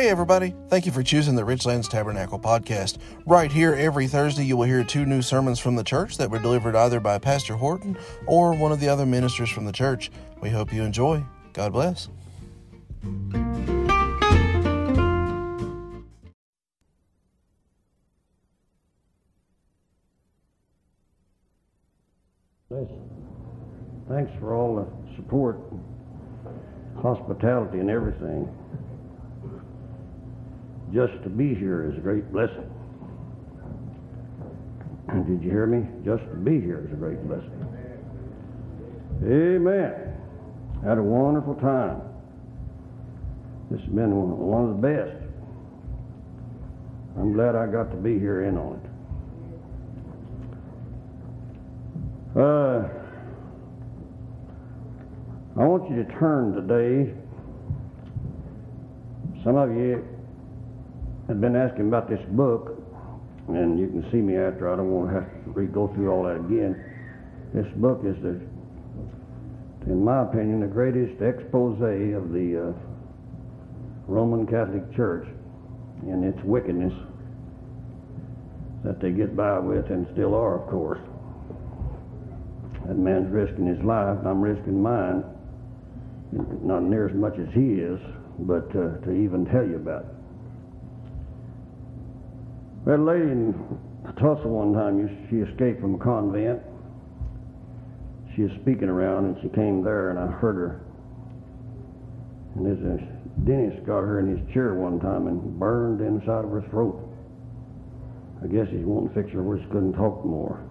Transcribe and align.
Hey, 0.00 0.08
everybody. 0.08 0.54
Thank 0.68 0.86
you 0.86 0.92
for 0.92 1.02
choosing 1.02 1.34
the 1.34 1.42
Richlands 1.42 1.86
Tabernacle 1.86 2.38
podcast. 2.38 2.96
Right 3.26 3.52
here, 3.52 3.74
every 3.74 4.06
Thursday, 4.06 4.46
you 4.46 4.56
will 4.56 4.64
hear 4.64 4.82
two 4.82 5.04
new 5.04 5.20
sermons 5.20 5.58
from 5.58 5.76
the 5.76 5.84
church 5.84 6.16
that 6.16 6.30
were 6.30 6.38
delivered 6.38 6.74
either 6.74 7.00
by 7.00 7.18
Pastor 7.18 7.54
Horton 7.54 7.98
or 8.26 8.54
one 8.54 8.72
of 8.72 8.80
the 8.80 8.88
other 8.88 9.04
ministers 9.04 9.50
from 9.50 9.66
the 9.66 9.72
church. 9.72 10.10
We 10.40 10.48
hope 10.48 10.72
you 10.72 10.84
enjoy. 10.84 11.22
God 11.52 11.74
bless. 11.74 12.08
Thanks 24.08 24.32
for 24.40 24.54
all 24.54 24.76
the 24.76 25.16
support, 25.16 25.58
hospitality, 27.02 27.80
and 27.80 27.90
everything. 27.90 28.48
Just 30.92 31.22
to 31.22 31.28
be 31.28 31.54
here 31.54 31.88
is 31.90 31.96
a 31.96 32.00
great 32.00 32.32
blessing. 32.32 32.68
Did 35.26 35.42
you 35.42 35.50
hear 35.50 35.66
me? 35.66 35.86
Just 36.04 36.24
to 36.30 36.36
be 36.36 36.60
here 36.60 36.84
is 36.84 36.92
a 36.92 36.96
great 36.96 37.22
blessing. 37.28 37.66
Amen. 39.22 40.16
Had 40.84 40.98
a 40.98 41.02
wonderful 41.02 41.54
time. 41.56 42.00
This 43.70 43.80
has 43.80 43.90
been 43.90 44.10
one 44.10 44.64
of 44.64 44.80
the 44.80 44.88
best. 44.88 45.16
I'm 47.16 47.32
glad 47.34 47.54
I 47.54 47.66
got 47.66 47.90
to 47.90 47.96
be 47.96 48.18
here 48.18 48.44
in 48.44 48.56
on 48.56 48.80
it. 48.80 48.90
Uh, 52.40 52.88
I 55.60 55.64
want 55.64 55.88
you 55.90 56.02
to 56.02 56.12
turn 56.18 56.52
today. 56.54 57.12
Some 59.44 59.56
of 59.56 59.70
you 59.70 60.04
have 61.30 61.40
been 61.40 61.54
asking 61.54 61.86
about 61.86 62.10
this 62.10 62.20
book, 62.30 62.76
and 63.46 63.78
you 63.78 63.86
can 63.86 64.02
see 64.10 64.16
me 64.16 64.36
after. 64.36 64.68
I 64.68 64.74
don't 64.74 64.90
want 64.90 65.10
to 65.10 65.14
have 65.14 65.44
to 65.44 65.50
re- 65.50 65.66
go 65.66 65.86
through 65.94 66.10
all 66.10 66.24
that 66.24 66.34
again. 66.34 66.74
This 67.54 67.66
book 67.76 68.00
is 68.04 68.16
the, 68.20 68.40
in 69.86 70.04
my 70.04 70.22
opinion, 70.22 70.58
the 70.58 70.66
greatest 70.66 71.22
expose 71.22 71.78
of 71.78 72.32
the 72.32 72.70
uh, 72.70 72.72
Roman 74.08 74.44
Catholic 74.44 74.92
Church 74.96 75.24
and 76.02 76.24
its 76.24 76.38
wickedness 76.42 76.92
that 78.82 79.00
they 79.00 79.10
get 79.10 79.36
by 79.36 79.60
with 79.60 79.86
and 79.86 80.08
still 80.12 80.34
are, 80.34 80.60
of 80.60 80.68
course. 80.68 81.00
That 82.88 82.96
man's 82.96 83.30
risking 83.30 83.66
his 83.66 83.82
life, 83.84 84.18
and 84.18 84.26
I'm 84.26 84.40
risking 84.40 84.82
mine. 84.82 85.22
Not 86.32 86.82
near 86.82 87.08
as 87.08 87.14
much 87.14 87.38
as 87.38 87.46
he 87.54 87.74
is, 87.74 88.00
but 88.40 88.66
uh, 88.70 88.98
to 89.06 89.12
even 89.12 89.46
tell 89.46 89.64
you 89.64 89.76
about 89.76 90.06
it. 90.06 90.19
A 92.86 92.96
lady 92.96 93.30
in 93.30 93.54
Tulsa 94.18 94.48
one 94.48 94.72
time, 94.72 95.28
she 95.28 95.36
escaped 95.36 95.80
from 95.80 95.96
a 95.96 95.98
convent. 95.98 96.60
She 98.34 98.42
was 98.42 98.52
speaking 98.62 98.88
around 98.88 99.26
and 99.26 99.36
she 99.42 99.48
came 99.50 99.84
there 99.84 100.10
and 100.10 100.18
I 100.18 100.26
heard 100.26 100.56
her. 100.56 100.80
And 102.56 102.66
there's 102.66 103.00
a 103.00 103.04
uh, 103.04 103.06
dentist 103.44 103.86
got 103.86 104.00
her 104.00 104.18
in 104.18 104.36
his 104.36 104.54
chair 104.54 104.74
one 104.74 104.98
time 104.98 105.26
and 105.26 105.58
burned 105.58 106.00
inside 106.00 106.44
of 106.44 106.50
her 106.50 106.64
throat. 106.70 107.06
I 108.42 108.46
guess 108.46 108.66
wanting 108.72 109.08
to 109.10 109.14
fix 109.14 109.32
her 109.34 109.42
where 109.42 109.58
she 109.58 109.66
couldn't 109.66 109.92
talk 109.92 110.24
more. 110.24 110.64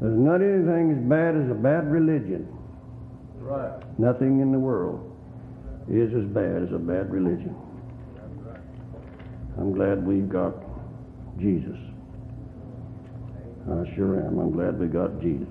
There's 0.00 0.18
not 0.18 0.40
anything 0.40 0.96
as 0.96 1.08
bad 1.08 1.36
as 1.36 1.50
a 1.50 1.54
bad 1.54 1.90
religion. 1.90 2.48
Right. 3.38 3.72
Nothing 3.98 4.40
in 4.40 4.52
the 4.52 4.58
world 4.58 5.12
is 5.88 6.12
as 6.14 6.24
bad 6.32 6.62
as 6.62 6.72
a 6.72 6.78
bad 6.78 7.12
religion. 7.12 7.54
I'm 9.58 9.72
glad 9.72 10.06
we've 10.06 10.28
got 10.28 10.54
Jesus. 11.38 11.78
I 13.64 13.94
sure 13.94 14.20
am. 14.20 14.38
I'm 14.38 14.52
glad 14.52 14.78
we 14.78 14.86
got 14.86 15.20
Jesus. 15.20 15.48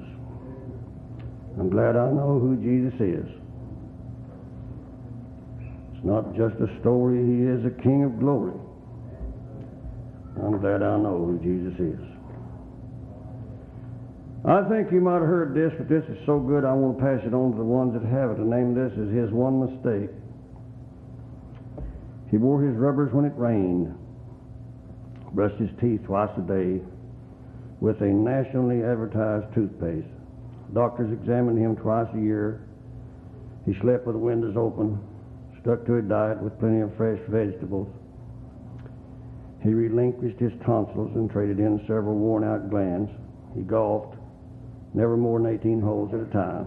I'm 1.59 1.69
glad 1.69 1.95
I 1.95 2.11
know 2.11 2.39
who 2.39 2.55
Jesus 2.57 2.93
is. 2.99 3.29
It's 5.93 6.05
not 6.05 6.35
just 6.35 6.55
a 6.61 6.79
story, 6.81 7.17
He 7.17 7.43
is 7.43 7.65
a 7.65 7.81
King 7.81 8.03
of 8.03 8.19
glory. 8.19 8.53
I'm 10.43 10.59
glad 10.59 10.83
I 10.83 10.97
know 10.97 11.17
who 11.17 11.39
Jesus 11.39 11.79
is. 11.79 11.99
I 14.45 14.61
think 14.67 14.91
you 14.91 14.99
might 14.99 15.23
have 15.23 15.29
heard 15.29 15.55
this, 15.55 15.71
but 15.77 15.87
this 15.87 16.03
is 16.09 16.17
so 16.25 16.37
good 16.39 16.65
I 16.65 16.73
want 16.73 16.97
to 16.97 17.03
pass 17.03 17.25
it 17.25 17.33
on 17.33 17.51
to 17.51 17.57
the 17.57 17.63
ones 17.63 17.93
that 17.93 18.03
have 18.03 18.31
it. 18.31 18.37
The 18.37 18.43
name 18.43 18.75
of 18.75 18.91
this 18.91 18.99
is 18.99 19.07
His 19.15 19.31
One 19.31 19.63
Mistake. 19.63 20.11
He 22.33 22.39
wore 22.39 22.63
his 22.63 22.75
rubbers 22.75 23.13
when 23.13 23.25
it 23.25 23.37
rained, 23.37 23.93
brushed 25.33 25.57
his 25.57 25.69
teeth 25.79 26.01
twice 26.05 26.35
a 26.35 26.41
day 26.41 26.81
with 27.79 28.01
a 28.01 28.07
nationally 28.07 28.81
advertised 28.83 29.53
toothpaste. 29.53 30.07
Doctors 30.73 31.13
examined 31.13 31.59
him 31.59 31.75
twice 31.75 32.07
a 32.15 32.19
year. 32.19 32.61
He 33.67 33.75
slept 33.81 34.07
with 34.07 34.15
the 34.15 34.19
windows 34.19 34.57
open, 34.57 34.99
stuck 35.61 35.85
to 35.85 35.97
a 35.97 36.01
diet 36.01 36.41
with 36.41 36.57
plenty 36.57 36.79
of 36.79 36.97
fresh 36.97 37.19
vegetables. 37.29 37.87
He 39.61 39.69
relinquished 39.69 40.39
his 40.39 40.53
tonsils 40.65 41.11
and 41.13 41.29
traded 41.29 41.59
in 41.59 41.81
several 41.81 42.15
worn 42.15 42.43
out 42.43 42.67
glands. 42.71 43.11
He 43.53 43.61
golfed, 43.61 44.17
never 44.95 45.17
more 45.17 45.39
than 45.39 45.53
18 45.53 45.81
holes 45.81 46.11
at 46.15 46.19
a 46.19 46.33
time. 46.33 46.65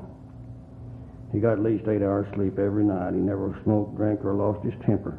He 1.33 1.41
got 1.41 1.55
at 1.55 1.65
least 1.65 1.89
eight 1.89 2.03
hours 2.03 2.33
sleep 2.37 2.57
every 2.57 2.85
night. 2.85 3.15
He 3.15 3.21
never 3.21 3.59
smoked, 3.65 3.97
drank, 3.97 4.25
or 4.25 4.33
lost 4.33 4.65
his 4.65 4.75
temper. 4.87 5.19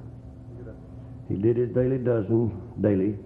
He 1.29 1.35
did 1.35 1.57
his 1.57 1.69
daily 1.69 1.97
dozen 1.97 2.51
daily. 2.81 3.17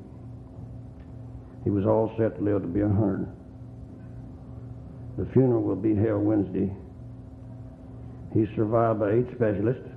He 1.63 1.69
was 1.69 1.85
all 1.85 2.13
set 2.17 2.38
to 2.38 2.41
live 2.41 2.62
to 2.63 2.67
be 2.67 2.81
a 2.81 2.88
hundred. 2.88 3.28
The 5.17 5.25
funeral 5.34 5.62
will 5.62 5.75
be 5.75 5.95
held 5.95 6.23
Wednesday. 6.23 6.72
He's 8.34 8.47
survived 8.56 9.00
by 9.00 9.11
eight 9.11 9.28
specialists, 9.35 9.88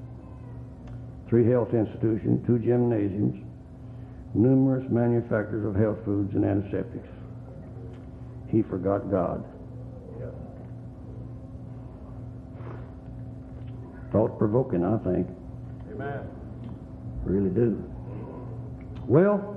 three 1.28 1.48
health 1.48 1.72
institutions, 1.72 2.44
two 2.46 2.58
gymnasiums, 2.58 3.42
numerous 4.34 4.84
manufacturers 4.90 5.64
of 5.64 5.74
health 5.74 5.98
foods 6.04 6.34
and 6.34 6.44
antiseptics. 6.44 7.08
He 8.50 8.62
forgot 8.62 9.10
God. 9.10 9.44
Thought 14.12 14.38
provoking, 14.38 14.84
I 14.84 14.98
think. 14.98 15.26
Amen. 15.92 16.20
Really 17.24 17.50
do. 17.50 17.93
Well, 19.06 19.56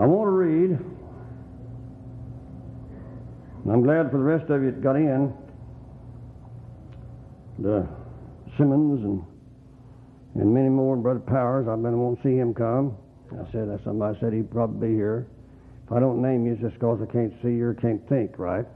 I 0.00 0.06
want 0.06 0.26
to 0.26 0.32
read, 0.32 0.78
I'm 3.70 3.82
glad 3.82 4.10
for 4.10 4.18
the 4.18 4.24
rest 4.24 4.50
of 4.50 4.62
you 4.62 4.70
that 4.70 4.82
got 4.82 4.96
in, 4.96 5.32
the 7.58 7.88
Simmons 8.56 9.04
and 9.04 9.24
and 10.34 10.52
many 10.52 10.68
more, 10.68 10.96
Brother 10.96 11.20
Powers. 11.20 11.68
I've 11.68 11.80
been 11.82 11.98
wanting 11.98 12.16
to 12.16 12.28
see 12.28 12.36
him 12.36 12.54
come. 12.54 12.96
I 13.32 13.50
said 13.52 13.68
that 13.68 13.80
somebody 13.84 14.18
said 14.20 14.32
he'd 14.32 14.50
probably 14.50 14.88
be 14.88 14.94
here. 14.94 15.26
If 15.86 15.92
I 15.92 16.00
don't 16.00 16.20
name 16.20 16.46
you, 16.46 16.52
it's 16.52 16.60
just 16.60 16.74
because 16.74 17.00
I 17.02 17.10
can't 17.12 17.32
see 17.42 17.50
you 17.50 17.66
or 17.66 17.74
can't 17.74 18.06
think, 18.08 18.38
right? 18.38 18.66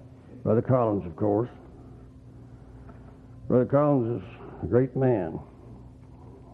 Brother 0.44 0.62
Collins, 0.62 1.04
of 1.04 1.16
course. 1.16 1.48
Brother 3.48 3.64
Collins 3.64 4.22
is 4.22 4.28
a 4.62 4.66
great 4.66 4.94
man. 4.94 5.40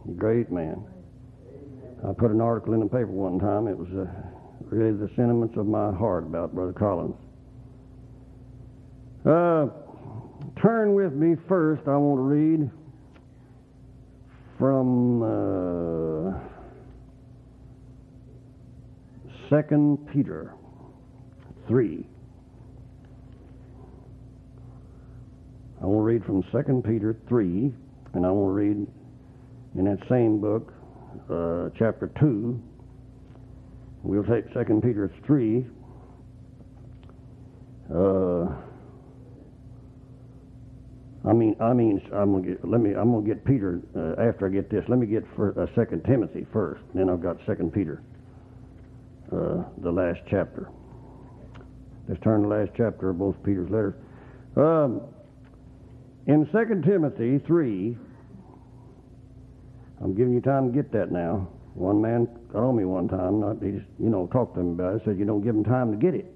A 0.08 0.12
great 0.12 0.50
man. 0.50 0.84
I 2.06 2.12
put 2.12 2.30
an 2.30 2.40
article 2.40 2.74
in 2.74 2.80
the 2.80 2.86
paper 2.86 3.06
one 3.06 3.38
time. 3.38 3.66
It 3.66 3.78
was 3.78 3.88
uh, 3.88 4.04
really 4.66 4.92
the 4.92 5.08
sentiments 5.16 5.56
of 5.56 5.66
my 5.66 5.90
heart 5.90 6.24
about 6.24 6.54
Brother 6.54 6.74
Collins. 6.74 7.16
Uh, 9.24 9.68
turn 10.60 10.94
with 10.94 11.14
me 11.14 11.34
first. 11.48 11.88
I 11.88 11.96
want 11.96 12.18
to 12.18 12.22
read 12.22 12.70
from 14.58 15.22
uh, 15.22 16.38
Second 19.48 20.06
Peter 20.12 20.52
three. 21.66 22.06
I 25.80 25.86
want 25.86 26.00
to 26.00 26.02
read 26.02 26.24
from 26.26 26.44
Second 26.52 26.84
Peter 26.84 27.16
three, 27.28 27.72
and 28.12 28.26
I 28.26 28.30
want 28.30 28.50
to 28.50 28.52
read 28.52 28.86
in 29.76 29.84
that 29.86 30.06
same 30.10 30.38
book, 30.38 30.72
uh, 31.30 31.70
chapter 31.78 32.10
two. 32.18 32.60
We'll 34.02 34.24
take 34.24 34.44
Second 34.52 34.82
Peter 34.82 35.10
three. 35.26 35.66
Uh, 37.92 38.46
I 41.26 41.32
mean, 41.32 41.56
I 41.60 41.72
mean, 41.72 42.02
I'm 42.12 42.32
gonna 42.32 42.46
get. 42.46 42.68
Let 42.68 42.80
me. 42.80 42.92
I'm 42.94 43.12
gonna 43.12 43.26
get 43.26 43.44
Peter 43.44 43.80
uh, 43.96 44.20
after 44.20 44.46
I 44.46 44.50
get 44.50 44.70
this. 44.70 44.84
Let 44.88 44.98
me 44.98 45.06
get 45.06 45.24
for, 45.34 45.58
uh, 45.58 45.66
Second 45.74 46.04
Timothy 46.04 46.46
first. 46.52 46.82
Then 46.94 47.08
I've 47.08 47.22
got 47.22 47.38
Second 47.46 47.72
Peter, 47.72 48.02
uh, 49.32 49.64
the 49.78 49.90
last 49.90 50.20
chapter. 50.28 50.68
Let's 52.08 52.22
turn 52.22 52.42
the 52.42 52.48
last 52.48 52.72
chapter 52.76 53.08
of 53.08 53.18
both 53.18 53.36
Peter's 53.42 53.70
letters. 53.70 53.94
Um, 54.56 55.00
in 56.26 56.46
Second 56.52 56.84
Timothy 56.84 57.38
three, 57.46 57.96
I'm 60.02 60.14
giving 60.14 60.34
you 60.34 60.40
time 60.40 60.70
to 60.70 60.74
get 60.74 60.92
that 60.92 61.12
now. 61.12 61.48
One 61.74 62.00
man 62.00 62.28
on 62.54 62.76
me 62.76 62.84
one 62.84 63.08
time. 63.08 63.40
Not, 63.40 63.62
he 63.62 63.72
just, 63.72 63.86
you 63.98 64.10
know, 64.10 64.26
talked 64.28 64.54
to 64.54 64.60
him 64.60 64.72
about 64.72 64.96
it. 64.96 65.02
Said, 65.04 65.18
you 65.18 65.24
don't 65.24 65.42
give 65.42 65.54
him 65.54 65.64
time 65.64 65.90
to 65.90 65.96
get 65.96 66.14
it. 66.14 66.26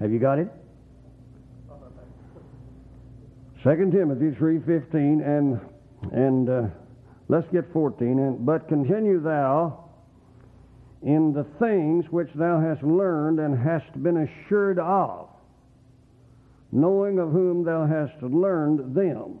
Have 0.00 0.12
you 0.12 0.18
got 0.18 0.38
it? 0.38 0.48
Second 3.64 3.90
Timothy 3.90 4.30
three 4.38 4.60
fifteen 4.60 5.20
and 5.20 5.60
and 6.12 6.48
uh, 6.48 6.62
let's 7.26 7.48
get 7.52 7.72
fourteen. 7.72 8.20
And 8.20 8.46
but 8.46 8.68
continue 8.68 9.20
thou 9.20 9.90
in 11.02 11.32
the 11.32 11.44
things 11.58 12.04
which 12.10 12.28
thou 12.36 12.60
hast 12.60 12.84
learned 12.84 13.40
and 13.40 13.58
hast 13.58 14.00
been 14.00 14.28
assured 14.28 14.78
of, 14.78 15.28
knowing 16.70 17.18
of 17.18 17.32
whom 17.32 17.64
thou 17.64 17.84
hast 17.84 18.22
learned 18.22 18.94
them, 18.94 19.40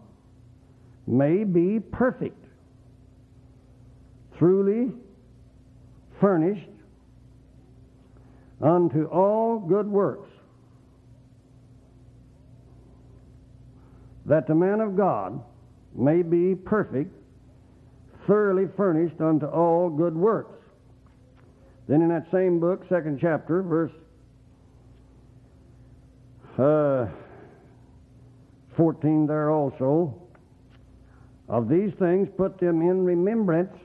may 1.07 1.43
be 1.43 1.79
perfect, 1.79 2.37
truly 4.37 4.91
furnished 6.19 6.69
unto 8.61 9.05
all 9.05 9.59
good 9.59 9.87
works. 9.87 10.29
That 14.25 14.47
the 14.47 14.55
man 14.55 14.81
of 14.81 14.95
God 14.95 15.41
may 15.95 16.21
be 16.21 16.55
perfect, 16.55 17.13
thoroughly 18.27 18.67
furnished 18.77 19.19
unto 19.19 19.47
all 19.47 19.89
good 19.89 20.15
works. 20.15 20.63
Then 21.87 22.01
in 22.01 22.09
that 22.09 22.27
same 22.31 22.59
book, 22.59 22.85
second 22.87 23.19
chapter, 23.19 23.63
verse 23.63 23.91
uh, 26.57 27.07
14 28.77 29.25
there 29.25 29.49
also, 29.49 30.20
of 31.51 31.67
these 31.67 31.91
things 31.99 32.29
put 32.37 32.57
them 32.59 32.81
in 32.81 33.03
remembrance, 33.03 33.75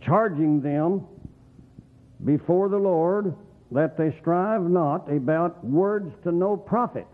charging 0.00 0.62
them 0.62 1.04
before 2.24 2.68
the 2.68 2.78
Lord 2.78 3.34
that 3.72 3.98
they 3.98 4.16
strive 4.20 4.62
not 4.62 5.10
about 5.12 5.64
words 5.64 6.14
to 6.22 6.30
no 6.30 6.56
profit, 6.56 7.08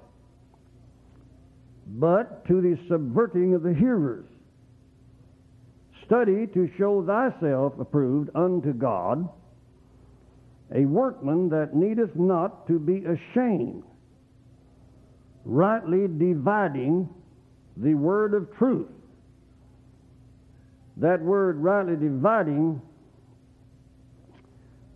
but 1.86 2.46
to 2.48 2.60
the 2.60 2.78
subverting 2.86 3.54
of 3.54 3.62
the 3.62 3.72
hearers. 3.72 4.26
Study 6.04 6.46
to 6.48 6.70
show 6.76 7.02
thyself 7.02 7.72
approved 7.80 8.28
unto 8.34 8.74
God, 8.74 9.26
a 10.74 10.84
workman 10.84 11.48
that 11.48 11.74
needeth 11.74 12.14
not 12.14 12.66
to 12.66 12.78
be 12.78 13.06
ashamed, 13.06 13.84
rightly 15.46 16.08
dividing 16.08 17.08
the 17.76 17.94
word 17.94 18.34
of 18.34 18.54
truth. 18.56 18.88
That 20.98 21.22
word 21.22 21.56
rightly 21.58 21.96
dividing, 21.96 22.82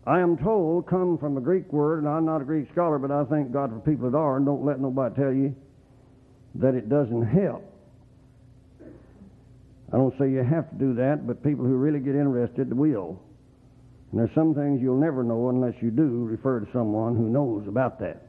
I 0.06 0.20
am 0.20 0.36
told, 0.36 0.86
come 0.86 1.18
from 1.18 1.36
a 1.36 1.40
Greek 1.40 1.72
word, 1.72 2.00
and 2.00 2.08
I'm 2.08 2.26
not 2.26 2.42
a 2.42 2.44
Greek 2.44 2.70
scholar, 2.72 2.98
but 2.98 3.10
I 3.10 3.24
thank 3.24 3.52
God 3.52 3.70
for 3.70 3.80
people 3.80 4.10
that 4.10 4.16
are, 4.16 4.36
and 4.36 4.46
don't 4.46 4.64
let 4.64 4.78
nobody 4.78 5.14
tell 5.14 5.32
you 5.32 5.54
that 6.56 6.74
it 6.74 6.88
doesn't 6.88 7.26
help. 7.26 7.64
I 9.92 9.96
don't 9.96 10.16
say 10.18 10.30
you 10.30 10.42
have 10.42 10.68
to 10.70 10.76
do 10.76 10.94
that, 10.94 11.26
but 11.26 11.42
people 11.42 11.64
who 11.64 11.76
really 11.76 12.00
get 12.00 12.14
interested 12.14 12.72
will. 12.72 13.20
And 14.10 14.20
there's 14.20 14.34
some 14.34 14.54
things 14.54 14.80
you'll 14.82 15.00
never 15.00 15.22
know 15.22 15.48
unless 15.48 15.74
you 15.80 15.90
do 15.90 16.24
refer 16.24 16.60
to 16.60 16.72
someone 16.72 17.16
who 17.16 17.28
knows 17.28 17.66
about 17.68 17.98
that. 18.00 18.25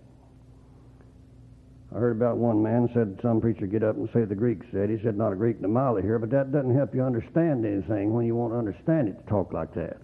I 1.97 1.99
heard 1.99 2.15
about 2.15 2.37
one 2.37 2.61
man 2.61 2.87
said 2.93 3.17
some 3.23 3.41
preacher 3.41 3.65
get 3.65 3.81
up 3.81 3.95
and 3.95 4.07
say 4.13 4.23
the 4.23 4.35
Greek 4.35 4.59
said. 4.71 4.91
He 4.91 4.99
said 5.03 5.17
not 5.17 5.33
a 5.33 5.35
Greek 5.35 5.57
a 5.63 5.67
mile 5.67 5.95
here, 5.95 6.19
but 6.19 6.29
that 6.29 6.51
doesn't 6.51 6.75
help 6.75 6.93
you 6.93 7.01
understand 7.01 7.65
anything 7.65 8.13
when 8.13 8.23
you 8.27 8.35
won't 8.35 8.53
understand 8.53 9.07
it 9.07 9.17
to 9.17 9.23
talk 9.27 9.51
like 9.51 9.73
that. 9.73 9.97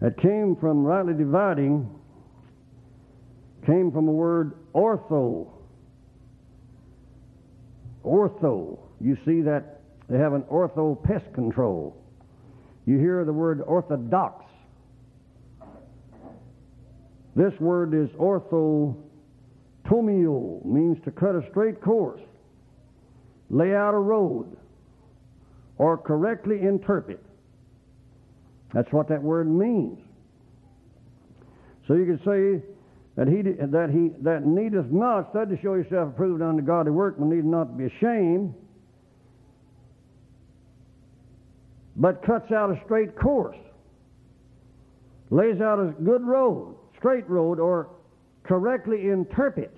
That 0.00 0.20
came 0.20 0.56
from 0.56 0.82
rightly 0.82 1.14
dividing, 1.14 1.88
came 3.66 3.92
from 3.92 4.08
a 4.08 4.10
word 4.10 4.54
ortho. 4.74 5.48
Ortho. 8.04 8.80
You 9.00 9.16
see 9.24 9.42
that 9.42 9.82
they 10.08 10.18
have 10.18 10.32
an 10.32 10.42
ortho 10.50 11.00
pest 11.04 11.32
control. 11.34 11.96
You 12.84 12.98
hear 12.98 13.24
the 13.24 13.32
word 13.32 13.62
orthodox. 13.64 14.44
This 17.36 17.52
word 17.60 17.94
is 17.94 18.08
ortho 18.16 18.96
Tomio 19.88 20.64
means 20.64 20.98
to 21.04 21.10
cut 21.10 21.34
a 21.34 21.42
straight 21.50 21.80
course, 21.80 22.20
lay 23.48 23.74
out 23.74 23.94
a 23.94 23.98
road, 23.98 24.56
or 25.78 25.96
correctly 25.96 26.60
interpret. 26.60 27.24
That's 28.74 28.92
what 28.92 29.08
that 29.08 29.22
word 29.22 29.50
means. 29.50 29.98
So 31.86 31.94
you 31.94 32.04
could 32.04 32.18
say 32.18 32.62
that 33.16 33.28
he 33.28 33.40
that 33.42 33.88
he 33.90 34.10
that 34.22 34.44
needeth 34.44 34.90
not 34.90 35.30
study 35.30 35.56
to 35.56 35.62
show 35.62 35.74
yourself 35.74 36.10
approved 36.10 36.42
unto 36.42 36.62
godly 36.62 36.92
workman, 36.92 37.30
need 37.30 37.46
not 37.46 37.64
to 37.64 37.72
be 37.72 37.86
ashamed, 37.86 38.52
but 41.96 42.22
cuts 42.22 42.52
out 42.52 42.70
a 42.70 42.78
straight 42.84 43.18
course, 43.18 43.56
lays 45.30 45.62
out 45.62 45.78
a 45.80 45.94
good 46.02 46.22
road, 46.22 46.76
straight 46.98 47.28
road, 47.28 47.58
or 47.58 47.88
correctly 48.44 49.08
interprets 49.08 49.77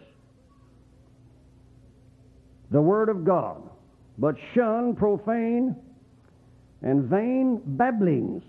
the 2.71 2.81
Word 2.81 3.09
of 3.09 3.25
God, 3.25 3.63
but 4.19 4.37
shun 4.55 4.95
profane 4.95 5.77
and 6.83 7.05
vain 7.05 7.61
babblings, 7.65 8.43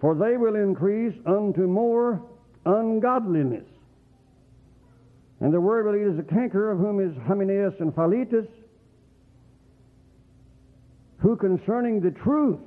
for 0.00 0.14
they 0.14 0.36
will 0.36 0.54
increase 0.54 1.14
unto 1.26 1.62
more 1.62 2.22
ungodliness. 2.66 3.64
And 5.40 5.52
the 5.52 5.60
word 5.60 5.86
will 5.86 5.96
eat 5.96 6.12
as 6.12 6.18
a 6.18 6.34
canker, 6.34 6.70
of 6.70 6.78
whom 6.78 7.00
is 7.00 7.16
Hymenaeus 7.26 7.74
and 7.80 7.94
Philetus, 7.94 8.46
who 11.18 11.36
concerning 11.36 12.00
the 12.00 12.12
truth, 12.12 12.60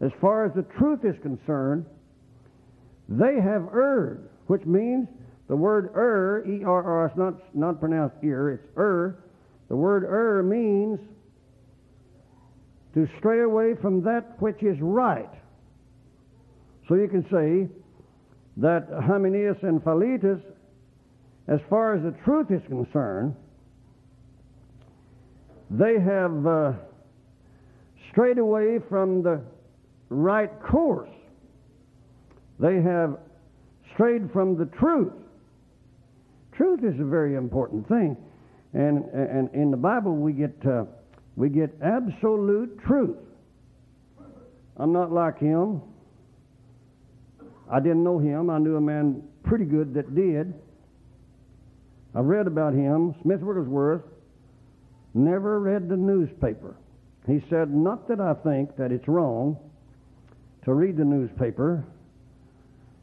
as 0.00 0.10
far 0.20 0.44
as 0.44 0.52
the 0.54 0.66
truth 0.78 1.04
is 1.04 1.14
concerned, 1.22 1.86
they 3.08 3.40
have 3.40 3.68
erred 3.74 4.28
which 4.46 4.64
means 4.64 5.06
the 5.48 5.56
word 5.56 5.90
er, 5.94 6.44
E-R-R, 6.46 7.06
it's 7.06 7.16
not, 7.16 7.34
not 7.54 7.80
pronounced 7.80 8.16
ear, 8.22 8.50
it's 8.50 8.76
er. 8.76 9.18
The 9.68 9.76
word 9.76 10.04
er 10.04 10.42
means 10.42 10.98
to 12.94 13.08
stray 13.18 13.42
away 13.42 13.74
from 13.80 14.02
that 14.02 14.40
which 14.40 14.62
is 14.62 14.76
right. 14.80 15.30
So 16.88 16.94
you 16.94 17.08
can 17.08 17.22
say 17.30 17.68
that 18.58 18.88
Hymenaeus 19.06 19.58
and 19.62 19.82
Philetus, 19.82 20.40
as 21.48 21.60
far 21.70 21.94
as 21.94 22.02
the 22.02 22.14
truth 22.24 22.50
is 22.50 22.62
concerned, 22.68 23.34
they 25.70 26.00
have 26.00 26.46
uh, 26.46 26.72
strayed 28.10 28.38
away 28.38 28.78
from 28.88 29.22
the 29.22 29.42
right 30.08 30.50
course. 30.62 31.10
They 32.58 32.80
have 32.82 33.18
strayed 33.94 34.30
from 34.32 34.56
the 34.56 34.66
truth. 34.78 35.12
Truth 36.58 36.80
is 36.82 37.00
a 37.00 37.04
very 37.04 37.36
important 37.36 37.88
thing, 37.88 38.16
and 38.74 39.04
and 39.14 39.48
in 39.54 39.70
the 39.70 39.76
Bible 39.76 40.14
we 40.14 40.32
get 40.32 40.54
uh, 40.66 40.84
we 41.36 41.48
get 41.48 41.70
absolute 41.80 42.78
truth. 42.84 43.16
I'm 44.76 44.92
not 44.92 45.10
like 45.10 45.38
him. 45.38 45.80
I 47.70 47.80
didn't 47.80 48.02
know 48.02 48.18
him. 48.18 48.50
I 48.50 48.58
knew 48.58 48.76
a 48.76 48.80
man 48.80 49.22
pretty 49.44 49.64
good 49.64 49.94
that 49.94 50.14
did. 50.14 50.52
I 52.14 52.20
read 52.20 52.46
about 52.46 52.74
him. 52.74 53.14
Smith 53.22 53.40
Wigglesworth 53.40 54.02
never 55.14 55.60
read 55.60 55.88
the 55.88 55.96
newspaper. 55.96 56.76
He 57.26 57.42
said, 57.50 57.72
Not 57.72 58.08
that 58.08 58.20
I 58.20 58.34
think 58.34 58.76
that 58.76 58.90
it's 58.90 59.06
wrong 59.06 59.58
to 60.64 60.74
read 60.74 60.96
the 60.96 61.04
newspaper, 61.04 61.84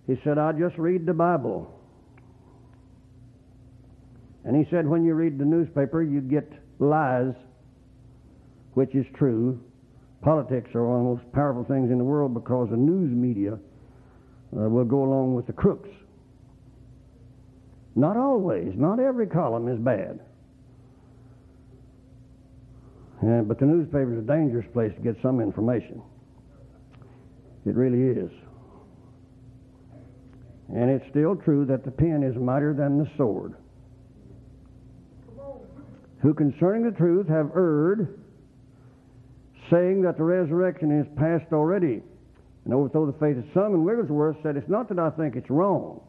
he 0.07 0.15
said, 0.23 0.37
I 0.37 0.51
just 0.51 0.77
read 0.77 1.05
the 1.05 1.13
Bible. 1.13 1.74
And 4.45 4.55
he 4.55 4.69
said 4.69 4.87
when 4.87 5.03
you 5.03 5.15
read 5.15 5.39
the 5.39 5.45
newspaper, 5.45 6.03
you 6.03 6.21
get 6.21 6.51
lies, 6.79 7.33
which 8.73 8.93
is 8.93 9.05
true. 9.15 9.59
Politics 10.21 10.69
are 10.75 10.85
one 10.85 10.99
of 10.99 11.03
the 11.03 11.23
most 11.23 11.33
powerful 11.33 11.63
things 11.63 11.91
in 11.91 11.97
the 11.97 12.03
world 12.03 12.33
because 12.33 12.69
the 12.69 12.77
news 12.77 13.11
media 13.11 13.53
uh, 13.53 14.69
will 14.69 14.85
go 14.85 15.03
along 15.03 15.35
with 15.35 15.47
the 15.47 15.53
crooks. 15.53 15.89
Not 17.95 18.17
always. 18.17 18.73
Not 18.75 18.99
every 18.99 19.27
column 19.27 19.67
is 19.67 19.79
bad. 19.79 20.19
Yeah, 23.23 23.41
but 23.41 23.59
the 23.59 23.65
newspaper 23.65 24.13
is 24.13 24.19
a 24.19 24.27
dangerous 24.27 24.65
place 24.73 24.93
to 24.95 25.01
get 25.01 25.15
some 25.21 25.39
information. 25.39 26.01
It 27.65 27.73
really 27.75 28.19
is. 28.19 28.31
And 30.69 30.89
it's 30.89 31.05
still 31.09 31.35
true 31.35 31.65
that 31.65 31.83
the 31.85 31.91
pen 31.91 32.21
is 32.21 32.35
mightier 32.35 32.73
than 32.73 32.99
the 32.99 33.09
sword. 33.17 33.55
Who 36.25 36.33
concerning 36.33 36.81
the 36.81 36.97
truth 36.97 37.27
have 37.27 37.51
erred, 37.55 38.19
saying 39.69 40.01
that 40.01 40.17
the 40.17 40.23
resurrection 40.23 40.99
is 40.99 41.05
past 41.15 41.53
already, 41.53 42.01
and 42.63 42.73
overthrow 42.73 43.05
the 43.05 43.13
faith 43.19 43.37
of 43.37 43.45
some. 43.53 43.75
And 43.75 43.85
Wigglesworth 43.85 44.37
said, 44.41 44.57
It's 44.57 44.67
not 44.67 44.89
that 44.89 44.97
I 44.97 45.11
think 45.11 45.35
it's 45.35 45.51
wrong 45.51 46.01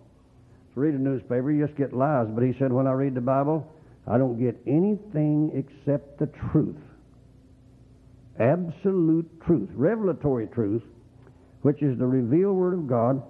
to 0.73 0.80
read 0.80 0.94
a 0.94 0.99
newspaper, 0.99 1.52
you 1.52 1.66
just 1.66 1.76
get 1.76 1.92
lies. 1.92 2.28
But 2.30 2.44
he 2.44 2.54
said, 2.58 2.73
When 2.73 2.87
I 2.87 2.92
read 2.92 3.14
the 3.14 3.20
Bible, 3.20 3.70
I 4.06 4.16
don't 4.16 4.40
get 4.42 4.56
anything 4.66 5.52
except 5.52 6.18
the 6.18 6.30
truth. 6.50 6.80
Absolute 8.40 9.28
truth, 9.44 9.68
revelatory 9.75 10.46
truth, 10.46 10.82
which 11.61 11.82
is 11.82 11.99
the 11.99 12.06
revealed 12.06 12.56
Word 12.56 12.73
of 12.73 12.87
God, 12.87 13.23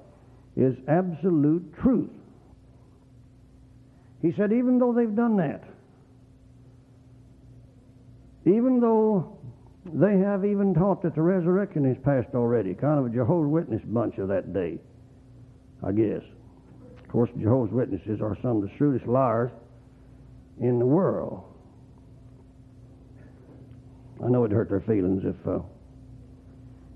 is 0.55 0.77
absolute 0.87 1.75
truth. 1.83 2.11
He 4.23 4.33
said, 4.37 4.53
even 4.53 4.79
though 4.79 4.93
they've 4.93 5.17
done 5.17 5.37
that, 5.39 5.65
even 8.47 8.81
though 8.81 9.37
they 9.93 10.19
have 10.19 10.45
even 10.45 10.73
taught 10.73 11.03
that 11.03 11.15
the 11.15 11.23
resurrection 11.23 11.85
is 11.85 11.97
past 12.05 12.29
already, 12.35 12.75
kind 12.75 12.99
of 12.99 13.07
a 13.07 13.11
Jehovah's 13.11 13.51
Witness 13.51 13.83
bunch 13.85 14.19
of 14.19 14.29
that 14.29 14.53
day, 14.53 14.79
I 15.85 15.93
guess. 15.93 16.23
Of 16.99 17.09
course, 17.09 17.31
Jehovah's 17.39 17.73
Witnesses 17.73 18.21
are 18.21 18.37
some 18.43 18.57
of 18.59 18.63
the 18.63 18.71
shrewdest 18.77 19.07
liars 19.07 19.51
in 20.61 20.79
the 20.79 20.87
world. 20.87 21.45
I 24.25 24.29
know 24.29 24.45
it 24.45 24.53
hurt 24.53 24.71
their 24.71 24.81
feelings 24.81 25.23
if, 25.25 25.47
uh, 25.47 25.59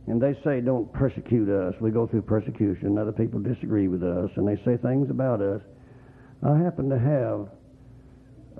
and 0.07 0.21
they 0.21 0.35
say, 0.43 0.61
don't 0.61 0.91
persecute 0.93 1.49
us. 1.49 1.75
We 1.81 1.91
go 1.91 2.07
through 2.07 2.23
persecution. 2.23 2.97
Other 2.97 3.13
people 3.13 3.41
disagree 3.41 3.89
with 3.89 4.03
us, 4.03 4.31
and 4.37 4.49
they 4.49 4.57
say 4.65 4.77
things 4.77 5.11
about 5.11 5.41
us. 5.41 5.61
I 6.43 6.57
happen 6.59 6.89
to 6.89 6.99
have 6.99 7.49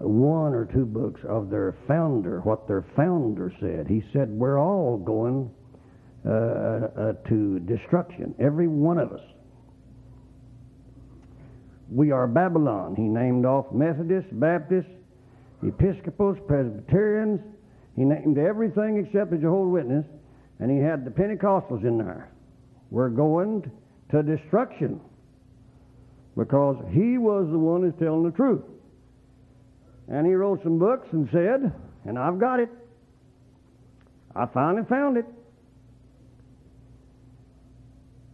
one 0.09 0.55
or 0.55 0.65
two 0.65 0.87
books 0.87 1.21
of 1.29 1.51
their 1.51 1.77
founder, 1.87 2.41
what 2.41 2.67
their 2.67 2.85
founder 2.97 3.53
said. 3.61 3.87
He 3.87 4.03
said, 4.13 4.31
We're 4.31 4.59
all 4.59 4.97
going 4.97 5.51
uh, 6.27 6.31
uh, 6.31 7.13
to 7.29 7.61
destruction, 7.61 8.35
every 8.39 8.69
one 8.69 8.99
of 8.99 9.13
us. 9.13 9.21
We 11.91 12.13
are 12.13 12.27
Babylon. 12.27 12.95
He 12.97 13.03
named 13.03 13.45
off 13.45 13.73
Methodists, 13.73 14.31
Baptists, 14.33 14.91
Episcopals, 15.63 16.39
Presbyterians. 16.47 17.41
He 17.97 18.05
named 18.05 18.39
everything 18.39 19.05
except 19.05 19.31
the 19.31 19.37
Jehovah's 19.37 19.73
Witness, 19.73 20.07
and 20.61 20.71
he 20.71 20.79
had 20.79 21.05
the 21.05 21.11
Pentecostals 21.11 21.83
in 21.85 21.99
there. 21.99 22.31
We're 22.91 23.09
going 23.09 23.71
to 24.11 24.23
destruction 24.23 25.01
because 26.37 26.77
he 26.91 27.19
was 27.19 27.49
the 27.51 27.59
one 27.59 27.83
who's 27.83 27.93
telling 27.99 28.23
the 28.25 28.31
truth. 28.31 28.63
And 30.11 30.27
he 30.27 30.35
wrote 30.35 30.63
some 30.65 30.79
books 30.79 31.07
and 31.13 31.29
said, 31.31 31.73
and 32.05 32.19
I've 32.19 32.39
got 32.39 32.59
it. 32.59 32.69
I 34.35 34.47
finally 34.47 34.85
found 34.89 35.17
it. 35.17 35.25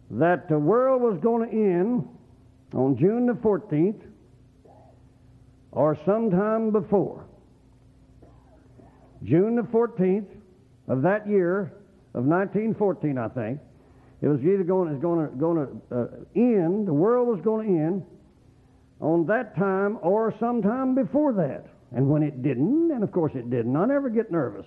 That 0.09 0.49
the 0.49 0.57
world 0.57 1.01
was 1.01 1.19
going 1.21 1.47
to 1.47 1.55
end 1.55 2.07
on 2.73 2.97
June 2.97 3.27
the 3.27 3.33
14th 3.33 4.01
or 5.71 5.97
sometime 6.05 6.71
before. 6.71 7.25
June 9.23 9.55
the 9.55 9.63
14th 9.63 10.27
of 10.87 11.01
that 11.03 11.27
year 11.27 11.73
of 12.13 12.25
1914, 12.25 13.17
I 13.17 13.27
think. 13.27 13.59
It 14.21 14.27
was 14.27 14.39
either 14.41 14.63
going, 14.63 14.89
it 14.89 14.93
was 14.93 15.01
going 15.01 15.29
to, 15.29 15.35
going 15.35 15.67
to 15.67 15.95
uh, 15.95 16.07
end, 16.35 16.87
the 16.87 16.93
world 16.93 17.27
was 17.27 17.41
going 17.41 17.67
to 17.67 17.73
end 17.73 18.05
on 18.99 19.25
that 19.27 19.55
time 19.55 19.99
or 20.01 20.33
sometime 20.39 20.95
before 20.95 21.33
that. 21.33 21.65
And 21.95 22.09
when 22.09 22.23
it 22.23 22.41
didn't, 22.41 22.91
and 22.91 23.03
of 23.03 23.11
course 23.11 23.31
it 23.35 23.49
didn't, 23.49 23.75
I 23.75 23.85
never 23.85 24.09
get 24.09 24.31
nervous. 24.31 24.65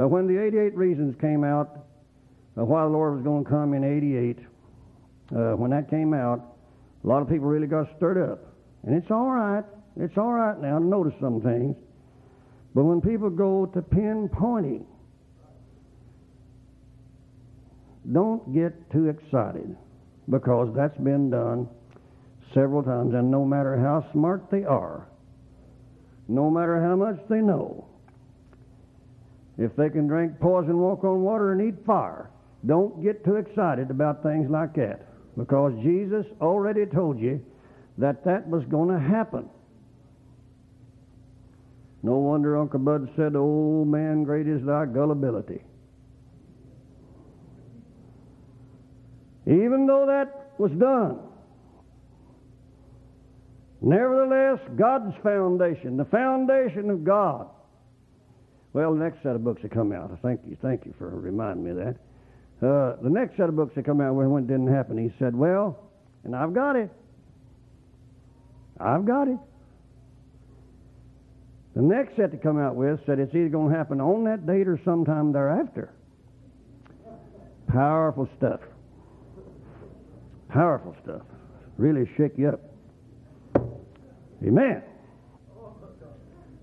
Uh, 0.00 0.06
when 0.06 0.26
the 0.26 0.40
88 0.40 0.76
Reasons 0.76 1.14
came 1.20 1.42
out, 1.42 1.86
uh, 2.56 2.64
why 2.64 2.82
the 2.82 2.88
Lord 2.88 3.16
was 3.16 3.24
going 3.24 3.44
to 3.44 3.50
come 3.50 3.74
in 3.74 3.84
88, 3.84 4.38
uh, 5.34 5.56
when 5.56 5.70
that 5.70 5.90
came 5.90 6.14
out, 6.14 6.56
a 7.02 7.06
lot 7.06 7.22
of 7.22 7.28
people 7.28 7.46
really 7.48 7.66
got 7.66 7.86
stirred 7.96 8.30
up. 8.30 8.40
And 8.84 8.94
it's 8.94 9.10
all 9.10 9.30
right. 9.30 9.64
It's 9.96 10.16
all 10.16 10.32
right 10.32 10.58
now 10.60 10.78
to 10.78 10.84
notice 10.84 11.14
some 11.20 11.40
things. 11.40 11.76
But 12.74 12.84
when 12.84 13.00
people 13.00 13.30
go 13.30 13.66
to 13.66 13.82
pinpointing, 13.82 14.84
don't 18.12 18.54
get 18.54 18.90
too 18.90 19.08
excited 19.08 19.76
because 20.28 20.72
that's 20.74 20.96
been 20.98 21.30
done 21.30 21.68
several 22.54 22.82
times. 22.82 23.14
And 23.14 23.30
no 23.30 23.44
matter 23.44 23.76
how 23.76 24.06
smart 24.12 24.50
they 24.50 24.64
are, 24.64 25.08
no 26.28 26.50
matter 26.50 26.80
how 26.80 26.96
much 26.96 27.16
they 27.28 27.40
know, 27.40 27.86
if 29.58 29.74
they 29.76 29.90
can 29.90 30.06
drink 30.06 30.38
poison, 30.40 30.78
walk 30.78 31.04
on 31.04 31.22
water, 31.22 31.52
and 31.52 31.60
eat 31.60 31.84
fire, 31.84 32.30
don't 32.66 33.02
get 33.02 33.24
too 33.24 33.36
excited 33.36 33.90
about 33.90 34.22
things 34.22 34.50
like 34.50 34.74
that 34.74 35.06
because 35.36 35.72
Jesus 35.82 36.26
already 36.40 36.86
told 36.86 37.18
you 37.18 37.44
that 37.98 38.24
that 38.24 38.48
was 38.48 38.64
going 38.64 38.88
to 38.88 38.98
happen. 38.98 39.48
No 42.02 42.16
wonder 42.16 42.56
Uncle 42.56 42.80
Bud 42.80 43.10
said, 43.16 43.32
Oh 43.36 43.84
man, 43.84 44.24
great 44.24 44.46
is 44.46 44.64
thy 44.64 44.86
gullibility. 44.86 45.62
Even 49.46 49.86
though 49.86 50.06
that 50.06 50.52
was 50.58 50.70
done, 50.72 51.18
nevertheless, 53.80 54.60
God's 54.76 55.14
foundation, 55.22 55.96
the 55.96 56.04
foundation 56.06 56.90
of 56.90 57.04
God. 57.04 57.48
Well, 58.72 58.94
the 58.94 59.00
next 59.00 59.22
set 59.22 59.34
of 59.34 59.42
books 59.42 59.62
that 59.62 59.72
come 59.72 59.92
out, 59.92 60.16
thank 60.22 60.40
you, 60.46 60.56
thank 60.62 60.86
you 60.86 60.94
for 60.98 61.08
reminding 61.08 61.64
me 61.64 61.70
of 61.70 61.76
that. 61.76 61.96
Uh, 62.62 62.96
the 63.02 63.10
next 63.10 63.36
set 63.36 63.48
of 63.48 63.56
books 63.56 63.74
that 63.74 63.84
come 63.84 64.00
out 64.00 64.14
when 64.14 64.44
it 64.44 64.46
didn't 64.46 64.72
happen, 64.72 64.98
he 64.98 65.12
said, 65.18 65.34
Well, 65.34 65.78
and 66.24 66.36
I've 66.36 66.52
got 66.52 66.76
it. 66.76 66.90
I've 68.78 69.06
got 69.06 69.28
it. 69.28 69.38
The 71.74 71.82
next 71.82 72.16
set 72.16 72.32
to 72.32 72.36
come 72.36 72.58
out 72.58 72.76
with 72.76 73.00
said 73.06 73.18
it's 73.18 73.34
either 73.34 73.48
going 73.48 73.70
to 73.70 73.76
happen 73.76 74.00
on 74.00 74.24
that 74.24 74.46
date 74.46 74.68
or 74.68 74.78
sometime 74.84 75.32
thereafter. 75.32 75.92
Powerful 77.68 78.28
stuff. 78.36 78.60
Powerful 80.48 80.96
stuff. 81.02 81.22
Really 81.76 82.10
shake 82.16 82.36
you 82.36 82.48
up. 82.48 82.60
Amen. 84.46 84.82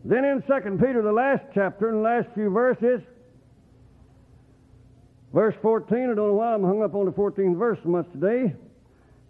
Then 0.04 0.24
in 0.24 0.42
2 0.42 0.78
Peter, 0.78 1.02
the 1.02 1.12
last 1.12 1.44
chapter, 1.54 1.90
and 1.90 1.98
the 1.98 2.02
last 2.02 2.28
few 2.34 2.50
verses, 2.50 3.02
verse 5.34 5.56
14, 5.62 5.98
I 5.98 6.06
don't 6.06 6.16
know 6.16 6.34
why 6.34 6.54
I'm 6.54 6.64
hung 6.64 6.82
up 6.82 6.96
on 6.96 7.06
the 7.06 7.12
14th 7.12 7.58
verse 7.58 7.78
so 7.84 7.90
much 7.90 8.06
today. 8.14 8.54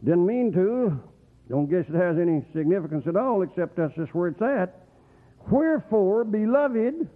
Didn't 0.03 0.25
mean 0.25 0.51
to. 0.53 0.99
Don't 1.49 1.69
guess 1.69 1.85
it 1.89 1.95
has 1.95 2.17
any 2.17 2.45
significance 2.53 3.07
at 3.07 3.15
all, 3.15 3.41
except 3.41 3.77
that's 3.77 3.95
just 3.95 4.13
where 4.13 4.27
it's 4.27 4.41
at. 4.41 4.83
Wherefore, 5.49 6.23
beloved, 6.23 7.09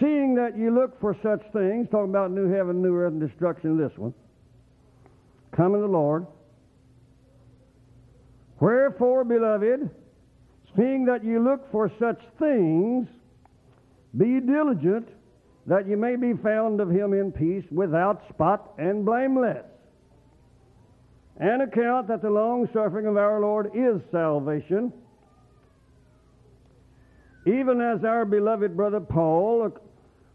seeing 0.00 0.34
that 0.36 0.56
you 0.56 0.72
look 0.72 0.98
for 1.00 1.16
such 1.22 1.42
things, 1.52 1.88
talking 1.90 2.10
about 2.10 2.30
new 2.30 2.50
heaven, 2.50 2.80
new 2.80 2.96
earth, 2.96 3.12
and 3.12 3.20
destruction 3.20 3.76
this 3.76 3.92
one, 3.96 4.14
coming 5.52 5.80
the 5.80 5.88
Lord. 5.88 6.26
Wherefore, 8.64 9.24
beloved, 9.24 9.90
seeing 10.74 11.04
that 11.04 11.22
you 11.22 11.38
look 11.38 11.70
for 11.70 11.92
such 11.98 12.18
things, 12.38 13.06
be 14.16 14.40
diligent 14.40 15.06
that 15.66 15.86
you 15.86 15.98
may 15.98 16.16
be 16.16 16.32
found 16.32 16.80
of 16.80 16.88
him 16.88 17.12
in 17.12 17.30
peace, 17.30 17.64
without 17.70 18.26
spot 18.30 18.72
and 18.78 19.04
blameless. 19.04 19.66
And 21.36 21.60
account 21.60 22.08
that 22.08 22.22
the 22.22 22.30
long 22.30 22.66
suffering 22.72 23.04
of 23.06 23.18
our 23.18 23.38
Lord 23.38 23.70
is 23.74 24.00
salvation, 24.10 24.94
even 27.46 27.82
as 27.82 28.02
our 28.02 28.24
beloved 28.24 28.74
brother 28.74 29.00
Paul, 29.00 29.76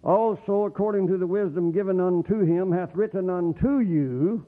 also 0.04 0.66
according 0.66 1.08
to 1.08 1.18
the 1.18 1.26
wisdom 1.26 1.72
given 1.72 2.00
unto 2.00 2.42
him, 2.42 2.72
hath 2.72 2.94
written 2.94 3.28
unto 3.32 3.80
you 3.80 4.46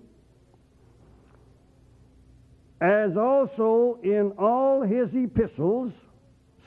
as 2.82 3.16
also 3.16 4.00
in 4.04 4.34
all 4.40 4.82
his 4.82 5.08
epistles, 5.14 5.94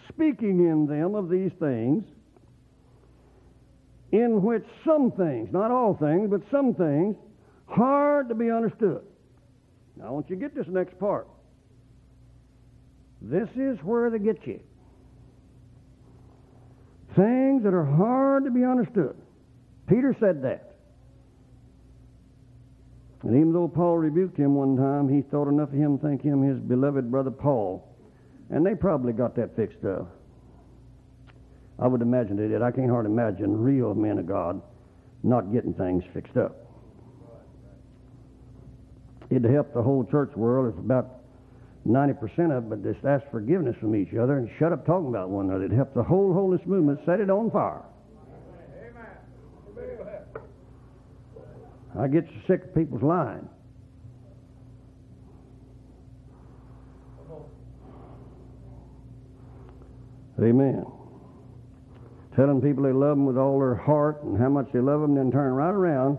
speaking 0.08 0.66
in 0.66 0.86
them 0.86 1.16
of 1.16 1.28
these 1.28 1.50
things, 1.58 2.04
in 4.12 4.40
which 4.42 4.64
some 4.84 5.10
things, 5.10 5.48
not 5.52 5.72
all 5.72 5.96
things, 6.00 6.30
but 6.30 6.40
some 6.52 6.72
things, 6.72 7.16
hard 7.66 8.28
to 8.28 8.34
be 8.34 8.48
understood. 8.48 9.02
Now, 9.96 10.06
I 10.06 10.10
want 10.10 10.30
you 10.30 10.36
to 10.36 10.40
get 10.40 10.54
this 10.54 10.66
next 10.68 10.96
part. 11.00 11.26
This 13.20 13.48
is 13.56 13.78
where 13.82 14.08
they 14.10 14.20
get 14.20 14.46
you. 14.46 14.60
Things 17.16 17.64
that 17.64 17.74
are 17.74 17.84
hard 17.84 18.44
to 18.44 18.50
be 18.52 18.64
understood. 18.64 19.16
Peter 19.88 20.14
said 20.20 20.42
that. 20.42 20.73
And 23.24 23.36
even 23.36 23.54
though 23.54 23.68
Paul 23.68 23.96
rebuked 23.98 24.36
him 24.36 24.54
one 24.54 24.76
time, 24.76 25.08
he 25.08 25.22
thought 25.22 25.48
enough 25.48 25.70
of 25.70 25.74
him 25.74 25.98
to 25.98 26.06
think 26.06 26.22
him 26.22 26.42
his 26.42 26.58
beloved 26.58 27.10
brother 27.10 27.30
Paul. 27.30 27.88
And 28.50 28.64
they 28.64 28.74
probably 28.74 29.14
got 29.14 29.34
that 29.36 29.56
fixed 29.56 29.84
up. 29.84 30.14
I 31.78 31.86
would 31.86 32.02
imagine 32.02 32.36
they 32.36 32.48
did. 32.48 32.60
I 32.60 32.70
can't 32.70 32.90
hardly 32.90 33.10
imagine 33.10 33.58
real 33.58 33.94
men 33.94 34.18
of 34.18 34.26
God 34.26 34.60
not 35.22 35.52
getting 35.52 35.72
things 35.72 36.04
fixed 36.12 36.36
up. 36.36 36.54
It'd 39.30 39.50
help 39.50 39.72
the 39.72 39.82
whole 39.82 40.04
church 40.04 40.36
world 40.36 40.74
if 40.74 40.78
about 40.78 41.22
90% 41.88 42.56
of 42.56 42.68
but 42.68 42.82
just 42.82 43.04
ask 43.06 43.24
forgiveness 43.30 43.74
from 43.80 43.96
each 43.96 44.14
other 44.14 44.36
and 44.36 44.50
shut 44.58 44.72
up 44.72 44.84
talking 44.84 45.08
about 45.08 45.30
one 45.30 45.46
another. 45.46 45.64
It'd 45.64 45.76
help 45.76 45.94
the 45.94 46.02
whole 46.02 46.34
holiness 46.34 46.64
movement 46.66 47.00
set 47.06 47.20
it 47.20 47.30
on 47.30 47.50
fire. 47.50 47.82
I 51.98 52.08
get 52.08 52.26
sick 52.46 52.64
of 52.64 52.74
people's 52.74 53.02
lying. 53.02 53.48
Amen. 60.42 60.84
Telling 62.34 62.60
people 62.60 62.82
they 62.82 62.92
love 62.92 63.16
them 63.16 63.26
with 63.26 63.38
all 63.38 63.58
their 63.60 63.76
heart 63.76 64.24
and 64.24 64.36
how 64.36 64.48
much 64.48 64.66
they 64.72 64.80
love 64.80 65.00
them, 65.00 65.14
then 65.14 65.30
turn 65.30 65.52
right 65.52 65.70
around 65.70 66.18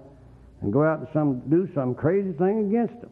and 0.62 0.72
go 0.72 0.84
out 0.84 1.00
and 1.00 1.08
some, 1.12 1.41
do 1.50 1.67
some 1.75 1.94
crazy 1.94 2.32
thing 2.32 2.67
against 2.70 3.01
them. 3.01 3.12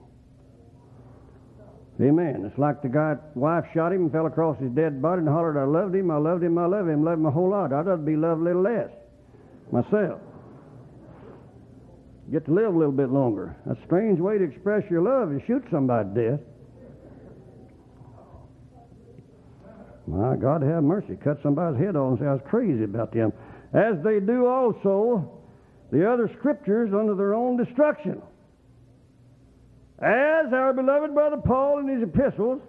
Amen. 2.02 2.46
It's 2.50 2.58
like 2.58 2.82
the 2.82 2.88
guy, 2.88 3.16
wife 3.36 3.66
shot 3.74 3.92
him 3.92 4.04
and 4.04 4.12
fell 4.12 4.26
across 4.26 4.58
his 4.60 4.72
dead 4.72 5.02
body 5.02 5.20
and 5.20 5.28
hollered, 5.28 5.58
I 5.58 5.66
loved 5.66 5.94
him, 5.94 6.10
I 6.10 6.18
loved 6.18 6.42
him, 6.42 6.58
I 6.58 6.66
loved 6.66 6.90
him, 6.90 7.04
loved 7.04 7.20
him 7.20 7.26
a 7.26 7.32
whole 7.32 7.50
lot. 7.50 7.74
I'd 7.74 7.86
rather 7.86 7.98
be 7.98 8.16
loved 8.16 8.42
a 8.42 8.46
little 8.46 8.64
less 8.64 8.90
myself. 9.72 10.20
Get 12.34 12.46
to 12.46 12.52
live 12.52 12.74
a 12.74 12.78
little 12.78 12.92
bit 12.92 13.12
longer. 13.12 13.56
A 13.70 13.78
strange 13.86 14.20
way 14.20 14.40
to 14.40 14.44
express 14.44 14.82
your 14.90 15.04
love 15.04 15.32
is 15.32 15.42
shoot 15.46 15.64
somebody 15.70 16.10
to 16.10 16.32
death. 16.32 16.40
My 20.08 20.36
God, 20.36 20.64
have 20.64 20.84
mercy. 20.84 21.16
Cut 21.24 21.38
somebody's 21.44 21.80
head 21.80 21.96
off 21.96 22.14
and 22.14 22.20
say 22.20 22.26
I 22.26 22.34
was 22.34 22.42
crazy 22.50 22.86
about 22.86 23.14
them. 23.14 23.34
As 23.72 24.04
they 24.04 24.20
do 24.20 24.48
also 24.48 25.44
the 25.92 26.12
other 26.12 26.28
scriptures 26.40 26.92
unto 26.92 27.16
their 27.16 27.36
own 27.36 27.56
destruction. 27.56 28.20
As 30.00 30.52
our 30.52 30.74
beloved 30.74 31.14
brother 31.14 31.38
Paul 31.38 31.82
in 31.82 31.88
his 31.88 32.02
epistles, 32.02 32.64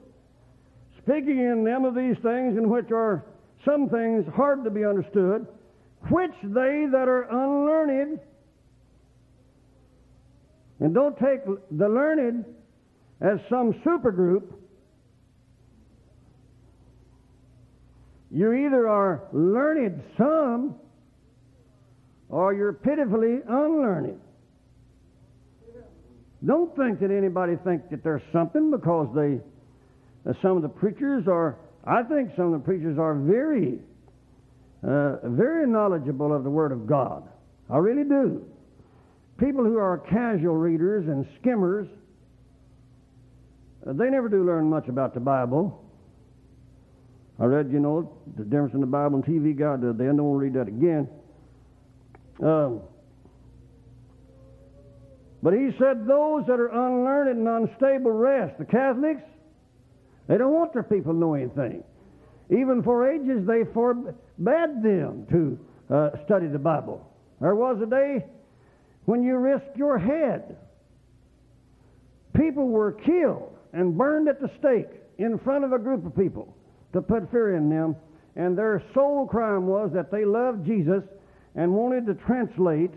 speaking 0.98 1.38
in 1.38 1.64
them 1.64 1.86
of 1.86 1.94
these 1.94 2.16
things 2.22 2.58
in 2.58 2.68
which 2.68 2.92
are 2.92 3.24
some 3.64 3.88
things 3.88 4.26
hard 4.36 4.62
to 4.64 4.70
be 4.70 4.84
understood, 4.84 5.46
which 6.10 6.34
they 6.42 6.84
that 6.92 7.08
are 7.08 7.22
unlearned, 7.30 8.20
and 10.80 10.94
don't 10.94 11.16
take 11.18 11.44
the 11.44 11.88
learned 11.88 12.44
as 13.20 13.38
some 13.48 13.74
supergroup, 13.86 14.44
You 18.34 18.52
either 18.52 18.88
are 18.88 19.28
learned 19.32 20.02
some 20.18 20.74
or 22.28 22.52
you're 22.52 22.72
pitifully 22.72 23.38
unlearned. 23.48 24.18
Don't 26.44 26.74
think 26.76 26.98
that 26.98 27.12
anybody 27.12 27.54
thinks 27.64 27.88
that 27.92 28.02
there's 28.02 28.22
something 28.32 28.72
because 28.72 29.06
they, 29.14 29.38
uh, 30.28 30.34
some 30.42 30.56
of 30.56 30.62
the 30.62 30.68
preachers 30.68 31.28
are, 31.28 31.56
I 31.84 32.02
think 32.02 32.30
some 32.36 32.52
of 32.52 32.60
the 32.60 32.64
preachers 32.64 32.98
are 32.98 33.14
very, 33.14 33.78
uh, 34.82 35.28
very 35.28 35.68
knowledgeable 35.68 36.34
of 36.34 36.42
the 36.42 36.50
Word 36.50 36.72
of 36.72 36.88
God. 36.88 37.22
I 37.70 37.76
really 37.76 38.02
do. 38.02 38.44
People 39.38 39.64
who 39.64 39.78
are 39.78 39.98
casual 39.98 40.56
readers 40.56 41.08
and 41.08 41.26
skimmers, 41.40 41.88
they 43.84 44.08
never 44.08 44.28
do 44.28 44.44
learn 44.44 44.70
much 44.70 44.88
about 44.88 45.12
the 45.12 45.20
Bible. 45.20 45.84
I 47.40 47.46
read, 47.46 47.72
you 47.72 47.80
know, 47.80 48.12
the 48.36 48.44
difference 48.44 48.74
in 48.74 48.80
the 48.80 48.86
Bible 48.86 49.16
and 49.16 49.24
TV 49.24 49.58
guide 49.58 49.80
the. 49.80 49.88
I 49.88 50.06
don't 50.06 50.22
want 50.22 50.40
to 50.40 50.44
read 50.44 50.54
that 50.54 50.68
again. 50.68 51.08
Um, 52.40 52.80
but 55.42 55.52
he 55.52 55.70
said 55.78 56.06
those 56.06 56.46
that 56.46 56.60
are 56.60 56.68
unlearned 56.68 57.30
and 57.30 57.48
unstable 57.48 58.12
rest. 58.12 58.56
The 58.58 58.64
Catholics, 58.64 59.22
they 60.28 60.38
don't 60.38 60.52
want 60.52 60.72
their 60.72 60.84
people 60.84 61.12
to 61.12 61.18
know 61.18 61.34
anything. 61.34 61.82
Even 62.50 62.82
for 62.82 63.10
ages, 63.10 63.46
they 63.46 63.64
forbade 63.74 64.14
them 64.82 65.26
to 65.30 65.58
uh, 65.92 66.10
study 66.24 66.46
the 66.46 66.58
Bible. 66.58 67.04
There 67.40 67.54
was 67.54 67.80
a 67.82 67.86
day 67.86 68.24
when 69.04 69.22
you 69.22 69.36
risked 69.36 69.76
your 69.76 69.98
head. 69.98 70.56
People 72.34 72.68
were 72.68 72.92
killed 72.92 73.56
and 73.72 73.96
burned 73.96 74.28
at 74.28 74.40
the 74.40 74.50
stake 74.58 74.88
in 75.18 75.38
front 75.38 75.64
of 75.64 75.72
a 75.72 75.78
group 75.78 76.04
of 76.06 76.16
people 76.16 76.56
to 76.92 77.02
put 77.02 77.30
fear 77.30 77.56
in 77.56 77.68
them. 77.68 77.96
And 78.36 78.58
their 78.58 78.82
sole 78.94 79.26
crime 79.26 79.66
was 79.66 79.90
that 79.94 80.10
they 80.10 80.24
loved 80.24 80.66
Jesus 80.66 81.02
and 81.54 81.72
wanted 81.72 82.06
to 82.06 82.14
translate 82.14 82.90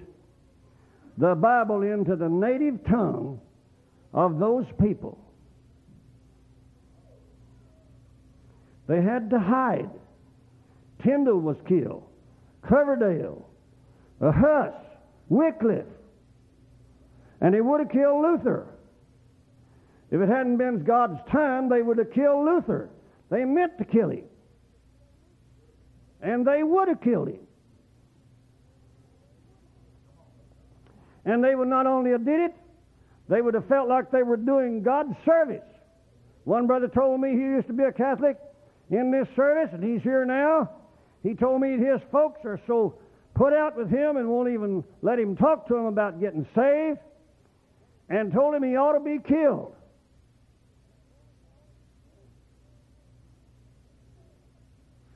the 1.17 1.35
Bible 1.35 1.81
into 1.81 2.15
the 2.15 2.29
native 2.29 2.83
tongue 2.85 3.39
of 4.13 4.39
those 4.39 4.65
people. 4.81 5.19
They 8.87 9.01
had 9.01 9.29
to 9.31 9.39
hide. 9.39 9.89
Tyndale 11.03 11.39
was 11.39 11.57
killed. 11.67 12.03
Coverdale, 12.67 13.47
Huss, 14.21 14.73
Wycliffe, 15.29 15.85
and 17.41 17.53
they 17.53 17.61
would 17.61 17.79
have 17.79 17.89
killed 17.89 18.21
Luther. 18.21 18.67
If 20.09 20.21
it 20.21 20.29
hadn't 20.29 20.57
been 20.57 20.83
God's 20.83 21.19
time, 21.31 21.69
they 21.69 21.81
would 21.81 21.97
have 21.97 22.11
killed 22.11 22.45
Luther. 22.45 22.89
They 23.29 23.43
meant 23.43 23.77
to 23.77 23.85
kill 23.85 24.09
him. 24.09 24.23
And 26.21 26.47
they 26.47 26.63
would 26.63 26.87
have 26.87 27.01
killed 27.01 27.27
him. 27.27 27.39
And 31.25 31.43
they 31.43 31.55
would 31.55 31.67
not 31.67 31.85
only 31.85 32.11
have 32.11 32.25
did 32.25 32.39
it, 32.39 32.55
they 33.27 33.41
would 33.41 33.53
have 33.53 33.67
felt 33.67 33.89
like 33.89 34.11
they 34.11 34.23
were 34.23 34.37
doing 34.37 34.81
God's 34.81 35.13
service. 35.25 35.65
One 36.45 36.65
brother 36.65 36.87
told 36.87 37.19
me 37.19 37.31
he 37.31 37.35
used 37.35 37.67
to 37.67 37.73
be 37.73 37.83
a 37.83 37.91
Catholic 37.91 38.37
in 38.89 39.11
this 39.11 39.27
service, 39.35 39.69
and 39.73 39.83
he's 39.83 40.01
here 40.01 40.23
now. 40.23 40.69
He 41.23 41.33
told 41.33 41.59
me 41.59 41.77
his 41.77 41.99
folks 42.09 42.39
are 42.45 42.61
so 42.65 42.95
put 43.35 43.51
out 43.51 43.75
with 43.75 43.89
him 43.89 44.15
and 44.15 44.29
won't 44.29 44.49
even 44.49 44.83
let 45.01 45.19
him 45.19 45.35
talk 45.35 45.67
to 45.67 45.73
them 45.73 45.85
about 45.85 46.21
getting 46.21 46.47
saved, 46.55 46.99
and 48.09 48.31
told 48.31 48.55
him 48.55 48.63
he 48.63 48.75
ought 48.75 48.93
to 48.93 48.99
be 48.99 49.19
killed. 49.19 49.75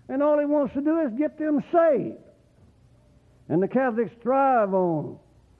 And 0.09 0.21
all 0.21 0.37
he 0.39 0.45
wants 0.45 0.73
to 0.73 0.81
do 0.81 0.99
is 0.99 1.13
get 1.17 1.39
them 1.39 1.63
saved. 1.71 2.17
And 3.47 3.63
the 3.63 3.67
Catholics 3.67 4.11
thrive 4.21 4.73
on 4.73 5.17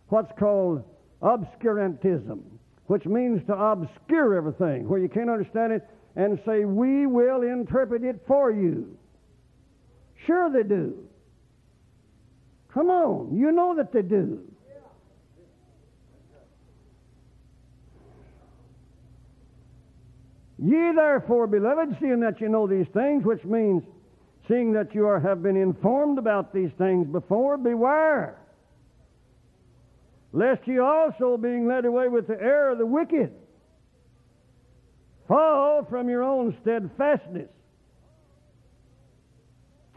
what's 0.10 0.32
called 0.38 0.84
obscurantism, 1.22 2.42
which 2.88 3.06
means 3.06 3.42
to 3.48 3.54
obscure 3.54 4.36
everything, 4.36 4.90
where 4.90 5.00
you 5.00 5.08
can't 5.08 5.30
understand 5.30 5.72
it, 5.72 5.88
and 6.18 6.38
say, 6.46 6.66
We 6.66 7.08
will 7.08 7.44
interpret 7.44 8.04
it 8.04 8.22
for 8.28 8.52
you. 8.52 8.98
Sure, 10.26 10.52
they 10.52 10.64
do. 10.64 10.98
Come 12.74 12.90
on, 12.90 13.38
you 13.38 13.52
know 13.52 13.76
that 13.76 13.94
they 13.94 14.02
do. 14.02 14.51
Ye 20.64 20.92
therefore, 20.96 21.48
beloved, 21.48 21.98
seeing 22.00 22.20
that 22.20 22.40
you 22.40 22.48
know 22.48 22.68
these 22.68 22.86
things, 22.94 23.26
which 23.26 23.44
means 23.44 23.82
seeing 24.48 24.74
that 24.74 24.94
you 24.94 25.08
are, 25.08 25.20
have 25.20 25.42
been 25.42 25.58
informed 25.58 26.20
about 26.20 26.54
these 26.54 26.70
things 26.78 27.08
before, 27.08 27.58
beware. 27.58 28.38
Lest 30.34 30.68
ye 30.68 30.78
also, 30.78 31.36
being 31.36 31.68
led 31.68 31.86
away 31.86 32.10
with 32.10 32.28
the 32.28 32.40
error 32.40 32.72
of 32.72 32.78
the 32.78 32.86
wicked, 32.86 33.32
fall 35.28 35.84
from 35.90 36.10
your 36.10 36.24
own 36.24 36.56
steadfastness. 36.62 37.50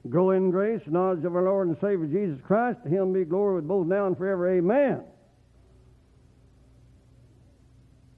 Grow 0.09 0.31
in 0.31 0.50
grace, 0.50 0.83
knowledge 0.87 1.24
of 1.24 1.37
our 1.37 1.42
Lord 1.42 1.68
and 1.68 1.77
Savior 1.81 2.07
Jesus 2.07 2.38
Christ. 2.46 2.79
To 2.85 2.88
him 2.88 3.12
be 3.12 3.24
glory 3.24 3.57
with 3.57 3.68
both 3.68 3.87
now 3.87 4.07
and 4.07 4.16
forever. 4.16 4.50
Amen. 4.57 5.03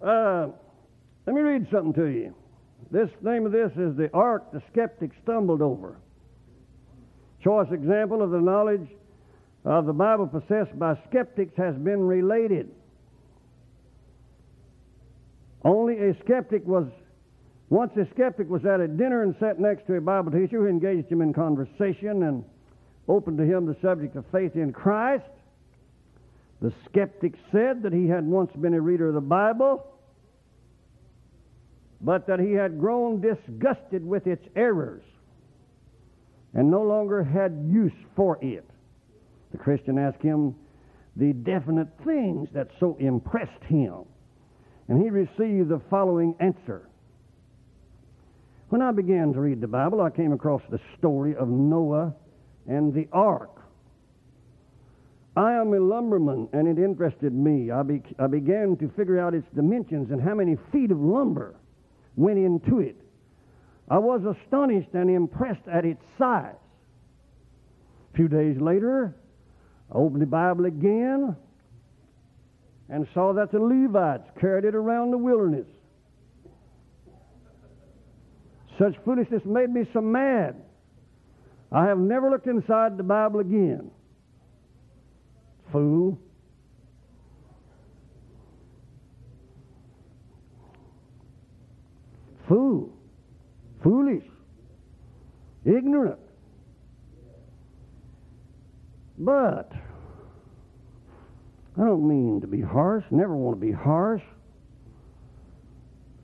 Uh, 0.00 0.48
Let 1.26 1.34
me 1.34 1.42
read 1.42 1.66
something 1.72 1.92
to 1.94 2.06
you. 2.06 2.34
This 2.90 3.10
name 3.20 3.46
of 3.46 3.52
this 3.52 3.72
is 3.72 3.96
the 3.96 4.10
ark 4.14 4.52
the 4.52 4.62
skeptic 4.72 5.10
stumbled 5.22 5.60
over. 5.60 5.96
Choice 7.42 7.68
example 7.72 8.22
of 8.22 8.30
the 8.30 8.40
knowledge 8.40 8.88
of 9.64 9.86
the 9.86 9.92
Bible 9.92 10.28
possessed 10.28 10.78
by 10.78 10.96
skeptics 11.08 11.56
has 11.56 11.74
been 11.74 12.00
related. 12.06 12.70
Only 15.64 15.98
a 15.98 16.16
skeptic 16.24 16.64
was, 16.64 16.86
once 17.70 17.90
a 17.96 18.06
skeptic 18.14 18.48
was 18.48 18.64
at 18.64 18.78
a 18.78 18.86
dinner 18.86 19.24
and 19.24 19.34
sat 19.40 19.58
next 19.58 19.88
to 19.88 19.94
a 19.94 20.00
Bible 20.00 20.30
teacher 20.30 20.60
who 20.60 20.68
engaged 20.68 21.10
him 21.10 21.22
in 21.22 21.32
conversation 21.32 22.22
and 22.22 22.44
opened 23.08 23.38
to 23.38 23.44
him 23.44 23.66
the 23.66 23.76
subject 23.82 24.14
of 24.14 24.24
faith 24.30 24.54
in 24.54 24.72
Christ. 24.72 25.24
The 26.62 26.72
skeptic 26.88 27.34
said 27.50 27.82
that 27.82 27.92
he 27.92 28.06
had 28.06 28.24
once 28.24 28.52
been 28.52 28.74
a 28.74 28.80
reader 28.80 29.08
of 29.08 29.14
the 29.14 29.20
Bible, 29.20 29.84
but 32.00 32.26
that 32.26 32.40
he 32.40 32.52
had 32.52 32.78
grown 32.78 33.20
disgusted 33.20 34.04
with 34.06 34.26
its 34.26 34.46
errors 34.54 35.02
and 36.54 36.70
no 36.70 36.82
longer 36.82 37.22
had 37.22 37.52
use 37.70 37.92
for 38.14 38.38
it. 38.42 38.64
The 39.52 39.58
Christian 39.58 39.98
asked 39.98 40.22
him 40.22 40.54
the 41.16 41.32
definite 41.32 41.88
things 42.04 42.48
that 42.52 42.68
so 42.80 42.96
impressed 42.98 43.62
him, 43.64 44.04
and 44.88 45.02
he 45.02 45.10
received 45.10 45.68
the 45.68 45.80
following 45.90 46.34
answer. 46.40 46.88
When 48.68 48.82
I 48.82 48.92
began 48.92 49.32
to 49.32 49.40
read 49.40 49.60
the 49.60 49.68
Bible, 49.68 50.00
I 50.00 50.10
came 50.10 50.32
across 50.32 50.62
the 50.70 50.80
story 50.98 51.36
of 51.36 51.48
Noah 51.48 52.14
and 52.66 52.92
the 52.92 53.06
ark. 53.12 53.50
I 55.36 55.52
am 55.52 55.72
a 55.74 55.78
lumberman, 55.78 56.48
and 56.52 56.66
it 56.66 56.82
interested 56.82 57.32
me. 57.34 57.70
I, 57.70 57.82
be, 57.82 58.02
I 58.18 58.26
began 58.26 58.76
to 58.78 58.88
figure 58.96 59.20
out 59.20 59.34
its 59.34 59.46
dimensions 59.54 60.10
and 60.10 60.20
how 60.20 60.34
many 60.34 60.56
feet 60.72 60.90
of 60.90 60.98
lumber 60.98 61.54
went 62.16 62.38
into 62.38 62.80
it. 62.80 62.96
I 63.88 63.98
was 63.98 64.22
astonished 64.24 64.94
and 64.94 65.08
impressed 65.08 65.68
at 65.72 65.84
its 65.84 66.02
size. 66.18 66.54
A 68.12 68.16
few 68.16 68.28
days 68.28 68.60
later, 68.60 69.14
I 69.92 69.98
opened 69.98 70.22
the 70.22 70.26
Bible 70.26 70.64
again 70.64 71.36
and 72.88 73.06
saw 73.14 73.32
that 73.34 73.52
the 73.52 73.60
Levites 73.60 74.28
carried 74.40 74.64
it 74.64 74.74
around 74.74 75.10
the 75.10 75.18
wilderness. 75.18 75.66
Such 78.78 78.94
foolishness 79.04 79.42
made 79.44 79.70
me 79.70 79.88
so 79.92 80.00
mad. 80.00 80.56
I 81.72 81.86
have 81.86 81.98
never 81.98 82.30
looked 82.30 82.46
inside 82.46 82.96
the 82.96 83.02
Bible 83.02 83.40
again. 83.40 83.90
Fool. 85.72 86.18
Fool. 92.48 92.90
Foolish. 93.82 94.24
Ignorant. 95.64 96.18
But 99.18 99.72
I 101.78 101.84
don't 101.84 102.06
mean 102.08 102.40
to 102.40 102.46
be 102.46 102.60
harsh, 102.60 103.04
never 103.10 103.34
want 103.34 103.58
to 103.58 103.66
be 103.66 103.72
harsh. 103.72 104.22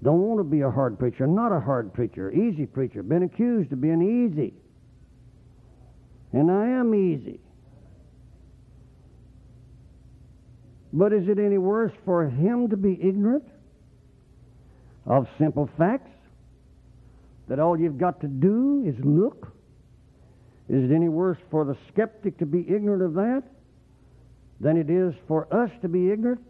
Don't 0.02 0.20
want 0.20 0.40
to 0.40 0.44
be 0.44 0.62
a 0.62 0.70
hard 0.70 0.98
preacher, 0.98 1.26
not 1.26 1.52
a 1.52 1.60
hard 1.60 1.92
preacher, 1.92 2.32
easy 2.32 2.66
preacher. 2.66 3.02
Been 3.02 3.22
accused 3.22 3.72
of 3.72 3.80
being 3.80 4.02
easy. 4.02 4.54
And 6.32 6.50
I 6.50 6.66
am 6.68 6.94
easy. 6.94 7.40
But 10.92 11.12
is 11.12 11.28
it 11.28 11.38
any 11.38 11.58
worse 11.58 11.92
for 12.04 12.28
him 12.28 12.68
to 12.70 12.76
be 12.76 12.98
ignorant 13.00 13.44
of 15.06 15.26
simple 15.38 15.70
facts? 15.78 16.11
That 17.52 17.60
all 17.60 17.78
you've 17.78 17.98
got 17.98 18.18
to 18.22 18.28
do 18.28 18.82
is 18.86 18.94
look? 19.04 19.52
Is 20.70 20.90
it 20.90 20.94
any 20.94 21.10
worse 21.10 21.36
for 21.50 21.66
the 21.66 21.76
skeptic 21.92 22.38
to 22.38 22.46
be 22.46 22.60
ignorant 22.60 23.02
of 23.02 23.12
that 23.12 23.42
than 24.58 24.78
it 24.78 24.88
is 24.88 25.12
for 25.28 25.52
us 25.54 25.70
to 25.82 25.88
be 25.90 26.10
ignorant 26.10 26.40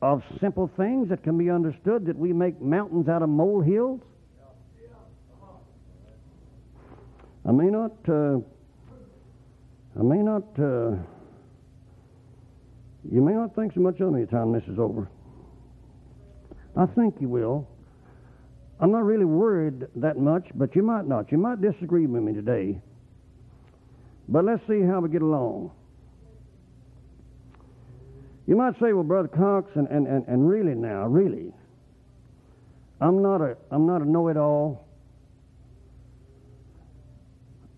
of 0.00 0.22
simple 0.40 0.70
things 0.78 1.10
that 1.10 1.22
can 1.22 1.36
be 1.36 1.50
understood 1.50 2.06
that 2.06 2.16
we 2.16 2.32
make 2.32 2.58
mountains 2.62 3.06
out 3.06 3.20
of 3.20 3.28
molehills? 3.28 4.00
I 7.46 7.52
may 7.52 7.66
not, 7.66 7.92
uh, 8.08 8.38
I 9.98 10.02
may 10.02 10.22
not, 10.22 10.44
uh, 10.58 10.96
you 13.12 13.20
may 13.20 13.34
not 13.34 13.54
think 13.54 13.74
so 13.74 13.80
much 13.80 14.00
of 14.00 14.10
me 14.10 14.24
time 14.24 14.52
this 14.52 14.64
is 14.68 14.78
over. 14.78 15.10
I 16.74 16.86
think 16.86 17.16
you 17.20 17.28
will. 17.28 17.68
I'm 18.80 18.90
not 18.90 19.04
really 19.04 19.26
worried 19.26 19.86
that 19.96 20.16
much, 20.16 20.46
but 20.54 20.74
you 20.74 20.82
might 20.82 21.06
not. 21.06 21.30
You 21.30 21.38
might 21.38 21.60
disagree 21.60 22.06
with 22.06 22.22
me 22.22 22.32
today. 22.32 22.80
But 24.28 24.44
let's 24.44 24.62
see 24.66 24.80
how 24.80 25.00
we 25.00 25.10
get 25.10 25.22
along. 25.22 25.72
You 28.46 28.56
might 28.56 28.74
say, 28.80 28.92
well, 28.92 29.04
Brother 29.04 29.28
Cox, 29.28 29.70
and, 29.74 29.86
and, 29.88 30.06
and, 30.06 30.26
and 30.26 30.48
really 30.48 30.74
now, 30.74 31.06
really, 31.06 31.52
I'm 33.00 33.22
not 33.22 33.40
a, 33.40 33.56
I'm 33.70 33.86
not 33.86 34.00
a 34.02 34.10
know-it-all. 34.10 34.86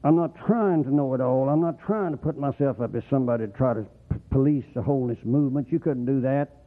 I'm 0.05 0.17
not 0.17 0.35
trying 0.47 0.85
to 0.85 0.95
know 0.95 1.15
it 1.15 1.21
all. 1.21 1.49
I'm 1.49 1.61
not 1.61 1.79
trying 1.85 2.13
to 2.13 2.17
put 2.17 2.39
myself 2.39 2.81
up 2.81 2.95
as 2.95 3.03
somebody 3.09 3.47
to 3.47 3.53
try 3.53 3.75
to 3.75 3.83
p- 4.11 4.17
police 4.31 4.65
the 4.75 4.83
holiness 4.83 5.19
movement. 5.25 5.71
You 5.71 5.79
couldn't 5.79 6.07
do 6.07 6.21
that. 6.23 6.62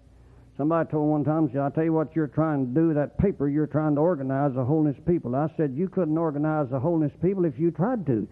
Somebody 0.57 0.89
told 0.89 1.09
one 1.09 1.25
time, 1.25 1.49
said, 1.51 1.61
I 1.61 1.69
tell 1.69 1.83
you 1.83 1.91
what 1.91 2.15
you're 2.15 2.27
trying 2.27 2.67
to 2.67 2.79
do, 2.79 2.93
that 2.93 3.17
paper, 3.17 3.49
you're 3.49 3.67
trying 3.67 3.95
to 3.95 4.01
organize 4.01 4.53
the 4.55 4.63
holiness 4.63 4.95
people. 5.05 5.35
I 5.35 5.47
said, 5.57 5.73
you 5.75 5.89
couldn't 5.89 6.17
organize 6.17 6.69
the 6.71 6.79
holiness 6.79 7.11
people 7.21 7.43
if 7.43 7.59
you 7.59 7.71
tried 7.71 8.05
to. 8.05 8.25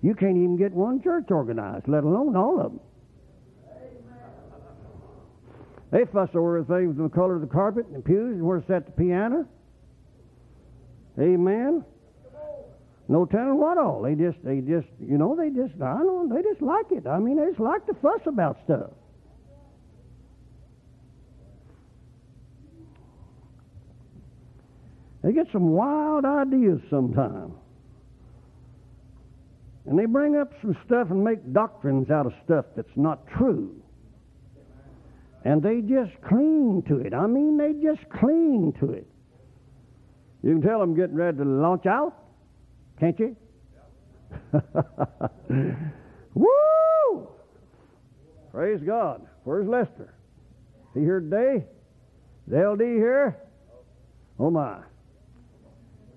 You 0.00 0.14
can't 0.14 0.36
even 0.36 0.56
get 0.56 0.72
one 0.72 1.02
church 1.02 1.30
organized, 1.30 1.88
let 1.88 2.04
alone 2.04 2.36
all 2.36 2.60
of 2.60 2.72
them. 2.72 2.80
They 5.90 6.04
fuss 6.12 6.28
over 6.34 6.62
things 6.64 6.96
the 6.96 7.08
color 7.08 7.36
of 7.36 7.40
the 7.40 7.46
carpet 7.46 7.86
and 7.86 7.96
the 7.96 8.00
pews 8.00 8.34
and 8.34 8.42
where 8.42 8.60
to 8.60 8.66
set 8.66 8.86
the 8.86 8.92
piano. 8.92 9.46
Amen. 11.18 11.84
No 13.06 13.26
telling 13.26 13.58
what 13.58 13.78
all. 13.78 14.02
They 14.02 14.14
just, 14.14 14.38
they 14.44 14.60
just, 14.60 14.88
you 15.00 15.18
know, 15.18 15.36
they 15.36 15.50
just, 15.50 15.80
I 15.80 15.98
know, 15.98 16.28
they 16.28 16.42
just 16.42 16.62
like 16.62 16.86
it. 16.90 17.06
I 17.06 17.18
mean, 17.18 17.36
they 17.36 17.46
just 17.46 17.60
like 17.60 17.86
to 17.86 17.94
fuss 17.94 18.20
about 18.26 18.58
stuff. 18.64 18.90
They 25.24 25.32
get 25.32 25.46
some 25.52 25.70
wild 25.70 26.26
ideas 26.26 26.80
sometimes. 26.90 27.54
And 29.86 29.98
they 29.98 30.04
bring 30.04 30.36
up 30.36 30.52
some 30.60 30.76
stuff 30.84 31.10
and 31.10 31.24
make 31.24 31.50
doctrines 31.54 32.10
out 32.10 32.26
of 32.26 32.34
stuff 32.44 32.66
that's 32.76 32.94
not 32.94 33.26
true. 33.28 33.74
And 35.46 35.62
they 35.62 35.80
just 35.80 36.12
cling 36.28 36.82
to 36.88 36.98
it. 36.98 37.14
I 37.14 37.26
mean, 37.26 37.56
they 37.56 37.72
just 37.72 38.06
cling 38.10 38.74
to 38.80 38.92
it. 38.92 39.06
You 40.42 40.52
can 40.52 40.62
tell 40.62 40.78
them 40.78 40.94
getting 40.94 41.16
ready 41.16 41.38
to 41.38 41.44
launch 41.44 41.86
out, 41.86 42.14
can't 43.00 43.18
you? 43.18 43.34
Woo! 46.34 47.28
Praise 48.52 48.80
God. 48.84 49.26
Where's 49.44 49.66
Lester? 49.66 50.12
He 50.92 51.00
here 51.00 51.20
today? 51.20 51.64
Is 52.46 52.52
LD 52.52 52.80
here? 52.80 53.38
Oh 54.38 54.50
my. 54.50 54.80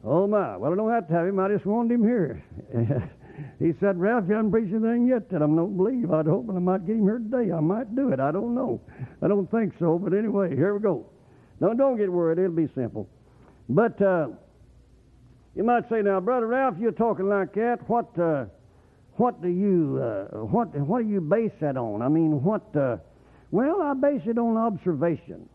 Oh 0.10 0.26
my. 0.26 0.56
Well, 0.56 0.72
I 0.72 0.76
don't 0.76 0.92
have 0.92 1.08
to 1.10 1.14
have 1.14 1.28
him. 1.28 1.38
I 1.38 1.50
just 1.50 1.66
wanted 1.66 1.96
him 1.96 2.04
here. 2.04 2.42
he 3.60 3.74
said, 3.82 4.00
Ralph, 4.00 4.24
you 4.30 4.36
haven't 4.36 4.52
preached 4.52 4.74
anything 4.74 5.06
yet 5.06 5.30
that 5.32 5.42
I 5.42 5.46
don't 5.46 5.76
believe. 5.76 6.12
I'd 6.12 6.26
hope 6.26 6.50
I 6.50 6.60
might 6.60 6.88
get 6.88 6.96
him 6.96 7.04
here 7.04 7.20
today. 7.20 7.52
I 7.52 7.60
might 7.60 7.94
do 7.94 8.14
it. 8.14 8.20
I 8.22 8.32
don't 8.32 8.56
know. 8.56 8.80
I 9.22 9.28
don't 9.28 9.52
think 9.52 9.74
so. 9.80 10.00
But 10.00 10.14
anyway, 10.14 10.56
here 10.56 10.74
we 10.74 10.80
go. 10.80 11.08
No, 11.60 11.74
don't 11.74 11.98
get 11.98 12.10
worried. 12.10 12.40
It'll 12.40 12.56
be 12.56 12.70
simple. 12.74 13.10
But 13.68 14.02
uh, 14.02 14.28
you 15.56 15.66
might 15.66 15.90
say, 15.90 16.02
now, 16.02 16.22
Brother 16.22 16.48
Ralph, 16.48 16.76
you're 16.80 16.94
talking 16.94 17.28
like 17.28 17.54
that. 17.56 17.80
What, 17.88 18.18
uh, 18.18 18.46
what 19.16 19.42
do 19.42 19.50
you, 19.50 20.00
uh, 20.02 20.38
what, 20.46 20.74
what 20.74 21.04
do 21.04 21.10
you 21.10 21.20
base 21.20 21.52
that 21.60 21.76
on? 21.76 22.02
I 22.02 22.08
mean, 22.08 22.42
what? 22.44 22.74
Uh, 22.74 22.96
well, 23.52 23.82
I 23.82 23.94
base 23.94 24.22
it 24.26 24.38
on 24.38 24.56
observation. 24.56 25.50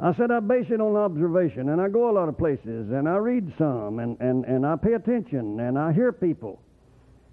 I 0.00 0.14
said 0.14 0.30
I 0.30 0.38
base 0.38 0.66
it 0.70 0.80
on 0.80 0.94
observation, 0.94 1.70
and 1.70 1.80
I 1.80 1.88
go 1.88 2.08
a 2.08 2.12
lot 2.12 2.28
of 2.28 2.38
places, 2.38 2.90
and 2.92 3.08
I 3.08 3.16
read 3.16 3.52
some, 3.58 3.98
and, 3.98 4.16
and, 4.20 4.44
and 4.44 4.64
I 4.64 4.76
pay 4.76 4.92
attention, 4.92 5.58
and 5.58 5.76
I 5.76 5.92
hear 5.92 6.12
people. 6.12 6.62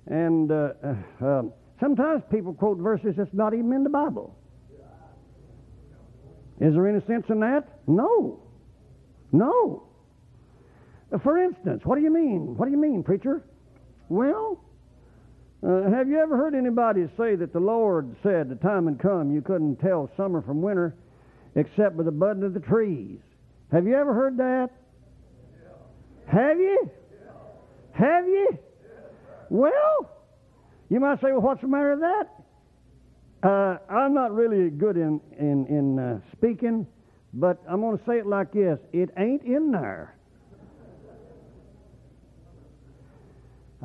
And 0.08 0.52
uh, 0.52 0.70
uh, 0.84 1.26
uh, 1.26 1.44
sometimes 1.80 2.24
people 2.32 2.54
quote 2.54 2.80
verses 2.80 3.14
that's 3.18 3.34
not 3.34 3.54
even 3.54 3.72
in 3.72 3.84
the 3.84 3.90
Bible. 3.90 4.36
Is 6.60 6.74
there 6.74 6.88
any 6.88 7.06
sense 7.06 7.26
in 7.30 7.40
that? 7.42 7.68
No. 7.86 8.40
No. 9.32 9.84
For 11.22 11.38
instance, 11.38 11.82
what 11.84 11.98
do 11.98 12.02
you 12.02 12.12
mean? 12.12 12.56
What 12.58 12.66
do 12.66 12.72
you 12.72 12.78
mean, 12.78 13.04
preacher? 13.04 13.44
Well, 14.10 14.60
uh, 15.62 15.90
have 15.92 16.08
you 16.08 16.18
ever 16.18 16.38
heard 16.38 16.56
anybody 16.56 17.08
say 17.18 17.36
that 17.36 17.54
the 17.54 17.60
Lord 17.60 18.16
said 18.24 18.50
the 18.50 18.56
time 18.56 18.88
had 18.88 19.00
come 19.00 19.32
you 19.32 19.42
couldn't 19.42 19.78
tell 19.78 20.10
summer 20.18 20.42
from 20.42 20.62
winter? 20.62 20.96
Except 21.56 21.96
with 21.96 22.06
the 22.06 22.12
budding 22.12 22.44
of 22.44 22.54
the 22.54 22.60
trees. 22.60 23.20
Have 23.72 23.88
you 23.88 23.96
ever 23.96 24.14
heard 24.14 24.38
that? 24.38 24.70
Have 26.28 26.60
you? 26.60 26.90
Have 27.94 28.28
you? 28.28 28.58
Well, 29.50 30.12
you 30.90 31.00
might 31.00 31.22
say, 31.22 31.32
well, 31.32 31.42
what's 31.42 31.62
the 31.62 31.68
matter 31.68 31.92
with 31.92 32.02
that? 32.02 33.48
Uh, 33.48 33.78
I'm 33.92 34.14
not 34.14 34.34
really 34.34 34.70
good 34.70 34.98
in, 34.98 35.22
in, 35.40 35.66
in 35.68 36.00
uh, 36.00 36.20
speaking, 36.36 36.88
but 37.34 37.62
I'm 37.70 37.82
going 37.82 37.98
to 37.98 38.04
say 38.06 38.18
it 38.18 38.26
like 38.26 38.52
this 38.52 38.80
it 38.92 39.10
ain't 39.18 39.44
in 39.44 39.72
there. 39.72 40.16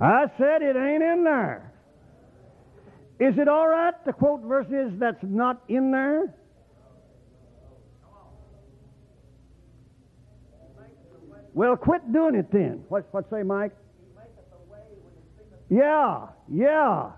I 0.00 0.24
said 0.38 0.62
it 0.62 0.76
ain't 0.76 1.02
in 1.02 1.24
there. 1.24 1.72
Is 3.18 3.34
it 3.36 3.48
all 3.48 3.68
right 3.68 3.92
to 4.06 4.12
quote 4.14 4.40
verses 4.42 4.92
that's 4.98 5.22
not 5.22 5.62
in 5.68 5.90
there? 5.90 6.34
Well, 11.52 11.76
quit 11.76 12.12
doing 12.12 12.34
it 12.34 12.50
then. 12.52 12.84
What, 12.88 13.12
what 13.12 13.28
say, 13.30 13.42
Mike? 13.42 13.72
Yeah, 15.68 16.26
yeah. 16.48 17.10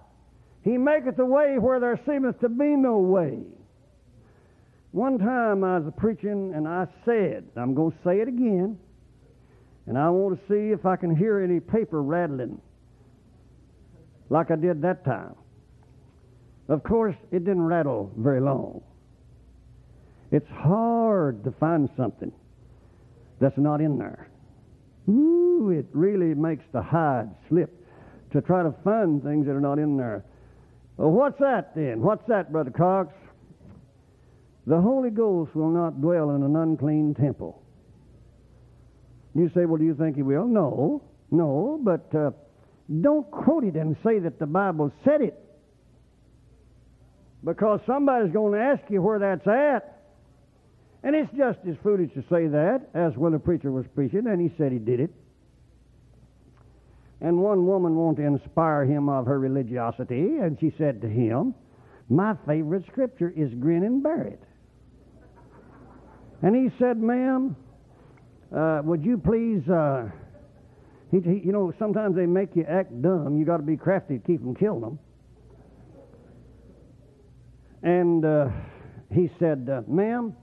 He 0.63 0.77
maketh 0.79 1.19
a 1.19 1.25
way 1.25 1.59
where 1.59 1.81
there 1.81 1.99
seemeth 2.07 2.41
to 2.41 2.49
be 2.49 2.77
no 2.77 2.99
way. 2.99 3.41
One 4.93 5.19
time 5.19 5.65
I 5.65 5.79
was 5.79 5.93
preaching 5.97 6.53
and 6.55 6.69
I 6.69 6.87
said, 7.05 7.45
I'm 7.57 7.75
going 7.75 7.93
to 7.93 7.99
say 8.05 8.21
it 8.21 8.29
again, 8.29 8.79
and 9.87 9.99
I 9.99 10.11
want 10.11 10.39
to 10.39 10.47
see 10.49 10.73
if 10.73 10.85
I 10.85 10.97
can 10.97 11.17
hear 11.17 11.41
any 11.41 11.61
paper 11.61 12.03
rattling 12.03 12.61
like 14.29 14.51
I 14.51 14.57
did 14.57 14.83
that 14.83 15.05
time. 15.05 15.35
Of 16.69 16.83
course, 16.85 17.17
it 17.31 17.41
didn't 17.41 17.63
rattle 17.63 18.13
very 18.17 18.41
long. 18.41 18.83
It's 20.31 20.49
hard 20.51 21.43
to 21.45 21.53
find 21.53 21.89
something 21.97 22.33
that's 23.43 23.59
not 23.59 23.81
in 23.81 23.99
there. 23.99 24.29
Ooh, 25.09 25.71
it 25.71 25.87
really 25.93 26.33
makes 26.35 26.65
the 26.73 26.81
hide 26.81 27.29
slip 27.49 27.85
to 28.31 28.41
try 28.41 28.63
to 28.63 28.73
find 28.85 29.23
things 29.23 29.47
that 29.47 29.53
are 29.53 29.61
not 29.61 29.79
in 29.81 29.97
there. 29.97 30.25
Well, 30.97 31.11
what's 31.11 31.39
that 31.41 31.75
then? 31.75 32.01
What's 32.01 32.27
that, 32.29 32.53
Brother 32.53 32.71
Cox? 32.71 33.13
The 34.67 34.81
Holy 34.81 35.11
Ghost 35.11 35.57
will 35.57 35.71
not 35.71 36.01
dwell 36.01 36.31
in 36.31 36.45
an 36.45 36.55
unclean 36.55 37.15
temple. 37.15 37.61
You 39.35 39.51
say, 39.55 39.65
well, 39.65 39.79
do 39.79 39.85
you 39.85 39.95
think 39.97 40.15
he 40.15 40.23
will? 40.23 40.47
No, 40.47 41.03
no, 41.33 41.81
but 41.83 42.15
uh, 42.15 42.31
don't 43.01 43.29
quote 43.31 43.65
it 43.65 43.75
and 43.75 43.97
say 44.05 44.21
that 44.21 44.39
the 44.39 44.47
Bible 44.47 44.93
said 45.05 45.21
it. 45.21 45.39
Because 47.43 47.81
somebody's 47.89 48.33
going 48.33 48.53
to 48.53 48.61
ask 48.61 48.83
you 48.89 49.03
where 49.03 49.19
that's 49.19 49.47
at. 49.49 50.02
And 51.05 51.17
it's 51.17 51.33
just 51.37 51.59
as 51.69 51.75
foolish 51.83 52.13
to 52.15 52.23
say 52.31 52.47
that 52.47 52.89
as 52.95 53.17
when 53.17 53.35
a 53.35 53.39
preacher 53.39 53.73
was 53.73 53.87
preaching 53.95 54.27
and 54.27 54.41
he 54.41 54.55
said 54.57 54.73
he 54.73 54.79
did 54.79 55.01
it. 55.01 55.11
And 57.21 57.39
one 57.39 57.67
woman 57.67 57.95
wanted 57.95 58.23
to 58.23 58.27
inspire 58.27 58.85
him 58.85 59.09
of 59.09 59.27
her 59.27 59.39
religiosity, 59.39 60.39
and 60.39 60.59
she 60.59 60.75
said 60.77 61.01
to 61.03 61.09
him, 61.09 61.55
My 62.09 62.35
favorite 62.47 62.85
scripture 62.91 63.33
is 63.35 63.53
grin 63.55 63.85
and 63.85 64.03
bear 64.03 64.23
it. 64.25 64.43
And 66.43 66.57
he 66.57 66.77
said, 66.81 66.99
Ma'am, 66.99 67.55
uh, 68.55 68.83
would 68.85 69.05
you 69.05 69.19
please, 69.19 69.69
uh, 69.69 70.11
he, 71.13 71.21
he, 71.21 71.43
you 71.45 71.53
know, 71.53 71.73
sometimes 71.79 72.17
they 72.17 72.27
make 72.27 72.57
you 72.57 72.65
act 72.69 73.01
dumb. 73.03 73.39
You 73.39 73.45
got 73.45 73.59
to 73.59 73.63
be 73.63 73.77
crafty 73.77 74.19
to 74.19 74.27
keep 74.27 74.41
them 74.41 74.57
killing 74.57 74.81
them. 74.81 74.99
And 77.85 78.25
uh, 78.25 78.49
he 79.13 79.31
said, 79.39 79.69
uh, 79.71 79.83
Ma'am, 79.87 80.35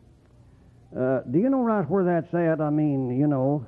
uh, 0.97 1.21
do 1.29 1.39
you 1.39 1.49
know 1.49 1.61
right 1.61 1.87
where 1.87 2.03
that's 2.03 2.33
at? 2.33 2.61
I 2.61 2.69
mean, 2.69 3.17
you 3.19 3.27
know. 3.27 3.65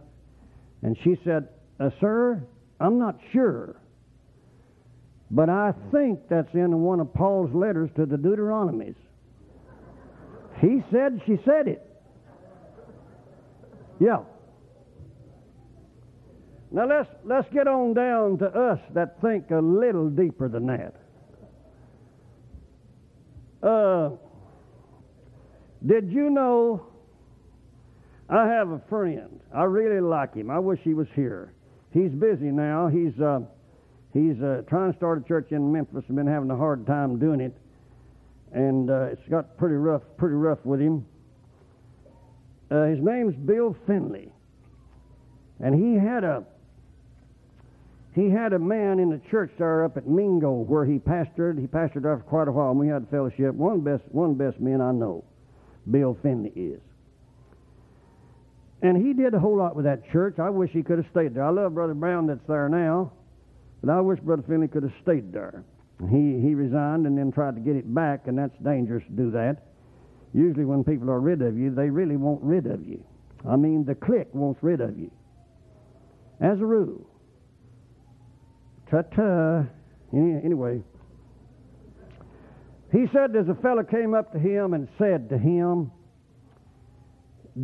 And 0.81 0.97
she 1.03 1.17
said, 1.23 1.49
uh, 1.79 1.91
Sir, 1.99 2.41
I'm 2.79 2.97
not 2.97 3.19
sure. 3.31 3.75
But 5.29 5.49
I 5.49 5.73
think 5.91 6.27
that's 6.29 6.53
in 6.53 6.81
one 6.81 6.99
of 6.99 7.13
Paul's 7.13 7.53
letters 7.53 7.89
to 7.95 8.05
the 8.05 8.17
Deuteronomies. 8.17 8.95
He 10.59 10.83
said 10.91 11.21
she 11.25 11.37
said 11.45 11.67
it. 11.67 11.87
Yeah. 13.99 14.19
Now 16.71 16.85
let's 16.85 17.09
let's 17.23 17.47
get 17.53 17.67
on 17.67 17.93
down 17.93 18.39
to 18.39 18.47
us 18.47 18.79
that 18.93 19.21
think 19.21 19.51
a 19.51 19.59
little 19.59 20.09
deeper 20.09 20.49
than 20.49 20.67
that. 20.67 20.95
Uh, 23.65 24.11
did 25.85 26.11
you 26.11 26.29
know 26.29 26.90
I 28.31 28.47
have 28.47 28.69
a 28.69 28.79
friend. 28.87 29.41
I 29.53 29.63
really 29.63 29.99
like 29.99 30.33
him. 30.35 30.49
I 30.49 30.57
wish 30.57 30.79
he 30.83 30.93
was 30.93 31.07
here. 31.15 31.51
He's 31.91 32.11
busy 32.11 32.45
now. 32.45 32.87
He's 32.87 33.19
uh, 33.19 33.41
he's 34.13 34.41
uh, 34.41 34.61
trying 34.69 34.91
to 34.91 34.97
start 34.97 35.23
a 35.23 35.27
church 35.27 35.51
in 35.51 35.69
Memphis 35.69 36.05
and 36.07 36.15
been 36.15 36.27
having 36.27 36.49
a 36.49 36.55
hard 36.55 36.87
time 36.87 37.19
doing 37.19 37.41
it, 37.41 37.53
and 38.53 38.89
uh, 38.89 39.09
it's 39.11 39.27
got 39.29 39.57
pretty 39.57 39.75
rough, 39.75 40.03
pretty 40.15 40.35
rough 40.35 40.59
with 40.63 40.79
him. 40.79 41.05
Uh, 42.71 42.85
his 42.85 42.99
name's 43.01 43.35
Bill 43.35 43.75
Finley, 43.85 44.31
and 45.59 45.75
he 45.75 45.95
had 45.95 46.23
a 46.23 46.45
he 48.15 48.29
had 48.29 48.53
a 48.53 48.59
man 48.59 48.99
in 48.99 49.09
the 49.09 49.19
church 49.29 49.51
there 49.57 49.83
up 49.83 49.97
at 49.97 50.07
Mingo 50.07 50.51
where 50.51 50.85
he 50.85 50.99
pastored. 50.99 51.59
He 51.59 51.67
pastored 51.67 52.03
there 52.03 52.15
for 52.15 52.23
quite 52.23 52.47
a 52.47 52.51
while, 52.53 52.71
and 52.71 52.79
we 52.79 52.87
had 52.87 53.09
fellowship. 53.09 53.53
One 53.55 53.81
best 53.81 54.03
one 54.07 54.35
best 54.35 54.61
men 54.61 54.79
I 54.79 54.93
know, 54.93 55.25
Bill 55.89 56.17
Finley 56.23 56.53
is. 56.55 56.79
And 58.81 58.97
he 58.97 59.13
did 59.13 59.33
a 59.33 59.39
whole 59.39 59.57
lot 59.57 59.75
with 59.75 59.85
that 59.85 60.09
church. 60.11 60.39
I 60.39 60.49
wish 60.49 60.71
he 60.71 60.81
could 60.81 60.97
have 60.97 61.07
stayed 61.11 61.35
there. 61.35 61.43
I 61.43 61.51
love 61.51 61.75
Brother 61.75 61.93
Brown 61.93 62.27
that's 62.27 62.45
there 62.47 62.67
now, 62.67 63.11
but 63.83 63.91
I 63.91 64.01
wish 64.01 64.19
Brother 64.19 64.43
Finley 64.47 64.67
could 64.67 64.83
have 64.83 64.93
stayed 65.03 65.31
there. 65.31 65.63
He, 66.09 66.39
he 66.41 66.55
resigned 66.55 67.05
and 67.05 67.15
then 67.15 67.31
tried 67.31 67.55
to 67.55 67.61
get 67.61 67.75
it 67.75 67.93
back, 67.93 68.27
and 68.27 68.37
that's 68.37 68.57
dangerous 68.63 69.03
to 69.05 69.11
do 69.11 69.31
that. 69.31 69.67
Usually, 70.33 70.65
when 70.65 70.83
people 70.83 71.11
are 71.11 71.19
rid 71.19 71.41
of 71.41 71.57
you, 71.57 71.69
they 71.75 71.89
really 71.89 72.17
want 72.17 72.41
rid 72.41 72.65
of 72.65 72.87
you. 72.87 73.03
I 73.47 73.55
mean, 73.55 73.85
the 73.85 73.95
clique 73.95 74.33
wants 74.33 74.63
rid 74.63 74.81
of 74.81 74.97
you. 74.97 75.11
As 76.39 76.59
a 76.59 76.65
rule. 76.65 77.07
Ta 78.89 79.03
ta. 79.03 79.65
Any, 80.13 80.43
anyway, 80.43 80.81
he 82.91 83.07
said 83.13 83.31
there's 83.31 83.47
a 83.47 83.55
fellow 83.55 83.83
came 83.83 84.13
up 84.13 84.33
to 84.33 84.39
him 84.39 84.73
and 84.73 84.87
said 84.97 85.29
to 85.29 85.37
him, 85.37 85.91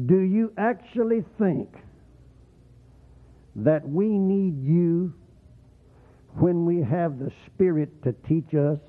do 0.05 0.19
you 0.19 0.51
actually 0.57 1.23
think 1.39 1.69
that 3.55 3.87
we 3.87 4.07
need 4.07 4.61
you 4.63 5.13
when 6.35 6.65
we 6.65 6.81
have 6.81 7.19
the 7.19 7.31
Spirit 7.45 8.03
to 8.03 8.13
teach 8.27 8.53
us? 8.53 8.79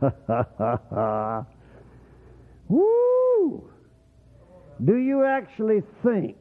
Woo! 2.68 3.70
Do 4.84 4.96
you 4.96 5.24
actually 5.24 5.82
think? 6.02 6.36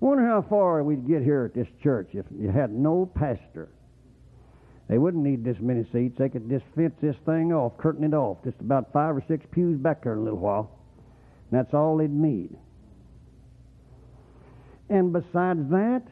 I 0.00 0.04
wonder 0.04 0.26
how 0.26 0.42
far 0.42 0.82
we'd 0.82 1.08
get 1.08 1.22
here 1.22 1.44
at 1.46 1.54
this 1.54 1.68
church 1.82 2.10
if 2.12 2.26
you 2.38 2.50
had 2.50 2.70
no 2.70 3.10
pastor. 3.14 3.70
They 4.88 4.98
wouldn't 4.98 5.24
need 5.24 5.42
this 5.42 5.56
many 5.60 5.84
seats. 5.92 6.16
They 6.18 6.28
could 6.28 6.48
just 6.48 6.64
fence 6.76 6.94
this 7.00 7.16
thing 7.24 7.52
off, 7.52 7.76
curtain 7.78 8.04
it 8.04 8.14
off, 8.14 8.38
just 8.44 8.60
about 8.60 8.92
five 8.92 9.16
or 9.16 9.24
six 9.26 9.44
pews 9.50 9.78
back 9.78 10.04
there 10.04 10.12
in 10.12 10.20
a 10.20 10.22
little 10.22 10.38
while. 10.38 10.75
That's 11.50 11.72
all 11.74 11.96
they'd 11.98 12.10
need. 12.10 12.56
And 14.88 15.12
besides 15.12 15.68
that, 15.70 16.02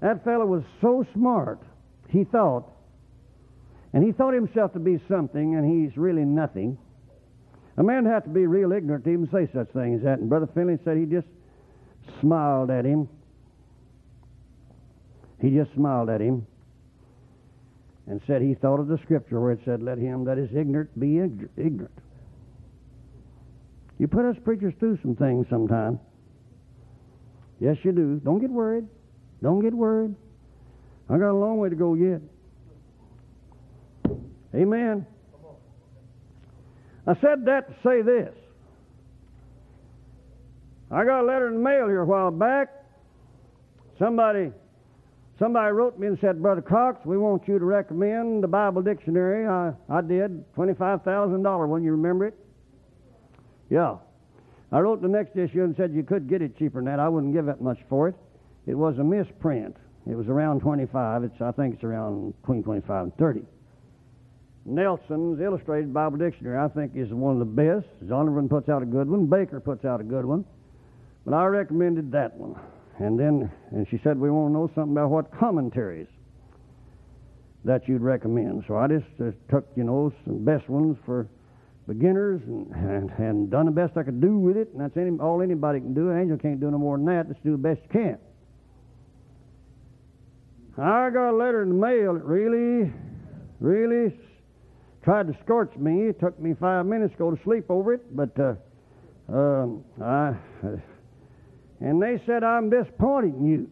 that 0.00 0.24
fellow 0.24 0.46
was 0.46 0.62
so 0.80 1.06
smart, 1.14 1.60
he 2.08 2.24
thought, 2.24 2.70
and 3.92 4.04
he 4.04 4.12
thought 4.12 4.34
himself 4.34 4.72
to 4.72 4.80
be 4.80 5.00
something, 5.08 5.54
and 5.54 5.64
he's 5.64 5.96
really 5.96 6.24
nothing. 6.24 6.76
A 7.76 7.82
man 7.82 8.04
had 8.04 8.24
to 8.24 8.30
be 8.30 8.46
real 8.46 8.72
ignorant 8.72 9.04
to 9.04 9.10
even 9.10 9.28
say 9.30 9.48
such 9.52 9.68
things 9.68 10.00
as 10.00 10.04
that. 10.04 10.18
And 10.18 10.28
Brother 10.28 10.48
Finley 10.54 10.78
said 10.84 10.96
he 10.96 11.06
just 11.06 11.26
smiled 12.20 12.70
at 12.70 12.84
him. 12.84 13.08
He 15.40 15.50
just 15.50 15.72
smiled 15.74 16.10
at 16.10 16.20
him 16.20 16.46
and 18.06 18.20
said 18.26 18.42
he 18.42 18.54
thought 18.54 18.80
of 18.80 18.88
the 18.88 18.98
scripture 18.98 19.40
where 19.40 19.52
it 19.52 19.60
said, 19.64 19.82
Let 19.82 19.98
him 19.98 20.24
that 20.24 20.38
is 20.38 20.50
ignorant 20.54 20.98
be 20.98 21.18
ignorant. 21.18 21.90
You 24.04 24.08
put 24.08 24.26
us 24.26 24.36
preachers 24.44 24.74
through 24.78 24.98
some 25.00 25.16
things 25.16 25.46
sometimes. 25.48 25.98
Yes, 27.58 27.78
you 27.84 27.90
do. 27.90 28.20
Don't 28.22 28.38
get 28.38 28.50
worried. 28.50 28.86
Don't 29.42 29.62
get 29.62 29.72
worried. 29.72 30.14
I 31.08 31.16
got 31.16 31.30
a 31.30 31.32
long 31.32 31.56
way 31.56 31.70
to 31.70 31.74
go 31.74 31.94
yet. 31.94 32.20
Amen. 34.54 35.06
I 37.06 37.14
said 37.14 37.46
that 37.46 37.66
to 37.66 37.74
say 37.82 38.02
this. 38.02 38.34
I 40.90 41.06
got 41.06 41.22
a 41.22 41.26
letter 41.26 41.48
in 41.48 41.54
the 41.54 41.60
mail 41.60 41.88
here 41.88 42.02
a 42.02 42.04
while 42.04 42.30
back. 42.30 42.68
Somebody 43.98 44.50
Somebody 45.38 45.72
wrote 45.72 45.98
me 45.98 46.08
and 46.08 46.18
said, 46.20 46.42
Brother 46.42 46.60
Cox, 46.60 47.06
we 47.06 47.16
want 47.16 47.48
you 47.48 47.58
to 47.58 47.64
recommend 47.64 48.44
the 48.44 48.48
Bible 48.48 48.82
dictionary. 48.82 49.46
I, 49.46 49.72
I 49.88 50.02
did, 50.02 50.44
$25,000 50.54 51.68
one. 51.68 51.82
You 51.82 51.92
remember 51.92 52.26
it? 52.26 52.43
Yeah. 53.74 53.96
I 54.70 54.78
wrote 54.78 55.02
the 55.02 55.08
next 55.08 55.36
issue 55.36 55.64
and 55.64 55.74
said 55.76 55.92
you 55.92 56.04
could 56.04 56.28
get 56.28 56.42
it 56.42 56.56
cheaper 56.56 56.78
than 56.78 56.84
that. 56.84 57.00
I 57.00 57.08
wouldn't 57.08 57.34
give 57.34 57.46
that 57.46 57.60
much 57.60 57.78
for 57.88 58.06
it. 58.06 58.14
It 58.68 58.74
was 58.74 58.96
a 58.98 59.02
misprint. 59.02 59.76
It 60.08 60.14
was 60.14 60.28
around 60.28 60.60
25. 60.60 61.24
It's 61.24 61.40
I 61.40 61.50
think 61.50 61.74
it's 61.74 61.82
around 61.82 62.40
between 62.40 62.62
25 62.62 63.02
and 63.02 63.16
30. 63.16 63.40
Nelson's 64.64 65.40
Illustrated 65.40 65.92
Bible 65.92 66.18
Dictionary, 66.18 66.56
I 66.56 66.68
think, 66.68 66.92
is 66.94 67.12
one 67.12 67.32
of 67.32 67.40
the 67.40 67.44
best. 67.44 67.88
Zondervan 68.04 68.48
puts 68.48 68.68
out 68.68 68.80
a 68.80 68.86
good 68.86 69.08
one. 69.08 69.26
Baker 69.26 69.58
puts 69.58 69.84
out 69.84 70.00
a 70.00 70.04
good 70.04 70.24
one. 70.24 70.44
But 71.24 71.34
I 71.34 71.44
recommended 71.46 72.12
that 72.12 72.36
one. 72.36 72.54
And 73.00 73.18
then, 73.18 73.50
and 73.72 73.88
she 73.90 73.98
said, 74.04 74.20
we 74.20 74.30
want 74.30 74.50
to 74.50 74.52
know 74.52 74.70
something 74.72 74.92
about 74.92 75.10
what 75.10 75.36
commentaries 75.36 76.06
that 77.64 77.88
you'd 77.88 78.02
recommend. 78.02 78.64
So 78.68 78.76
I 78.76 78.86
just 78.86 79.06
uh, 79.20 79.32
took, 79.50 79.66
you 79.74 79.82
know, 79.82 80.12
some 80.24 80.44
best 80.44 80.68
ones 80.68 80.96
for 81.04 81.26
beginners 81.86 82.40
and, 82.46 82.70
and, 82.72 83.10
and 83.18 83.50
done 83.50 83.66
the 83.66 83.72
best 83.72 83.96
I 83.96 84.02
could 84.02 84.20
do 84.20 84.38
with 84.38 84.56
it. 84.56 84.70
And 84.72 84.80
that's 84.80 84.96
any, 84.96 85.16
all 85.18 85.42
anybody 85.42 85.80
can 85.80 85.94
do. 85.94 86.10
An 86.10 86.20
angel 86.20 86.38
can't 86.38 86.60
do 86.60 86.70
no 86.70 86.78
more 86.78 86.96
than 86.96 87.06
that. 87.06 87.28
Just 87.28 87.42
do 87.44 87.52
the 87.52 87.58
best 87.58 87.80
you 87.84 87.88
can. 87.90 88.18
I 90.76 91.10
got 91.10 91.30
a 91.30 91.36
letter 91.36 91.62
in 91.62 91.68
the 91.68 91.74
mail 91.74 92.14
that 92.14 92.24
really, 92.24 92.92
really 93.60 94.12
tried 95.04 95.28
to 95.28 95.36
scorch 95.44 95.74
me. 95.76 96.08
It 96.08 96.18
took 96.18 96.40
me 96.40 96.54
five 96.58 96.86
minutes 96.86 97.12
to 97.12 97.18
go 97.18 97.30
to 97.30 97.42
sleep 97.44 97.66
over 97.68 97.94
it, 97.94 98.16
but 98.16 98.36
uh, 98.40 98.54
um, 99.32 99.84
I, 100.02 100.34
uh, 100.66 100.76
and 101.80 102.02
they 102.02 102.20
said 102.26 102.42
I'm 102.42 102.70
disappointing 102.70 103.44
you. 103.44 103.70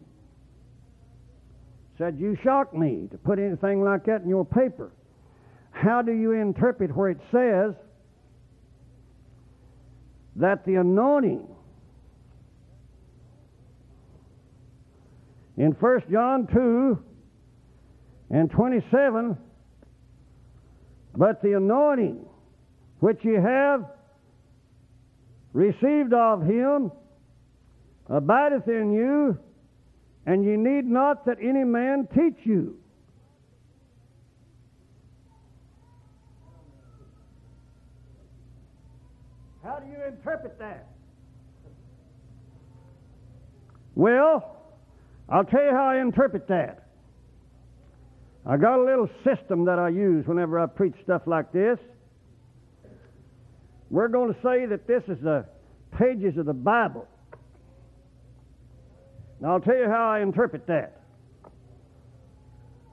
Said 1.97 2.17
you 2.19 2.37
shocked 2.41 2.73
me 2.73 3.07
to 3.11 3.17
put 3.17 3.37
anything 3.37 3.83
like 3.83 4.05
that 4.05 4.21
in 4.21 4.29
your 4.29 4.45
paper. 4.45 4.91
How 5.71 6.01
do 6.01 6.11
you 6.11 6.31
interpret 6.31 6.95
where 6.95 7.09
it 7.09 7.19
says 7.31 7.73
that 10.35 10.65
the 10.65 10.75
anointing 10.75 11.47
in 15.57 15.71
1 15.71 16.03
John 16.11 16.47
2 16.47 16.99
and 18.31 18.49
27, 18.49 19.37
but 21.15 21.41
the 21.41 21.53
anointing 21.53 22.25
which 22.99 23.19
ye 23.23 23.33
have 23.35 23.85
received 25.53 26.13
of 26.13 26.41
him 26.41 26.91
abideth 28.09 28.67
in 28.67 28.91
you, 28.91 29.37
and 30.25 30.43
ye 30.43 30.55
need 30.55 30.85
not 30.85 31.25
that 31.25 31.37
any 31.41 31.63
man 31.63 32.07
teach 32.15 32.39
you. 32.43 32.77
How 39.63 39.79
do 39.79 39.87
you 39.89 40.02
interpret 40.15 40.59
that? 40.59 40.87
Well, 43.95 44.57
I'll 45.29 45.43
tell 45.43 45.63
you 45.63 45.71
how 45.71 45.85
I 45.85 46.01
interpret 46.01 46.47
that. 46.47 46.87
I 48.45 48.57
got 48.57 48.79
a 48.79 48.83
little 48.83 49.09
system 49.23 49.65
that 49.65 49.79
I 49.79 49.89
use 49.89 50.25
whenever 50.27 50.59
I 50.59 50.65
preach 50.65 50.95
stuff 51.03 51.21
like 51.25 51.51
this. 51.53 51.79
We're 53.89 54.09
going 54.09 54.33
to 54.33 54.39
say 54.41 54.65
that 54.65 54.87
this 54.87 55.03
is 55.07 55.21
the 55.21 55.45
pages 55.97 56.37
of 56.37 56.45
the 56.45 56.53
Bible. 56.53 57.07
Now, 59.39 59.53
I'll 59.53 59.61
tell 59.61 59.75
you 59.75 59.87
how 59.87 60.09
I 60.09 60.21
interpret 60.21 60.67
that. 60.67 61.01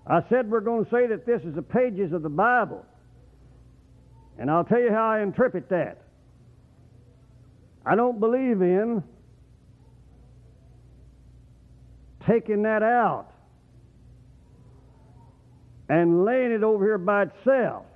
I 0.06 0.20
said 0.28 0.50
we're 0.50 0.60
going 0.60 0.84
to 0.84 0.90
say 0.90 1.06
that 1.06 1.24
this 1.24 1.42
is 1.42 1.54
the 1.54 1.62
pages 1.62 2.12
of 2.12 2.22
the 2.22 2.28
Bible. 2.28 2.84
And 4.38 4.50
I'll 4.50 4.64
tell 4.64 4.80
you 4.80 4.90
how 4.90 5.08
I 5.08 5.22
interpret 5.22 5.68
that. 5.70 6.02
I 7.90 7.96
don't 7.96 8.20
believe 8.20 8.62
in 8.62 9.02
taking 12.24 12.62
that 12.62 12.84
out 12.84 13.32
and 15.88 16.24
laying 16.24 16.52
it 16.52 16.62
over 16.62 16.84
here 16.84 16.98
by 16.98 17.24
itself. 17.24 17.86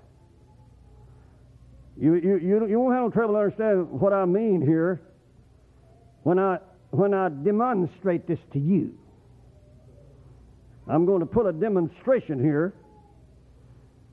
You, 1.96 2.14
you, 2.14 2.38
you, 2.38 2.66
you 2.66 2.80
won't 2.80 2.92
have 2.96 3.04
no 3.04 3.10
trouble 3.10 3.36
understanding 3.36 4.00
what 4.00 4.12
I 4.12 4.24
mean 4.24 4.60
here 4.60 5.00
when 6.24 6.40
I, 6.40 6.58
when 6.90 7.14
I 7.14 7.28
demonstrate 7.28 8.26
this 8.26 8.40
to 8.52 8.58
you. 8.58 8.98
I'm 10.88 11.06
going 11.06 11.20
to 11.20 11.26
put 11.26 11.46
a 11.46 11.52
demonstration 11.52 12.42
here. 12.42 12.74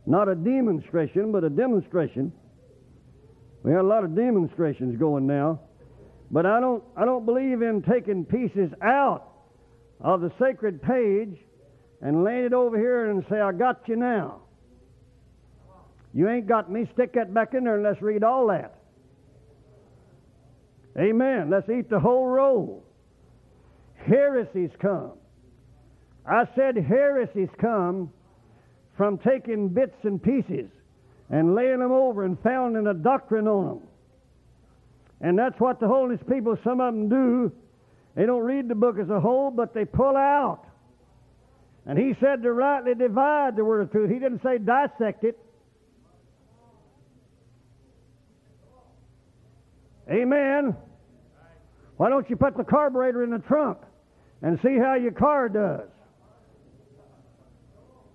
Not 0.06 0.30
a 0.30 0.36
demonstration, 0.36 1.32
but 1.32 1.44
a 1.44 1.50
demonstration. 1.50 2.32
We 3.63 3.72
have 3.72 3.84
a 3.84 3.88
lot 3.88 4.04
of 4.04 4.15
demonstrations 4.15 4.96
going 5.00 5.26
now. 5.26 5.60
But 6.32 6.46
I 6.46 6.62
don't, 6.62 6.84
I 6.96 7.04
don't 7.04 7.26
believe 7.26 7.62
in 7.62 7.82
taking 7.82 8.24
pieces 8.24 8.72
out 8.82 9.28
of 10.00 10.22
the 10.22 10.32
sacred 10.39 10.82
page 10.82 11.38
and 12.02 12.24
laying 12.24 12.46
it 12.46 12.54
over 12.54 12.78
here 12.78 13.12
and 13.12 13.24
say, 13.30 13.39
I 13.39 13.52
got 13.52 13.82
you 13.88 13.98
now. 13.98 14.41
You 16.13 16.30
ain't 16.30 16.48
got 16.48 16.72
me. 16.72 16.89
Stick 16.94 17.13
that 17.13 17.34
back 17.34 17.54
in 17.54 17.65
there 17.65 17.76
and 17.76 17.84
let's 17.84 18.02
read 18.02 18.24
all 18.24 18.48
that. 18.48 18.76
Amen. 20.98 21.50
Let's 21.50 21.70
eat 21.70 21.89
the 21.89 22.00
whole 22.00 22.28
roll. 22.28 22.84
Heresies 23.96 24.72
come. 24.82 25.13
I 26.26 26.46
said 26.56 26.76
heresies 26.76 27.50
come 27.60 28.12
from 28.98 29.17
taking 29.20 29.70
bits 29.70 29.96
and 30.04 30.22
pieces 30.22 30.70
and 31.30 31.56
laying 31.56 31.80
them 31.80 31.91
over 31.91 32.26
and 32.26 32.38
founding 32.41 32.88
a 32.88 32.94
doctrine 32.94 33.48
on 33.48 33.80
them. 33.80 33.88
And 35.22 35.38
that's 35.38 35.60
what 35.60 35.80
the 35.80 35.88
holiness 35.88 36.20
people, 36.30 36.58
some 36.64 36.82
of 36.82 36.94
them 36.94 37.08
do. 37.08 37.52
They 38.16 38.26
don't 38.26 38.44
read 38.44 38.68
the 38.68 38.76
book 38.76 38.98
as 39.00 39.10
a 39.10 39.20
whole, 39.20 39.52
but 39.52 39.74
they 39.74 39.86
pull 39.86 40.18
out. 40.18 40.66
And 41.86 41.98
he 41.98 42.16
said 42.20 42.44
to 42.44 42.52
rightly 42.52 42.96
divide 42.96 43.56
the 43.56 43.64
word 43.64 43.82
of 43.82 43.92
truth. 43.92 44.12
He 44.12 44.20
didn't 44.20 44.42
say 44.44 44.58
dissect 44.58 45.24
it. 45.24 45.38
Amen. 50.10 50.76
Why 51.98 52.10
don't 52.10 52.30
you 52.30 52.36
put 52.36 52.58
the 52.58 52.64
carburetor 52.64 53.24
in 53.24 53.30
the 53.30 53.40
trunk 53.40 53.78
and 54.42 54.60
see 54.64 54.78
how 54.78 54.96
your 54.96 55.12
car 55.12 55.48
does? 55.50 55.88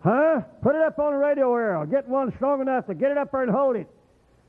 Huh? 0.00 0.40
Put 0.62 0.74
it 0.74 0.82
up 0.82 0.98
on 0.98 1.12
the 1.12 1.18
radio 1.18 1.54
arrow. 1.54 1.86
Get 1.86 2.06
one 2.08 2.32
strong 2.36 2.60
enough 2.60 2.86
to 2.86 2.94
get 2.94 3.12
it 3.12 3.18
up 3.18 3.32
there 3.32 3.42
and 3.42 3.50
hold 3.50 3.76
it. 3.76 3.88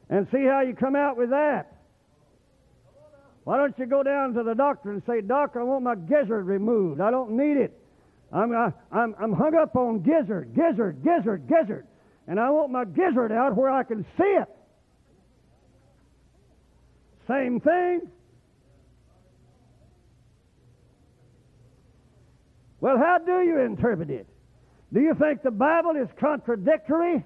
And 0.10 0.28
see 0.32 0.44
how 0.44 0.62
you 0.62 0.74
come 0.74 0.96
out 0.96 1.18
with 1.18 1.30
that. 1.30 1.77
Why 3.48 3.56
don't 3.56 3.80
you 3.80 3.86
go 3.86 4.04
down 4.04 4.34
to 4.34 4.44
the 4.44 4.54
doctor 4.54 4.92
and 4.92 5.02
say, 5.08 5.22
Doctor, 5.22 5.62
I 5.62 5.64
want 5.64 5.82
my 5.82 5.96
gizzard 5.96 6.46
removed. 6.46 7.00
I 7.00 7.10
don't 7.10 7.32
need 7.38 7.56
it. 7.56 7.72
I'm, 8.30 8.52
I, 8.54 8.74
I'm, 8.92 9.16
I'm 9.18 9.32
hung 9.32 9.56
up 9.56 9.74
on 9.78 10.02
gizzard, 10.02 10.54
gizzard, 10.54 11.02
gizzard, 11.02 11.48
gizzard. 11.48 11.88
And 12.28 12.42
I 12.42 12.50
want 12.50 12.74
my 12.74 12.84
gizzard 12.84 13.32
out 13.32 13.56
where 13.56 13.70
I 13.70 13.84
can 13.84 14.06
see 14.18 14.24
it. 14.26 14.50
Same 17.30 17.62
thing. 17.62 18.02
Well, 22.82 22.98
how 22.98 23.20
do 23.26 23.44
you 23.44 23.62
interpret 23.62 24.10
it? 24.10 24.28
Do 24.92 25.00
you 25.00 25.16
think 25.18 25.42
the 25.42 25.52
Bible 25.52 25.92
is 25.92 26.10
contradictory? 26.20 27.24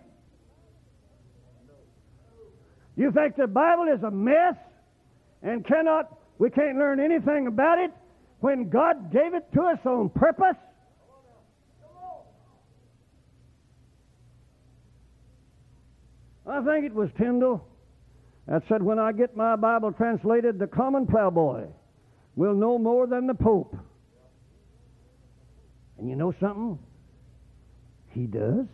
Do 2.95 3.01
you 3.01 3.11
think 3.11 3.37
the 3.37 3.47
Bible 3.47 3.85
is 3.91 4.03
a 4.03 4.11
mess 4.11 4.53
and 5.43 5.65
cannot 5.65 6.17
we 6.37 6.49
can't 6.49 6.77
learn 6.77 6.99
anything 6.99 7.47
about 7.47 7.77
it 7.77 7.91
when 8.39 8.69
God 8.69 9.11
gave 9.11 9.33
it 9.33 9.45
to 9.53 9.61
us 9.61 9.79
on 9.85 10.09
purpose? 10.09 10.57
I 16.47 16.61
think 16.63 16.85
it 16.85 16.93
was 16.93 17.09
Tyndale 17.17 17.63
that 18.47 18.63
said, 18.67 18.81
When 18.81 18.99
I 18.99 19.11
get 19.11 19.37
my 19.37 19.55
Bible 19.55 19.91
translated, 19.91 20.59
the 20.59 20.67
common 20.67 21.05
plowboy 21.05 21.67
will 22.35 22.55
know 22.55 22.77
more 22.77 23.07
than 23.07 23.27
the 23.27 23.33
Pope. 23.33 23.75
And 25.97 26.09
you 26.09 26.15
know 26.15 26.33
something? 26.39 26.79
He 28.09 28.25
does. 28.25 28.65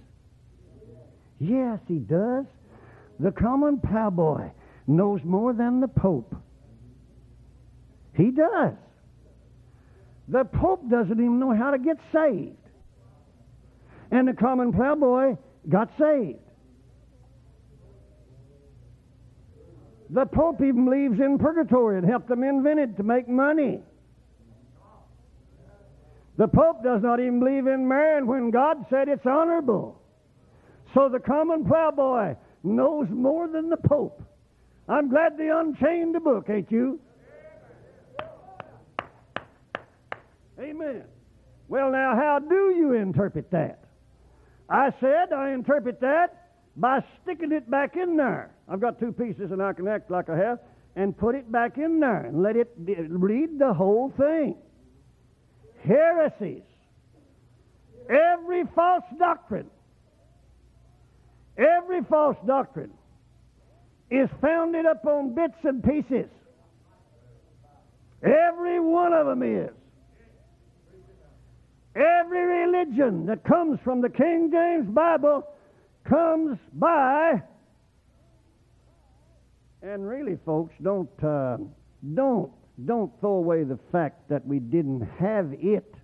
Yes, 1.39 1.80
he 1.88 1.99
does. 1.99 2.45
The 3.20 3.32
common 3.32 3.80
plowboy 3.80 4.49
knows 4.88 5.20
more 5.24 5.53
than 5.53 5.82
the 5.82 5.88
Pope. 5.88 6.34
He 8.18 8.32
does. 8.32 8.74
The 10.28 10.43
Pope 10.43 10.89
doesn't 10.89 11.13
even 11.13 11.39
know 11.39 11.55
how 11.55 11.72
to 11.72 11.78
get 11.78 11.97
saved. 12.11 12.57
And 14.11 14.28
the 14.28 14.34
common 14.34 14.74
plowboy 14.74 15.38
got 15.70 15.89
saved. 15.99 16.39
The 20.09 20.26
Pope 20.26 20.61
even 20.61 20.86
believes 20.86 21.20
in 21.20 21.38
purgatory 21.38 21.97
and 21.99 22.09
helped 22.09 22.28
them 22.28 22.43
invent 22.43 22.80
it 22.80 22.97
to 22.97 23.03
make 23.03 23.28
money. 23.28 23.82
The 26.38 26.47
Pope 26.47 26.84
does 26.84 27.01
not 27.03 27.20
even 27.20 27.39
believe 27.39 27.68
in 27.68 27.88
marrying 27.88 28.26
when 28.26 28.49
God 28.51 28.86
said 28.89 29.09
it's 29.09 29.26
honorable. 29.26 30.01
So 30.93 31.09
the 31.09 31.20
common 31.20 31.65
plowboy 31.65 32.36
knows 32.63 33.07
more 33.09 33.47
than 33.47 33.70
the 33.70 33.78
Pope. 33.78 34.24
I'm 34.88 35.09
glad 35.09 35.38
they 35.38 35.49
unchained 35.49 36.15
the 36.15 36.20
book, 36.20 36.49
ain't 36.49 36.72
you? 36.72 36.99
Amen. 40.60 41.03
Well, 41.68 41.91
now, 41.91 42.16
how 42.16 42.39
do 42.39 42.74
you 42.76 42.93
interpret 42.93 43.51
that? 43.51 43.84
I 44.70 44.91
said 44.99 45.32
I 45.34 45.51
interpret 45.51 46.01
that 46.01 46.49
by 46.76 47.03
sticking 47.22 47.51
it 47.51 47.70
back 47.70 47.95
in 47.95 48.18
there. 48.18 48.51
I've 48.68 48.82
got 48.82 48.99
two 48.99 49.12
pieces 49.12 49.51
and 49.51 49.62
I 49.62 49.74
can 49.74 49.88
act 49.88 50.12
like 50.12 50.30
I 50.30 50.38
have 50.38 50.60
and 50.95 51.18
put 51.18 51.36
it 51.36 51.51
back 51.51 51.78
in 51.78 51.99
there 51.99 52.26
and 52.26 52.41
let 52.41 52.55
it 52.55 52.74
read 52.78 53.60
the 53.60 53.74
whole 53.74 54.14
thing. 54.18 54.55
Heresies. 55.86 56.64
Every 58.10 58.64
false 58.76 59.03
doctrine. 59.18 59.70
Every 61.58 62.03
false 62.03 62.38
doctrine 62.45 62.91
is 64.10 64.30
founded 64.41 64.86
upon 64.86 65.34
bits 65.34 65.58
and 65.64 65.84
pieces. 65.84 66.30
Every 68.24 68.80
one 68.80 69.14
of 69.14 69.28
them 69.28 69.43
is. 69.43 69.72
Every 71.98 72.45
religion 72.45 73.26
that 73.26 73.43
comes 73.43 73.80
from 73.84 74.02
the 74.02 74.10
King 74.10 74.52
James 74.52 74.88
Bible 74.88 75.48
comes 76.08 76.60
by. 76.74 77.41
And 79.82 80.08
really, 80.08 80.38
folks, 80.45 80.76
don't 80.84 81.10
uh, 81.24 81.58
don't 82.14 82.52
don't 82.86 83.12
throw 83.20 83.32
away 83.32 83.64
the 83.64 83.80
fact 83.91 84.30
that 84.30 84.45
we 84.45 84.60
didn't 84.60 85.10
have 85.20 85.54
it 85.54 85.95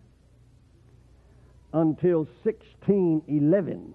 until 1.73 2.27
1611. 2.43 3.93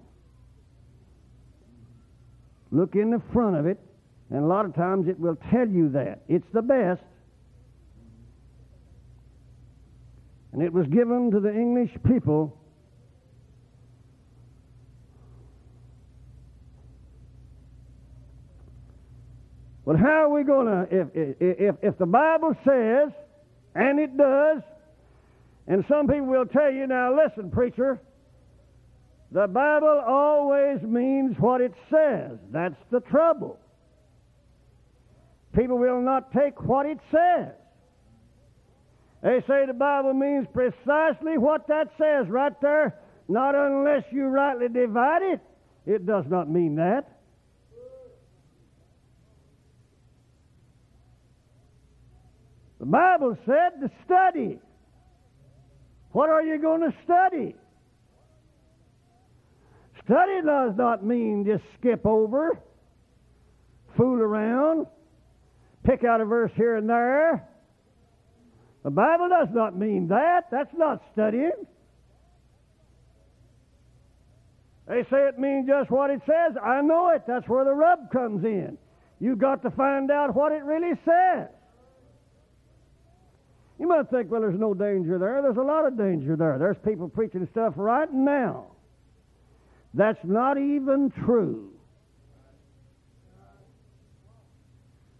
Look 2.71 2.95
in 2.95 3.09
the 3.09 3.21
front 3.33 3.57
of 3.57 3.65
it, 3.65 3.79
and 4.29 4.43
a 4.43 4.47
lot 4.47 4.65
of 4.65 4.73
times 4.73 5.09
it 5.09 5.19
will 5.19 5.37
tell 5.51 5.67
you 5.67 5.89
that. 5.89 6.21
It's 6.29 6.47
the 6.53 6.61
best. 6.61 7.01
And 10.59 10.67
it 10.67 10.73
was 10.73 10.87
given 10.87 11.31
to 11.31 11.39
the 11.39 11.53
English 11.53 11.91
people 12.05 12.59
But 19.85 19.95
how 19.95 20.25
are 20.25 20.29
we 20.29 20.43
going 20.43 20.67
to, 20.67 20.87
if, 20.91 21.07
if, 21.39 21.75
if 21.81 21.97
the 21.97 22.05
Bible 22.05 22.55
says, 22.63 23.09
and 23.73 23.99
it 23.99 24.15
does, 24.15 24.61
and 25.65 25.83
some 25.89 26.05
people 26.05 26.27
will 26.27 26.45
tell 26.45 26.71
you, 26.71 26.85
now 26.85 27.15
listen, 27.15 27.49
preacher, 27.49 27.99
the 29.31 29.47
Bible 29.47 30.03
always 30.05 30.83
means 30.83 31.37
what 31.39 31.61
it 31.61 31.73
says. 31.89 32.37
That's 32.51 32.75
the 32.91 32.99
trouble. 32.99 33.57
People 35.55 35.79
will 35.79 36.01
not 36.01 36.31
take 36.33 36.61
what 36.61 36.85
it 36.85 36.99
says. 37.09 37.55
They 39.21 39.43
say 39.47 39.65
the 39.65 39.73
Bible 39.73 40.13
means 40.13 40.47
precisely 40.53 41.37
what 41.37 41.67
that 41.67 41.89
says 41.97 42.29
right 42.29 42.53
there, 42.61 42.99
not 43.27 43.53
unless 43.53 44.03
you 44.11 44.27
rightly 44.27 44.69
divide 44.69 45.21
it. 45.23 45.41
It 45.85 46.05
does 46.05 46.25
not 46.29 46.49
mean 46.49 46.75
that. 46.75 47.19
The 52.79 52.85
Bible 52.85 53.37
said 53.45 53.81
to 53.81 53.91
study. 54.05 54.59
What 56.11 56.29
are 56.29 56.41
you 56.41 56.57
going 56.59 56.81
to 56.81 56.93
study? 57.03 57.55
Study 60.05 60.41
does 60.45 60.75
not 60.77 61.05
mean 61.05 61.45
just 61.45 61.63
skip 61.77 62.05
over, 62.05 62.57
fool 63.97 64.21
around, 64.21 64.87
pick 65.83 66.03
out 66.05 66.21
a 66.21 66.25
verse 66.25 66.51
here 66.55 66.77
and 66.77 66.89
there. 66.89 67.48
The 68.83 68.89
Bible 68.89 69.29
does 69.29 69.49
not 69.51 69.77
mean 69.77 70.07
that. 70.07 70.49
That's 70.51 70.73
not 70.75 71.03
studying. 71.13 71.51
They 74.87 75.03
say 75.03 75.27
it 75.27 75.37
means 75.37 75.67
just 75.67 75.91
what 75.91 76.09
it 76.09 76.21
says. 76.25 76.57
I 76.63 76.81
know 76.81 77.09
it. 77.09 77.23
That's 77.27 77.47
where 77.47 77.63
the 77.63 77.73
rub 77.73 78.11
comes 78.11 78.43
in. 78.43 78.77
You've 79.19 79.37
got 79.37 79.61
to 79.63 79.71
find 79.71 80.09
out 80.09 80.33
what 80.33 80.51
it 80.51 80.63
really 80.63 80.95
says. 81.05 81.49
You 83.77 83.87
might 83.87 84.09
think, 84.09 84.31
well, 84.31 84.41
there's 84.41 84.59
no 84.59 84.73
danger 84.73 85.17
there. 85.17 85.41
There's 85.41 85.57
a 85.57 85.61
lot 85.61 85.85
of 85.85 85.97
danger 85.97 86.35
there. 86.35 86.57
There's 86.57 86.77
people 86.83 87.07
preaching 87.07 87.47
stuff 87.51 87.73
right 87.77 88.11
now. 88.11 88.67
That's 89.93 90.19
not 90.23 90.57
even 90.57 91.11
true. 91.25 91.71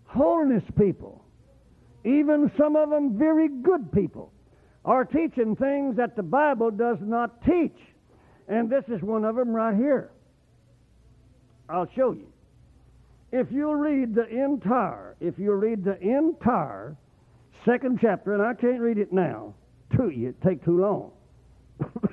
Holiness 0.06 0.64
people, 0.78 1.24
even 2.04 2.52
some 2.58 2.76
of 2.76 2.90
them 2.90 3.18
very 3.18 3.48
good 3.48 3.92
people, 3.92 4.32
are 4.86 5.06
teaching 5.06 5.56
things 5.56 5.98
that 5.98 6.16
the 6.16 6.24
Bible 6.24 6.72
does 6.72 6.98
not 7.02 7.44
teach. 7.44 7.78
And 8.48 8.70
this 8.70 8.84
is 8.88 9.02
one 9.02 9.26
of 9.26 9.36
them 9.36 9.50
right 9.50 9.76
here. 9.76 10.12
I'll 11.70 11.90
show 11.96 12.14
you. 12.14 12.28
If 13.32 13.48
you'll 13.52 13.76
read 13.76 14.16
the 14.16 14.28
entire, 14.28 15.16
if 15.20 15.36
you'll 15.38 15.56
read 15.56 15.84
the 15.84 16.00
entire 16.00 16.98
second 17.66 18.00
chapter, 18.02 18.34
and 18.34 18.42
I 18.42 18.56
can't 18.56 18.82
read 18.82 18.98
it 18.98 19.14
now 19.14 19.54
to 19.98 20.10
you, 20.10 20.30
it 20.30 20.42
take 20.42 20.66
too 20.66 20.80
long. 20.80 21.12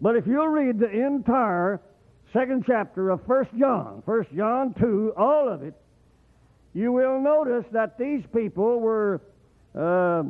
but 0.00 0.14
if 0.14 0.26
you'll 0.26 0.48
read 0.48 0.78
the 0.78 0.90
entire 0.90 1.80
second 2.32 2.64
chapter 2.66 3.10
of 3.10 3.20
First 3.26 3.50
John, 3.58 4.02
First 4.06 4.30
John 4.36 4.74
2, 4.78 5.14
all 5.16 5.48
of 5.48 5.62
it, 5.62 5.74
you 6.74 6.92
will 6.92 7.20
notice 7.20 7.64
that 7.72 7.98
these 7.98 8.22
people 8.34 8.80
were 8.80 9.20
uh, 9.78 10.22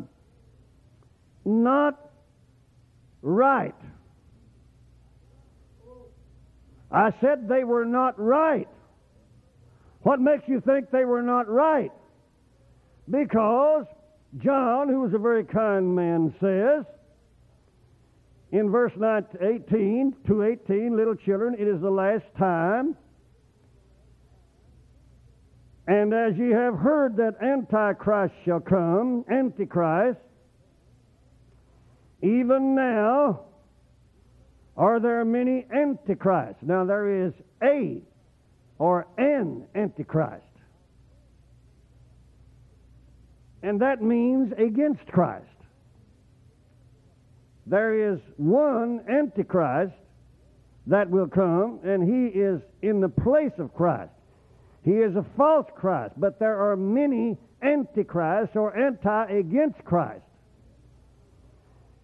not 1.45 2.11
right. 3.23 3.75
I 6.91 7.13
said 7.21 7.49
they 7.49 7.65
were 7.65 7.85
not 7.85 8.19
right. 8.19 8.69
What 10.03 10.21
makes 10.21 10.43
you 10.47 10.61
think 10.61 10.91
they 10.91 11.05
were 11.05 11.23
not 11.23 11.49
right? 11.49 11.93
Because 13.09 13.87
John, 14.39 14.89
who 14.89 15.01
was 15.01 15.15
a 15.15 15.19
very 15.19 15.45
kind 15.45 15.95
man, 15.95 16.35
says 16.41 16.85
in 18.51 18.71
verse 18.71 18.93
18 19.41 20.17
to 20.27 20.43
18, 20.43 20.97
little 20.97 21.15
children, 21.15 21.55
it 21.59 21.67
is 21.67 21.81
the 21.81 21.91
last 21.91 22.25
time. 22.39 22.97
And 25.87 26.15
as 26.15 26.37
ye 26.37 26.51
have 26.51 26.75
heard 26.75 27.17
that 27.17 27.43
Antichrist 27.43 28.35
shall 28.45 28.61
come, 28.61 29.25
Antichrist, 29.31 30.21
even 32.23 32.75
now 32.75 33.41
are 34.77 35.01
there 35.01 35.25
many 35.25 35.67
Antichrists. 35.75 36.63
Now 36.63 36.85
there 36.85 37.27
is 37.27 37.33
a 37.63 38.01
or 38.79 39.07
an 39.19 39.67
Antichrist. 39.75 40.45
and 43.63 43.81
that 43.81 44.03
means 44.03 44.53
against 44.59 45.07
Christ. 45.07 45.47
There 47.67 48.13
is 48.13 48.19
one 48.37 49.01
Antichrist 49.09 49.95
that 50.89 51.09
will 51.09 51.29
come, 51.29 51.79
and 51.85 52.03
he 52.03 52.39
is 52.39 52.61
in 52.83 53.01
the 53.01 53.09
place 53.09 53.53
of 53.59 53.73
Christ. 53.73 54.11
He 54.85 54.93
is 54.93 55.15
a 55.15 55.25
false 55.37 55.67
Christ, 55.77 56.15
but 56.17 56.39
there 56.39 56.59
are 56.59 56.77
many 56.77 57.39
Antichrists 57.63 58.57
or 58.57 58.77
anti 58.77 59.27
against 59.27 59.85
Christ. 59.85 60.25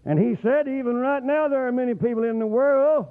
And 0.05 0.19
he 0.19 0.37
said, 0.43 0.69
even 0.69 0.97
right 0.97 1.23
now, 1.23 1.49
there 1.49 1.67
are 1.67 1.73
many 1.73 1.95
people 1.95 2.23
in 2.23 2.39
the 2.39 2.47
world. 2.47 3.07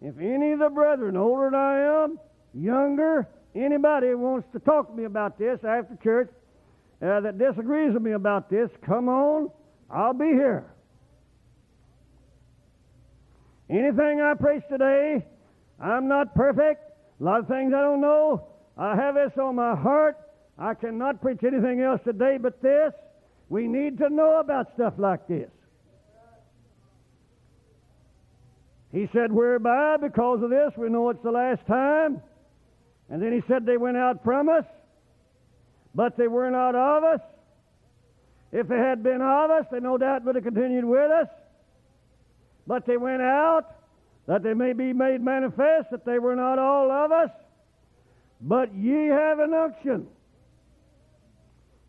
If 0.00 0.18
any 0.18 0.52
of 0.52 0.58
the 0.58 0.70
brethren, 0.70 1.16
older 1.16 1.50
than 1.50 1.54
I 1.54 2.04
am, 2.04 2.18
younger, 2.54 3.28
anybody 3.54 4.14
wants 4.14 4.48
to 4.52 4.58
talk 4.58 4.88
to 4.88 4.94
me 4.94 5.04
about 5.04 5.38
this 5.38 5.60
after 5.64 5.96
church, 6.02 6.30
uh, 7.02 7.20
that 7.20 7.38
disagrees 7.38 7.92
with 7.92 8.02
me 8.02 8.12
about 8.12 8.48
this, 8.48 8.70
come 8.86 9.08
on, 9.08 9.50
I'll 9.90 10.14
be 10.14 10.26
here. 10.26 10.64
Anything 13.68 14.20
I 14.20 14.34
preach 14.34 14.62
today, 14.70 15.24
I'm 15.80 16.08
not 16.08 16.34
perfect. 16.34 16.82
A 17.20 17.24
lot 17.24 17.40
of 17.40 17.48
things 17.48 17.72
I 17.74 17.80
don't 17.80 18.00
know. 18.00 18.46
I 18.76 18.96
have 18.96 19.14
this 19.14 19.32
on 19.38 19.54
my 19.54 19.74
heart. 19.74 20.16
I 20.58 20.74
cannot 20.74 21.20
preach 21.20 21.40
anything 21.44 21.80
else 21.80 22.00
today 22.04 22.38
but 22.40 22.60
this. 22.62 22.92
We 23.48 23.68
need 23.68 23.98
to 23.98 24.08
know 24.08 24.40
about 24.40 24.72
stuff 24.74 24.94
like 24.98 25.26
this. 25.28 25.50
He 28.92 29.08
said, 29.12 29.32
Whereby, 29.32 29.96
because 29.96 30.42
of 30.42 30.50
this, 30.50 30.72
we 30.76 30.88
know 30.88 31.10
it's 31.10 31.22
the 31.22 31.30
last 31.30 31.66
time. 31.66 32.22
And 33.10 33.20
then 33.20 33.32
he 33.32 33.42
said, 33.48 33.66
They 33.66 33.76
went 33.76 33.96
out 33.96 34.22
from 34.24 34.48
us 34.48 34.64
but 35.94 36.16
they 36.16 36.26
were 36.26 36.50
not 36.50 36.74
of 36.74 37.04
us. 37.04 37.20
If 38.52 38.68
they 38.68 38.78
had 38.78 39.02
been 39.02 39.20
of 39.20 39.50
us, 39.50 39.66
they 39.70 39.80
no 39.80 39.96
doubt 39.98 40.24
would 40.24 40.34
have 40.34 40.44
continued 40.44 40.84
with 40.84 41.10
us. 41.10 41.28
But 42.66 42.86
they 42.86 42.96
went 42.96 43.22
out 43.22 43.76
that 44.26 44.42
they 44.42 44.54
may 44.54 44.72
be 44.72 44.92
made 44.92 45.20
manifest 45.20 45.90
that 45.90 46.04
they 46.04 46.18
were 46.18 46.36
not 46.36 46.58
all 46.58 46.90
of 46.90 47.12
us, 47.12 47.30
but 48.44 48.74
ye 48.74 49.06
have 49.06 49.38
an 49.38 49.54
unction. 49.54 50.06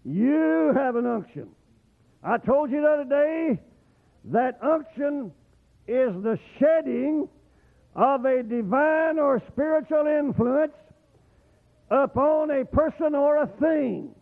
You 0.05 0.71
have 0.73 0.95
an 0.95 1.05
unction. 1.05 1.49
I 2.23 2.37
told 2.37 2.71
you 2.71 2.81
the 2.81 2.87
other 2.87 3.03
day 3.03 3.61
that 4.31 4.57
unction 4.63 5.31
is 5.85 6.11
the 6.23 6.39
shedding 6.57 7.27
of 7.93 8.23
a 8.23 8.41
divine 8.41 9.19
or 9.19 9.41
spiritual 9.51 10.07
influence 10.07 10.73
upon 11.91 12.51
a 12.51 12.63
person 12.63 13.15
or 13.15 13.43
a 13.43 13.47
thing. 13.59 14.15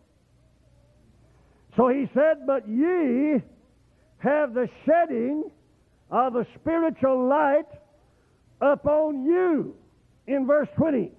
So 1.76 1.88
he 1.88 2.08
said, 2.14 2.46
But 2.46 2.68
ye 2.68 3.40
have 4.18 4.54
the 4.54 4.68
shedding 4.84 5.44
of 6.10 6.32
the 6.32 6.46
spiritual 6.60 7.28
light 7.28 7.68
upon 8.60 9.24
you. 9.24 9.76
In 10.26 10.46
verse 10.46 10.68
20, 10.76 11.12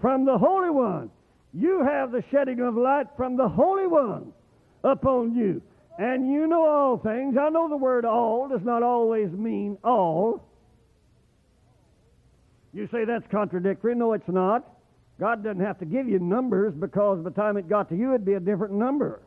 from 0.00 0.24
the 0.24 0.38
Holy 0.38 0.70
One. 0.70 1.10
You 1.52 1.84
have 1.84 2.12
the 2.12 2.22
shedding 2.30 2.60
of 2.60 2.74
light 2.74 3.06
from 3.16 3.36
the 3.36 3.48
Holy 3.48 3.86
One 3.86 4.32
upon 4.84 5.34
you. 5.34 5.62
And 5.98 6.30
you 6.30 6.46
know 6.46 6.66
all 6.66 6.98
things. 6.98 7.36
I 7.40 7.48
know 7.48 7.68
the 7.68 7.76
word 7.76 8.04
all 8.04 8.48
does 8.48 8.60
not 8.62 8.82
always 8.82 9.30
mean 9.30 9.78
all. 9.82 10.44
You 12.74 12.86
say 12.92 13.06
that's 13.06 13.24
contradictory. 13.30 13.94
No, 13.94 14.12
it's 14.12 14.28
not. 14.28 14.68
God 15.18 15.42
doesn't 15.42 15.64
have 15.64 15.78
to 15.78 15.86
give 15.86 16.06
you 16.06 16.18
numbers 16.18 16.74
because 16.78 17.18
by 17.18 17.30
the 17.30 17.34
time 17.34 17.56
it 17.56 17.68
got 17.70 17.88
to 17.88 17.96
you, 17.96 18.10
it'd 18.10 18.26
be 18.26 18.34
a 18.34 18.40
different 18.40 18.74
number. 18.74 19.22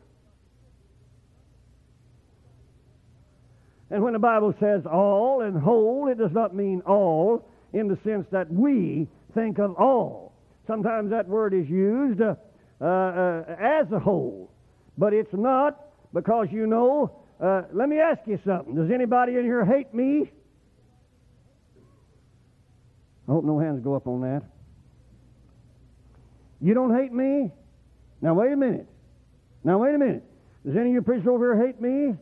And 3.90 4.04
when 4.04 4.12
the 4.12 4.20
Bible 4.20 4.54
says 4.60 4.82
all 4.86 5.40
and 5.42 5.60
whole, 5.60 6.06
it 6.08 6.18
does 6.18 6.30
not 6.30 6.54
mean 6.54 6.80
all 6.86 7.44
in 7.72 7.88
the 7.88 7.98
sense 8.04 8.24
that 8.30 8.52
we 8.52 9.08
think 9.34 9.58
of 9.58 9.74
all. 9.74 10.29
Sometimes 10.70 11.10
that 11.10 11.26
word 11.26 11.52
is 11.52 11.68
used 11.68 12.20
uh, 12.20 12.36
uh, 12.80 13.42
as 13.58 13.90
a 13.90 13.98
whole, 13.98 14.52
but 14.96 15.12
it's 15.12 15.32
not 15.32 15.86
because 16.14 16.46
you 16.52 16.64
know. 16.64 17.10
Uh, 17.40 17.62
let 17.72 17.88
me 17.88 17.98
ask 17.98 18.20
you 18.26 18.38
something. 18.46 18.76
Does 18.76 18.88
anybody 18.94 19.34
in 19.34 19.42
here 19.42 19.64
hate 19.64 19.92
me? 19.92 20.30
I 23.28 23.32
hope 23.32 23.42
no 23.42 23.58
hands 23.58 23.82
go 23.82 23.96
up 23.96 24.06
on 24.06 24.20
that. 24.20 24.42
You 26.60 26.72
don't 26.74 26.94
hate 26.94 27.12
me? 27.12 27.50
Now, 28.22 28.34
wait 28.34 28.52
a 28.52 28.56
minute. 28.56 28.86
Now, 29.64 29.78
wait 29.78 29.96
a 29.96 29.98
minute. 29.98 30.22
Does 30.64 30.76
any 30.76 30.90
of 30.90 30.94
you 30.94 31.02
preachers 31.02 31.26
over 31.26 31.52
here 31.52 31.66
hate 31.66 31.80
me? 31.80 32.14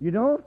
You 0.00 0.10
don't? 0.10 0.44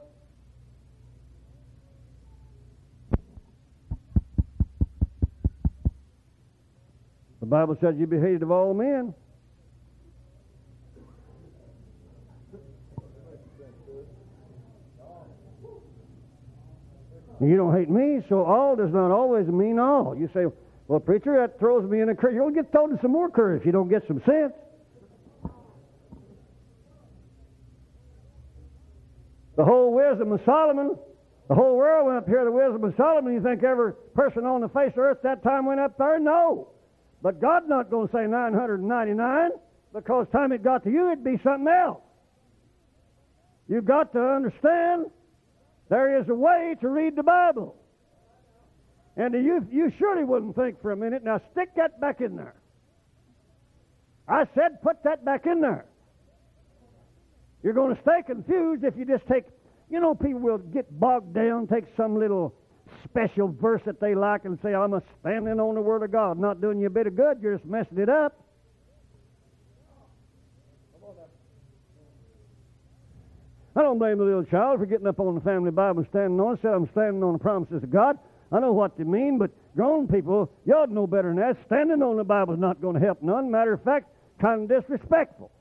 The 7.47 7.51
Bible 7.51 7.77
says 7.79 7.95
you 7.97 8.05
be 8.07 8.19
hated 8.19 8.43
of 8.43 8.51
all 8.51 8.73
men. 8.73 9.13
You 17.39 17.55
don't 17.55 17.73
hate 17.73 17.89
me, 17.89 18.19
so 18.27 18.43
all 18.43 18.75
does 18.75 18.91
not 18.91 19.11
always 19.11 19.47
mean 19.47 19.79
all. 19.79 20.13
You 20.13 20.29
say, 20.33 20.47
well, 20.89 20.99
preacher, 20.99 21.37
that 21.39 21.57
throws 21.57 21.89
me 21.89 22.01
in 22.01 22.09
a 22.09 22.15
curve. 22.15 22.33
You'll 22.33 22.51
get 22.51 22.69
thrown 22.73 22.91
in 22.91 22.99
some 23.01 23.13
more 23.13 23.29
curve 23.29 23.61
if 23.61 23.65
you 23.65 23.71
don't 23.71 23.87
get 23.87 24.05
some 24.09 24.21
sense. 24.25 24.51
The 29.55 29.63
whole 29.63 29.93
wisdom 29.93 30.33
of 30.33 30.41
Solomon, 30.43 30.97
the 31.47 31.55
whole 31.55 31.77
world 31.77 32.07
went 32.07 32.17
up 32.17 32.27
here, 32.27 32.43
the 32.43 32.51
wisdom 32.51 32.83
of 32.83 32.93
Solomon. 32.97 33.35
You 33.35 33.41
think 33.41 33.63
every 33.63 33.93
person 34.13 34.43
on 34.43 34.59
the 34.59 34.67
face 34.67 34.91
of 34.91 34.99
earth 34.99 35.19
that 35.23 35.43
time 35.43 35.65
went 35.65 35.79
up 35.79 35.97
there? 35.97 36.19
No. 36.19 36.71
But 37.21 37.41
God's 37.41 37.67
not 37.67 37.89
going 37.89 38.07
to 38.07 38.13
say 38.13 38.27
999 38.27 39.49
because 39.93 40.27
time 40.31 40.51
it 40.51 40.63
got 40.63 40.83
to 40.83 40.91
you, 40.91 41.11
it'd 41.11 41.23
be 41.23 41.39
something 41.43 41.67
else. 41.67 42.01
You've 43.67 43.85
got 43.85 44.13
to 44.13 44.21
understand 44.21 45.07
there 45.89 46.19
is 46.21 46.29
a 46.29 46.35
way 46.35 46.75
to 46.81 46.89
read 46.89 47.15
the 47.15 47.23
Bible. 47.23 47.75
And 49.15 49.33
you, 49.33 49.65
you 49.71 49.91
surely 49.97 50.23
wouldn't 50.23 50.55
think 50.55 50.81
for 50.81 50.91
a 50.91 50.95
minute, 50.95 51.23
now 51.23 51.41
stick 51.51 51.69
that 51.75 51.99
back 51.99 52.21
in 52.21 52.35
there. 52.35 52.55
I 54.27 54.43
said 54.53 54.81
put 54.83 55.03
that 55.03 55.25
back 55.25 55.45
in 55.45 55.61
there. 55.61 55.85
You're 57.63 57.73
going 57.73 57.95
to 57.95 58.01
stay 58.01 58.21
confused 58.25 58.83
if 58.83 58.95
you 58.95 59.05
just 59.05 59.25
take, 59.27 59.45
you 59.89 59.99
know, 59.99 60.13
people 60.13 60.39
will 60.39 60.59
get 60.59 60.99
bogged 60.99 61.33
down, 61.33 61.67
take 61.67 61.85
some 61.95 62.19
little 62.19 62.53
special 63.03 63.47
verse 63.47 63.81
that 63.85 63.99
they 63.99 64.15
like 64.15 64.45
and 64.45 64.57
say, 64.61 64.73
I'm 64.73 64.93
a 64.93 65.01
standing 65.21 65.59
on 65.59 65.75
the 65.75 65.81
Word 65.81 66.03
of 66.03 66.11
God. 66.11 66.39
Not 66.39 66.61
doing 66.61 66.79
you 66.79 66.87
a 66.87 66.89
bit 66.89 67.07
of 67.07 67.15
good, 67.15 67.39
you're 67.41 67.55
just 67.55 67.67
messing 67.67 67.97
it 67.99 68.09
up. 68.09 68.43
I 73.75 73.83
don't 73.83 73.99
blame 73.99 74.17
the 74.17 74.23
little 74.23 74.43
child 74.43 74.79
for 74.79 74.87
getting 74.87 75.05
up 75.05 75.19
on 75.19 75.35
the 75.35 75.41
family 75.41 75.69
Bible 75.69 75.99
and 75.99 76.09
standing 76.09 76.39
on 76.39 76.55
it. 76.55 76.59
Said 76.63 76.73
I'm 76.73 76.89
standing 76.91 77.21
on 77.21 77.33
the 77.33 77.39
promises 77.39 77.83
of 77.83 77.91
God. 77.91 78.17
I 78.51 78.59
know 78.59 78.71
what 78.71 78.97
they 78.97 79.03
mean, 79.03 79.37
but 79.37 79.51
grown 79.75 80.07
people, 80.07 80.49
you 80.65 80.73
ought 80.73 80.87
to 80.87 80.93
know 80.93 81.05
better 81.05 81.27
than 81.27 81.37
that. 81.37 81.57
Standing 81.67 82.01
on 82.01 82.17
the 82.17 82.23
Bible 82.23 82.55
is 82.55 82.59
not 82.59 82.81
going 82.81 82.99
to 82.99 83.05
help 83.05 83.21
none. 83.21 83.51
Matter 83.51 83.73
of 83.73 83.83
fact, 83.83 84.07
kind 84.41 84.63
of 84.63 84.81
disrespectful. 84.81 85.51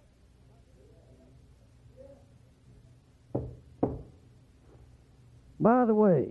By 5.60 5.84
the 5.84 5.94
way, 5.94 6.28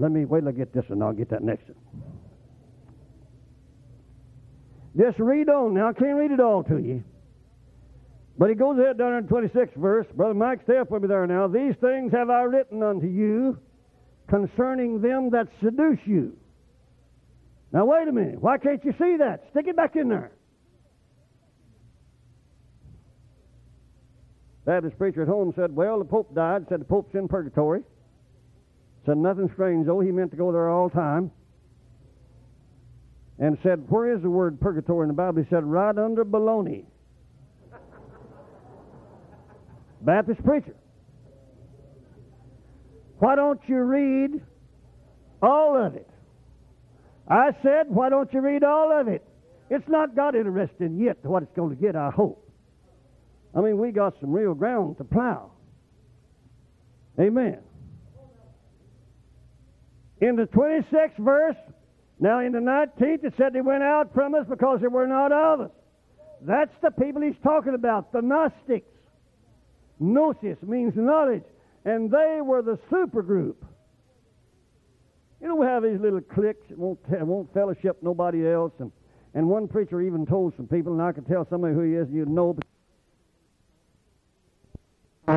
let 0.00 0.10
me 0.10 0.24
wait 0.24 0.40
till 0.40 0.48
I 0.48 0.52
get 0.52 0.72
this 0.72 0.84
and 0.88 1.02
I'll 1.02 1.12
get 1.12 1.28
that 1.28 1.42
next 1.42 1.64
one. 1.68 1.76
Just 4.96 5.18
read 5.18 5.48
on 5.48 5.74
now. 5.74 5.88
I 5.88 5.92
can't 5.92 6.16
read 6.16 6.30
it 6.30 6.40
all 6.40 6.64
to 6.64 6.78
you. 6.78 7.04
But 8.38 8.48
he 8.48 8.54
goes 8.54 8.78
ahead 8.78 8.96
down 8.96 9.18
in 9.18 9.26
the 9.26 9.32
26th 9.32 9.74
verse. 9.76 10.06
Brother 10.14 10.32
Mike, 10.32 10.60
stay 10.64 10.78
up 10.78 10.90
with 10.90 11.02
me 11.02 11.08
there 11.08 11.26
now. 11.26 11.46
These 11.46 11.74
things 11.82 12.12
have 12.12 12.30
I 12.30 12.42
written 12.44 12.82
unto 12.82 13.06
you 13.06 13.58
concerning 14.28 15.02
them 15.02 15.30
that 15.30 15.48
seduce 15.62 15.98
you. 16.06 16.34
Now, 17.70 17.84
wait 17.84 18.08
a 18.08 18.12
minute. 18.12 18.40
Why 18.40 18.56
can't 18.56 18.82
you 18.84 18.92
see 18.98 19.18
that? 19.18 19.44
Stick 19.50 19.66
it 19.66 19.76
back 19.76 19.96
in 19.96 20.08
there. 20.08 20.32
Baptist 24.64 24.96
preacher 24.96 25.22
at 25.22 25.28
home 25.28 25.52
said, 25.54 25.76
Well, 25.76 25.98
the 25.98 26.04
Pope 26.04 26.34
died. 26.34 26.66
Said 26.70 26.80
the 26.80 26.84
Pope's 26.86 27.14
in 27.14 27.28
purgatory. 27.28 27.82
Said 29.06 29.16
nothing 29.16 29.50
strange, 29.54 29.86
though. 29.86 30.00
He 30.00 30.10
meant 30.10 30.30
to 30.32 30.36
go 30.36 30.52
there 30.52 30.68
all 30.68 30.88
the 30.88 30.94
time. 30.94 31.30
And 33.38 33.56
said, 33.62 33.84
Where 33.88 34.14
is 34.14 34.22
the 34.22 34.30
word 34.30 34.60
purgatory 34.60 35.04
in 35.04 35.08
the 35.08 35.14
Bible? 35.14 35.42
He 35.42 35.48
said, 35.48 35.64
Right 35.64 35.96
under 35.96 36.24
baloney. 36.24 36.84
Baptist 40.02 40.44
preacher. 40.44 40.74
Why 43.20 43.36
don't 43.36 43.60
you 43.66 43.80
read 43.80 44.40
all 45.42 45.76
of 45.76 45.94
it? 45.94 46.08
I 47.28 47.50
said, 47.62 47.86
why 47.88 48.08
don't 48.08 48.32
you 48.32 48.40
read 48.40 48.64
all 48.64 48.98
of 48.98 49.06
it? 49.06 49.22
It's 49.68 49.86
not 49.88 50.16
got 50.16 50.34
interesting 50.34 50.98
yet 50.98 51.22
to 51.22 51.28
what 51.28 51.44
it's 51.44 51.54
going 51.54 51.76
to 51.76 51.80
get, 51.80 51.94
I 51.94 52.10
hope. 52.10 52.50
I 53.54 53.60
mean, 53.60 53.78
we 53.78 53.92
got 53.92 54.14
some 54.20 54.32
real 54.32 54.54
ground 54.54 54.98
to 54.98 55.04
plow. 55.04 55.52
Amen. 57.20 57.58
In 60.20 60.36
the 60.36 60.44
26th 60.44 61.16
verse, 61.18 61.56
now 62.18 62.40
in 62.40 62.52
the 62.52 62.58
19th, 62.58 63.24
it 63.24 63.34
said 63.38 63.52
they 63.52 63.62
went 63.62 63.82
out 63.82 64.12
from 64.12 64.34
us 64.34 64.46
because 64.48 64.80
they 64.80 64.88
were 64.88 65.06
not 65.06 65.32
of 65.32 65.60
us. 65.62 65.70
That's 66.42 66.72
the 66.82 66.90
people 66.90 67.22
he's 67.22 67.38
talking 67.42 67.74
about, 67.74 68.12
the 68.12 68.20
Gnostics. 68.20 68.86
Gnosis 69.98 70.56
means 70.62 70.94
knowledge. 70.96 71.44
And 71.84 72.10
they 72.10 72.40
were 72.42 72.62
the 72.62 72.78
supergroup. 72.90 73.56
You 75.40 75.48
know, 75.48 75.56
we 75.56 75.66
have 75.66 75.82
these 75.82 75.98
little 76.00 76.20
cliques 76.20 76.68
that 76.68 76.78
won't, 76.78 76.98
won't 77.08 77.52
fellowship 77.54 77.98
nobody 78.02 78.46
else. 78.46 78.72
And, 78.78 78.92
and 79.34 79.48
one 79.48 79.68
preacher 79.68 80.02
even 80.02 80.26
told 80.26 80.54
some 80.56 80.66
people, 80.66 80.92
and 80.92 81.00
I 81.00 81.12
could 81.12 81.26
tell 81.26 81.46
somebody 81.48 81.74
who 81.74 81.80
he 81.80 81.94
is, 81.94 82.08
you 82.10 82.26
know. 82.26 82.56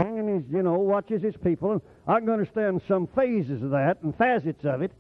And 0.02 0.42
he's, 0.42 0.52
you 0.52 0.64
know, 0.64 0.74
watches 0.74 1.22
his 1.22 1.36
people. 1.38 1.74
And 1.74 1.82
I 2.08 2.20
can 2.20 2.30
understand 2.30 2.82
some 2.88 3.08
phases 3.08 3.62
of 3.62 3.72
that 3.72 3.98
and 4.02 4.16
facets 4.16 4.66
of 4.66 4.82
it. 4.82 4.92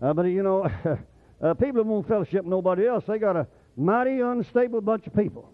Uh, 0.00 0.12
but, 0.12 0.22
you 0.22 0.42
know, 0.42 0.68
uh, 1.42 1.54
people 1.54 1.82
who 1.82 1.90
won't 1.90 2.08
fellowship 2.08 2.44
nobody 2.44 2.86
else, 2.86 3.04
they 3.06 3.18
got 3.18 3.36
a 3.36 3.46
mighty 3.76 4.20
unstable 4.20 4.80
bunch 4.80 5.06
of 5.06 5.14
people. 5.14 5.52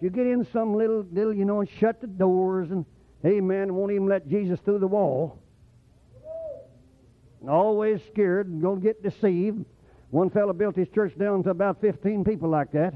You 0.00 0.10
get 0.10 0.26
in 0.26 0.46
some 0.52 0.74
little, 0.74 1.06
little, 1.12 1.32
you 1.32 1.44
know, 1.44 1.60
and 1.60 1.68
shut 1.78 2.00
the 2.00 2.06
doors 2.06 2.70
and, 2.70 2.84
amen, 3.24 3.74
won't 3.74 3.92
even 3.92 4.06
let 4.06 4.28
Jesus 4.28 4.60
through 4.60 4.80
the 4.80 4.88
wall. 4.88 5.38
And 7.40 7.48
always 7.48 8.00
scared 8.12 8.48
and 8.48 8.60
going 8.60 8.80
to 8.80 8.82
get 8.82 9.02
deceived. 9.02 9.64
One 10.10 10.30
fellow 10.30 10.52
built 10.52 10.76
his 10.76 10.88
church 10.88 11.16
down 11.18 11.42
to 11.44 11.50
about 11.50 11.80
15 11.80 12.24
people 12.24 12.48
like 12.48 12.72
that. 12.72 12.94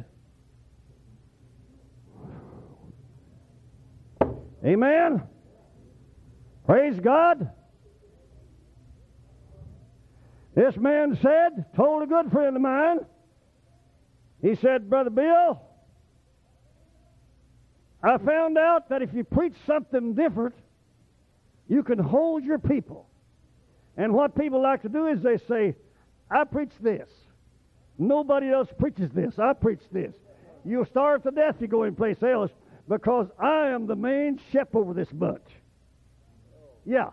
Amen. 4.65 5.23
Praise 6.67 6.99
God. 7.01 7.51
This 10.55 10.77
man 10.77 11.17
said, 11.23 11.67
told 11.77 12.03
a 12.03 12.07
good 12.07 12.33
friend 12.33 12.57
of 12.57 12.63
mine, 12.63 12.99
he 14.43 14.57
said, 14.57 14.91
Brother 14.91 15.11
Bill, 15.11 15.61
I 18.03 18.19
found 18.19 18.59
out 18.59 18.89
that 18.89 19.03
if 19.03 19.15
you 19.15 19.25
preach 19.25 19.55
something 19.67 20.15
different, 20.15 20.55
you 21.69 21.83
can 21.83 21.99
hold 21.99 22.45
your 22.45 22.59
people. 22.59 23.09
And 23.97 24.13
what 24.13 24.37
people 24.37 24.63
like 24.63 24.83
to 24.83 24.89
do 24.89 25.07
is 25.07 25.23
they 25.23 25.39
say, 25.49 25.75
I 26.31 26.45
preach 26.45 26.73
this. 26.81 27.09
Nobody 27.99 28.51
else 28.51 28.69
preaches 28.79 29.11
this. 29.13 29.39
I 29.39 29.53
preach 29.53 29.83
this. 29.91 30.15
You'll 30.65 30.87
starve 30.87 31.23
to 31.25 31.31
death 31.31 31.57
if 31.57 31.63
you 31.63 31.69
go 31.69 31.85
in 31.85 31.95
place 31.95 32.23
else 32.23 32.51
because 32.89 33.29
I 33.39 33.69
am 33.69 33.87
the 33.87 33.97
main 33.97 34.41
chef 34.51 34.75
over 34.75 34.95
this 34.95 35.09
bunch. 35.11 35.47
Yeah. 36.85 37.11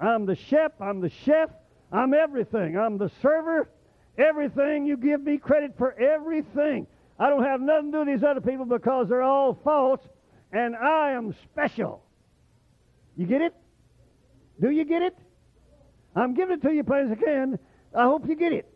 I'm 0.00 0.26
the 0.26 0.36
chef. 0.36 0.72
I'm 0.80 1.00
the 1.00 1.10
chef. 1.24 1.50
I'm 1.90 2.14
everything. 2.14 2.76
I'm 2.76 2.98
the 2.98 3.10
server. 3.22 3.70
Everything. 4.18 4.86
You 4.86 4.96
give 4.96 5.22
me 5.22 5.38
credit 5.38 5.74
for 5.78 5.98
everything. 5.98 6.86
I 7.18 7.30
don't 7.30 7.44
have 7.44 7.60
nothing 7.60 7.90
to 7.90 7.92
do 7.92 7.98
with 8.10 8.20
these 8.20 8.24
other 8.24 8.40
people 8.40 8.64
because 8.64 9.08
they're 9.08 9.22
all 9.22 9.58
false, 9.64 10.00
and 10.52 10.76
I 10.76 11.12
am 11.12 11.34
special. 11.44 12.04
You 13.16 13.26
get 13.26 13.42
it? 13.42 13.54
Do 14.60 14.70
you 14.70 14.84
get 14.84 15.02
it? 15.02 15.16
I'm 16.14 16.34
giving 16.34 16.58
it 16.58 16.62
to 16.62 16.72
you 16.72 16.84
plain 16.84 17.06
as 17.06 17.12
I 17.12 17.20
can. 17.20 17.58
I 17.94 18.04
hope 18.04 18.28
you 18.28 18.36
get 18.36 18.52
it. 18.52 18.72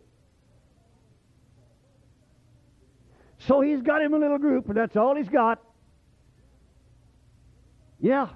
So 3.46 3.60
he's 3.60 3.82
got 3.82 4.02
him 4.02 4.14
a 4.14 4.18
little 4.18 4.38
group, 4.38 4.68
and 4.68 4.76
that's 4.76 4.96
all 4.96 5.14
he's 5.14 5.28
got. 5.28 5.60
Yeah. 8.02 8.28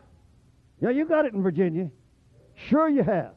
Yeah, 0.80 0.90
you 0.90 1.04
got 1.04 1.26
it 1.26 1.34
in 1.34 1.42
Virginia. 1.42 1.90
Sure 2.68 2.88
you 2.88 3.02
have. 3.02 3.32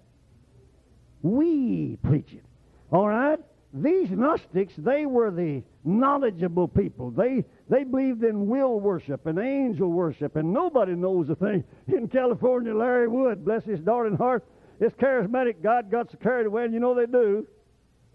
We 1.22 1.98
preach 2.04 2.32
it. 2.32 2.46
All 2.92 3.08
right? 3.08 3.40
These 3.74 4.12
Gnostics, 4.12 4.74
they 4.78 5.06
were 5.06 5.32
the 5.32 5.64
knowledgeable 5.84 6.68
people. 6.68 7.12
They, 7.12 7.44
they 7.70 7.84
believed 7.84 8.24
in 8.24 8.48
will 8.48 8.80
worship 8.80 9.26
and 9.26 9.38
angel 9.38 9.90
worship, 9.90 10.36
and 10.38 10.54
nobody 10.54 10.94
knows 10.96 11.30
a 11.30 11.36
thing. 11.36 11.64
In 11.88 12.08
California, 12.08 12.74
Larry 12.74 13.08
Wood, 13.08 13.44
bless 13.44 13.64
his 13.64 13.80
darling 13.80 14.16
heart, 14.16 14.44
this 14.80 14.94
charismatic 14.94 15.62
God 15.62 15.92
got 15.92 16.10
so 16.12 16.18
carried 16.18 16.48
away, 16.48 16.64
and 16.66 16.74
you 16.74 16.80
know 16.80 16.96
they 16.96 17.06
do. 17.06 17.46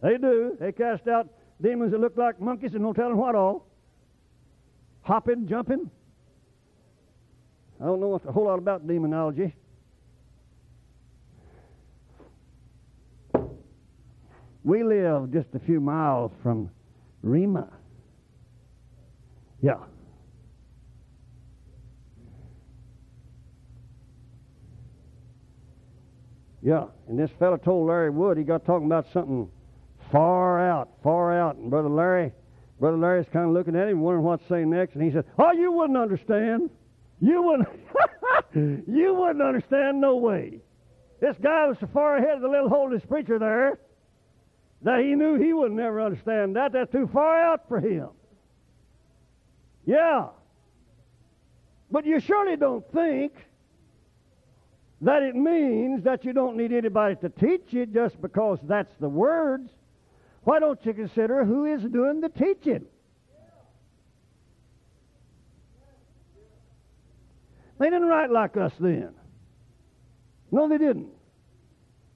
They 0.03 0.17
do. 0.17 0.57
They 0.59 0.73
cast 0.73 1.07
out 1.07 1.29
demons 1.61 1.93
that 1.93 2.01
look 2.01 2.17
like 2.17 2.41
monkeys 2.41 2.75
and 2.75 2.83
no 2.83 2.93
telling 2.93 3.17
what 3.17 3.35
all. 3.35 3.67
Hopping, 5.03 5.47
jumping. 5.47 5.91
I 7.81 7.87
don't 7.87 8.01
know 8.01 8.15
a 8.15 8.33
whole 8.33 8.45
lot 8.45 8.59
about 8.59 8.87
demonology. 8.87 9.55
We 14.63 14.83
live 14.83 15.31
just 15.33 15.49
a 15.55 15.59
few 15.59 15.81
miles 15.81 16.33
from 16.43 16.71
Rima. 17.23 17.69
Yeah. 19.61 19.77
Yeah, 26.63 26.87
and 27.09 27.19
this 27.19 27.31
fellow 27.39 27.59
told 27.59 27.89
Larry 27.89 28.09
Wood 28.09 28.39
he 28.39 28.45
got 28.45 28.65
talking 28.65 28.87
about 28.87 29.07
something 29.13 29.51
far 30.11 30.67
out, 30.67 30.89
far 31.03 31.39
out, 31.39 31.57
and 31.57 31.69
Brother 31.69 31.91
Larry, 31.91 32.33
Brother 32.81 32.97
Larry's 32.97 33.27
kind 33.31 33.47
of 33.47 33.53
looking 33.53 33.77
at 33.77 33.89
him, 33.89 34.01
wondering 34.01 34.25
what 34.25 34.41
to 34.41 34.49
say 34.49 34.65
next, 34.65 34.95
and 34.95 35.03
he 35.05 35.11
said, 35.11 35.27
"Oh, 35.39 35.53
you 35.53 35.73
wouldn't 35.73 35.99
understand. 35.99 36.71
You 37.21 37.43
wouldn't. 37.43 37.69
you 38.89 39.15
wouldn't 39.15 39.43
understand 39.43 40.01
no 40.01 40.17
way. 40.17 40.61
This 41.21 41.37
guy 41.43 41.67
was 41.67 41.79
so 41.81 41.89
far 41.93 42.17
ahead 42.17 42.37
of 42.37 42.43
the 42.43 42.49
little 42.49 42.69
holiness 42.69 43.03
preacher 43.09 43.39
there 43.39 43.79
that 44.83 45.01
he 45.01 45.15
knew 45.15 45.37
he 45.37 45.53
would 45.53 45.73
never 45.73 46.01
understand 46.01 46.57
that. 46.57 46.73
That's 46.73 46.93
too 46.93 47.09
far 47.13 47.41
out 47.41 47.69
for 47.69 47.81
him. 47.81 48.09
Yeah. 49.87 50.29
But 51.91 52.05
you 52.05 52.21
surely 52.21 52.57
don't 52.57 52.85
think 52.93 53.33
that 55.01 55.23
it 55.23 55.35
means 55.35 56.03
that 56.05 56.25
you 56.25 56.33
don't 56.33 56.57
need 56.57 56.73
anybody 56.73 57.17
to 57.17 57.29
teach 57.29 57.67
you 57.71 57.87
just 57.87 58.21
because 58.21 58.59
that's 58.65 58.93
the 59.01 59.09
words. 59.09 59.71
Why 60.45 60.59
don't 60.59 60.85
you 60.85 60.93
consider 60.93 61.45
who 61.45 61.67
is 61.67 61.83
doing 61.83 62.21
the 62.21 62.29
teaching? 62.29 62.87
They 67.79 67.87
didn't 67.87 68.07
write 68.07 68.31
like 68.31 68.57
us 68.57 68.73
then. 68.79 69.11
No, 70.51 70.69
they 70.69 70.79
didn't. 70.79 71.09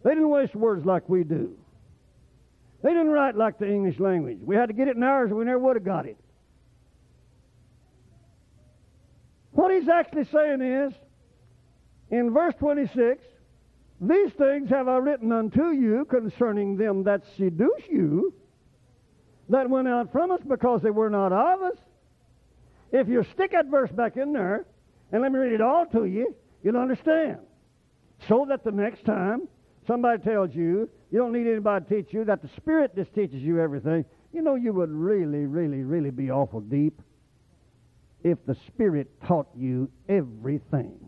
They 0.05 0.11
didn't 0.11 0.29
waste 0.29 0.55
words 0.55 0.85
like 0.85 1.09
we 1.09 1.25
do. 1.25 1.57
They 2.83 2.91
didn't 2.91 3.11
write 3.11 3.37
like 3.37 3.59
the 3.59 3.69
English 3.69 3.99
language. 3.99 4.39
We 4.41 4.55
had 4.55 4.67
to 4.67 4.73
get 4.73 4.87
it 4.87 4.97
in 4.97 5.03
ours, 5.03 5.33
or 5.33 5.35
we 5.35 5.45
never 5.45 5.59
would 5.59 5.77
have 5.77 5.85
got 5.85 6.07
it. 6.07 6.17
What 9.53 9.75
he's 9.75 9.89
actually 9.89 10.27
saying 10.27 10.63
is, 10.63 10.93
in 12.11 12.31
verse 12.33 12.55
26, 12.61 13.25
these 14.01 14.31
things 14.35 14.71
have 14.71 14.87
I 14.87 14.99
written 14.99 15.33
unto 15.33 15.71
you 15.71 16.05
concerning 16.05 16.77
them 16.77 17.03
that 17.05 17.23
seduce 17.37 17.83
you, 17.91 18.33
that 19.49 19.69
went 19.69 19.89
out 19.89 20.13
from 20.13 20.31
us 20.31 20.41
because 20.47 20.83
they 20.83 20.91
were 20.91 21.11
not 21.11 21.33
of 21.33 21.63
us. 21.63 21.79
If 22.93 23.09
you 23.09 23.25
stick 23.35 23.51
that 23.51 23.67
verse 23.67 23.91
back 23.91 24.17
in 24.17 24.33
there, 24.33 24.65
and 25.13 25.23
let 25.23 25.33
me 25.33 25.39
read 25.39 25.53
it 25.53 25.61
all 25.61 25.87
to 25.87 26.05
you, 26.05 26.35
you'll 26.63 26.77
understand. 26.77 27.39
So 28.29 28.47
that 28.49 28.65
the 28.65 28.73
next 28.73 29.05
time 29.05 29.49
somebody 29.87 30.23
tells 30.23 30.55
you 30.55 30.89
you 31.11 31.19
don't 31.19 31.33
need 31.33 31.47
anybody 31.47 31.85
to 31.85 32.03
teach 32.03 32.13
you, 32.13 32.25
that 32.25 32.43
the 32.43 32.49
Spirit 32.57 32.95
just 32.95 33.15
teaches 33.15 33.43
you 33.43 33.61
everything, 33.61 34.05
you 34.33 34.43
know 34.43 34.57
you 34.57 34.73
would 34.73 34.91
really, 34.91 35.47
really, 35.47 35.83
really 35.83 36.11
be 36.11 36.31
awful 36.31 36.61
deep 36.61 37.01
if 38.23 38.39
the 38.47 38.57
Spirit 38.67 39.09
taught 39.27 39.49
you 39.57 39.91
everything. 40.09 40.99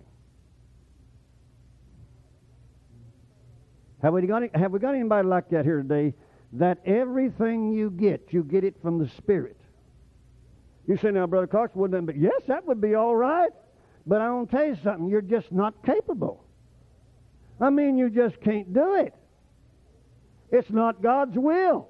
Have 4.03 4.15
we 4.15 4.27
got 4.27 4.43
have 4.57 4.73
we 4.73 4.79
got 4.79 4.95
anybody 4.95 5.29
like 5.29 5.51
that 5.51 5.65
here 5.65 5.83
today? 5.83 6.15
That 6.55 6.79
everything 6.87 7.73
you 7.73 7.91
get, 7.91 8.29
you 8.31 8.43
get 8.43 8.65
it 8.65 8.75
from 8.83 8.99
the 8.99 9.09
Spirit. 9.19 9.57
You 10.87 10.97
say 10.97 11.11
now, 11.11 11.27
Brother 11.27 11.47
Cox, 11.47 11.75
wouldn't 11.75 12.07
that 12.07 12.13
be? 12.13 12.19
Yes, 12.19 12.43
that 12.49 12.67
would 12.67 12.81
be 12.81 12.95
all 12.95 13.15
right. 13.15 13.51
But 14.11 14.21
I 14.23 14.33
want 14.33 14.51
to 14.51 14.57
tell 14.57 14.67
you 14.67 14.77
something. 14.83 15.09
You're 15.09 15.23
just 15.23 15.53
not 15.53 15.87
capable. 15.87 16.43
I 17.61 17.71
mean, 17.71 17.97
you 17.97 18.11
just 18.11 18.41
can't 18.41 18.75
do 18.75 18.95
it. 18.95 19.15
It's 20.51 20.69
not 20.69 21.01
God's 21.01 21.39
will. 21.39 21.87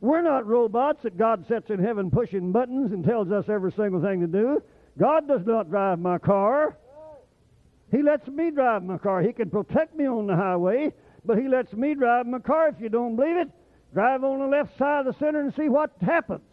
We're 0.00 0.22
not 0.22 0.46
robots 0.46 1.02
that 1.02 1.18
God 1.18 1.44
sets 1.48 1.70
in 1.70 1.80
heaven 1.80 2.08
pushing 2.08 2.52
buttons 2.52 2.92
and 2.92 3.04
tells 3.04 3.32
us 3.32 3.46
every 3.48 3.72
single 3.72 4.00
thing 4.00 4.20
to 4.20 4.28
do. 4.28 4.62
God 4.96 5.26
does 5.26 5.44
not 5.44 5.70
drive 5.70 5.98
my 5.98 6.18
car. 6.18 6.78
He 7.90 8.00
lets 8.04 8.28
me 8.28 8.52
drive 8.52 8.84
my 8.84 8.98
car. 8.98 9.22
He 9.22 9.32
can 9.32 9.50
protect 9.50 9.96
me 9.96 10.06
on 10.06 10.28
the 10.28 10.36
highway, 10.36 10.92
but 11.24 11.36
He 11.36 11.48
lets 11.48 11.72
me 11.72 11.96
drive 11.96 12.28
my 12.28 12.38
car. 12.38 12.68
If 12.68 12.76
you 12.80 12.90
don't 12.90 13.16
believe 13.16 13.38
it, 13.38 13.50
drive 13.92 14.22
on 14.22 14.38
the 14.38 14.46
left 14.46 14.78
side 14.78 15.04
of 15.04 15.12
the 15.12 15.18
center 15.18 15.40
and 15.40 15.52
see 15.56 15.68
what 15.68 15.90
happens. 16.00 16.45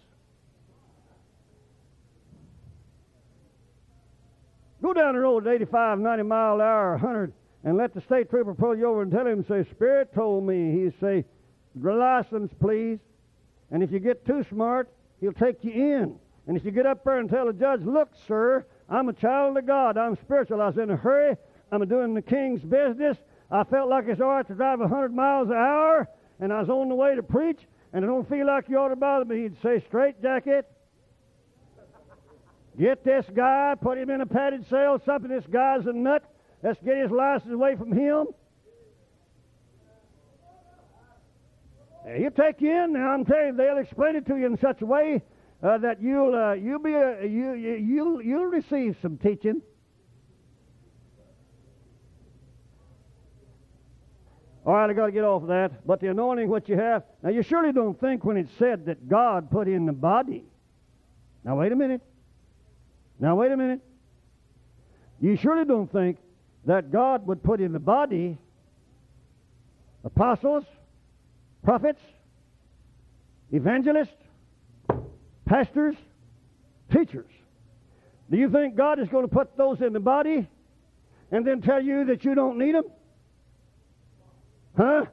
Go 4.84 4.91
down 4.91 5.13
the 5.13 5.21
road 5.21 5.47
at 5.47 5.53
85, 5.53 5.99
90 5.99 6.23
mile 6.23 6.55
an 6.55 6.61
hour, 6.61 6.91
100, 6.91 7.31
and 7.63 7.77
let 7.77 7.93
the 7.93 8.01
state 8.01 8.29
trooper 8.29 8.53
pull 8.53 8.77
you 8.77 8.86
over 8.86 9.01
and 9.01 9.09
tell 9.09 9.25
him, 9.25 9.45
say, 9.47 9.63
Spirit 9.71 10.13
told 10.13 10.43
me. 10.43 10.73
He 10.73 10.91
say, 10.99 11.23
license, 11.81 12.51
please. 12.59 12.99
And 13.71 13.81
if 13.81 13.93
you 13.93 13.99
get 13.99 14.25
too 14.25 14.43
smart, 14.49 14.91
he'll 15.21 15.31
take 15.31 15.63
you 15.63 15.71
in. 15.71 16.19
And 16.47 16.57
if 16.57 16.65
you 16.65 16.71
get 16.71 16.86
up 16.86 17.05
there 17.05 17.19
and 17.19 17.29
tell 17.29 17.45
the 17.45 17.53
judge, 17.53 17.79
look, 17.84 18.09
sir, 18.27 18.65
I'm 18.89 19.07
a 19.07 19.13
child 19.13 19.57
of 19.57 19.65
God. 19.65 19.97
I'm 19.97 20.17
spiritual. 20.17 20.61
I 20.61 20.67
was 20.67 20.77
in 20.77 20.89
a 20.89 20.97
hurry. 20.97 21.38
I'm 21.71 21.88
doing 21.88 22.13
the 22.13 22.21
king's 22.21 22.61
business. 22.61 23.17
I 23.49 23.63
felt 23.63 23.89
like 23.89 24.09
it's 24.09 24.19
all 24.19 24.27
right 24.27 24.47
to 24.47 24.53
drive 24.53 24.79
100 24.79 25.15
miles 25.15 25.47
an 25.47 25.55
hour, 25.55 26.09
and 26.41 26.51
I 26.51 26.59
was 26.59 26.69
on 26.69 26.89
the 26.89 26.95
way 26.95 27.15
to 27.15 27.23
preach, 27.23 27.61
and 27.93 28.03
I 28.03 28.07
don't 28.09 28.27
feel 28.27 28.45
like 28.45 28.67
you 28.67 28.77
ought 28.79 28.89
to 28.89 28.97
bother 28.97 29.23
me. 29.23 29.43
He'd 29.43 29.61
say, 29.61 29.81
straight 29.88 30.21
jacket. 30.21 30.69
Get 32.80 33.03
this 33.03 33.26
guy, 33.34 33.76
put 33.80 33.97
him 33.97 34.09
in 34.09 34.21
a 34.21 34.26
padded 34.26 34.67
cell, 34.67 34.99
something. 35.05 35.30
This 35.30 35.45
guy's 35.45 35.86
a 35.86 35.93
nut. 35.93 36.24
Let's 36.63 36.80
get 36.82 36.97
his 36.97 37.11
license 37.11 37.53
away 37.53 37.76
from 37.76 37.91
him. 37.91 38.28
He'll 42.17 42.32
take 42.32 42.61
you 42.61 42.71
in. 42.71 42.93
Now 42.93 43.11
I'm 43.11 43.26
telling 43.26 43.47
you, 43.47 43.53
they'll 43.55 43.78
explain 43.78 44.15
it 44.15 44.26
to 44.28 44.36
you 44.36 44.47
in 44.47 44.57
such 44.57 44.82
a 44.82 44.86
way 44.86 45.21
uh, 45.61 45.78
that 45.78 46.01
you'll 46.01 46.36
uh, 46.36 46.53
you'll 46.53 46.80
be 46.80 46.93
a, 46.93 47.26
you 47.26 47.53
you'll 47.53 48.21
you'll 48.21 48.45
receive 48.45 48.97
some 49.01 49.17
teaching. 49.17 49.61
All 54.65 54.74
right, 54.74 54.89
I 54.89 54.93
got 54.93 55.07
to 55.07 55.11
get 55.11 55.26
off 55.26 55.43
of 55.43 55.49
that. 55.49 55.86
But 55.86 55.99
the 55.99 56.07
anointing 56.07 56.49
what 56.49 56.67
you 56.69 56.78
have 56.78 57.03
now, 57.21 57.30
you 57.30 57.43
surely 57.43 57.71
don't 57.71 57.99
think 57.99 58.26
when 58.26 58.38
it's 58.38 58.51
said 58.57 58.86
that 58.86 59.07
God 59.07 59.49
put 59.51 59.67
in 59.67 59.86
the 59.86 59.93
body. 59.93 60.43
Now 61.43 61.57
wait 61.57 61.71
a 61.71 61.76
minute. 61.76 62.01
Now 63.24 63.36
wait 63.36 63.53
a 63.53 63.55
minute. 63.55 63.80
You 65.21 65.38
surely 65.38 65.63
don't 65.63 65.89
think 65.89 66.17
that 66.65 66.91
God 66.91 67.26
would 67.26 67.41
put 67.41 67.61
in 67.61 67.71
the 67.71 67.80
body 67.80 68.38
apostles, 70.03 70.65
prophets, 71.63 72.01
evangelists, 73.53 74.17
pastors, 75.45 75.95
teachers. 76.91 77.30
Do 78.30 78.36
you 78.36 78.49
think 78.49 78.76
God 78.76 78.99
is 78.99 79.07
going 79.07 79.24
to 79.24 79.34
put 79.34 79.55
those 79.55 79.80
in 79.80 79.93
the 79.93 80.01
body 80.01 80.45
and 81.32 81.47
then 81.47 81.61
tell 81.61 81.82
you 81.82 82.03
that 82.07 82.26
you 82.26 82.36
don't 82.36 82.57
need 82.57 82.76
them? 82.76 82.91
Huh? 84.76 85.05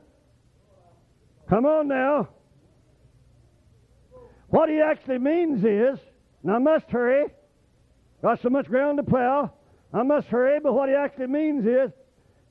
Come 1.48 1.64
on 1.64 1.86
now. 1.86 2.30
What 4.48 4.68
he 4.68 4.80
actually 4.80 5.18
means 5.18 5.62
is, 5.62 6.00
and 6.42 6.50
I 6.50 6.58
must 6.58 6.90
hurry, 6.90 7.26
got 8.22 8.40
so 8.42 8.50
much 8.50 8.66
ground 8.66 8.98
to 8.98 9.02
plow, 9.02 9.52
I 9.92 10.02
must 10.02 10.28
hurry, 10.28 10.60
but 10.60 10.72
what 10.72 10.88
he 10.88 10.94
actually 10.94 11.26
means 11.26 11.66
is, 11.66 11.90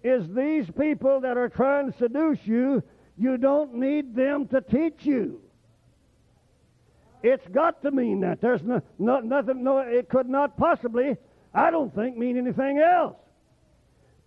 is 0.03 0.27
these 0.35 0.65
people 0.77 1.21
that 1.21 1.37
are 1.37 1.49
trying 1.49 1.91
to 1.91 1.97
seduce 1.97 2.39
you, 2.45 2.83
you 3.17 3.37
don't 3.37 3.75
need 3.75 4.15
them 4.15 4.47
to 4.47 4.61
teach 4.61 4.99
you. 5.01 5.41
It's 7.21 7.45
got 7.49 7.81
to 7.83 7.91
mean 7.91 8.21
that. 8.21 8.39
There's 8.39 8.63
no, 8.63 8.81
no, 8.97 9.19
nothing, 9.19 9.63
no, 9.63 9.79
it 9.79 10.09
could 10.09 10.29
not 10.29 10.57
possibly, 10.57 11.17
I 11.53 11.69
don't 11.69 11.93
think, 11.93 12.17
mean 12.17 12.37
anything 12.37 12.79
else. 12.79 13.17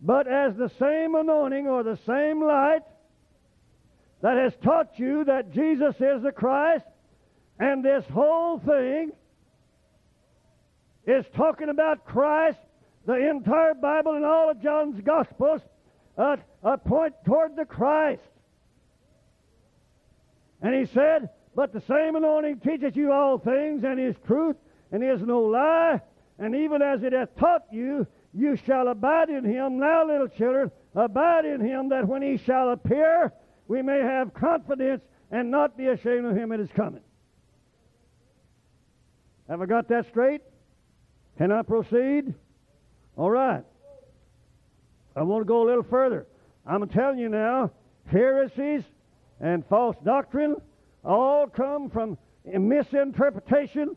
But 0.01 0.27
as 0.27 0.55
the 0.57 0.71
same 0.79 1.15
anointing 1.15 1.69
or 1.69 1.83
the 1.83 1.99
same 2.07 2.45
light 2.45 2.83
that 4.21 4.37
has 4.37 4.53
taught 4.63 4.99
you 4.99 5.25
that 5.25 5.53
Jesus 5.53 5.95
is 6.01 6.23
the 6.23 6.33
Christ, 6.33 6.85
and 7.59 7.85
this 7.85 8.05
whole 8.13 8.59
thing 8.59 9.13
is 11.07 11.25
talking 11.37 11.69
about 11.69 12.05
Christ, 12.05 12.59
the 13.07 13.15
entire 13.31 13.75
Bible 13.75 14.15
and 14.15 14.25
all 14.25 14.51
of 14.51 14.63
John's 14.63 15.01
Gospels 15.01 15.61
uh, 16.17 16.37
uh, 16.63 16.77
point 16.77 17.15
toward 17.25 17.57
the 17.57 17.65
Christ. 17.65 18.23
And 20.61 20.75
he 20.75 20.87
said, 20.95 21.31
But 21.57 21.73
the 21.73 21.83
same 21.89 22.15
anointing 22.15 22.61
teaches 22.61 22.95
you 22.95 23.13
all 23.13 23.39
things, 23.39 23.83
and 23.83 23.99
is 23.99 24.15
truth, 24.27 24.57
and 24.93 25.03
is 25.03 25.21
no 25.21 25.41
lie. 25.41 26.01
And 26.39 26.55
even 26.55 26.83
as 26.83 27.03
it 27.03 27.13
hath 27.13 27.37
taught 27.37 27.65
you, 27.73 28.07
you 28.33 28.57
shall 28.65 28.89
abide 28.89 29.29
in 29.29 29.45
him. 29.45 29.79
Now, 29.79 30.07
little 30.07 30.29
children, 30.29 30.71
abide 30.95 31.45
in 31.45 31.61
him, 31.61 31.89
that 31.89 32.07
when 32.07 32.23
he 32.23 32.39
shall 32.39 32.71
appear, 32.71 33.33
we 33.67 33.83
may 33.83 33.99
have 33.99 34.33
confidence 34.35 35.03
and 35.31 35.51
not 35.51 35.77
be 35.77 35.89
ashamed 35.89 36.27
of 36.27 36.37
him 36.37 36.53
at 36.53 36.61
his 36.61 36.71
coming. 36.75 37.03
Have 39.49 39.61
I 39.61 39.67
got 39.67 39.89
that 39.89 40.07
straight? 40.09 40.43
Can 41.39 41.51
I 41.51 41.63
proceed? 41.63 42.35
All 43.17 43.31
right. 43.31 43.65
I 45.15 45.23
want 45.23 45.43
to 45.43 45.49
go 45.49 45.63
a 45.63 45.67
little 45.67 45.83
further. 45.83 46.27
I'm 46.67 46.89
telling 46.89 47.19
you 47.19 47.29
now, 47.29 47.71
heresies 48.07 48.83
and 49.41 49.67
false 49.67 49.97
doctrine 50.05 50.57
all 51.05 51.47
come 51.47 51.91
from 51.91 52.17
misinterpretation 52.45 53.97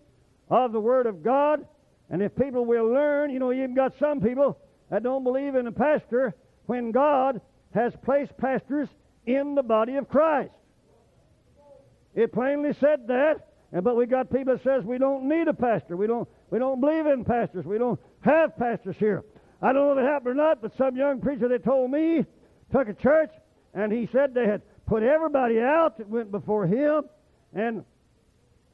of 0.50 0.72
the 0.72 0.80
Word 0.80 1.06
of 1.06 1.24
God. 1.24 1.66
And 2.10 2.22
if 2.22 2.36
people 2.36 2.66
will 2.66 2.88
learn, 2.88 3.32
you 3.32 3.40
know, 3.40 3.52
you've 3.52 3.76
got 3.76 3.94
some 4.00 4.22
people 4.22 4.58
that 4.90 5.04
don't 5.04 5.24
believe 5.24 5.56
in 5.56 5.68
a 5.68 5.72
pastor 5.72 6.36
when 6.66 6.92
God 6.92 7.42
has 7.74 7.94
placed 8.04 8.36
pastors 8.38 8.90
in 9.26 9.56
the 9.56 9.64
body 9.64 9.96
of 9.96 10.08
Christ. 10.10 10.52
It 12.14 12.32
plainly 12.32 12.74
said 12.80 13.08
that, 13.08 13.48
but 13.84 13.96
we 13.96 14.06
got 14.06 14.32
people 14.32 14.56
that 14.56 14.64
says 14.64 14.84
we 14.84 14.98
don't 14.98 15.28
need 15.28 15.48
a 15.48 15.54
pastor. 15.54 15.98
We 15.98 16.08
don't, 16.08 16.28
we 16.50 16.60
don't 16.60 16.80
believe 16.80 17.06
in 17.06 17.26
pastors. 17.26 17.66
We 17.66 17.78
don't 17.78 18.00
have 18.22 18.58
pastors 18.58 18.96
here. 18.98 19.24
I 19.62 19.74
don't 19.74 19.88
know 19.88 20.02
if 20.02 20.06
it 20.06 20.08
happened 20.08 20.40
or 20.40 20.44
not, 20.44 20.62
but 20.62 20.76
some 20.78 20.96
young 20.96 21.22
preacher 21.22 21.48
they 21.48 21.58
told 21.58 21.92
me 21.92 22.26
took 22.72 22.88
a 22.88 22.94
church 22.94 23.32
and 23.74 23.92
he 23.92 24.08
said 24.12 24.34
they 24.34 24.48
had 24.48 24.62
put 24.86 25.04
everybody 25.04 25.60
out 25.60 25.98
that 25.98 26.08
went 26.08 26.32
before 26.32 26.66
him, 26.66 27.04
and 27.54 27.84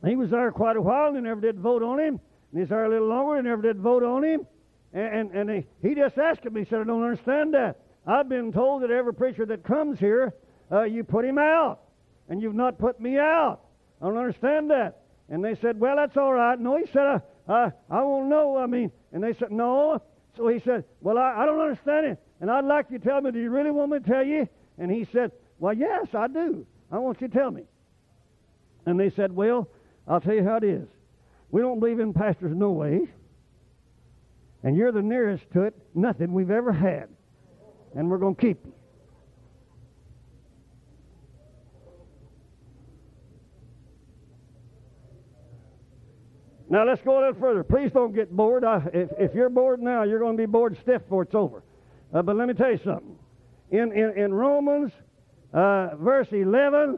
he 0.05 0.15
was 0.15 0.29
there 0.29 0.51
quite 0.51 0.75
a 0.75 0.81
while 0.81 1.07
and 1.07 1.15
they 1.15 1.21
never 1.21 1.41
did 1.41 1.59
vote 1.59 1.83
on 1.83 1.99
him. 1.99 2.19
And 2.51 2.59
he's 2.59 2.69
there 2.69 2.85
a 2.85 2.89
little 2.89 3.07
longer 3.07 3.37
and 3.37 3.47
never 3.47 3.61
did 3.61 3.77
vote 3.77 4.03
on 4.03 4.23
him. 4.23 4.47
And, 4.93 5.31
and, 5.31 5.31
and 5.31 5.49
he, 5.49 5.87
he 5.87 5.95
just 5.95 6.17
asked 6.17 6.45
him, 6.45 6.55
he 6.55 6.65
said, 6.65 6.81
I 6.81 6.83
don't 6.83 7.03
understand 7.03 7.53
that. 7.53 7.79
I've 8.05 8.27
been 8.27 8.51
told 8.51 8.83
that 8.83 8.91
every 8.91 9.13
preacher 9.13 9.45
that 9.45 9.63
comes 9.63 9.99
here, 9.99 10.33
uh, 10.71 10.83
you 10.83 11.03
put 11.03 11.23
him 11.23 11.37
out, 11.37 11.81
and 12.29 12.41
you've 12.41 12.55
not 12.55 12.79
put 12.79 12.99
me 12.99 13.17
out. 13.17 13.61
I 14.01 14.07
don't 14.07 14.17
understand 14.17 14.71
that. 14.71 15.01
And 15.29 15.43
they 15.43 15.55
said, 15.55 15.79
Well, 15.79 15.95
that's 15.95 16.17
all 16.17 16.33
right. 16.33 16.59
No, 16.59 16.77
he 16.77 16.85
said, 16.91 17.21
I, 17.47 17.71
I, 17.89 18.01
won't 18.03 18.29
know. 18.29 18.57
I 18.57 18.65
mean, 18.65 18.91
and 19.11 19.23
they 19.23 19.33
said, 19.33 19.51
No. 19.51 20.01
So 20.37 20.47
he 20.47 20.59
said, 20.59 20.83
Well, 21.01 21.17
I, 21.17 21.43
I 21.43 21.45
don't 21.45 21.59
understand 21.59 22.05
it. 22.07 22.19
And 22.39 22.49
I'd 22.49 22.65
like 22.65 22.87
you 22.89 22.99
to 22.99 23.05
tell 23.05 23.21
me, 23.21 23.31
do 23.31 23.39
you 23.39 23.49
really 23.49 23.71
want 23.71 23.91
me 23.91 23.99
to 23.99 24.05
tell 24.05 24.23
you? 24.23 24.47
And 24.77 24.91
he 24.91 25.07
said, 25.11 25.31
Well, 25.59 25.73
yes, 25.73 26.07
I 26.13 26.27
do. 26.27 26.65
I 26.91 26.97
want 26.97 27.21
you 27.21 27.27
to 27.27 27.33
tell 27.33 27.51
me. 27.51 27.63
And 28.85 28.99
they 28.99 29.09
said, 29.11 29.31
Well, 29.31 29.67
I'll 30.07 30.21
tell 30.21 30.33
you 30.33 30.43
how 30.43 30.57
it 30.57 30.63
is. 30.63 30.87
We 31.51 31.61
don't 31.61 31.79
believe 31.79 31.99
in 31.99 32.13
pastors 32.13 32.55
no 32.55 32.71
way. 32.71 33.09
And 34.63 34.75
you're 34.75 34.91
the 34.91 35.01
nearest 35.01 35.43
to 35.53 35.63
it, 35.63 35.75
nothing 35.95 36.33
we've 36.33 36.51
ever 36.51 36.71
had. 36.71 37.09
And 37.95 38.09
we're 38.09 38.19
going 38.19 38.35
to 38.35 38.41
keep 38.41 38.59
you. 38.65 38.73
Now 46.71 46.85
let's 46.85 47.01
go 47.01 47.17
a 47.17 47.19
little 47.19 47.33
further. 47.33 47.65
Please 47.65 47.91
don't 47.91 48.15
get 48.15 48.31
bored. 48.31 48.63
I, 48.63 48.77
if, 48.93 49.09
if, 49.19 49.35
you're 49.35 49.49
bored 49.49 49.81
now, 49.81 50.03
you're 50.03 50.19
going 50.19 50.37
to 50.37 50.41
be 50.41 50.47
bored 50.47 50.77
stiff 50.81 51.03
before 51.03 51.23
it's 51.23 51.35
over. 51.35 51.63
Uh, 52.13 52.21
but 52.21 52.37
let 52.37 52.47
me 52.47 52.53
tell 52.53 52.71
you 52.71 52.79
something. 52.81 53.17
In, 53.71 53.91
in, 53.91 54.17
in 54.17 54.33
Romans, 54.33 54.93
uh, 55.53 55.89
verse 55.97 56.29
11, 56.31 56.97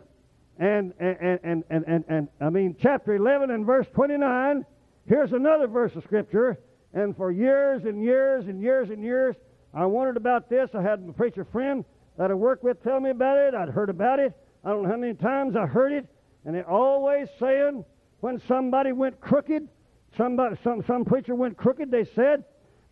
and, 0.59 0.93
and, 0.99 1.17
and, 1.43 1.63
and, 1.71 1.86
and, 1.88 2.03
and, 2.07 2.28
I 2.39 2.51
mean, 2.51 2.76
chapter 2.80 3.15
11 3.15 3.49
and 3.49 3.65
verse 3.65 3.88
29, 3.95 4.63
here's 5.07 5.34
another 5.34 5.65
verse 5.65 5.95
of 5.95 6.03
Scripture. 6.03 6.59
And 6.93 7.17
for 7.17 7.32
years 7.32 7.86
and 7.86 8.03
years 8.03 8.45
and 8.45 8.61
years 8.61 8.91
and 8.91 9.03
years, 9.03 9.36
I 9.74 9.88
wondered 9.88 10.17
about 10.17 10.51
this. 10.51 10.69
I 10.76 10.84
had 10.84 11.03
a 11.09 11.13
preacher 11.13 11.47
friend 11.51 11.84
that 12.19 12.30
I 12.30 12.36
worked 12.36 12.63
with 12.63 12.84
tell 12.84 12.99
me 12.99 13.09
about 13.09 13.39
it. 13.39 13.55
I'd 13.55 13.69
heard 13.69 13.89
about 13.89 14.19
it. 14.19 14.38
I 14.63 14.69
don't 14.69 14.84
know 14.84 14.89
how 14.89 14.97
many 14.97 15.15
times 15.15 15.55
I 15.55 15.65
heard 15.65 15.93
it. 15.93 16.05
And 16.45 16.53
they 16.53 16.61
always 16.61 17.28
saying, 17.39 17.84
when 18.24 18.41
somebody 18.47 18.93
went 18.93 19.19
crooked, 19.19 19.67
somebody, 20.15 20.55
some, 20.63 20.82
some 20.88 21.03
preacher 21.03 21.36
went 21.36 21.57
crooked, 21.57 21.91
they 21.91 22.05
said, 22.15 22.45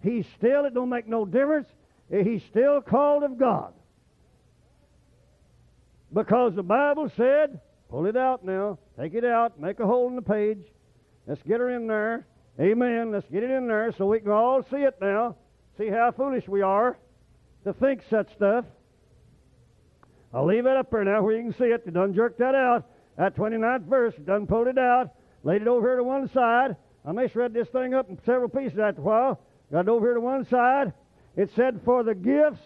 he's 0.03 0.25
still, 0.35 0.65
it 0.65 0.73
don't 0.73 0.89
make 0.89 1.07
no 1.07 1.23
difference, 1.23 1.69
he's 2.09 2.43
still 2.49 2.81
called 2.81 3.23
of 3.23 3.37
God. 3.37 3.71
Because 6.11 6.53
the 6.53 6.63
Bible 6.63 7.09
said, 7.15 7.61
pull 7.89 8.07
it 8.07 8.17
out 8.17 8.43
now, 8.43 8.77
take 8.99 9.13
it 9.13 9.23
out, 9.23 9.57
make 9.57 9.79
a 9.79 9.85
hole 9.85 10.09
in 10.09 10.17
the 10.17 10.21
page. 10.21 10.65
Let's 11.25 11.41
get 11.43 11.61
her 11.61 11.69
in 11.69 11.87
there. 11.87 12.27
Amen. 12.59 13.13
Let's 13.13 13.29
get 13.31 13.43
it 13.43 13.51
in 13.51 13.69
there 13.69 13.93
so 13.97 14.07
we 14.07 14.19
can 14.19 14.31
all 14.31 14.61
see 14.69 14.83
it 14.83 14.97
now. 14.99 15.37
See 15.77 15.87
how 15.87 16.11
foolish 16.11 16.45
we 16.49 16.61
are 16.61 16.97
to 17.63 17.71
think 17.71 18.01
such 18.09 18.33
stuff. 18.33 18.65
I'll 20.33 20.45
leave 20.45 20.65
it 20.65 20.75
up 20.75 20.91
there 20.91 21.05
now 21.05 21.23
where 21.23 21.37
you 21.37 21.43
can 21.43 21.53
see 21.53 21.71
it. 21.71 21.83
You 21.85 21.93
done 21.93 22.13
jerked 22.13 22.39
that 22.39 22.53
out. 22.53 22.85
That 23.17 23.37
29th 23.37 23.85
verse, 23.85 24.13
done 24.25 24.45
pulled 24.45 24.67
it 24.67 24.77
out 24.77 25.11
laid 25.43 25.61
it 25.61 25.67
over 25.67 25.87
here 25.87 25.97
to 25.97 26.03
one 26.03 26.29
side. 26.29 26.75
I 27.05 27.11
may 27.11 27.27
shred 27.27 27.53
this 27.53 27.67
thing 27.69 27.93
up 27.93 28.09
in 28.09 28.19
several 28.25 28.49
pieces 28.49 28.77
after 28.79 29.01
a 29.01 29.03
while. 29.03 29.39
Got 29.71 29.81
it 29.81 29.89
over 29.89 30.07
here 30.07 30.13
to 30.15 30.21
one 30.21 30.45
side. 30.45 30.93
It 31.35 31.49
said, 31.55 31.81
For 31.83 32.03
the 32.03 32.13
gifts 32.13 32.61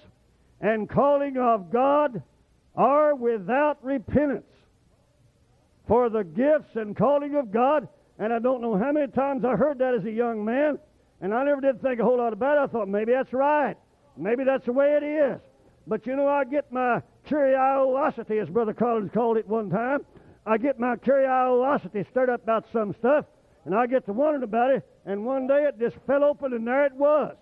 and 0.59 0.89
calling 0.89 1.37
of 1.37 1.71
God 1.71 2.21
are 2.75 3.15
without 3.15 3.83
repentance. 3.83 4.45
For 5.87 6.09
the 6.09 6.23
gifts 6.23 6.75
and 6.75 6.95
calling 6.95 7.35
of 7.35 7.51
God, 7.51 7.87
and 8.17 8.33
I 8.33 8.39
don't 8.39 8.61
know 8.61 8.75
how 8.77 8.91
many 8.91 9.11
times 9.11 9.45
I 9.45 9.55
heard 9.55 9.77
that 9.79 9.93
as 9.93 10.03
a 10.05 10.11
young 10.11 10.43
man, 10.43 10.79
and 11.21 11.33
I 11.33 11.43
never 11.43 11.61
did 11.61 11.81
think 11.81 11.99
a 11.99 12.03
whole 12.03 12.17
lot 12.17 12.33
about 12.33 12.57
it. 12.57 12.61
I 12.61 12.67
thought 12.67 12.87
maybe 12.87 13.13
that's 13.13 13.31
right. 13.33 13.75
Maybe 14.17 14.43
that's 14.43 14.65
the 14.65 14.73
way 14.73 14.97
it 14.99 15.03
is. 15.03 15.39
But 15.87 16.07
you 16.07 16.15
know, 16.15 16.27
I 16.27 16.43
get 16.45 16.71
my 16.71 17.01
curiosity, 17.27 18.39
as 18.39 18.49
Brother 18.49 18.73
Collins 18.73 19.11
called 19.13 19.37
it 19.37 19.47
one 19.47 19.69
time. 19.69 19.99
I 20.45 20.57
get 20.57 20.79
my 20.79 20.95
curiosity 20.97 22.05
stirred 22.11 22.29
up 22.29 22.43
about 22.43 22.65
some 22.71 22.93
stuff, 22.99 23.25
and 23.65 23.73
I 23.73 23.87
get 23.87 24.05
to 24.05 24.13
wondering 24.13 24.43
about 24.43 24.71
it, 24.71 24.87
and 25.05 25.25
one 25.25 25.47
day 25.47 25.63
it 25.67 25.79
just 25.79 25.95
fell 26.05 26.23
open, 26.23 26.53
and 26.53 26.67
there 26.67 26.85
it 26.85 26.93
was. 26.93 27.35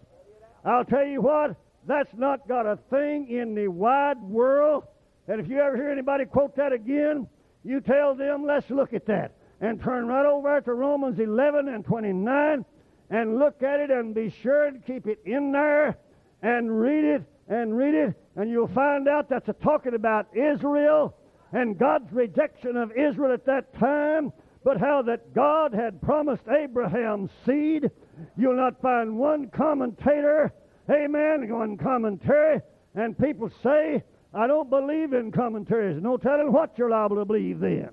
I'll 0.63 0.85
tell 0.85 1.05
you 1.05 1.21
what, 1.21 1.57
that's 1.85 2.13
not 2.15 2.47
got 2.47 2.65
a 2.65 2.77
thing 2.89 3.29
in 3.29 3.55
the 3.55 3.67
wide 3.67 4.21
world. 4.21 4.85
And 5.27 5.41
if 5.41 5.49
you 5.49 5.59
ever 5.59 5.75
hear 5.75 5.89
anybody 5.89 6.25
quote 6.25 6.55
that 6.55 6.71
again, 6.71 7.27
you 7.63 7.81
tell 7.81 8.15
them, 8.15 8.45
let's 8.45 8.69
look 8.69 8.93
at 8.93 9.05
that. 9.07 9.33
And 9.59 9.81
turn 9.81 10.07
right 10.07 10.25
over 10.25 10.61
to 10.61 10.73
Romans 10.73 11.19
11 11.19 11.67
and 11.69 11.85
29 11.85 12.65
and 13.09 13.39
look 13.39 13.63
at 13.63 13.79
it 13.79 13.91
and 13.91 14.13
be 14.13 14.33
sure 14.41 14.71
to 14.71 14.79
keep 14.79 15.07
it 15.07 15.19
in 15.25 15.51
there 15.51 15.97
and 16.41 16.79
read 16.79 17.03
it 17.03 17.23
and 17.47 17.75
read 17.75 17.93
it. 17.93 18.15
And 18.35 18.49
you'll 18.49 18.67
find 18.69 19.07
out 19.07 19.29
that's 19.29 19.47
a 19.47 19.53
talking 19.53 19.93
about 19.93 20.27
Israel 20.35 21.15
and 21.53 21.77
God's 21.77 22.11
rejection 22.11 22.75
of 22.75 22.91
Israel 22.91 23.31
at 23.31 23.45
that 23.45 23.73
time, 23.79 24.33
but 24.63 24.79
how 24.79 25.01
that 25.03 25.33
God 25.33 25.73
had 25.73 26.01
promised 26.01 26.43
Abraham's 26.49 27.29
seed 27.45 27.89
You'll 28.37 28.55
not 28.55 28.81
find 28.81 29.17
one 29.17 29.49
commentator, 29.49 30.53
amen, 30.89 31.47
one 31.49 31.77
commentary, 31.77 32.61
and 32.95 33.17
people 33.17 33.49
say, 33.63 34.03
I 34.33 34.47
don't 34.47 34.69
believe 34.69 35.13
in 35.13 35.31
commentaries. 35.31 36.01
No 36.01 36.17
telling 36.17 36.51
what 36.51 36.77
you're 36.77 36.89
liable 36.89 37.17
to 37.17 37.25
believe 37.25 37.59
then. 37.59 37.89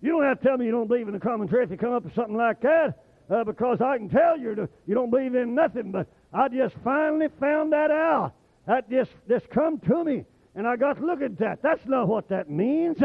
You 0.00 0.12
don't 0.12 0.24
have 0.24 0.40
to 0.40 0.48
tell 0.48 0.56
me 0.56 0.66
you 0.66 0.70
don't 0.70 0.86
believe 0.86 1.08
in 1.08 1.14
the 1.14 1.20
commentary 1.20 1.64
if 1.64 1.70
you 1.70 1.76
come 1.76 1.92
up 1.92 2.04
with 2.04 2.14
something 2.14 2.36
like 2.36 2.60
that, 2.62 3.04
uh, 3.30 3.44
because 3.44 3.80
I 3.80 3.98
can 3.98 4.08
tell 4.08 4.38
you 4.38 4.68
you 4.86 4.94
don't 4.94 5.10
believe 5.10 5.34
in 5.34 5.54
nothing. 5.54 5.90
But 5.90 6.06
I 6.32 6.48
just 6.48 6.74
finally 6.84 7.28
found 7.40 7.72
that 7.72 7.90
out. 7.90 8.32
That 8.66 8.88
just, 8.90 9.10
just 9.28 9.48
come 9.50 9.80
to 9.80 10.04
me, 10.04 10.24
and 10.58 10.66
I 10.66 10.74
got 10.74 11.00
look 11.00 11.22
at 11.22 11.38
that. 11.38 11.62
That's 11.62 11.86
not 11.86 12.08
what 12.08 12.28
that 12.30 12.50
means. 12.50 12.98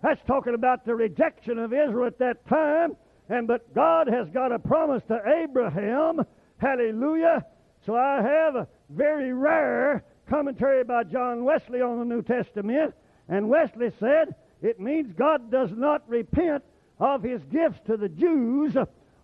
That's 0.00 0.20
talking 0.28 0.54
about 0.54 0.86
the 0.86 0.94
rejection 0.94 1.58
of 1.58 1.72
Israel 1.72 2.06
at 2.06 2.20
that 2.20 2.46
time. 2.48 2.96
And 3.28 3.48
but 3.48 3.74
God 3.74 4.06
has 4.06 4.28
got 4.28 4.52
a 4.52 4.60
promise 4.60 5.02
to 5.08 5.20
Abraham. 5.42 6.20
Hallelujah. 6.58 7.44
So 7.84 7.96
I 7.96 8.22
have 8.22 8.54
a 8.54 8.68
very 8.90 9.32
rare 9.32 10.04
commentary 10.28 10.84
by 10.84 11.02
John 11.02 11.42
Wesley 11.42 11.80
on 11.80 11.98
the 11.98 12.04
New 12.04 12.22
Testament. 12.22 12.94
And 13.28 13.48
Wesley 13.48 13.90
said 13.98 14.36
it 14.62 14.78
means 14.78 15.12
God 15.12 15.50
does 15.50 15.70
not 15.72 16.08
repent 16.08 16.62
of 17.00 17.24
his 17.24 17.42
gifts 17.50 17.80
to 17.88 17.96
the 17.96 18.08
Jews 18.08 18.76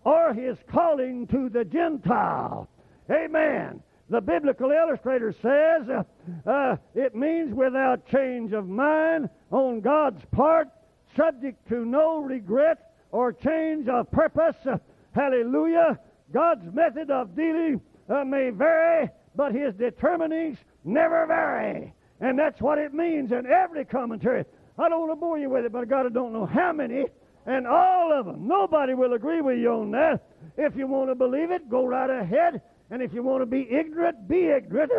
or 0.03 0.33
his 0.33 0.57
calling 0.69 1.25
to 1.27 1.47
the 1.47 1.63
Gentile. 1.63 2.67
Amen. 3.09 3.81
The 4.09 4.21
biblical 4.21 4.71
illustrator 4.71 5.33
says 5.41 5.89
uh, 5.89 6.49
uh, 6.49 6.77
it 6.95 7.13
means 7.13 7.53
without 7.53 8.07
change 8.07 8.53
of 8.53 8.67
mind 8.67 9.29
on 9.51 9.81
God's 9.81 10.23
part, 10.31 10.69
subject 11.15 11.67
to 11.69 11.85
no 11.85 12.19
regret 12.19 12.93
or 13.11 13.33
change 13.33 13.89
of 13.89 14.09
purpose. 14.11 14.55
Uh, 14.65 14.77
hallelujah. 15.13 15.99
God's 16.33 16.73
method 16.73 17.11
of 17.11 17.35
dealing 17.35 17.81
uh, 18.09 18.23
may 18.23 18.49
vary, 18.49 19.09
but 19.35 19.53
his 19.53 19.73
determinings 19.75 20.57
never 20.85 21.25
vary. 21.25 21.93
And 22.21 22.39
that's 22.39 22.61
what 22.61 22.77
it 22.77 22.93
means 22.93 23.31
in 23.31 23.45
every 23.45 23.83
commentary. 23.85 24.45
I 24.77 24.89
don't 24.89 25.01
want 25.01 25.11
to 25.11 25.15
bore 25.15 25.37
you 25.37 25.49
with 25.49 25.65
it, 25.65 25.71
but 25.71 25.89
God, 25.89 26.05
I 26.05 26.09
don't 26.09 26.33
know 26.33 26.45
how 26.45 26.71
many, 26.71 27.05
and 27.45 27.67
all 27.67 28.17
of 28.17 28.25
them. 28.25 28.47
Nobody 28.47 28.93
will 28.93 29.13
agree 29.13 29.41
with 29.41 29.57
you 29.57 29.71
on 29.71 29.91
that. 29.91 30.23
If 30.57 30.75
you 30.75 30.87
want 30.87 31.09
to 31.09 31.15
believe 31.15 31.51
it, 31.51 31.69
go 31.69 31.85
right 31.85 32.09
ahead. 32.09 32.61
And 32.89 33.01
if 33.01 33.13
you 33.13 33.23
want 33.23 33.41
to 33.41 33.45
be 33.45 33.69
ignorant, 33.69 34.27
be 34.27 34.47
ignorant. 34.47 34.91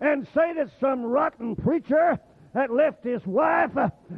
And 0.00 0.26
say 0.34 0.52
that 0.54 0.70
some 0.80 1.02
rotten 1.02 1.56
preacher 1.56 2.18
that 2.54 2.70
left 2.70 3.04
his 3.04 3.24
wife 3.26 3.72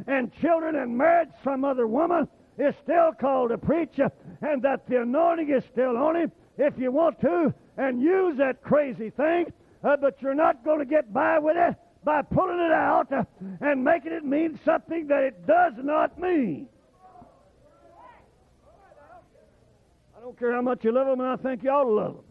and 0.07 0.33
children 0.41 0.75
and 0.75 0.97
married 0.97 1.29
some 1.43 1.65
other 1.65 1.87
woman 1.87 2.27
is 2.57 2.73
still 2.83 3.11
called 3.19 3.49
to 3.49 3.57
preach, 3.57 3.99
and 4.41 4.61
that 4.63 4.87
the 4.87 5.01
anointing 5.01 5.49
is 5.49 5.63
still 5.71 5.95
on 5.97 6.15
him 6.15 6.31
if 6.57 6.73
you 6.77 6.91
want 6.91 7.19
to, 7.21 7.53
and 7.77 8.01
use 8.01 8.37
that 8.37 8.63
crazy 8.63 9.11
thing, 9.11 9.45
uh, 9.83 9.95
but 9.97 10.19
you're 10.21 10.33
not 10.33 10.65
going 10.65 10.79
to 10.79 10.85
get 10.85 11.13
by 11.13 11.37
with 11.37 11.55
it 11.55 11.75
by 12.03 12.21
pulling 12.21 12.59
it 12.59 12.71
out 12.71 13.11
uh, 13.11 13.23
and 13.61 13.83
making 13.83 14.11
it 14.11 14.25
mean 14.25 14.59
something 14.65 15.07
that 15.07 15.23
it 15.23 15.45
does 15.45 15.73
not 15.77 16.19
mean. 16.19 16.67
I 20.17 20.21
don't 20.21 20.37
care 20.39 20.53
how 20.53 20.61
much 20.61 20.83
you 20.83 20.91
love 20.91 21.07
them, 21.07 21.19
and 21.19 21.29
I 21.29 21.35
think 21.35 21.63
you 21.63 21.69
ought 21.69 21.83
to 21.83 21.89
love 21.89 22.15
them. 22.15 22.23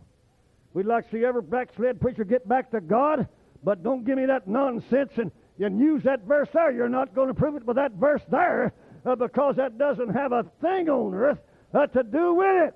We'd 0.76 0.84
like 0.84 1.08
to 1.10 1.16
see 1.16 1.24
every 1.24 1.40
backslid 1.40 2.02
preacher 2.02 2.22
get 2.22 2.46
back 2.46 2.70
to 2.72 2.82
God, 2.82 3.26
but 3.64 3.82
don't 3.82 4.04
give 4.04 4.18
me 4.18 4.26
that 4.26 4.46
nonsense 4.46 5.10
and, 5.16 5.32
and 5.58 5.80
use 5.80 6.02
that 6.02 6.24
verse 6.24 6.50
there. 6.52 6.70
You're 6.70 6.90
not 6.90 7.14
going 7.14 7.28
to 7.28 7.34
prove 7.34 7.56
it 7.56 7.64
with 7.64 7.76
that 7.76 7.92
verse 7.92 8.20
there 8.30 8.74
uh, 9.06 9.14
because 9.14 9.56
that 9.56 9.78
doesn't 9.78 10.10
have 10.10 10.32
a 10.32 10.44
thing 10.60 10.90
on 10.90 11.14
earth 11.14 11.38
uh, 11.72 11.86
to 11.86 12.02
do 12.02 12.34
with 12.34 12.68
it. 12.68 12.74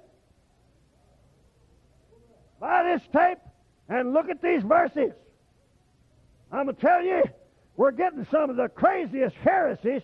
Buy 2.59 2.85
this 2.85 3.03
tape 3.13 3.37
and 3.91 4.15
look 4.15 4.31
at 4.31 4.41
these 4.41 4.63
verses. 4.63 5.13
I'm 6.51 6.65
going 6.65 6.77
to 6.77 6.81
tell 6.81 7.05
you, 7.05 7.23
we're 7.77 7.93
getting 7.93 8.27
some 8.31 8.49
of 8.49 8.57
the 8.57 8.69
craziest 8.69 9.37
heresies 9.37 10.01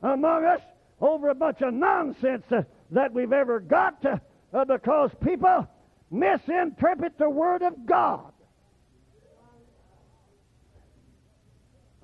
among 0.00 0.44
us 0.44 0.60
over 1.00 1.30
a 1.30 1.34
bunch 1.34 1.60
of 1.60 1.74
nonsense 1.74 2.44
uh, 2.52 2.62
that 2.92 3.12
we've 3.12 3.32
ever 3.32 3.58
got 3.58 4.00
uh, 4.04 4.64
because 4.64 5.10
people 5.24 5.66
misinterpret 6.12 7.18
the 7.18 7.28
Word 7.28 7.62
of 7.62 7.86
God. 7.86 8.32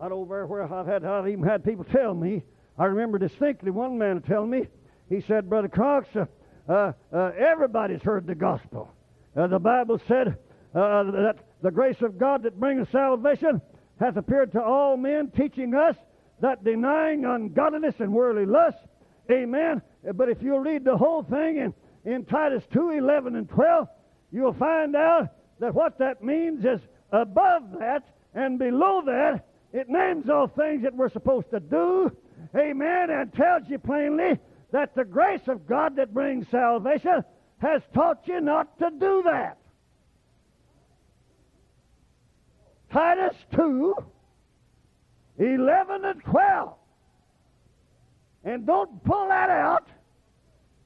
I 0.00 0.08
don't 0.08 0.18
over 0.18 0.46
where 0.46 0.72
I've 0.72 0.86
had, 0.86 1.04
I've 1.04 1.28
even 1.28 1.44
had 1.44 1.64
people 1.64 1.84
tell 1.84 2.14
me 2.14 2.42
I 2.78 2.84
remember 2.84 3.18
distinctly 3.18 3.70
one 3.72 3.98
man 3.98 4.22
telling 4.22 4.50
me, 4.50 4.68
he 5.08 5.20
said, 5.22 5.50
Brother 5.50 5.68
Cox, 5.68 6.06
uh, 6.14 6.26
uh, 6.68 6.92
uh, 7.12 7.32
everybody's 7.36 8.02
heard 8.02 8.26
the 8.26 8.36
gospel. 8.36 8.94
Uh, 9.36 9.48
the 9.48 9.58
Bible 9.58 10.00
said 10.06 10.28
uh, 10.74 11.02
that 11.04 11.38
the 11.60 11.70
grace 11.72 12.00
of 12.02 12.18
God 12.18 12.44
that 12.44 12.60
brings 12.60 12.88
salvation 12.90 13.60
hath 13.98 14.16
appeared 14.16 14.52
to 14.52 14.62
all 14.62 14.96
men, 14.96 15.32
teaching 15.36 15.74
us 15.74 15.96
that 16.40 16.62
denying 16.62 17.24
ungodliness 17.24 17.96
and 17.98 18.12
worldly 18.12 18.46
lust, 18.46 18.78
amen. 19.28 19.82
But 20.14 20.28
if 20.28 20.40
you 20.40 20.56
read 20.60 20.84
the 20.84 20.96
whole 20.96 21.24
thing 21.24 21.56
in, 21.56 21.74
in 22.04 22.24
Titus 22.26 22.62
2 22.72 22.90
11 22.90 23.34
and 23.34 23.48
12, 23.48 23.88
you'll 24.32 24.54
find 24.54 24.94
out 24.96 25.32
that 25.60 25.74
what 25.74 25.98
that 25.98 26.22
means 26.22 26.64
is 26.64 26.80
above 27.12 27.62
that 27.78 28.04
and 28.34 28.58
below 28.58 29.02
that, 29.06 29.46
it 29.72 29.88
names 29.88 30.28
all 30.28 30.46
things 30.46 30.82
that 30.82 30.94
we're 30.94 31.10
supposed 31.10 31.50
to 31.50 31.60
do 31.60 32.10
amen, 32.56 33.10
and 33.10 33.32
tells 33.32 33.62
you 33.68 33.78
plainly 33.78 34.38
that 34.72 34.94
the 34.94 35.04
grace 35.04 35.46
of 35.46 35.66
God 35.66 35.96
that 35.96 36.14
brings 36.14 36.46
salvation 36.50 37.24
has 37.58 37.82
taught 37.94 38.20
you 38.26 38.40
not 38.40 38.78
to 38.78 38.90
do 38.98 39.22
that. 39.24 39.58
Titus 42.92 43.36
2, 43.54 43.94
11 45.38 46.04
and 46.04 46.22
12. 46.24 46.74
And 48.44 48.66
don't 48.66 49.04
pull 49.04 49.28
that 49.28 49.50
out 49.50 49.88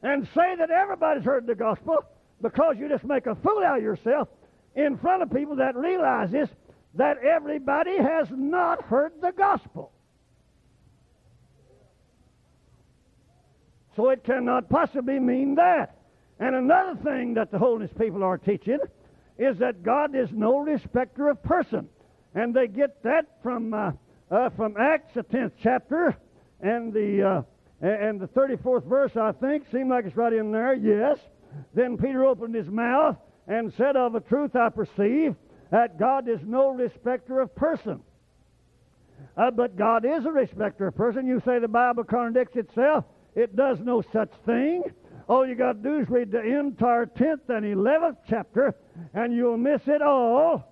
and 0.03 0.27
say 0.35 0.57
that 0.57 0.71
everybody's 0.71 1.25
heard 1.25 1.47
the 1.47 1.55
gospel 1.55 2.05
because 2.43 2.77
you 2.79 2.89
just 2.89 3.05
make 3.05 3.27
a 3.27 3.35
fool 3.37 3.63
out 3.65 3.79
of 3.79 3.85
yourself 3.85 4.29
in 4.75 4.99
front 4.99 5.23
of 5.23 5.33
people 5.33 5.57
that 5.57 5.77
realizes 5.77 6.49
that 6.95 7.19
everybody 7.19 7.97
has 7.97 8.29
not 8.31 8.83
heard 8.83 9.13
the 9.21 9.33
gospel. 9.33 9.93
So 13.97 14.09
it 14.11 14.25
cannot 14.25 14.69
possibly 14.69 15.19
mean 15.19 15.55
that. 15.57 15.97
And 16.39 16.55
another 16.55 16.99
thing 17.03 17.35
that 17.35 17.51
the 17.51 17.59
holiness 17.59 17.91
people 17.99 18.23
are 18.23 18.39
teaching 18.39 18.79
is 19.39 19.59
that 19.59 19.83
God 19.83 20.15
is 20.15 20.29
no 20.33 20.59
respecter 20.59 21.29
of 21.29 21.43
person. 21.43 21.89
And 22.35 22.55
they 22.55 22.69
get 22.69 23.03
that 23.03 23.27
from, 23.43 23.75
uh, 23.75 23.93
uh, 24.31 24.51
from 24.51 24.77
Acts, 24.79 25.15
the 25.15 25.23
10th 25.23 25.53
chapter, 25.63 26.17
and 26.61 26.93
the, 26.93 27.23
uh, 27.23 27.43
and 27.87 28.21
the 28.21 28.29
34th 28.29 28.85
verse, 28.85 29.17
I 29.17 29.33
think. 29.33 29.65
Seemed 29.71 29.91
like 29.91 30.07
it's 30.07 30.17
right 30.17 30.33
in 30.33 30.53
there. 30.53 30.73
Yes. 30.73 31.19
Then 31.75 31.97
Peter 31.97 32.25
opened 32.25 32.55
his 32.55 32.69
mouth 32.69 33.17
and 33.47 33.73
said, 33.77 33.97
Of 33.97 34.15
a 34.15 34.21
truth 34.21 34.55
I 34.57 34.69
perceive 34.69 35.35
that 35.71 35.99
God 35.99 36.29
is 36.29 36.41
no 36.45 36.69
respecter 36.71 37.41
of 37.41 37.55
person. 37.55 38.01
Uh, 39.37 39.51
but 39.51 39.77
God 39.77 40.05
is 40.05 40.27
a 40.27 40.31
respecter 40.31 40.89
of 40.89 40.97
person. 40.97 41.27
You 41.27 41.41
say 41.45 41.59
the 41.59 41.69
Bible 41.69 42.05
contradicts 42.05 42.57
itself. 42.57 43.05
It 43.35 43.57
does 43.57 43.79
no 43.81 44.03
such 44.13 44.31
thing. 44.45 44.83
All 45.29 45.47
you 45.47 45.55
got 45.55 45.83
to 45.83 45.89
do 45.89 46.01
is 46.01 46.11
read 46.11 46.31
the 46.31 46.43
entire 46.43 47.07
10th 47.07 47.49
and 47.49 47.65
11th 47.65 48.17
chapter, 48.29 48.75
and 49.15 49.33
you'll 49.33 49.57
miss 49.57 49.81
it 49.87 50.03
all 50.03 50.69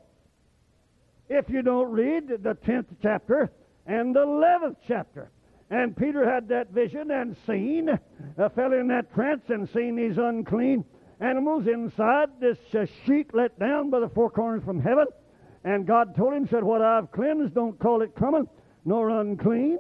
if 1.29 1.49
you 1.49 1.63
don't 1.63 1.91
read 1.91 2.29
the 2.29 2.57
10th 2.67 2.87
chapter 3.01 3.51
and 3.87 4.15
the 4.15 4.21
11th 4.21 4.77
chapter. 4.87 5.31
And 5.71 5.97
Peter 5.97 6.29
had 6.29 6.49
that 6.49 6.73
vision 6.73 7.13
and 7.13 7.37
seen, 7.47 7.89
uh, 7.89 8.49
fell 8.51 8.73
in 8.73 8.89
that 8.89 9.15
trance 9.15 9.43
and 9.49 9.69
seen 9.71 9.95
these 9.95 10.19
unclean 10.19 10.85
animals 11.21 11.67
inside 11.69 12.29
this 12.41 12.59
uh, 12.75 12.87
sheet 13.07 13.33
let 13.35 13.59
down 13.59 13.91
by 13.91 14.01
the 14.01 14.09
four 14.09 14.31
corners 14.31 14.65
from 14.65 14.81
heaven. 14.81 15.07
And 15.63 15.87
God 15.87 16.17
told 16.17 16.35
him, 16.35 16.49
said, 16.49 16.65
What 16.65 16.83
I've 16.83 17.13
cleansed, 17.13 17.55
don't 17.55 17.79
call 17.79 18.03
it 18.03 18.15
common 18.17 18.49
nor 18.85 19.11
unclean. 19.11 19.79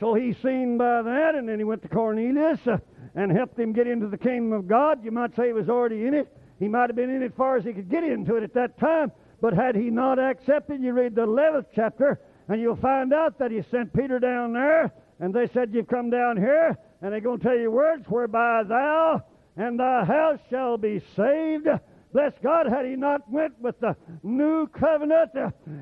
So 0.00 0.14
he's 0.14 0.36
seen 0.42 0.78
by 0.78 1.02
that, 1.02 1.34
and 1.34 1.48
then 1.48 1.58
he 1.58 1.64
went 1.64 1.82
to 1.82 1.88
Cornelius 1.88 2.60
uh, 2.66 2.78
and 3.14 3.30
helped 3.30 3.58
him 3.58 3.72
get 3.72 3.86
into 3.86 4.08
the 4.08 4.18
kingdom 4.18 4.52
of 4.52 4.66
God. 4.66 5.04
You 5.04 5.10
might 5.10 5.34
say 5.36 5.48
he 5.48 5.52
was 5.52 5.68
already 5.68 6.06
in 6.06 6.14
it. 6.14 6.32
He 6.58 6.68
might 6.68 6.88
have 6.88 6.96
been 6.96 7.10
in 7.10 7.22
it 7.22 7.26
as 7.26 7.32
far 7.36 7.56
as 7.56 7.64
he 7.64 7.72
could 7.72 7.90
get 7.90 8.04
into 8.04 8.36
it 8.36 8.42
at 8.42 8.54
that 8.54 8.78
time. 8.78 9.12
But 9.40 9.54
had 9.54 9.76
he 9.76 9.90
not 9.90 10.18
accepted, 10.18 10.82
you 10.82 10.92
read 10.92 11.14
the 11.14 11.26
11th 11.26 11.66
chapter, 11.74 12.20
and 12.48 12.60
you'll 12.60 12.76
find 12.76 13.12
out 13.12 13.38
that 13.38 13.50
he 13.50 13.62
sent 13.70 13.92
Peter 13.92 14.18
down 14.18 14.54
there, 14.54 14.92
and 15.20 15.34
they 15.34 15.48
said, 15.48 15.72
You've 15.72 15.88
come 15.88 16.10
down 16.10 16.36
here, 16.36 16.76
and 17.02 17.12
they're 17.12 17.20
going 17.20 17.38
to 17.38 17.44
tell 17.44 17.56
you 17.56 17.70
words 17.70 18.06
whereby 18.08 18.62
thou 18.66 19.22
and 19.56 19.78
thy 19.78 20.04
house 20.04 20.38
shall 20.48 20.78
be 20.78 21.02
saved. 21.14 21.68
Bless 22.12 22.32
God, 22.42 22.66
had 22.66 22.86
he 22.86 22.96
not 22.96 23.30
went 23.30 23.60
with 23.60 23.78
the 23.80 23.94
new 24.22 24.66
covenant 24.68 25.32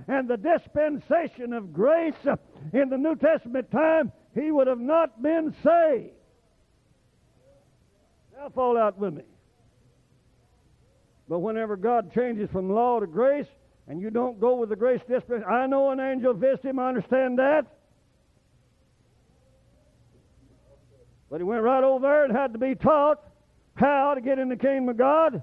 and 0.08 0.28
the 0.28 0.36
dispensation 0.36 1.52
of 1.52 1.72
grace 1.72 2.14
in 2.72 2.88
the 2.88 2.98
New 2.98 3.14
Testament 3.14 3.70
time, 3.70 4.10
he 4.34 4.50
would 4.50 4.66
have 4.66 4.80
not 4.80 5.22
been 5.22 5.54
saved. 5.62 6.10
Now 8.36 8.48
fall 8.48 8.76
out 8.76 8.98
with 8.98 9.14
me. 9.14 9.22
But 11.28 11.38
whenever 11.40 11.76
God 11.76 12.12
changes 12.12 12.50
from 12.50 12.70
law 12.70 13.00
to 13.00 13.06
grace, 13.06 13.46
and 13.88 14.00
you 14.00 14.10
don't 14.10 14.40
go 14.40 14.56
with 14.56 14.68
the 14.68 14.76
grace 14.76 15.00
disposition, 15.08 15.44
I 15.48 15.66
know 15.66 15.90
an 15.90 16.00
angel 16.00 16.34
visited 16.34 16.70
him, 16.70 16.78
I 16.78 16.88
understand 16.88 17.38
that. 17.38 17.66
But 21.30 21.40
he 21.40 21.44
went 21.44 21.62
right 21.62 21.82
over 21.82 22.00
there 22.06 22.24
and 22.24 22.36
had 22.36 22.52
to 22.52 22.58
be 22.58 22.74
taught 22.74 23.20
how 23.74 24.14
to 24.14 24.20
get 24.20 24.38
in 24.38 24.48
the 24.48 24.56
kingdom 24.56 24.88
of 24.88 24.96
God. 24.96 25.42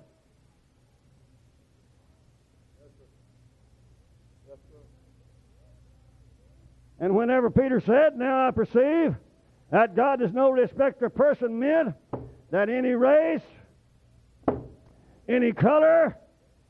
And 7.00 7.16
whenever 7.16 7.50
Peter 7.50 7.82
said, 7.82 8.18
Now 8.18 8.48
I 8.48 8.52
perceive 8.52 9.16
that 9.72 9.94
God 9.94 10.22
is 10.22 10.32
no 10.32 10.52
respecter 10.52 11.08
of 11.08 11.16
person, 11.16 11.60
men, 11.60 11.94
that 12.52 12.70
any 12.70 12.92
race, 12.92 13.42
any 15.28 15.52
color, 15.52 16.16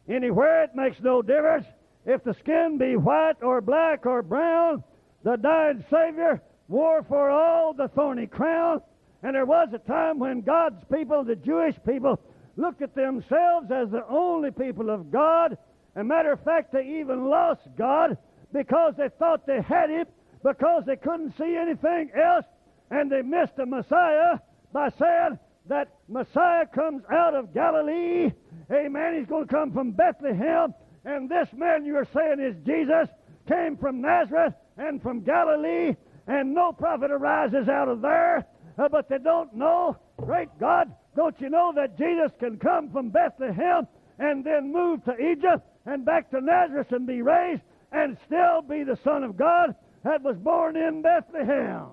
anywhere, 0.07 0.63
it 0.63 0.75
makes 0.75 0.97
no 1.01 1.21
difference. 1.21 1.65
If 2.05 2.23
the 2.23 2.33
skin 2.35 2.77
be 2.77 2.95
white 2.95 3.41
or 3.41 3.61
black 3.61 4.05
or 4.05 4.21
brown, 4.21 4.83
the 5.23 5.37
dying 5.37 5.83
Savior 5.89 6.41
wore 6.67 7.03
for 7.03 7.29
all 7.29 7.73
the 7.73 7.87
thorny 7.89 8.27
crown. 8.27 8.81
And 9.21 9.35
there 9.35 9.45
was 9.45 9.69
a 9.73 9.79
time 9.79 10.19
when 10.19 10.41
God's 10.41 10.83
people, 10.93 11.23
the 11.23 11.37
Jewish 11.37 11.75
people, 11.85 12.19
looked 12.57 12.81
at 12.81 12.93
themselves 12.93 13.71
as 13.71 13.89
the 13.89 14.05
only 14.09 14.51
people 14.51 14.89
of 14.89 15.11
God. 15.11 15.57
As 15.95 16.05
matter 16.05 16.33
of 16.33 16.43
fact, 16.43 16.73
they 16.73 16.99
even 16.99 17.29
lost 17.29 17.61
God 17.77 18.17
because 18.51 18.95
they 18.97 19.09
thought 19.17 19.47
they 19.47 19.61
had 19.61 19.89
Him, 19.89 20.05
because 20.43 20.83
they 20.85 20.97
couldn't 20.97 21.37
see 21.37 21.55
anything 21.55 22.11
else, 22.15 22.45
and 22.91 23.11
they 23.11 23.21
missed 23.21 23.55
the 23.55 23.65
Messiah 23.65 24.39
by 24.73 24.89
saying 24.99 25.39
that 25.67 25.99
Messiah 26.07 26.65
comes 26.65 27.03
out 27.11 27.35
of 27.35 27.53
Galilee. 27.53 28.31
Amen. 28.71 29.15
He's 29.17 29.27
going 29.27 29.47
to 29.47 29.53
come 29.53 29.71
from 29.71 29.91
Bethlehem. 29.91 30.73
And 31.05 31.29
this 31.29 31.47
man 31.55 31.85
you're 31.85 32.07
saying 32.13 32.39
is 32.39 32.55
Jesus 32.65 33.09
came 33.47 33.77
from 33.77 34.01
Nazareth 34.01 34.53
and 34.77 35.01
from 35.01 35.21
Galilee, 35.21 35.95
and 36.27 36.53
no 36.53 36.71
prophet 36.71 37.11
arises 37.11 37.67
out 37.67 37.89
of 37.89 38.01
there. 38.01 38.45
Uh, 38.77 38.89
but 38.89 39.07
they 39.09 39.17
don't 39.19 39.53
know. 39.53 39.97
Great 40.17 40.49
God, 40.59 40.93
don't 41.15 41.39
you 41.39 41.49
know 41.49 41.73
that 41.75 41.97
Jesus 41.97 42.31
can 42.39 42.57
come 42.57 42.89
from 42.91 43.09
Bethlehem 43.09 43.87
and 44.19 44.43
then 44.43 44.71
move 44.71 45.03
to 45.05 45.15
Egypt 45.17 45.63
and 45.85 46.05
back 46.05 46.31
to 46.31 46.41
Nazareth 46.41 46.91
and 46.91 47.05
be 47.05 47.21
raised 47.21 47.61
and 47.91 48.17
still 48.25 48.61
be 48.61 48.83
the 48.83 48.97
Son 49.03 49.23
of 49.23 49.37
God 49.37 49.75
that 50.03 50.23
was 50.23 50.37
born 50.37 50.75
in 50.75 51.01
Bethlehem? 51.01 51.87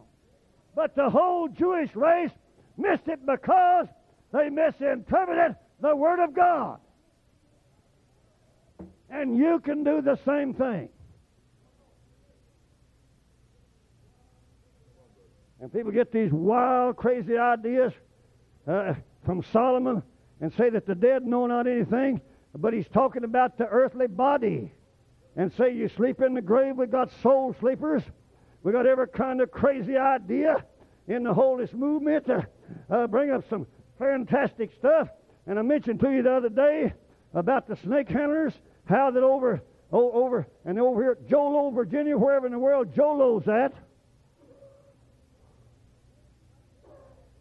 But 0.75 0.95
the 0.95 1.11
whole 1.11 1.49
Jewish 1.49 1.95
race 1.95 2.31
missed 2.77 3.09
it 3.09 3.25
because 3.27 3.87
they 4.33 4.49
misinterpreted 4.49 5.57
the 5.81 5.95
Word 5.95 6.23
of 6.23 6.35
God. 6.35 6.79
And 9.09 9.37
you 9.37 9.61
can 9.61 9.83
do 9.83 10.01
the 10.01 10.19
same 10.25 10.55
thing. 10.55 10.89
And 15.61 15.73
people 15.73 15.93
get 15.93 16.11
these 16.11 16.33
wild, 16.33 16.97
crazy 16.97 17.37
ideas 17.37 17.93
uh, 18.67 18.95
from 19.27 19.43
Solomon 19.53 20.03
and 20.41 20.53
say 20.55 20.71
that 20.71 20.87
the 20.87 20.95
dead 20.95 21.27
know 21.27 21.47
not 21.47 21.67
anything, 21.67 22.21
but 22.57 22.73
he's 22.73 22.89
talking 22.89 23.25
about 23.25 23.59
the 23.59 23.67
earthly 23.67 24.07
body. 24.07 24.73
And 25.37 25.53
say 25.53 25.75
you 25.75 25.89
sleep 25.89 26.23
in 26.23 26.35
the 26.35 26.41
grave, 26.41 26.77
we 26.77 26.87
got 26.87 27.11
soul 27.23 27.55
sleepers. 27.61 28.03
We 28.63 28.73
got 28.73 28.87
every 28.87 29.09
kind 29.09 29.41
of 29.41 29.51
crazy 29.51 29.97
idea 29.97 30.65
in 31.11 31.25
the 31.25 31.35
holiness 31.35 31.73
movement 31.73 32.27
to 32.27 32.47
uh, 32.89 33.07
bring 33.07 33.31
up 33.31 33.45
some 33.51 33.67
fantastic 33.99 34.73
stuff. 34.79 35.09
And 35.47 35.59
I 35.59 35.63
mentioned 35.63 36.01
to 36.01 36.11
you 36.11 36.23
the 36.23 36.33
other 36.33 36.49
day 36.49 36.93
about 37.35 37.67
the 37.69 37.77
snake 37.77 38.09
handlers, 38.09 38.53
how 38.85 39.11
that 39.11 39.23
over, 39.23 39.63
oh, 39.93 40.13
over, 40.13 40.47
and 40.65 40.79
over 40.79 41.03
here 41.03 41.13
at 41.13 41.29
Jolo, 41.29 41.71
Virginia, 41.71 42.17
wherever 42.17 42.47
in 42.47 42.53
the 42.53 42.59
world 42.59 42.95
Jolo's 42.95 43.47
at, 43.49 43.75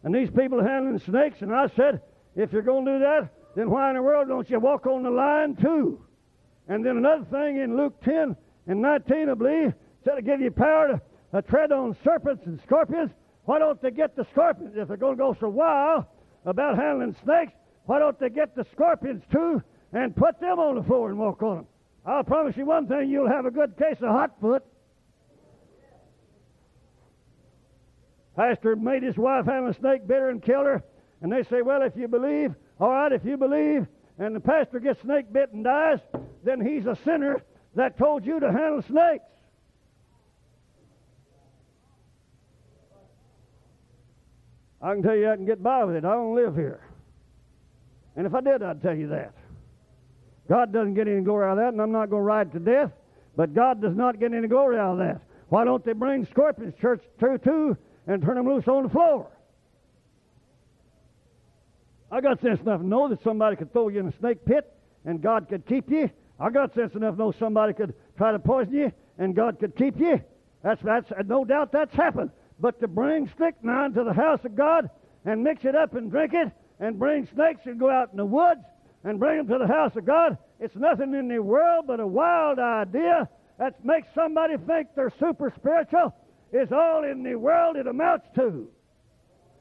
And 0.03 0.15
these 0.15 0.29
people 0.29 0.63
handling 0.63 0.99
snakes, 0.99 1.41
and 1.41 1.53
I 1.53 1.67
said, 1.75 2.01
if 2.35 2.53
you're 2.53 2.61
going 2.61 2.85
to 2.85 2.93
do 2.93 2.99
that, 2.99 3.33
then 3.55 3.69
why 3.69 3.89
in 3.89 3.95
the 3.95 4.01
world 4.01 4.29
don't 4.29 4.49
you 4.49 4.59
walk 4.59 4.85
on 4.85 5.03
the 5.03 5.09
line 5.09 5.55
too? 5.55 6.01
And 6.67 6.85
then 6.85 6.97
another 6.97 7.25
thing 7.25 7.57
in 7.57 7.75
Luke 7.75 8.01
10 8.03 8.35
and 8.67 8.81
19, 8.81 9.29
I 9.29 9.33
believe, 9.33 9.73
said 10.05 10.15
to 10.15 10.21
give 10.21 10.39
you 10.39 10.51
power 10.51 10.87
to 10.87 11.01
uh, 11.37 11.41
tread 11.41 11.71
on 11.71 11.97
serpents 12.03 12.45
and 12.45 12.61
scorpions. 12.61 13.11
Why 13.49 13.57
don't 13.57 13.81
they 13.81 13.89
get 13.89 14.15
the 14.15 14.27
scorpions? 14.31 14.75
If 14.75 14.89
they're 14.89 14.95
going 14.95 15.17
to 15.17 15.23
go 15.23 15.35
so 15.39 15.49
wild 15.49 16.05
about 16.45 16.77
handling 16.77 17.15
snakes, 17.23 17.51
why 17.87 17.97
don't 17.97 18.19
they 18.19 18.29
get 18.29 18.55
the 18.55 18.63
scorpions 18.71 19.23
too 19.31 19.63
and 19.91 20.15
put 20.15 20.39
them 20.39 20.59
on 20.59 20.75
the 20.75 20.83
floor 20.83 21.09
and 21.09 21.17
walk 21.17 21.41
on 21.41 21.55
them? 21.55 21.67
I'll 22.05 22.23
promise 22.23 22.55
you 22.57 22.67
one 22.67 22.85
thing, 22.85 23.09
you'll 23.09 23.27
have 23.27 23.47
a 23.47 23.49
good 23.49 23.75
case 23.75 23.97
of 24.03 24.09
hot 24.09 24.39
foot. 24.39 24.63
Pastor 28.35 28.75
made 28.75 29.01
his 29.01 29.17
wife 29.17 29.47
have 29.47 29.63
a 29.63 29.73
snake 29.73 30.05
bit 30.05 30.19
her, 30.19 30.29
and 30.29 30.43
killed 30.43 30.67
her. 30.67 30.83
And 31.23 31.31
they 31.31 31.41
say, 31.41 31.63
well, 31.63 31.81
if 31.81 31.93
you 31.97 32.07
believe, 32.07 32.53
all 32.79 32.91
right, 32.91 33.11
if 33.11 33.25
you 33.25 33.35
believe, 33.35 33.87
and 34.19 34.35
the 34.35 34.39
pastor 34.39 34.79
gets 34.79 35.01
snake 35.01 35.33
bit 35.33 35.53
and 35.53 35.63
dies, 35.63 35.97
then 36.43 36.61
he's 36.61 36.85
a 36.85 36.95
sinner 37.03 37.41
that 37.73 37.97
told 37.97 38.27
you 38.27 38.39
to 38.41 38.51
handle 38.51 38.83
snakes. 38.83 39.23
I 44.81 44.93
can 44.93 45.03
tell 45.03 45.15
you 45.15 45.29
I 45.29 45.35
can 45.35 45.45
get 45.45 45.61
by 45.61 45.83
with 45.83 45.95
it. 45.95 46.05
I 46.05 46.13
don't 46.13 46.35
live 46.35 46.55
here. 46.55 46.81
And 48.15 48.25
if 48.25 48.33
I 48.33 48.41
did, 48.41 48.63
I'd 48.63 48.81
tell 48.81 48.95
you 48.95 49.07
that. 49.09 49.33
God 50.47 50.73
doesn't 50.73 50.95
get 50.95 51.07
any 51.07 51.21
glory 51.21 51.45
out 51.45 51.51
of 51.51 51.57
that, 51.57 51.73
and 51.73 51.81
I'm 51.81 51.91
not 51.91 52.09
going 52.09 52.21
to 52.21 52.25
ride 52.25 52.51
to 52.53 52.59
death, 52.59 52.91
but 53.35 53.53
God 53.53 53.81
does 53.81 53.95
not 53.95 54.19
get 54.19 54.33
any 54.33 54.47
glory 54.47 54.77
out 54.77 54.93
of 54.93 54.97
that. 54.99 55.21
Why 55.49 55.63
don't 55.63 55.83
they 55.83 55.93
bring 55.93 56.25
scorpions 56.25 56.73
church 56.79 57.03
too, 57.19 57.37
too 57.43 57.77
and 58.07 58.23
turn 58.23 58.35
them 58.35 58.47
loose 58.47 58.67
on 58.67 58.83
the 58.83 58.89
floor. 58.89 59.27
I 62.11 62.21
got 62.21 62.41
sense 62.41 62.59
enough 62.59 62.81
to 62.81 62.87
know 62.87 63.07
that 63.09 63.21
somebody 63.23 63.55
could 63.55 63.71
throw 63.71 63.87
you 63.89 63.99
in 63.99 64.07
a 64.07 64.17
snake 64.19 64.43
pit 64.45 64.71
and 65.05 65.21
God 65.21 65.47
could 65.47 65.65
keep 65.67 65.89
you. 65.91 66.09
I 66.39 66.49
got 66.49 66.73
sense 66.73 66.95
enough 66.95 67.15
to 67.15 67.19
know 67.19 67.31
somebody 67.31 67.73
could 67.73 67.93
try 68.17 68.31
to 68.31 68.39
poison 68.39 68.73
you 68.73 68.91
and 69.19 69.35
God 69.35 69.59
could 69.59 69.75
keep 69.75 69.99
you. 69.99 70.19
That's, 70.63 70.81
that's 70.81 71.11
no 71.25 71.45
doubt 71.45 71.71
that's 71.71 71.93
happened. 71.93 72.31
But 72.59 72.79
to 72.81 72.87
bring 72.87 73.29
strychnine 73.33 73.93
to 73.93 74.03
the 74.03 74.13
house 74.13 74.41
of 74.43 74.55
God 74.55 74.89
and 75.25 75.43
mix 75.43 75.63
it 75.63 75.75
up 75.75 75.95
and 75.95 76.11
drink 76.11 76.33
it 76.33 76.51
and 76.79 76.99
bring 76.99 77.27
snakes 77.33 77.61
and 77.65 77.79
go 77.79 77.89
out 77.89 78.11
in 78.11 78.17
the 78.17 78.25
woods 78.25 78.61
and 79.03 79.19
bring 79.19 79.37
them 79.37 79.47
to 79.47 79.57
the 79.57 79.71
house 79.71 79.95
of 79.95 80.05
God, 80.05 80.37
it's 80.59 80.75
nothing 80.75 81.13
in 81.13 81.27
the 81.27 81.39
world 81.39 81.85
but 81.87 81.99
a 81.99 82.07
wild 82.07 82.59
idea 82.59 83.29
that 83.57 83.83
makes 83.83 84.07
somebody 84.13 84.55
think 84.67 84.89
they're 84.95 85.13
super 85.19 85.53
spiritual 85.55 86.13
is 86.51 86.71
all 86.71 87.03
in 87.03 87.23
the 87.23 87.35
world 87.35 87.75
it 87.75 87.87
amounts 87.87 88.27
to. 88.35 88.67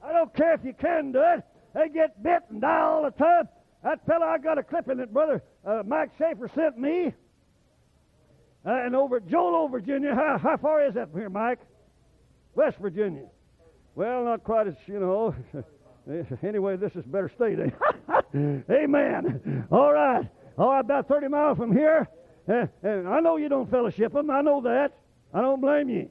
I 0.02 0.12
don't 0.12 0.34
care 0.34 0.54
if 0.54 0.64
you 0.64 0.72
can 0.72 1.12
do 1.12 1.20
it. 1.20 1.44
They 1.74 1.88
get 1.88 2.22
bit 2.22 2.42
and 2.50 2.60
die 2.60 2.80
all 2.80 3.02
the 3.02 3.10
time. 3.10 3.48
That 3.84 4.04
fellow, 4.06 4.26
I 4.26 4.38
got 4.38 4.58
a 4.58 4.62
clip 4.62 4.88
in 4.88 4.98
it, 5.00 5.12
brother. 5.12 5.42
Uh, 5.64 5.82
Mike 5.86 6.10
Schaefer 6.18 6.50
sent 6.54 6.78
me. 6.78 7.12
Uh, 8.66 8.70
and 8.70 8.96
over 8.96 9.20
Jolo, 9.20 9.68
Virginia, 9.68 10.14
how, 10.14 10.38
how 10.38 10.56
far 10.56 10.84
is 10.84 10.94
that 10.94 11.10
from 11.10 11.20
here, 11.20 11.30
Mike? 11.30 11.60
West 12.58 12.78
Virginia. 12.78 13.22
Well, 13.94 14.24
not 14.24 14.42
quite 14.42 14.66
as, 14.66 14.74
you 14.86 14.98
know. 14.98 15.32
anyway, 16.42 16.76
this 16.76 16.90
is 16.96 17.04
better 17.04 17.30
state. 17.32 17.56
Eh? 17.60 17.70
Amen. 18.74 19.64
All 19.70 19.92
right. 19.92 20.28
All 20.58 20.70
right, 20.70 20.80
about 20.80 21.06
30 21.06 21.28
miles 21.28 21.56
from 21.56 21.72
here. 21.72 22.08
And 22.48 23.08
I 23.08 23.20
know 23.20 23.36
you 23.36 23.48
don't 23.48 23.70
fellowship 23.70 24.12
them. 24.12 24.28
I 24.28 24.40
know 24.40 24.60
that. 24.62 24.88
I 25.32 25.40
don't 25.40 25.60
blame 25.60 25.88
you. 25.88 26.10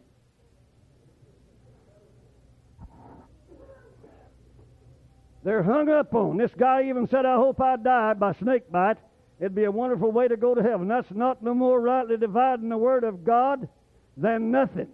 They're 5.43 5.63
hung 5.63 5.89
up 5.89 6.15
on. 6.15 6.37
This 6.37 6.51
guy 6.57 6.87
even 6.87 7.09
said, 7.09 7.25
I 7.25 7.35
hope 7.35 7.59
I 7.59 7.75
die 7.75 8.13
by 8.13 8.31
snake 8.35 8.71
bite. 8.71 8.99
It'd 9.41 9.53
be 9.53 9.65
a 9.65 9.71
wonderful 9.71 10.13
way 10.13 10.29
to 10.29 10.37
go 10.37 10.55
to 10.55 10.63
heaven. 10.63 10.87
That's 10.87 11.11
not 11.11 11.43
no 11.43 11.53
more 11.53 11.81
rightly 11.81 12.15
dividing 12.15 12.69
the 12.69 12.77
Word 12.77 13.03
of 13.03 13.25
God 13.25 13.67
than 14.15 14.49
nothing. 14.49 14.87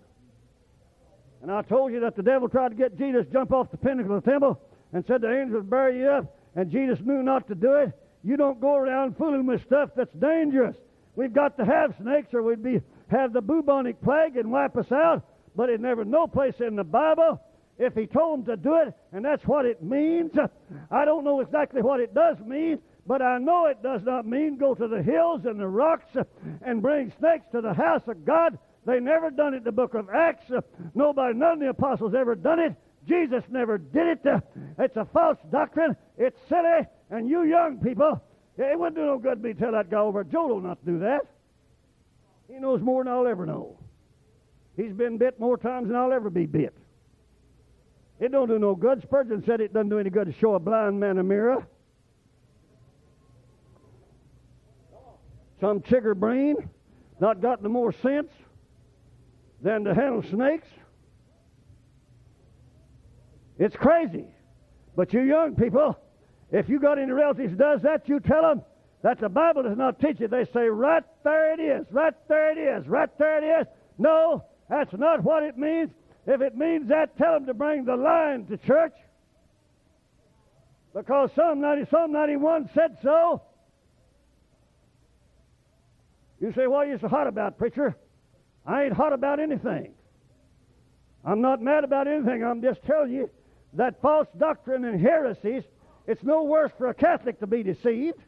And 1.44 1.52
I 1.52 1.62
told 1.62 1.92
you 1.92 2.00
that 2.00 2.16
the 2.16 2.24
devil 2.24 2.48
tried 2.48 2.70
to 2.70 2.76
get 2.76 2.98
Jesus 2.98 3.26
jump 3.32 3.52
off 3.52 3.70
the 3.70 3.76
pinnacle 3.78 4.16
of 4.16 4.24
the 4.24 4.32
temple 4.32 4.62
and 4.94 5.04
said 5.06 5.20
the 5.20 5.30
angels 5.30 5.56
would 5.56 5.70
bury 5.70 6.00
you 6.00 6.08
up, 6.08 6.38
and 6.56 6.72
Jesus 6.72 7.00
knew 7.04 7.22
not 7.22 7.50
to 7.50 7.56
do 7.56 7.74
it. 7.74 7.92
You 8.24 8.38
don't 8.38 8.62
go 8.62 8.76
around 8.76 9.18
fooling 9.18 9.46
with 9.46 9.62
stuff 9.66 9.90
that's 9.94 10.14
dangerous. 10.14 10.78
We've 11.18 11.34
got 11.34 11.58
to 11.58 11.66
have 11.66 11.96
snakes, 12.02 12.34
or 12.34 12.44
we'd 12.44 12.64
be 12.64 12.82
have 13.10 13.34
the 13.34 13.42
bubonic 13.42 14.02
plague 14.02 14.38
and 14.38 14.54
wipe 14.54 14.78
us 14.78 14.90
out. 14.94 15.26
But 15.54 15.70
it 15.70 15.82
never 15.82 16.06
no 16.06 16.28
place 16.28 16.56
in 16.60 16.78
the 16.78 16.84
Bible 16.86 17.42
if 17.78 17.94
he 17.94 18.08
told 18.08 18.46
them 18.46 18.58
to 18.58 18.64
do 18.64 18.76
it, 18.78 18.94
and 19.12 19.26
that's 19.26 19.44
what 19.46 19.66
it 19.66 19.84
means. 19.84 20.32
I 20.90 21.04
don't 21.04 21.26
know 21.26 21.42
exactly 21.42 21.82
what 21.82 22.00
it 22.00 22.14
does 22.14 22.38
mean, 22.40 22.80
but 23.06 23.22
I 23.22 23.38
know 23.38 23.66
it 23.66 23.84
does 23.84 24.02
not 24.04 24.26
mean 24.26 24.58
go 24.58 24.76
to 24.76 24.88
the 24.88 25.04
hills 25.04 25.42
and 25.44 25.60
the 25.60 25.68
rocks 25.68 26.16
and 26.62 26.82
bring 26.82 27.12
snakes 27.20 27.48
to 27.52 27.60
the 27.60 27.74
house 27.74 28.04
of 28.08 28.24
God. 28.24 28.58
They 28.86 29.00
never 29.00 29.30
done 29.32 29.54
it 29.54 29.64
the 29.64 29.72
book 29.72 29.94
of 29.94 30.10
Acts. 30.10 30.52
Nobody, 30.94 31.38
none 31.38 31.54
of 31.54 31.60
the 31.60 31.70
apostles 31.70 32.14
ever 32.14 32.36
done 32.36 32.60
it. 32.60 32.76
Jesus 33.08 33.44
never 33.50 33.78
did 33.78 34.08
it. 34.08 34.26
Uh, 34.26 34.40
It's 34.80 34.96
a 34.96 35.06
false 35.06 35.38
doctrine. 35.52 35.96
It's 36.18 36.38
silly. 36.48 36.88
And 37.10 37.28
you 37.30 37.44
young 37.44 37.80
people, 37.80 38.22
it 38.58 38.78
wouldn't 38.78 38.96
do 38.96 39.06
no 39.06 39.18
good 39.18 39.42
to 39.42 39.48
me 39.48 39.54
to 39.54 39.60
tell 39.60 39.72
that 39.74 39.90
guy 39.90 40.00
over 40.00 40.22
at 40.22 40.32
Jolo 40.32 40.60
not 40.60 40.84
do 40.86 41.00
that. 41.00 41.22
He 42.48 42.60
knows 42.60 42.82
more 42.82 43.04
than 43.04 43.14
I'll 43.14 43.28
ever 43.28 43.46
know. 43.46 43.78
He's 44.76 44.94
been 44.94 45.18
bit 45.18 45.40
more 45.40 45.58
times 45.58 45.88
than 45.88 45.96
I'll 45.96 46.14
ever 46.14 46.30
be 46.30 46.46
bit. 46.46 46.74
It 48.20 48.32
don't 48.32 48.48
do 48.48 48.60
no 48.60 48.76
good. 48.76 49.02
Spurgeon 49.02 49.44
said 49.46 49.60
it 49.60 49.74
doesn't 49.74 49.90
do 49.90 50.00
any 50.00 50.10
good 50.10 50.28
to 50.28 50.34
show 50.40 50.56
a 50.56 50.60
blind 50.60 51.00
man 51.00 51.18
a 51.20 51.24
mirror. 51.24 51.66
Some 55.60 55.82
chigger 55.82 56.16
brain 56.16 56.56
not 57.20 57.42
got 57.42 57.62
no 57.64 57.70
more 57.70 57.94
sense 58.02 58.30
than 59.64 59.86
to 59.86 59.96
handle 59.96 60.24
snakes. 60.30 60.68
It's 63.58 63.76
crazy. 63.76 64.28
But 64.96 65.14
you 65.14 65.22
young 65.22 65.56
people, 65.56 65.98
if 66.52 66.70
you 66.70 66.80
got 66.80 67.00
any 67.00 67.12
relatives 67.12 67.58
does 67.58 67.82
that, 67.82 68.08
you 68.08 68.20
tell 68.20 68.42
them 68.42 68.62
that 69.02 69.20
the 69.20 69.30
Bible 69.30 69.64
does 69.64 69.78
not 69.78 70.00
teach 70.00 70.22
it. 70.22 70.30
They 70.32 70.46
say, 70.54 70.68
right 70.68 71.04
there 71.24 71.54
it 71.54 71.60
is, 71.60 71.86
right 71.92 72.14
there 72.28 72.52
it 72.52 72.58
is, 72.80 72.88
right 72.88 73.10
there 73.18 73.44
it 73.44 73.62
is. 73.62 73.68
No, 73.98 74.44
that's 74.70 74.94
not 74.94 75.24
what 75.24 75.44
it 75.44 75.58
means. 75.58 75.90
If 76.28 76.42
it 76.42 76.56
means 76.56 76.90
that, 76.90 77.18
tell 77.18 77.34
them 77.34 77.46
to 77.48 77.54
bring 77.54 77.86
the 77.86 77.96
line 77.96 78.46
to 78.46 78.58
church. 78.58 78.94
Because 80.94 81.32
Psalm 81.36 81.60
90, 81.60 81.90
Psalm 81.90 82.12
91 82.12 82.70
said 82.74 82.98
so. 83.02 83.42
You 86.40 86.54
say, 86.54 86.68
what 86.68 86.88
are 86.88 86.92
you 86.92 87.00
so 87.00 87.08
hot 87.08 87.28
about, 87.28 87.58
preacher? 87.58 87.96
I 88.66 88.84
ain't 88.84 88.94
hot 88.94 89.14
about 89.14 89.40
anything. 89.40 89.94
I'm 91.26 91.42
not 91.42 91.62
mad 91.62 91.84
about 91.84 92.08
anything. 92.08 92.44
I'm 92.44 92.62
just 92.62 92.84
telling 92.84 93.12
you 93.12 93.30
that 93.74 94.02
false 94.02 94.28
doctrine 94.38 94.86
and 94.86 95.00
heresies, 95.00 95.64
it's 96.06 96.24
no 96.24 96.44
worse 96.44 96.72
for 96.78 96.90
a 96.90 96.94
Catholic 96.94 97.40
to 97.40 97.48
be 97.48 97.64
deceived 97.64 98.20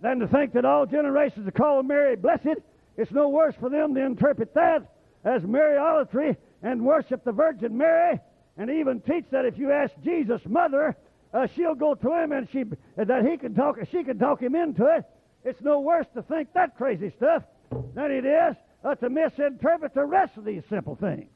than 0.00 0.18
to 0.20 0.28
think 0.28 0.52
that 0.52 0.64
all 0.64 0.86
generations 0.86 1.46
are 1.46 1.52
called 1.52 1.86
Mary 1.86 2.16
blessed. 2.16 2.60
It's 2.96 3.10
no 3.10 3.28
worse 3.28 3.54
for 3.60 3.70
them 3.70 3.94
to 3.94 4.04
interpret 4.04 4.54
that 4.54 4.90
as 5.24 5.42
Mariolatry 5.42 6.36
and 6.62 6.84
worship 6.84 7.24
the 7.24 7.32
Virgin 7.32 7.76
Mary 7.76 8.20
and 8.56 8.70
even 8.70 9.00
teach 9.00 9.24
that 9.30 9.44
if 9.44 9.58
you 9.58 9.72
ask 9.72 9.92
Jesus' 10.02 10.42
mother, 10.46 10.96
uh, 11.32 11.46
she'll 11.54 11.74
go 11.74 11.94
to 11.94 12.22
him 12.22 12.32
and 12.32 12.48
she 12.52 12.64
that 12.96 13.26
he 13.26 13.36
can 13.36 13.54
talk 13.54 13.76
she 13.90 14.04
can 14.04 14.18
talk 14.18 14.40
him 14.40 14.54
into 14.54 14.86
it. 14.86 15.04
It's 15.44 15.60
no 15.60 15.80
worse 15.80 16.06
to 16.14 16.22
think 16.22 16.52
that 16.54 16.76
crazy 16.76 17.12
stuff 17.16 17.42
than 17.94 18.10
it 18.10 18.24
is 18.24 18.56
uh, 18.84 18.94
to 18.96 19.08
misinterpret 19.08 19.94
the 19.94 20.04
rest 20.04 20.36
of 20.36 20.44
these 20.44 20.62
simple 20.68 20.96
things. 20.96 21.28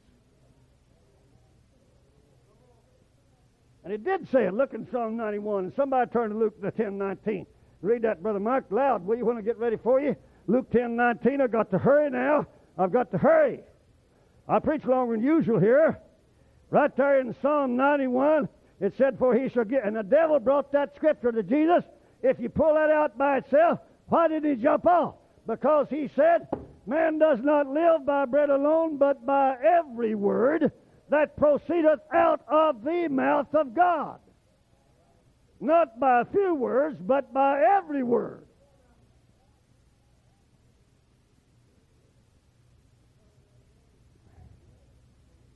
And 3.83 3.93
it 3.93 4.03
did 4.03 4.29
say 4.31 4.45
it. 4.45 4.53
Look 4.53 4.73
in 4.73 4.87
Psalm 4.91 5.17
91. 5.17 5.65
And 5.65 5.73
somebody 5.75 6.11
turn 6.11 6.29
to 6.29 6.37
Luke 6.37 6.61
the 6.61 6.71
10 6.71 6.97
19. 6.97 7.45
Read 7.81 8.01
that, 8.01 8.21
Brother 8.21 8.39
Mark, 8.39 8.65
loud. 8.69 9.05
Will 9.05 9.17
you 9.17 9.25
want 9.25 9.37
to 9.37 9.43
get 9.43 9.57
ready 9.57 9.77
for 9.77 9.99
you? 9.99 10.15
Luke 10.47 10.69
10 10.71 10.95
19. 10.95 11.41
I've 11.41 11.51
got 11.51 11.71
to 11.71 11.77
hurry 11.77 12.09
now. 12.09 12.45
I've 12.77 12.91
got 12.91 13.11
to 13.11 13.17
hurry. 13.17 13.61
I 14.47 14.59
preach 14.59 14.85
longer 14.85 15.15
than 15.15 15.23
usual 15.23 15.59
here. 15.59 15.99
Right 16.71 16.95
there 16.97 17.19
in 17.19 17.35
Psalm 17.41 17.75
91, 17.77 18.47
it 18.79 18.93
said, 18.97 19.17
For 19.17 19.35
he 19.35 19.49
shall 19.49 19.65
get. 19.65 19.85
And 19.85 19.95
the 19.95 20.03
devil 20.03 20.39
brought 20.39 20.71
that 20.73 20.95
scripture 20.95 21.31
to 21.31 21.43
Jesus. 21.43 21.83
If 22.21 22.39
you 22.39 22.49
pull 22.49 22.73
that 22.73 22.89
out 22.89 23.17
by 23.17 23.37
itself, 23.37 23.79
why 24.07 24.27
did 24.27 24.43
he 24.43 24.55
jump 24.55 24.85
off? 24.85 25.15
Because 25.49 25.87
he 25.89 26.11
said, 26.15 26.47
Man 26.85 27.17
does 27.17 27.39
not 27.41 27.65
live 27.67 28.05
by 28.05 28.25
bread 28.25 28.51
alone, 28.51 28.97
but 28.97 29.25
by 29.25 29.55
every 29.63 30.13
word 30.13 30.71
that 31.09 31.37
proceedeth 31.37 31.99
out 32.13 32.41
of 32.47 32.83
the 32.83 33.07
mouth 33.09 33.47
of 33.55 33.73
God. 33.73 34.19
Not 35.59 35.99
by 35.99 36.21
a 36.21 36.25
few 36.25 36.53
words, 36.53 36.99
but 37.01 37.33
by 37.33 37.63
every 37.77 38.03
word. 38.03 38.45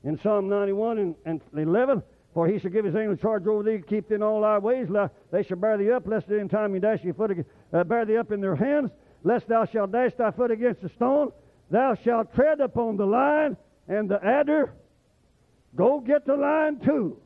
In 0.04 0.20
Psalm 0.22 0.50
91 0.50 0.98
and, 0.98 1.16
and 1.26 1.42
11, 1.56 2.02
for 2.34 2.48
he 2.48 2.58
shall 2.58 2.72
give 2.72 2.84
his 2.84 2.96
angel 2.96 3.16
charge 3.16 3.46
over 3.46 3.62
thee, 3.62 3.84
keep 3.88 4.10
thee 4.10 4.16
in 4.16 4.24
all 4.24 4.42
thy 4.42 4.58
ways. 4.58 4.88
They 5.32 5.44
shall 5.44 5.58
bear 5.58 5.78
thee 5.78 5.92
up, 5.92 6.08
lest 6.08 6.32
any 6.32 6.50
time 6.50 6.74
you 6.74 6.80
dash 6.80 7.04
your 7.04 7.14
foot, 7.14 7.46
uh, 7.72 7.84
bear 7.84 8.06
thee 8.06 8.18
up 8.18 8.32
in 8.32 8.42
their 8.42 8.56
hands, 8.56 8.90
lest 9.24 9.48
thou 9.48 9.66
shalt 9.66 9.92
dash 9.92 10.12
thy 10.18 10.32
foot 10.32 10.52
against 10.52 10.84
a 10.84 10.90
stone. 10.90 11.32
Thou 11.70 11.96
shalt 12.04 12.34
tread 12.36 12.60
upon 12.60 12.98
the 12.98 13.06
lion 13.06 13.58
and 13.88 14.10
the 14.10 14.24
adder. 14.24 14.74
Go 15.76 16.00
get 16.00 16.26
the 16.26 16.36
lion 16.36 16.80
too. 16.84 17.18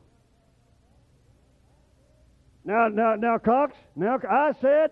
Now, 2.64 2.88
now, 2.88 3.14
now, 3.16 3.38
Cox. 3.38 3.74
Now, 3.96 4.18
I 4.28 4.52
said, 4.60 4.90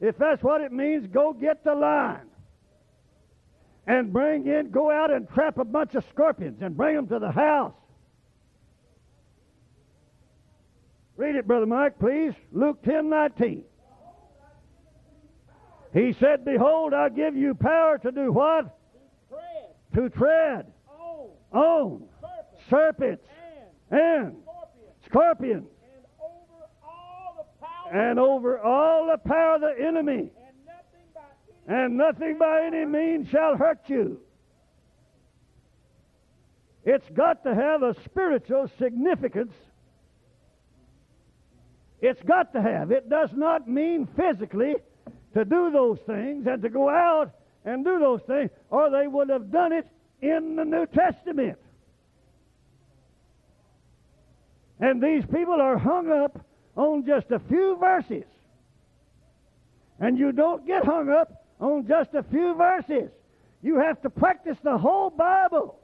if 0.00 0.18
that's 0.18 0.42
what 0.42 0.60
it 0.60 0.72
means, 0.72 1.06
go 1.06 1.32
get 1.32 1.64
the 1.64 1.74
lion 1.74 2.28
and 3.86 4.12
bring 4.12 4.46
in, 4.46 4.70
go 4.70 4.90
out 4.90 5.12
and 5.12 5.28
trap 5.30 5.58
a 5.58 5.64
bunch 5.64 5.94
of 5.94 6.04
scorpions 6.12 6.58
and 6.60 6.76
bring 6.76 6.96
them 6.96 7.06
to 7.08 7.18
the 7.18 7.30
house. 7.30 7.74
Read 11.16 11.36
it, 11.36 11.46
Brother 11.46 11.66
Mike, 11.66 11.98
please. 11.98 12.34
Luke 12.52 12.82
10 12.82 13.08
19. 13.08 13.64
He 15.92 16.14
said, 16.18 16.44
Behold, 16.44 16.92
I 16.94 17.08
give 17.08 17.36
you 17.36 17.54
power 17.54 17.98
to 17.98 18.12
do 18.12 18.32
what? 18.32 18.76
tread 19.28 19.94
To 19.94 20.08
tread 20.10 20.66
on 20.88 21.30
on 21.52 22.02
serpents 22.68 22.68
serpents 22.68 23.24
and 23.90 23.90
and 23.90 24.36
scorpions 25.06 25.68
and 27.92 28.18
over 28.18 28.58
all 28.58 29.06
the 29.06 29.28
power 29.28 29.54
of 29.56 29.60
the 29.60 29.74
enemy, 29.78 30.30
and 30.30 30.66
nothing 30.66 31.06
by 31.14 31.22
any 31.66 31.84
and 31.84 31.96
nothing 31.96 32.38
by 32.38 32.64
any 32.64 32.84
means 32.84 33.28
shall 33.28 33.56
hurt 33.56 33.80
you. 33.86 34.20
It's 36.84 37.08
got 37.10 37.42
to 37.44 37.54
have 37.54 37.82
a 37.82 37.94
spiritual 38.04 38.70
significance. 38.78 39.52
It's 42.00 42.22
got 42.22 42.52
to 42.52 42.62
have. 42.62 42.90
It 42.90 43.08
does 43.08 43.30
not 43.32 43.68
mean 43.68 44.06
physically 44.16 44.76
to 45.36 45.44
do 45.44 45.70
those 45.70 45.98
things 46.06 46.46
and 46.46 46.62
to 46.62 46.70
go 46.70 46.88
out 46.88 47.30
and 47.66 47.84
do 47.84 47.98
those 47.98 48.22
things, 48.26 48.50
or 48.70 48.88
they 48.88 49.06
would 49.06 49.28
have 49.28 49.52
done 49.52 49.70
it 49.70 49.86
in 50.22 50.56
the 50.56 50.64
New 50.64 50.86
Testament. 50.86 51.58
And 54.80 55.02
these 55.02 55.24
people 55.26 55.60
are 55.60 55.76
hung 55.76 56.10
up 56.10 56.40
on 56.74 57.04
just 57.06 57.30
a 57.30 57.38
few 57.38 57.76
verses. 57.78 58.24
And 60.00 60.18
you 60.18 60.32
don't 60.32 60.66
get 60.66 60.86
hung 60.86 61.10
up 61.10 61.44
on 61.60 61.86
just 61.86 62.14
a 62.14 62.22
few 62.22 62.54
verses. 62.54 63.10
You 63.62 63.76
have 63.78 64.00
to 64.02 64.10
practice 64.10 64.56
the 64.62 64.78
whole 64.78 65.10
Bible. 65.10 65.78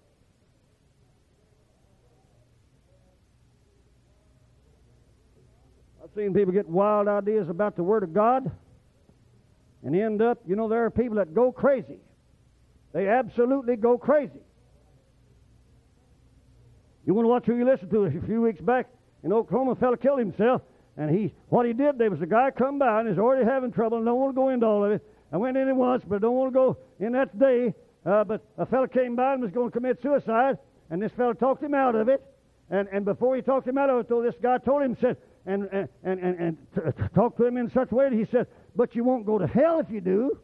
I've 6.02 6.10
seen 6.16 6.32
people 6.32 6.54
get 6.54 6.66
wild 6.68 7.06
ideas 7.06 7.50
about 7.50 7.76
the 7.76 7.82
Word 7.82 8.02
of 8.02 8.14
God 8.14 8.50
and 9.84 9.96
end 9.96 10.22
up, 10.22 10.38
you 10.46 10.56
know, 10.56 10.68
there 10.68 10.84
are 10.84 10.90
people 10.90 11.16
that 11.16 11.34
go 11.34 11.52
crazy. 11.52 11.98
They 12.92 13.08
absolutely 13.08 13.76
go 13.76 13.98
crazy. 13.98 14.40
You 17.06 17.14
want 17.14 17.24
to 17.24 17.28
watch 17.28 17.46
who 17.46 17.56
you 17.56 17.64
listen 17.64 17.88
to? 17.90 18.04
A 18.04 18.10
few 18.26 18.42
weeks 18.42 18.60
back 18.60 18.88
in 19.24 19.32
Oklahoma, 19.32 19.72
a 19.72 19.76
fellow 19.76 19.96
killed 19.96 20.18
himself, 20.18 20.62
and 20.96 21.10
he 21.10 21.34
what 21.48 21.66
he 21.66 21.72
did 21.72 21.98
there 21.98 22.10
was 22.10 22.20
a 22.20 22.26
guy 22.26 22.50
come 22.50 22.78
by 22.78 23.00
and 23.00 23.08
is 23.08 23.18
already 23.18 23.44
having 23.44 23.72
trouble 23.72 23.96
and 23.96 24.06
don't 24.06 24.18
want 24.18 24.34
to 24.34 24.40
go 24.40 24.48
into 24.50 24.66
all 24.66 24.84
of 24.84 24.92
it. 24.92 25.02
I 25.32 25.36
went 25.36 25.56
in 25.56 25.74
once, 25.76 26.04
but 26.06 26.16
I 26.16 26.18
don't 26.18 26.34
want 26.34 26.52
to 26.52 26.54
go 26.54 26.76
in 27.00 27.12
that 27.12 27.36
day. 27.38 27.74
Uh, 28.04 28.24
but 28.24 28.44
a 28.58 28.66
fellow 28.66 28.86
came 28.86 29.16
by 29.16 29.34
and 29.34 29.42
was 29.42 29.52
going 29.52 29.68
to 29.68 29.72
commit 29.72 30.02
suicide, 30.02 30.58
and 30.90 31.00
this 31.00 31.12
fellow 31.12 31.32
talked 31.32 31.62
him 31.62 31.74
out 31.74 31.94
of 31.94 32.08
it. 32.08 32.22
And 32.70 32.88
and 32.92 33.04
before 33.04 33.34
he 33.34 33.42
talked 33.42 33.66
him 33.66 33.78
out 33.78 33.90
of 33.90 34.00
it, 34.00 34.08
though, 34.08 34.22
this 34.22 34.34
guy 34.40 34.58
told 34.58 34.82
him 34.82 34.96
said 35.00 35.16
and 35.46 35.68
and 35.72 35.88
and 36.04 36.20
and, 36.20 36.56
and 36.76 37.12
talked 37.14 37.38
to 37.38 37.46
him 37.46 37.56
in 37.56 37.70
such 37.70 37.90
a 37.90 37.94
way 37.94 38.10
that 38.10 38.16
he 38.16 38.26
said, 38.30 38.46
"But 38.74 38.94
you 38.94 39.04
won't 39.04 39.26
go 39.26 39.38
to 39.38 39.46
hell 39.46 39.80
if 39.80 39.90
you 39.90 40.00
do." 40.00 40.38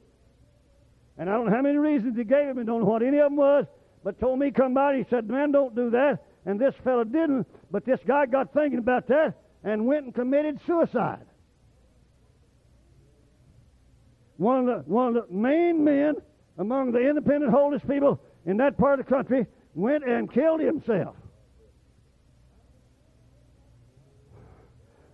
And 1.16 1.28
I 1.28 1.34
don't 1.34 1.46
know 1.46 1.56
how 1.56 1.62
many 1.62 1.78
reasons 1.78 2.16
he 2.16 2.24
gave 2.24 2.46
him, 2.46 2.58
and 2.58 2.66
don't 2.66 2.80
know 2.80 2.86
what 2.86 3.02
any 3.02 3.18
of 3.18 3.30
them 3.30 3.36
was, 3.36 3.66
but 4.04 4.20
told 4.20 4.38
me 4.38 4.50
come 4.50 4.74
by. 4.74 4.96
He 4.96 5.04
said, 5.04 5.28
"Man, 5.28 5.50
don't 5.50 5.74
do 5.74 5.90
that." 5.90 6.22
And 6.46 6.58
this 6.58 6.74
fellow 6.76 7.04
didn't, 7.04 7.46
but 7.70 7.84
this 7.84 8.00
guy 8.06 8.26
got 8.26 8.52
thinking 8.52 8.78
about 8.78 9.06
that 9.08 9.34
and 9.64 9.86
went 9.86 10.04
and 10.04 10.14
committed 10.14 10.60
suicide. 10.66 11.26
One 14.36 14.68
of 14.68 14.86
the 14.86 14.90
one 14.90 15.08
of 15.08 15.14
the 15.14 15.34
main 15.34 15.82
men 15.82 16.14
among 16.58 16.92
the 16.92 17.00
independent 17.00 17.52
holiness 17.52 17.82
people 17.88 18.20
in 18.46 18.58
that 18.58 18.78
part 18.78 19.00
of 19.00 19.06
the 19.06 19.12
country 19.12 19.46
went 19.74 20.04
and 20.04 20.32
killed 20.32 20.60
himself. 20.60 21.16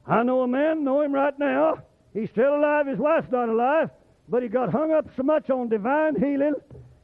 I 0.07 0.23
know 0.23 0.43
a 0.43 0.47
man, 0.47 0.85
know 0.85 1.01
him 1.01 1.12
right 1.12 1.36
now. 1.39 1.78
He's 2.15 2.31
still 2.31 2.57
alive. 2.57 2.86
His 2.86 2.99
wife's 2.99 3.31
not 3.31 3.49
alive, 3.49 3.91
but 4.28 4.43
he 4.43 4.49
got 4.49 4.70
hung 4.70 4.93
up 4.93 5.07
so 5.16 5.24
much 5.24 5.51
on 5.51 5.69
divine 5.69 6.15
healing 6.15 6.55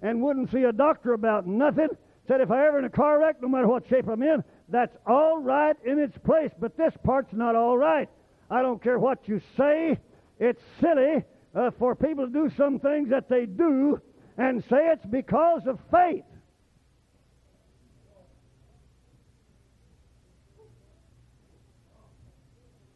and 0.03 0.23
wouldn't 0.23 0.51
see 0.51 0.63
a 0.63 0.73
doctor 0.73 1.13
about 1.13 1.47
nothing. 1.47 1.89
Said 2.29 2.41
if 2.41 2.51
I 2.51 2.67
ever 2.69 2.79
in 2.79 2.85
a 2.85 2.91
car 2.91 3.21
wreck, 3.21 3.43
no 3.43 3.49
matter 3.49 3.67
what 3.67 3.89
shape 3.89 4.09
I'm 4.09 4.23
in, 4.23 4.45
that's 4.69 4.97
all 5.07 5.43
right 5.43 5.77
in 5.85 5.99
its 5.99 6.17
place. 6.19 6.53
But 6.59 6.77
this 6.77 6.95
part's 7.05 7.33
not 7.33 7.57
all 7.57 7.77
right. 7.77 8.09
I 8.51 8.63
don't 8.63 8.83
care 8.83 8.99
what 8.99 9.27
you 9.27 9.41
say. 9.57 9.99
It's 10.39 10.63
silly 10.81 11.25
uh, 11.55 11.73
for 11.79 11.97
people 11.97 12.27
to 12.27 12.33
do 12.33 12.51
some 12.57 12.79
things 12.79 13.11
that 13.11 13.29
they 13.29 13.47
do 13.47 14.01
and 14.39 14.63
say 14.71 14.89
it's 14.93 15.05
because 15.07 15.67
of 15.67 15.79
faith. 15.91 16.25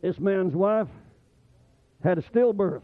This 0.01 0.19
man's 0.21 0.55
wife 0.55 0.89
had 2.05 2.19
a 2.19 2.23
stillbirth. 2.23 2.83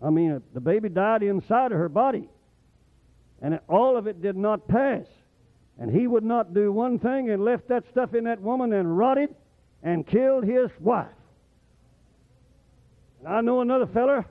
I 0.00 0.10
mean, 0.10 0.42
the 0.54 0.60
baby 0.60 0.88
died 0.88 1.22
inside 1.22 1.70
of 1.70 1.78
her 1.78 1.88
body. 1.88 2.28
And 3.40 3.60
all 3.68 3.96
of 3.96 4.06
it 4.06 4.22
did 4.22 4.36
not 4.36 4.66
pass. 4.66 5.04
And 5.78 5.94
he 5.94 6.06
would 6.06 6.24
not 6.24 6.54
do 6.54 6.72
one 6.72 6.98
thing 6.98 7.30
and 7.30 7.44
left 7.44 7.68
that 7.68 7.84
stuff 7.90 8.14
in 8.14 8.24
that 8.24 8.40
woman 8.40 8.72
and 8.72 8.96
rotted 8.96 9.34
and 9.82 10.06
killed 10.06 10.44
his 10.44 10.70
wife. 10.80 11.06
And 13.20 13.32
I 13.32 13.40
know 13.40 13.60
another 13.60 13.86
feller. 13.86 14.26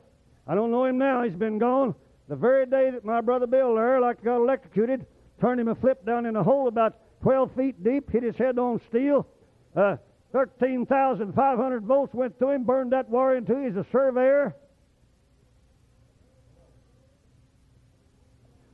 I 0.48 0.56
don't 0.56 0.72
know 0.72 0.86
him 0.86 0.98
now. 0.98 1.24
He's 1.24 1.36
been 1.36 1.58
gone. 1.58 1.96
The 2.28 2.36
very 2.36 2.66
day 2.66 2.92
that 2.92 3.06
my 3.06 3.22
brother 3.22 3.48
Bill 3.48 3.76
there, 3.76 4.00
like 4.00 4.24
got 4.24 4.38
electrocuted, 4.38 5.06
turned 5.40 5.60
him 5.60 5.68
a 5.68 5.76
flip 5.76 6.06
down 6.06 6.26
in 6.26 6.36
a 6.36 6.44
hole 6.44 6.68
about 6.68 6.98
12 7.22 7.52
feet 7.56 7.84
deep, 7.84 8.10
hit 8.12 8.24
his 8.24 8.36
head 8.36 8.58
on 8.58 8.82
steel. 8.90 9.28
Uh, 9.76 9.98
13,500 10.32 11.84
volts 11.84 12.14
went 12.14 12.38
through 12.38 12.52
him, 12.52 12.64
burned 12.64 12.92
that 12.94 13.10
wire 13.10 13.38
into. 13.38 13.64
He's 13.64 13.76
a 13.76 13.86
surveyor. 13.92 14.56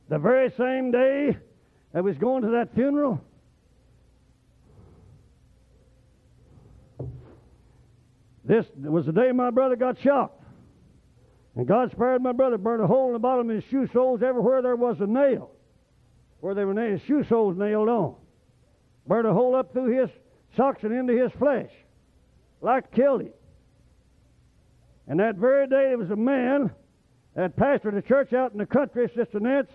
The 0.08 0.18
very 0.18 0.50
same 0.56 0.90
day 0.90 1.36
I 1.94 2.00
was 2.00 2.16
going 2.16 2.42
to 2.42 2.50
that 2.50 2.74
funeral, 2.74 3.20
this 8.44 8.64
was 8.76 9.06
the 9.06 9.12
day 9.12 9.32
my 9.32 9.50
brother 9.50 9.76
got 9.76 10.00
shot. 10.00 10.32
And 11.56 11.66
God 11.66 11.90
spared 11.90 12.22
my 12.22 12.32
brother, 12.32 12.56
burned 12.56 12.82
a 12.82 12.86
hole 12.86 13.08
in 13.08 13.14
the 13.14 13.18
bottom 13.18 13.50
of 13.50 13.56
his 13.56 13.64
shoe 13.64 13.88
soles 13.92 14.22
everywhere 14.22 14.62
there 14.62 14.76
was 14.76 15.00
a 15.00 15.06
nail, 15.06 15.50
where 16.40 16.54
they 16.54 16.64
were 16.64 16.72
nailed, 16.72 17.00
shoe 17.06 17.24
soles 17.28 17.56
nailed 17.56 17.88
on. 17.88 18.14
Burned 19.06 19.26
a 19.26 19.32
hole 19.32 19.56
up 19.56 19.72
through 19.72 19.98
his 19.98 20.08
and 20.56 20.92
into 20.92 21.16
his 21.16 21.30
flesh, 21.32 21.70
like 22.60 22.90
killed 22.92 23.22
him. 23.22 23.32
And 25.06 25.20
that 25.20 25.36
very 25.36 25.66
day, 25.66 25.88
there 25.88 25.98
was 25.98 26.10
a 26.10 26.16
man 26.16 26.70
that 27.34 27.56
pastored 27.56 27.96
a 27.96 28.02
church 28.02 28.32
out 28.32 28.52
in 28.52 28.58
the 28.58 28.66
country, 28.66 29.10
Sister 29.14 29.40
Nance. 29.40 29.70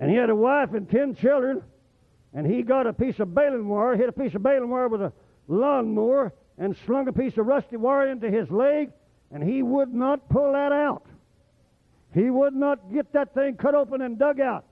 And 0.00 0.10
he 0.10 0.16
had 0.16 0.28
a 0.28 0.34
wife 0.34 0.74
and 0.74 0.90
ten 0.90 1.14
children, 1.14 1.62
and 2.34 2.46
he 2.46 2.62
got 2.62 2.86
a 2.86 2.92
piece 2.92 3.20
of 3.20 3.34
baling 3.34 3.68
wire, 3.68 3.96
hit 3.96 4.08
a 4.08 4.12
piece 4.12 4.34
of 4.34 4.42
baling 4.42 4.68
wire 4.68 4.88
with 4.88 5.00
a 5.00 5.12
lawnmower, 5.48 6.34
and 6.58 6.76
slung 6.84 7.08
a 7.08 7.12
piece 7.12 7.38
of 7.38 7.46
rusty 7.46 7.76
wire 7.76 8.10
into 8.10 8.30
his 8.30 8.50
leg, 8.50 8.90
and 9.32 9.42
he 9.42 9.62
would 9.62 9.94
not 9.94 10.28
pull 10.28 10.52
that 10.52 10.72
out. 10.72 11.06
He 12.12 12.28
would 12.28 12.54
not 12.54 12.92
get 12.92 13.12
that 13.12 13.34
thing 13.34 13.56
cut 13.56 13.74
open 13.74 14.02
and 14.02 14.18
dug 14.18 14.40
out. 14.40 14.64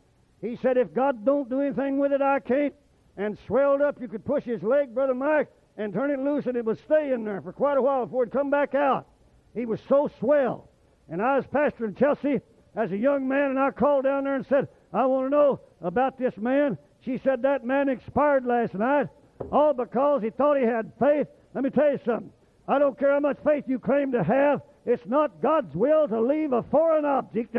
He 0.42 0.56
said, 0.56 0.76
if 0.76 0.92
God 0.92 1.24
don't 1.24 1.48
do 1.48 1.60
anything 1.60 1.98
with 1.98 2.12
it, 2.12 2.20
I 2.20 2.40
can't. 2.40 2.74
And 3.16 3.38
swelled 3.46 3.80
up, 3.80 4.00
you 4.00 4.08
could 4.08 4.24
push 4.24 4.44
his 4.44 4.62
leg, 4.62 4.94
Brother 4.94 5.14
Mike, 5.14 5.48
and 5.76 5.92
turn 5.92 6.10
it 6.10 6.18
loose, 6.18 6.46
and 6.46 6.56
it 6.56 6.64
would 6.64 6.82
stay 6.84 7.12
in 7.12 7.24
there 7.24 7.40
for 7.40 7.52
quite 7.52 7.78
a 7.78 7.82
while 7.82 8.04
before 8.04 8.24
it'd 8.24 8.32
come 8.32 8.50
back 8.50 8.74
out. 8.74 9.06
He 9.54 9.64
was 9.66 9.80
so 9.88 10.10
swell. 10.18 10.68
And 11.08 11.22
I 11.22 11.36
was 11.36 11.46
pastor 11.46 11.86
in 11.86 11.94
Chelsea 11.94 12.40
as 12.74 12.90
a 12.90 12.96
young 12.96 13.28
man, 13.28 13.50
and 13.50 13.58
I 13.58 13.70
called 13.70 14.04
down 14.04 14.24
there 14.24 14.34
and 14.34 14.46
said, 14.46 14.68
I 14.92 15.06
want 15.06 15.26
to 15.26 15.30
know 15.30 15.60
about 15.80 16.18
this 16.18 16.36
man. 16.36 16.76
She 17.04 17.20
said 17.22 17.42
that 17.42 17.64
man 17.64 17.88
expired 17.88 18.44
last 18.44 18.74
night, 18.74 19.08
all 19.50 19.74
because 19.74 20.22
he 20.22 20.30
thought 20.30 20.58
he 20.58 20.64
had 20.64 20.92
faith. 20.98 21.26
Let 21.54 21.64
me 21.64 21.70
tell 21.70 21.92
you 21.92 22.00
something. 22.04 22.32
I 22.66 22.78
don't 22.78 22.98
care 22.98 23.12
how 23.12 23.20
much 23.20 23.38
faith 23.44 23.64
you 23.66 23.78
claim 23.78 24.12
to 24.12 24.22
have. 24.22 24.62
It's 24.84 25.06
not 25.06 25.40
God's 25.40 25.74
will 25.74 26.08
to 26.08 26.20
leave 26.20 26.52
a 26.52 26.62
foreign 26.64 27.04
object 27.04 27.56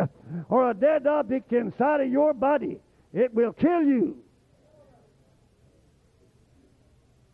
or 0.50 0.70
a 0.70 0.74
dead 0.74 1.08
object 1.08 1.54
inside 1.54 2.02
of 2.02 2.12
your 2.12 2.34
body. 2.34 2.80
It 3.14 3.34
will 3.34 3.54
kill 3.54 3.82
you. 3.82 4.18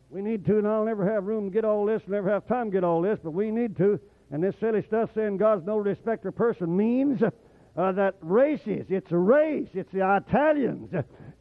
We 0.09 0.21
need 0.21 0.45
to, 0.45 0.57
and 0.57 0.67
I'll 0.67 0.85
never 0.85 1.11
have 1.11 1.25
room 1.25 1.45
to 1.45 1.53
get 1.53 1.65
all 1.65 1.85
this, 1.85 2.01
never 2.07 2.29
have 2.29 2.47
time 2.47 2.67
to 2.67 2.71
get 2.71 2.83
all 2.83 3.01
this, 3.01 3.19
but 3.23 3.31
we 3.31 3.51
need 3.51 3.77
to. 3.77 3.99
And 4.31 4.43
this 4.43 4.55
silly 4.59 4.83
stuff 4.83 5.09
saying 5.15 5.37
God's 5.37 5.65
no 5.65 5.77
respecter 5.77 6.31
person 6.31 6.75
means 6.75 7.21
uh, 7.21 7.91
that 7.91 8.15
races. 8.21 8.85
It's 8.89 9.11
a 9.11 9.17
race. 9.17 9.69
It's 9.73 9.91
the 9.91 10.17
Italians. 10.17 10.93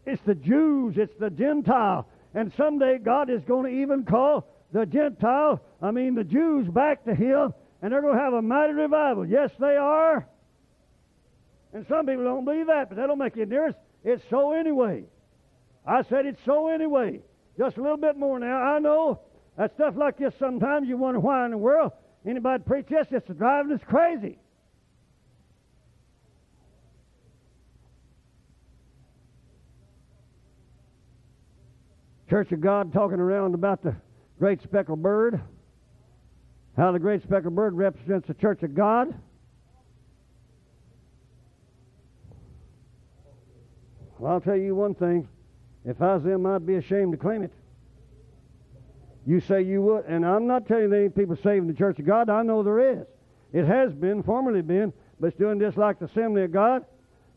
It's 0.07 0.23
the 0.23 0.35
Jews. 0.35 0.97
It's 0.97 1.15
the 1.19 1.31
Gentile. 1.31 2.09
And 2.35 2.53
someday 2.57 2.99
God 2.99 3.29
is 3.29 3.43
going 3.45 3.71
to 3.71 3.83
even 3.83 4.05
call 4.05 4.47
the 4.73 4.87
Gentile, 4.87 5.63
I 5.81 5.91
mean 5.91 6.15
the 6.15 6.25
Jews, 6.25 6.69
back 6.69 7.05
to 7.05 7.15
Him, 7.15 7.55
and 7.81 7.93
they're 7.93 8.03
going 8.03 8.17
to 8.17 8.21
have 8.21 8.33
a 8.33 8.43
mighty 8.43 8.73
revival. 8.73 9.27
Yes, 9.27 9.51
they 9.59 9.77
are. 9.77 10.27
And 11.73 11.87
some 11.89 12.07
people 12.07 12.25
don't 12.25 12.45
believe 12.45 12.67
that, 12.67 12.89
but 12.89 12.97
that 12.97 13.07
don't 13.07 13.19
make 13.19 13.37
any 13.37 13.47
difference. 13.47 13.77
It's 14.05 14.23
so 14.31 14.53
anyway. 14.53 15.05
I 15.87 16.03
said 16.03 16.27
it's 16.27 16.41
so 16.45 16.69
anyway. 16.69 17.21
Just 17.57 17.77
a 17.77 17.83
little 17.83 17.97
bit 17.97 18.17
more 18.17 18.39
now. 18.39 18.57
I 18.57 18.79
know 18.79 19.21
that 19.57 19.75
stuff 19.75 19.95
like 19.97 20.19
this 20.19 20.33
sometimes 20.39 20.89
you 20.89 20.97
wonder 20.97 21.21
why 21.21 21.45
in 21.45 21.51
the 21.51 21.59
world 21.59 21.93
anybody 22.27 22.63
preach 22.65 22.87
this. 22.87 23.07
It's 23.11 23.29
driving 23.39 23.73
us 23.73 23.81
crazy. 23.87 24.39
Church 32.31 32.53
of 32.53 32.61
God 32.61 32.93
talking 32.93 33.19
around 33.19 33.55
about 33.55 33.83
the 33.83 33.97
great 34.39 34.63
speckled 34.63 35.03
bird, 35.03 35.41
how 36.79 36.93
the 36.93 36.99
great 36.99 37.23
speckled 37.25 37.57
bird 37.57 37.75
represents 37.75 38.29
the 38.29 38.35
church 38.35 38.63
of 38.63 38.73
God. 38.73 39.13
Well, 44.19 44.33
I'll 44.33 44.41
tell 44.41 44.57
you 44.57 44.77
one 44.77 44.95
thing. 44.95 45.29
If 45.85 46.01
I 46.01 46.15
was 46.15 46.23
them, 46.23 46.47
I'd 46.47 46.65
be 46.65 46.77
ashamed 46.77 47.13
to 47.13 47.19
claim 47.19 47.43
it. 47.43 47.53
You 49.27 49.41
say 49.41 49.63
you 49.63 49.83
would, 49.83 50.05
and 50.07 50.25
I'm 50.25 50.47
not 50.47 50.67
telling 50.69 50.85
you 50.85 50.95
ain't 50.95 51.17
people 51.17 51.37
saving 51.37 51.67
the 51.67 51.75
church 51.75 51.99
of 51.99 52.07
God. 52.07 52.31
I 52.31 52.43
know 52.43 52.63
there 52.63 53.01
is. 53.01 53.07
It 53.53 53.65
has 53.65 53.93
been, 53.93 54.23
formerly 54.23 54.63
been, 54.63 54.93
but 55.19 55.29
it's 55.29 55.37
doing 55.37 55.59
just 55.59 55.77
like 55.77 55.99
the 55.99 56.05
Assembly 56.07 56.45
of 56.45 56.53
God 56.53 56.85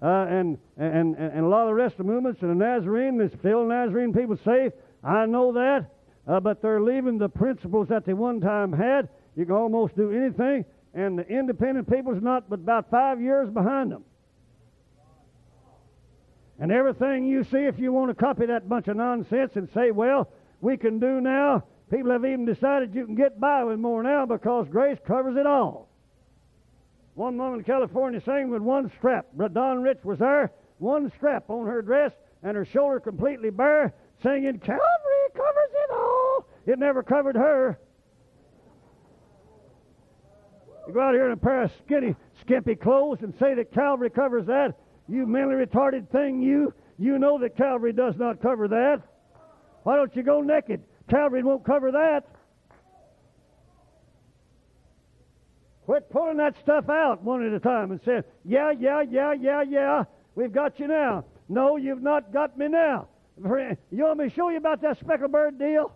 uh, 0.01 0.25
and, 0.29 0.57
and, 0.77 1.15
and 1.15 1.39
a 1.39 1.47
lot 1.47 1.63
of 1.63 1.67
the 1.67 1.73
rest 1.73 1.93
of 1.93 2.05
the 2.05 2.11
movements, 2.11 2.41
and 2.41 2.51
the 2.51 2.55
Nazarene, 2.55 3.17
there's 3.17 3.33
still 3.33 3.65
Nazarene 3.65 4.13
people 4.13 4.37
saved. 4.45 4.73
I 5.03 5.25
know 5.25 5.51
that. 5.53 5.89
Uh, 6.27 6.39
but 6.39 6.61
they're 6.61 6.81
leaving 6.81 7.17
the 7.17 7.27
principles 7.27 7.87
that 7.87 8.05
they 8.05 8.13
one 8.13 8.39
time 8.39 8.71
had. 8.71 9.09
You 9.35 9.45
can 9.45 9.55
almost 9.55 9.95
do 9.95 10.11
anything, 10.11 10.65
and 10.93 11.17
the 11.17 11.27
independent 11.27 11.89
people's 11.89 12.21
not 12.21 12.49
but 12.49 12.59
about 12.59 12.89
five 12.91 13.21
years 13.21 13.49
behind 13.49 13.91
them. 13.91 14.03
And 16.59 16.71
everything 16.71 17.25
you 17.25 17.43
see, 17.43 17.65
if 17.65 17.79
you 17.79 17.91
want 17.91 18.09
to 18.09 18.15
copy 18.15 18.45
that 18.45 18.69
bunch 18.69 18.87
of 18.87 18.97
nonsense 18.97 19.53
and 19.55 19.67
say, 19.73 19.91
well, 19.91 20.29
we 20.59 20.77
can 20.77 20.99
do 20.99 21.19
now, 21.19 21.63
people 21.89 22.11
have 22.11 22.23
even 22.23 22.45
decided 22.45 22.93
you 22.93 23.05
can 23.05 23.15
get 23.15 23.39
by 23.39 23.63
with 23.63 23.79
more 23.79 24.03
now 24.03 24.25
because 24.25 24.67
grace 24.69 24.99
covers 25.07 25.37
it 25.37 25.47
all. 25.47 25.89
One 27.15 27.37
woman 27.37 27.59
in 27.59 27.65
California 27.65 28.21
sang 28.21 28.49
with 28.49 28.61
one 28.61 28.91
strap. 28.97 29.25
Don 29.53 29.81
Rich 29.81 29.99
was 30.03 30.19
there, 30.19 30.51
one 30.77 31.11
strap 31.17 31.49
on 31.49 31.65
her 31.67 31.81
dress, 31.81 32.11
and 32.43 32.55
her 32.55 32.65
shoulder 32.65 32.99
completely 32.99 33.49
bare, 33.49 33.93
singing, 34.21 34.59
Calvary 34.59 34.81
covers 35.33 35.71
it 35.73 35.91
all. 35.93 36.45
It 36.67 36.79
never 36.79 37.01
covered 37.01 37.35
her. 37.35 37.79
You 40.87 40.93
go 40.93 41.01
out 41.01 41.13
here 41.13 41.27
in 41.27 41.31
a 41.31 41.37
pair 41.37 41.63
of 41.63 41.71
skinny, 41.85 42.15
skimpy 42.41 42.75
clothes 42.75 43.19
and 43.21 43.33
say 43.39 43.53
that 43.53 43.71
Calvary 43.73 44.09
covers 44.09 44.47
that. 44.47 44.75
You 45.07 45.25
mentally 45.25 45.65
retarded 45.65 46.09
thing, 46.09 46.41
you. 46.41 46.73
You 46.97 47.19
know 47.19 47.39
that 47.39 47.55
Calvary 47.57 47.93
does 47.93 48.15
not 48.17 48.41
cover 48.41 48.67
that. 48.67 49.01
Why 49.83 49.95
don't 49.95 50.15
you 50.15 50.23
go 50.23 50.41
naked? 50.41 50.81
Calvary 51.09 51.43
won't 51.43 51.65
cover 51.65 51.91
that. 51.91 52.25
Quit 55.85 56.09
pulling 56.11 56.37
that 56.37 56.55
stuff 56.61 56.89
out 56.89 57.23
one 57.23 57.45
at 57.45 57.51
a 57.53 57.59
time 57.59 57.91
and 57.91 57.99
say, 58.05 58.21
yeah, 58.45 58.71
yeah, 58.71 59.01
yeah, 59.01 59.33
yeah, 59.33 59.61
yeah, 59.63 60.03
we've 60.35 60.53
got 60.53 60.79
you 60.79 60.87
now. 60.87 61.25
No, 61.49 61.75
you've 61.75 62.03
not 62.03 62.31
got 62.31 62.57
me 62.57 62.67
now. 62.67 63.07
You 63.43 63.77
want 64.05 64.19
me 64.19 64.29
to 64.29 64.35
show 64.35 64.49
you 64.49 64.57
about 64.57 64.81
that 64.83 64.99
speckled 64.99 65.31
bird 65.31 65.57
deal? 65.57 65.91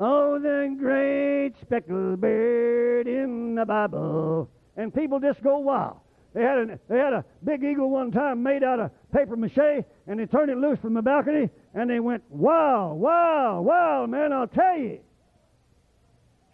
Oh, 0.00 0.38
the 0.40 0.74
great 0.78 1.52
speckled 1.60 2.20
bird 2.20 3.06
in 3.06 3.54
the 3.54 3.64
Bible. 3.64 4.50
And 4.76 4.92
people 4.92 5.20
just 5.20 5.42
go 5.42 5.58
wild. 5.58 5.98
They 6.34 6.42
had, 6.42 6.58
a, 6.58 6.78
they 6.88 6.98
had 6.98 7.12
a 7.12 7.24
big 7.44 7.62
eagle 7.62 7.90
one 7.90 8.10
time 8.10 8.42
made 8.42 8.64
out 8.64 8.80
of 8.80 8.90
paper 9.12 9.36
mache, 9.36 9.84
and 10.08 10.18
they 10.18 10.26
turned 10.26 10.50
it 10.50 10.58
loose 10.58 10.80
from 10.80 10.94
the 10.94 11.02
balcony, 11.02 11.48
and 11.74 11.88
they 11.88 12.00
went, 12.00 12.24
wow, 12.28 12.92
wow, 12.92 13.60
wow, 13.60 14.06
man, 14.06 14.32
I'll 14.32 14.48
tell 14.48 14.76
you. 14.76 14.98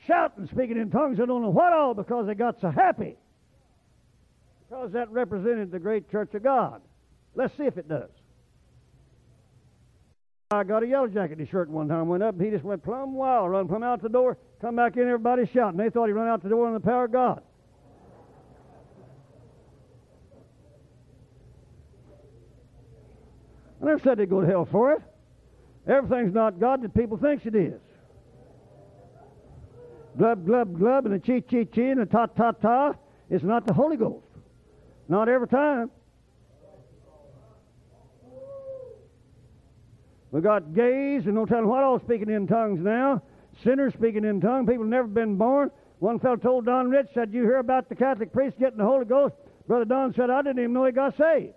Shouting, 0.07 0.49
speaking 0.53 0.77
in 0.77 0.91
tongues, 0.91 1.19
I 1.19 1.25
don't 1.25 1.41
know 1.41 1.49
what 1.49 1.73
all, 1.73 1.95
because 1.95 2.27
they 2.27 2.35
got 2.35 2.61
so 2.61 2.71
happy. 2.71 3.17
Because 4.69 4.93
that 4.93 5.11
represented 5.11 5.71
the 5.71 5.79
great 5.79 6.11
church 6.11 6.35
of 6.35 6.43
God. 6.43 6.83
Let's 7.35 7.57
see 7.57 7.65
if 7.65 7.79
it 7.79 7.89
does. 7.89 8.11
I 10.53 10.65
got 10.65 10.83
a 10.83 10.87
yellow 10.89 11.07
jacket 11.07 11.39
his 11.39 11.49
shirt 11.49 11.71
one 11.71 11.87
time, 11.87 12.09
went 12.09 12.25
up, 12.25 12.35
and 12.35 12.45
he 12.45 12.51
just 12.51 12.65
went 12.65 12.83
plumb 12.83 13.15
wild, 13.15 13.53
run 13.53 13.69
plumb 13.69 13.85
out 13.85 14.03
the 14.03 14.09
door, 14.09 14.37
come 14.61 14.75
back 14.75 14.97
in, 14.97 15.03
everybody 15.03 15.47
shouting. 15.47 15.79
They 15.79 15.91
thought 15.91 16.07
he 16.07 16.13
run 16.13 16.27
out 16.27 16.43
the 16.43 16.49
door 16.49 16.67
in 16.67 16.75
the 16.75 16.81
power 16.81 17.05
of 17.05 17.13
God. 17.13 17.41
I 23.81 23.87
never 23.87 24.01
said 24.01 24.19
they'd 24.19 24.29
go 24.29 24.41
to 24.41 24.47
hell 24.49 24.65
for 24.65 24.93
it. 24.95 25.03
Everything's 25.87 26.35
not 26.35 26.59
God 26.59 26.83
that 26.83 26.95
people 26.95 27.17
thinks 27.17 27.47
it 27.47 27.55
is. 27.55 27.81
Glub, 30.19 30.45
glub, 30.45 30.77
glub, 30.77 31.07
and 31.07 31.15
the 31.15 31.21
chee, 31.21 31.43
chee, 31.43 31.65
chee, 31.65 31.91
and 31.91 32.01
the 32.01 32.07
ta, 32.07 32.27
ta, 32.27 32.51
ta. 32.51 32.95
It's 33.31 33.45
not 33.45 33.69
the 33.69 33.73
Holy 33.73 33.97
Ghost. 33.97 34.27
Not 35.09 35.29
every 35.29 35.47
time. 35.47 35.93
We 40.33 40.41
got 40.41 40.75
gays 40.75 41.27
and 41.27 41.35
no 41.35 41.45
telling 41.45 41.67
what 41.67 41.83
all 41.83 41.99
speaking 41.99 42.31
in 42.31 42.47
tongues 42.47 42.81
now. 42.83 43.23
Sinners 43.65 43.93
speaking 43.95 44.25
in 44.25 44.41
tongues. 44.41 44.69
People 44.69 44.85
never 44.85 45.09
been 45.09 45.37
born. 45.37 45.71
One 45.99 46.19
fellow 46.19 46.37
told 46.37 46.67
Don 46.67 46.89
Rich, 46.91 47.09
said, 47.15 47.33
You 47.33 47.43
hear 47.43 47.59
about 47.59 47.89
the 47.89 47.95
Catholic 47.95 48.33
priest 48.33 48.59
getting 48.59 48.79
the 48.79 48.85
Holy 48.85 49.05
Ghost? 49.05 49.35
Brother 49.67 49.85
Don 49.85 50.15
said, 50.15 50.31
I 50.31 50.43
didn't 50.43 50.61
even 50.61 50.73
know 50.73 50.87
he 50.87 50.93
got 50.93 51.17
saved. 51.17 51.55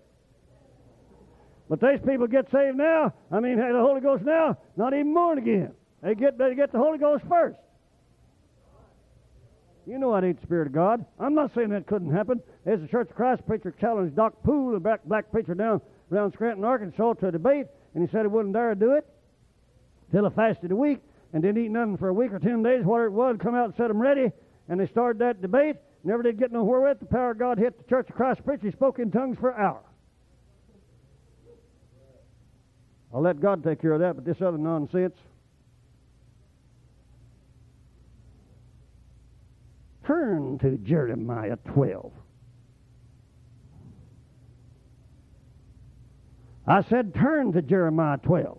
But 1.70 1.80
these 1.80 2.00
people 2.06 2.28
get 2.28 2.52
saved 2.52 2.78
now. 2.78 3.14
I 3.32 3.40
mean, 3.40 3.58
the 3.58 3.80
Holy 3.80 4.02
Ghost 4.02 4.24
now, 4.24 4.58
not 4.76 4.94
even 4.94 5.14
born 5.14 5.38
again. 5.38 5.72
They 6.02 6.14
get, 6.14 6.38
they 6.38 6.54
get 6.56 6.72
the 6.72 6.78
Holy 6.78 6.98
Ghost 6.98 7.24
first. 7.30 7.58
You 9.86 9.98
know 9.98 10.14
that 10.14 10.26
ain't 10.26 10.40
the 10.40 10.46
Spirit 10.46 10.68
of 10.68 10.74
God. 10.74 11.06
I'm 11.20 11.36
not 11.36 11.52
saying 11.56 11.70
that 11.70 11.88
couldn't 11.88 12.12
happen. 12.12 12.42
There's 12.66 12.82
a 12.82 12.88
Church 12.88 13.10
of 13.10 13.16
Christ 13.16 13.46
preacher 13.46 13.74
challenged 13.80 14.16
Doc 14.16 14.34
Poole, 14.44 14.74
the 14.74 14.80
black, 14.80 15.04
black 15.06 15.32
preacher 15.32 15.56
down 15.56 15.82
around 16.12 16.34
Scranton, 16.34 16.64
Arkansas, 16.64 17.14
to 17.14 17.28
a 17.28 17.32
debate, 17.32 17.68
and 17.94 18.04
he 18.04 18.12
said 18.12 18.22
he 18.22 18.28
wouldn't 18.28 18.54
dare 18.54 18.76
do 18.76 18.94
it 18.94 19.06
till 20.12 20.28
he 20.28 20.36
fasted 20.36 20.72
a 20.72 20.76
week 20.76 21.00
and 21.34 21.42
didn't 21.42 21.64
eat 21.64 21.72
nothing 21.72 21.98
for 21.98 22.10
a 22.10 22.14
week 22.14 22.32
or 22.32 22.40
ten 22.40 22.62
days, 22.64 22.86
whatever 22.86 23.08
it 23.08 23.12
was, 23.12 23.38
come 23.42 23.56
out 23.56 23.66
and 23.66 23.76
set 23.76 23.88
them 23.88 24.00
ready, 24.02 24.32
and 24.70 24.80
they 24.80 24.88
started 24.88 25.20
that 25.20 25.42
debate. 25.42 25.78
Never 26.04 26.22
did 26.22 26.38
get 26.38 26.52
nowhere 26.52 26.82
with 26.82 26.92
it. 26.92 27.00
The 27.00 27.06
power 27.06 27.32
of 27.32 27.40
God 27.40 27.58
hit 27.58 27.78
the 27.78 27.84
Church 27.86 28.10
of 28.10 28.16
Christ 28.16 28.44
preacher. 28.44 28.66
He 28.66 28.72
spoke 28.72 29.00
in 29.00 29.10
tongues 29.10 29.38
for 29.40 29.52
an 29.52 29.62
hour. 29.62 29.82
I'll 33.14 33.22
let 33.22 33.40
God 33.40 33.64
take 33.64 33.82
care 33.82 33.94
of 33.94 34.00
that, 34.02 34.16
but 34.16 34.26
this 34.26 34.42
other 34.42 34.58
nonsense. 34.58 35.16
Turn 40.06 40.58
to 40.60 40.78
Jeremiah 40.78 41.58
12. 41.74 42.12
I 46.66 46.82
said, 46.84 47.14
turn 47.14 47.52
to 47.54 47.62
Jeremiah 47.62 48.18
12. 48.18 48.58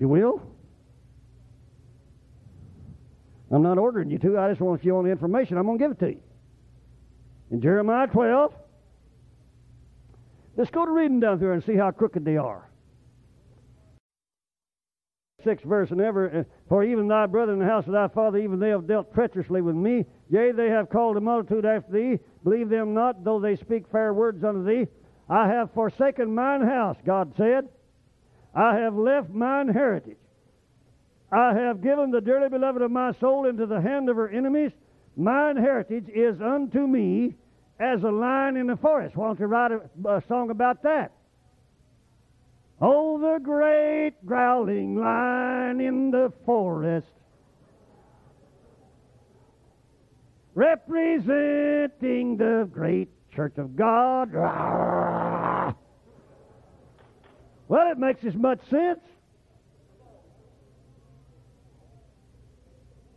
You 0.00 0.08
will. 0.08 0.42
I'm 3.50 3.62
not 3.62 3.78
ordering 3.78 4.10
you 4.10 4.18
to. 4.18 4.38
I 4.38 4.48
just 4.48 4.60
want 4.60 4.84
you 4.84 4.96
on 4.96 5.04
the 5.04 5.10
information. 5.10 5.56
I'm 5.56 5.64
going 5.64 5.78
to 5.78 5.84
give 5.84 5.92
it 5.92 5.98
to 6.00 6.10
you. 6.10 6.20
In 7.52 7.60
Jeremiah 7.60 8.08
12, 8.08 8.52
let's 10.56 10.70
go 10.70 10.84
to 10.84 10.90
reading 10.90 11.20
down 11.20 11.38
there 11.38 11.52
and 11.52 11.62
see 11.62 11.76
how 11.76 11.92
crooked 11.92 12.24
they 12.24 12.36
are. 12.36 12.68
Sixth 15.44 15.64
verse, 15.64 15.90
and 15.90 16.00
ever, 16.00 16.38
uh, 16.38 16.44
for 16.68 16.82
even 16.82 17.06
thy 17.06 17.26
brother 17.26 17.52
in 17.52 17.58
the 17.58 17.66
house 17.66 17.86
of 17.86 17.92
thy 17.92 18.08
father, 18.08 18.38
even 18.38 18.58
they 18.58 18.70
have 18.70 18.88
dealt 18.88 19.12
treacherously 19.12 19.60
with 19.60 19.76
me. 19.76 20.06
Yea, 20.30 20.52
they 20.52 20.70
have 20.70 20.88
called 20.88 21.18
a 21.18 21.20
multitude 21.20 21.66
after 21.66 21.92
thee. 21.92 22.18
Believe 22.42 22.70
them 22.70 22.94
not, 22.94 23.22
though 23.22 23.38
they 23.38 23.54
speak 23.54 23.84
fair 23.92 24.14
words 24.14 24.42
unto 24.42 24.64
thee. 24.64 24.86
I 25.28 25.48
have 25.48 25.72
forsaken 25.72 26.34
mine 26.34 26.62
house, 26.62 26.96
God 27.04 27.32
said. 27.36 27.68
I 28.54 28.76
have 28.76 28.94
left 28.94 29.30
mine 29.30 29.68
heritage. 29.68 30.18
I 31.32 31.54
have 31.54 31.82
given 31.82 32.10
the 32.10 32.20
dearly 32.20 32.48
beloved 32.48 32.82
of 32.82 32.90
my 32.90 33.12
soul 33.18 33.48
into 33.48 33.66
the 33.66 33.80
hand 33.80 34.08
of 34.08 34.16
her 34.16 34.28
enemies. 34.28 34.70
Mine 35.16 35.56
heritage 35.56 36.08
is 36.08 36.40
unto 36.40 36.86
me 36.86 37.34
as 37.80 38.02
a 38.02 38.10
lion 38.10 38.56
in 38.56 38.66
the 38.66 38.76
forest. 38.76 39.16
Why 39.16 39.26
don't 39.26 39.40
you 39.40 39.46
write 39.46 39.72
a, 39.72 39.80
a 40.08 40.22
song 40.28 40.50
about 40.50 40.82
that? 40.82 41.12
Oh, 42.80 43.18
the 43.18 43.38
great 43.42 44.14
growling 44.26 44.96
lion 44.96 45.80
in 45.80 46.10
the 46.10 46.32
forest, 46.44 47.06
representing 50.54 52.36
the 52.36 52.68
great 52.70 53.08
church 53.34 53.58
of 53.58 53.76
God. 53.76 54.32
Well, 57.68 57.90
it 57.90 57.98
makes 57.98 58.24
as 58.24 58.34
much 58.34 58.60
sense. 58.70 59.00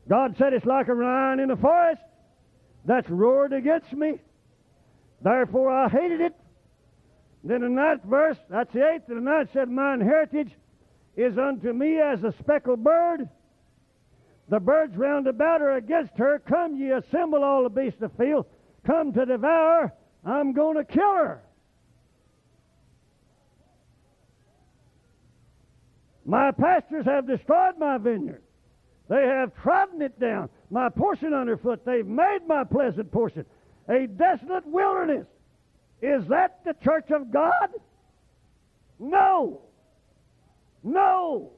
God 0.10 0.36
said 0.38 0.54
it's 0.54 0.66
like 0.66 0.88
a 0.88 0.94
lion 0.94 1.40
in 1.40 1.50
the 1.50 1.58
forest 1.58 2.02
that's 2.86 3.10
roared 3.10 3.52
against 3.52 3.92
me. 3.92 4.20
Therefore 5.22 5.70
I 5.70 5.90
hated 5.90 6.22
it. 6.22 6.34
Then 7.44 7.62
the 7.62 7.70
ninth 7.70 8.04
verse, 8.04 8.38
that's 8.50 8.72
the 8.74 8.90
eighth, 8.90 9.10
and 9.10 9.18
the 9.18 9.30
ninth 9.30 9.50
said, 9.54 9.70
Mine 9.70 10.02
heritage 10.02 10.52
is 11.16 11.38
unto 11.38 11.74
me 11.74 12.00
as 12.00 12.24
a 12.24 12.34
speckled 12.40 12.84
bird. 12.84 13.30
The 14.50 14.60
birds 14.60 14.96
round 14.96 15.28
about 15.28 15.62
are 15.62 15.76
against 15.76 16.14
her. 16.18 16.40
Come 16.48 16.78
ye, 16.78 16.92
assemble 16.92 17.44
all 17.44 17.64
the 17.64 17.70
beasts 17.70 18.02
of 18.02 18.12
the 18.16 18.24
field. 18.24 18.46
Come 18.86 19.12
to 19.14 19.26
devour. 19.26 19.94
I'm 20.26 20.54
going 20.54 20.78
to 20.78 20.84
kill 20.84 21.16
her. 21.16 21.42
My 26.26 26.52
pastors 26.52 27.06
have 27.06 27.26
destroyed 27.26 27.78
my 27.80 27.98
vineyard. 27.98 28.42
They 29.10 29.24
have 29.24 29.56
trodden 29.64 30.02
it 30.02 30.20
down. 30.20 30.50
My 30.70 30.90
portion 30.90 31.34
underfoot. 31.34 31.86
They've 31.86 32.06
made 32.06 32.40
my 32.46 32.66
pleasant 32.66 33.12
portion 33.12 33.46
a 33.88 34.08
desolate 34.08 34.68
wilderness. 34.68 35.26
Is 36.02 36.28
that 36.28 36.60
the 36.66 36.76
church 36.84 37.10
of 37.12 37.32
God? 37.32 37.70
No. 39.00 39.62
No. 40.84 41.52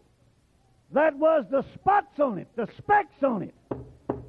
That 0.92 1.18
was 1.18 1.46
the 1.50 1.64
spots 1.76 2.20
on 2.20 2.38
it, 2.40 2.48
the 2.56 2.68
specks 2.78 3.24
on 3.24 3.44
it. 3.44 3.56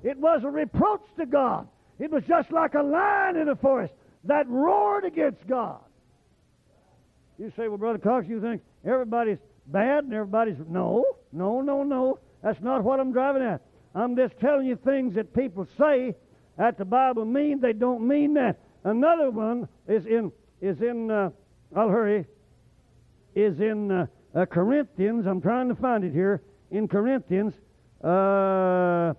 It 0.03 0.17
was 0.19 0.43
a 0.45 0.51
reproach 0.51 1.03
to 1.19 1.27
God. 1.27 1.69
It 1.99 2.11
was 2.11 2.23
just 2.27 2.51
like 2.51 2.75
a 2.75 2.83
lion 2.83 3.37
in 3.37 3.47
the 3.47 3.57
forest 3.57 3.93
that 4.25 4.49
roared 4.49 5.05
against 5.05 5.47
God. 5.47 5.81
You 7.39 7.53
say, 7.57 7.69
well, 7.69 7.79
Brother 7.79 7.99
Cox, 7.99 8.27
you 8.29 8.41
think 8.41 8.63
everybody's 8.85 9.39
bad 9.67 10.05
and 10.05 10.13
everybody's. 10.13 10.57
No, 10.69 11.05
no, 11.33 11.63
no, 11.63 11.83
no. 11.83 12.19
That's 12.43 12.61
not 12.61 12.85
what 12.85 13.01
I'm 13.01 13.13
driving 13.13 13.43
at. 13.43 13.63
I'm 13.95 14.15
just 14.15 14.39
telling 14.41 14.67
you 14.67 14.77
things 14.77 15.15
that 15.15 15.35
people 15.35 15.67
say 15.79 16.15
that 16.59 16.79
the 16.79 16.85
Bible 16.85 17.25
means. 17.25 17.63
They 17.63 17.73
don't 17.73 18.07
mean 18.07 18.35
that. 18.35 18.59
Another 18.85 19.31
one 19.31 19.69
is 19.89 20.05
in 20.07 20.33
is 20.61 20.81
in. 20.81 21.11
Uh, 21.11 21.31
I'll 21.75 21.89
hurry. 21.89 22.27
Is 23.35 23.59
in 23.61 23.91
uh, 23.91 24.07
uh, 24.35 24.47
Corinthians. 24.47 25.27
I'm 25.27 25.41
trying 25.41 25.69
to 25.69 25.75
find 25.75 26.05
it 26.05 26.13
here 26.13 26.43
in 26.71 26.89
Corinthians. 26.89 27.55
Uh, 28.03 29.15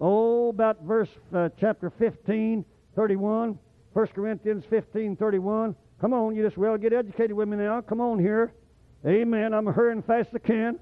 oh, 0.00 0.48
about 0.50 0.82
verse 0.82 1.08
uh, 1.34 1.48
chapter 1.58 1.90
15, 1.98 2.64
31. 2.96 3.58
1 3.94 4.06
Corinthians 4.08 4.64
15, 4.68 5.16
31. 5.16 5.74
Come 6.00 6.12
on, 6.12 6.34
you 6.34 6.44
just 6.44 6.58
well 6.58 6.76
get 6.76 6.92
educated 6.92 7.32
with 7.32 7.48
me 7.48 7.56
now. 7.56 7.80
Come 7.80 8.00
on 8.00 8.18
here. 8.18 8.52
Amen. 9.06 9.54
I'm 9.54 9.66
hurrying 9.66 10.02
fast 10.02 10.30
as 10.30 10.40
I 10.44 10.46
can. 10.46 10.78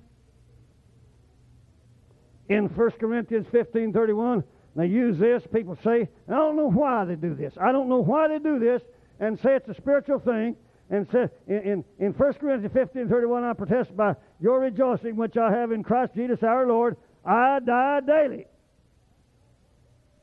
In 2.48 2.66
1 2.66 2.90
Corinthians 2.92 3.46
15, 3.52 3.92
31, 3.92 4.42
they 4.76 4.86
use 4.86 5.18
this. 5.18 5.42
People 5.52 5.78
say, 5.84 6.08
I 6.28 6.32
don't 6.32 6.56
know 6.56 6.70
why 6.70 7.04
they 7.04 7.14
do 7.14 7.34
this. 7.34 7.52
I 7.60 7.70
don't 7.70 7.88
know 7.88 8.02
why 8.02 8.28
they 8.28 8.38
do 8.38 8.58
this, 8.58 8.82
and 9.20 9.38
say 9.38 9.56
it's 9.56 9.68
a 9.68 9.74
spiritual 9.74 10.18
thing. 10.18 10.56
And 10.90 11.06
say, 11.10 11.28
in, 11.46 11.56
in, 11.58 11.84
in 11.98 12.12
1 12.12 12.32
Corinthians 12.34 12.72
15, 12.72 13.08
31, 13.08 13.44
I 13.44 13.52
protest 13.52 13.96
by 13.96 14.14
your 14.40 14.60
rejoicing 14.60 15.16
which 15.16 15.36
I 15.36 15.50
have 15.50 15.72
in 15.72 15.82
Christ 15.82 16.14
Jesus 16.14 16.42
our 16.42 16.66
Lord, 16.66 16.96
I 17.24 17.60
die 17.60 18.00
daily. 18.00 18.46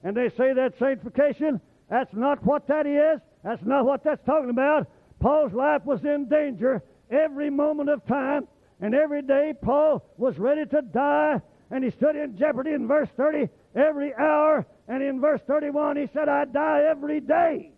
And 0.03 0.15
they 0.15 0.29
say 0.29 0.53
that 0.53 0.73
sanctification, 0.77 1.59
that's 1.89 2.13
not 2.13 2.43
what 2.45 2.67
that 2.67 2.85
is. 2.85 3.19
That's 3.43 3.63
not 3.63 3.85
what 3.85 4.03
that's 4.03 4.23
talking 4.25 4.49
about. 4.49 4.87
Paul's 5.19 5.53
life 5.53 5.85
was 5.85 6.03
in 6.03 6.29
danger 6.29 6.81
every 7.09 7.49
moment 7.49 7.89
of 7.89 8.05
time, 8.05 8.47
and 8.79 8.93
every 8.93 9.21
day 9.21 9.53
Paul 9.61 10.05
was 10.17 10.37
ready 10.37 10.65
to 10.65 10.81
die, 10.81 11.41
and 11.71 11.83
he 11.83 11.91
stood 11.91 12.15
in 12.15 12.37
jeopardy 12.37 12.71
in 12.71 12.87
verse 12.87 13.09
30 13.17 13.49
every 13.75 14.13
hour, 14.15 14.65
and 14.87 15.03
in 15.03 15.19
verse 15.19 15.41
31 15.47 15.97
he 15.97 16.07
said, 16.13 16.29
I 16.29 16.45
die 16.45 16.83
every 16.89 17.19
day. 17.19 17.71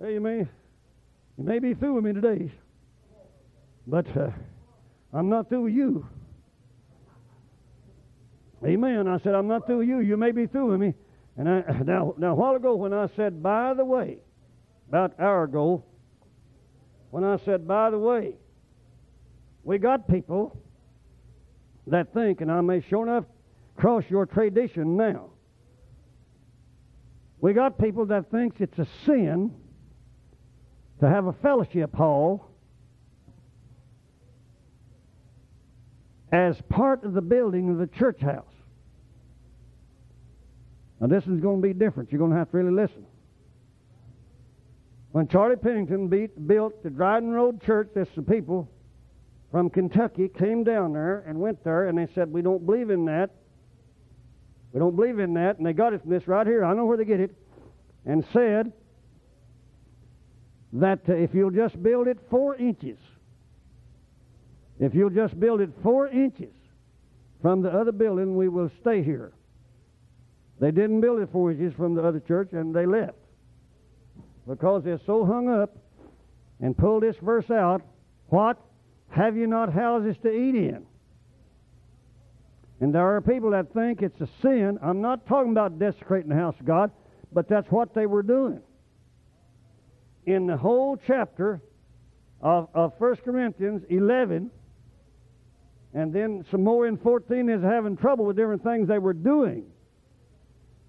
Hey, 0.00 0.14
you 0.14 0.20
may, 0.20 0.38
you 0.38 0.48
may 1.44 1.60
be 1.60 1.74
through 1.74 1.94
with 1.94 2.04
me 2.04 2.12
today, 2.12 2.52
but 3.86 4.06
uh, 4.16 4.30
I'm 5.12 5.28
not 5.28 5.48
through 5.48 5.62
with 5.62 5.74
you. 5.74 6.06
Amen. 8.64 9.08
I 9.08 9.18
said, 9.18 9.34
I'm 9.34 9.48
not 9.48 9.66
through 9.66 9.78
with 9.78 9.88
you. 9.88 10.00
You 10.00 10.16
may 10.16 10.30
be 10.30 10.46
through 10.46 10.70
with 10.70 10.80
me. 10.80 10.94
And 11.36 11.48
I, 11.48 11.60
now, 11.84 12.14
now, 12.16 12.32
a 12.32 12.34
while 12.34 12.54
ago, 12.54 12.74
when 12.76 12.92
I 12.92 13.08
said, 13.16 13.42
by 13.42 13.74
the 13.74 13.84
way, 13.84 14.18
about 14.88 15.18
an 15.18 15.24
hour 15.24 15.44
ago, 15.44 15.84
when 17.10 17.24
I 17.24 17.38
said, 17.44 17.66
by 17.66 17.90
the 17.90 17.98
way, 17.98 18.34
we 19.64 19.78
got 19.78 20.08
people 20.08 20.58
that 21.88 22.12
think, 22.14 22.40
and 22.40 22.50
I 22.50 22.60
may 22.60 22.80
sure 22.88 23.06
enough 23.06 23.24
cross 23.76 24.04
your 24.08 24.26
tradition 24.26 24.96
now. 24.96 25.30
We 27.40 27.52
got 27.52 27.78
people 27.78 28.06
that 28.06 28.30
thinks 28.30 28.60
it's 28.60 28.78
a 28.78 28.86
sin 29.04 29.52
to 31.00 31.08
have 31.08 31.26
a 31.26 31.32
fellowship 31.32 31.94
hall 31.94 32.48
as 36.30 36.56
part 36.68 37.04
of 37.04 37.12
the 37.12 37.20
building 37.20 37.70
of 37.70 37.78
the 37.78 37.88
church 37.88 38.20
house. 38.20 38.51
Now, 41.02 41.08
this 41.08 41.26
is 41.26 41.40
going 41.40 41.60
to 41.60 41.66
be 41.66 41.74
different. 41.74 42.12
You're 42.12 42.20
going 42.20 42.30
to 42.30 42.36
have 42.36 42.52
to 42.52 42.56
really 42.56 42.70
listen. 42.70 43.04
When 45.10 45.26
Charlie 45.26 45.56
Pennington 45.56 46.06
beat, 46.06 46.46
built 46.46 46.80
the 46.84 46.90
Dryden 46.90 47.32
Road 47.32 47.60
Church, 47.60 47.88
there's 47.92 48.06
some 48.14 48.24
people 48.24 48.70
from 49.50 49.68
Kentucky 49.68 50.28
came 50.28 50.62
down 50.62 50.92
there 50.92 51.24
and 51.26 51.40
went 51.40 51.64
there, 51.64 51.88
and 51.88 51.98
they 51.98 52.06
said, 52.14 52.32
We 52.32 52.40
don't 52.40 52.64
believe 52.64 52.88
in 52.88 53.06
that. 53.06 53.30
We 54.72 54.78
don't 54.78 54.94
believe 54.94 55.18
in 55.18 55.34
that. 55.34 55.58
And 55.58 55.66
they 55.66 55.72
got 55.72 55.92
it 55.92 56.02
from 56.02 56.10
this 56.10 56.28
right 56.28 56.46
here. 56.46 56.64
I 56.64 56.72
know 56.72 56.86
where 56.86 56.96
they 56.96 57.04
get 57.04 57.18
it. 57.18 57.34
And 58.06 58.24
said 58.32 58.72
that 60.74 61.00
uh, 61.08 61.14
if 61.14 61.34
you'll 61.34 61.50
just 61.50 61.82
build 61.82 62.06
it 62.06 62.18
four 62.30 62.54
inches, 62.54 62.98
if 64.78 64.94
you'll 64.94 65.10
just 65.10 65.38
build 65.38 65.60
it 65.60 65.70
four 65.82 66.06
inches 66.06 66.54
from 67.42 67.60
the 67.60 67.70
other 67.70 67.92
building, 67.92 68.36
we 68.36 68.48
will 68.48 68.70
stay 68.80 69.02
here. 69.02 69.32
They 70.60 70.70
didn't 70.70 71.00
build 71.00 71.20
it 71.20 71.30
four 71.32 71.50
inches 71.50 71.74
from 71.74 71.94
the 71.94 72.02
other 72.02 72.20
church, 72.20 72.50
and 72.52 72.74
they 72.74 72.86
left 72.86 73.16
because 74.46 74.82
they're 74.84 75.00
so 75.06 75.24
hung 75.24 75.48
up 75.48 75.76
and 76.60 76.76
pulled 76.76 77.02
this 77.02 77.16
verse 77.22 77.50
out. 77.50 77.82
What? 78.28 78.58
Have 79.10 79.36
you 79.36 79.46
not 79.46 79.72
houses 79.72 80.16
to 80.22 80.30
eat 80.30 80.54
in? 80.54 80.86
And 82.80 82.94
there 82.94 83.14
are 83.14 83.20
people 83.20 83.50
that 83.50 83.72
think 83.72 84.02
it's 84.02 84.20
a 84.20 84.28
sin. 84.40 84.78
I'm 84.82 85.00
not 85.00 85.26
talking 85.26 85.52
about 85.52 85.78
desecrating 85.78 86.30
the 86.30 86.36
house 86.36 86.56
of 86.58 86.66
God, 86.66 86.90
but 87.32 87.48
that's 87.48 87.70
what 87.70 87.94
they 87.94 88.06
were 88.06 88.22
doing. 88.22 88.60
In 90.26 90.46
the 90.46 90.56
whole 90.56 90.98
chapter 91.06 91.60
of, 92.40 92.68
of 92.74 92.92
1 92.98 93.16
Corinthians 93.16 93.82
11, 93.88 94.50
and 95.94 96.12
then 96.12 96.44
some 96.50 96.64
more 96.64 96.86
in 96.86 96.96
14 96.96 97.50
is 97.50 97.62
having 97.62 97.96
trouble 97.96 98.24
with 98.24 98.36
different 98.36 98.64
things 98.64 98.88
they 98.88 98.98
were 98.98 99.12
doing. 99.12 99.64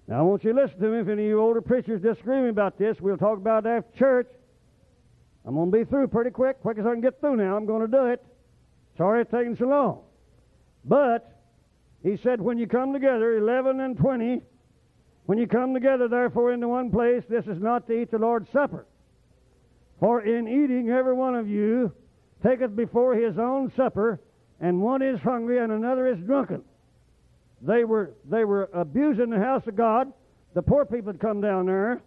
Now, 0.06 0.18
I 0.18 0.22
want 0.22 0.44
you 0.44 0.52
to 0.52 0.60
listen 0.60 0.78
to 0.80 0.88
me. 0.88 1.00
If 1.00 1.08
any 1.08 1.24
of 1.24 1.28
you 1.28 1.40
older 1.40 1.62
preachers 1.62 2.02
disagree 2.02 2.36
with 2.36 2.44
me 2.44 2.50
about 2.50 2.78
this, 2.78 3.00
we'll 3.00 3.16
talk 3.16 3.38
about 3.38 3.64
it 3.64 3.70
after 3.70 3.98
church. 3.98 4.28
I'm 5.46 5.54
going 5.54 5.70
to 5.70 5.78
be 5.78 5.84
through 5.84 6.08
pretty 6.08 6.30
quick. 6.30 6.60
Quick 6.60 6.78
as 6.78 6.86
I 6.86 6.92
can 6.92 7.00
get 7.00 7.20
through 7.20 7.36
now, 7.36 7.56
I'm 7.56 7.66
going 7.66 7.82
to 7.82 7.88
do 7.88 8.06
it. 8.06 8.24
Sorry 8.96 9.22
it's 9.22 9.30
taking 9.30 9.56
so 9.56 9.66
long. 9.66 10.00
But 10.84 11.40
he 12.02 12.18
said, 12.22 12.40
when 12.40 12.58
you 12.58 12.66
come 12.66 12.92
together, 12.92 13.38
11 13.38 13.80
and 13.80 13.96
20, 13.96 14.42
when 15.26 15.38
you 15.38 15.46
come 15.46 15.72
together, 15.72 16.06
therefore, 16.06 16.52
into 16.52 16.68
one 16.68 16.90
place, 16.90 17.24
this 17.28 17.46
is 17.46 17.60
not 17.60 17.86
to 17.86 17.94
eat 17.94 18.10
the 18.10 18.18
Lord's 18.18 18.50
Supper. 18.52 18.86
For 20.00 20.20
in 20.20 20.46
eating, 20.46 20.90
every 20.90 21.14
one 21.14 21.34
of 21.34 21.48
you 21.48 21.92
taketh 22.42 22.76
before 22.76 23.14
his 23.14 23.38
own 23.38 23.72
supper, 23.74 24.20
and 24.60 24.82
one 24.82 25.00
is 25.00 25.18
hungry 25.20 25.58
and 25.58 25.72
another 25.72 26.06
is 26.06 26.18
drunken. 26.20 26.62
They 27.66 27.84
were, 27.84 28.12
they 28.28 28.44
were 28.44 28.68
abusing 28.74 29.30
the 29.30 29.38
house 29.38 29.66
of 29.66 29.74
God. 29.74 30.12
The 30.54 30.62
poor 30.62 30.84
people 30.84 31.06
would 31.06 31.20
come 31.20 31.40
down 31.40 31.66
there, 31.66 32.00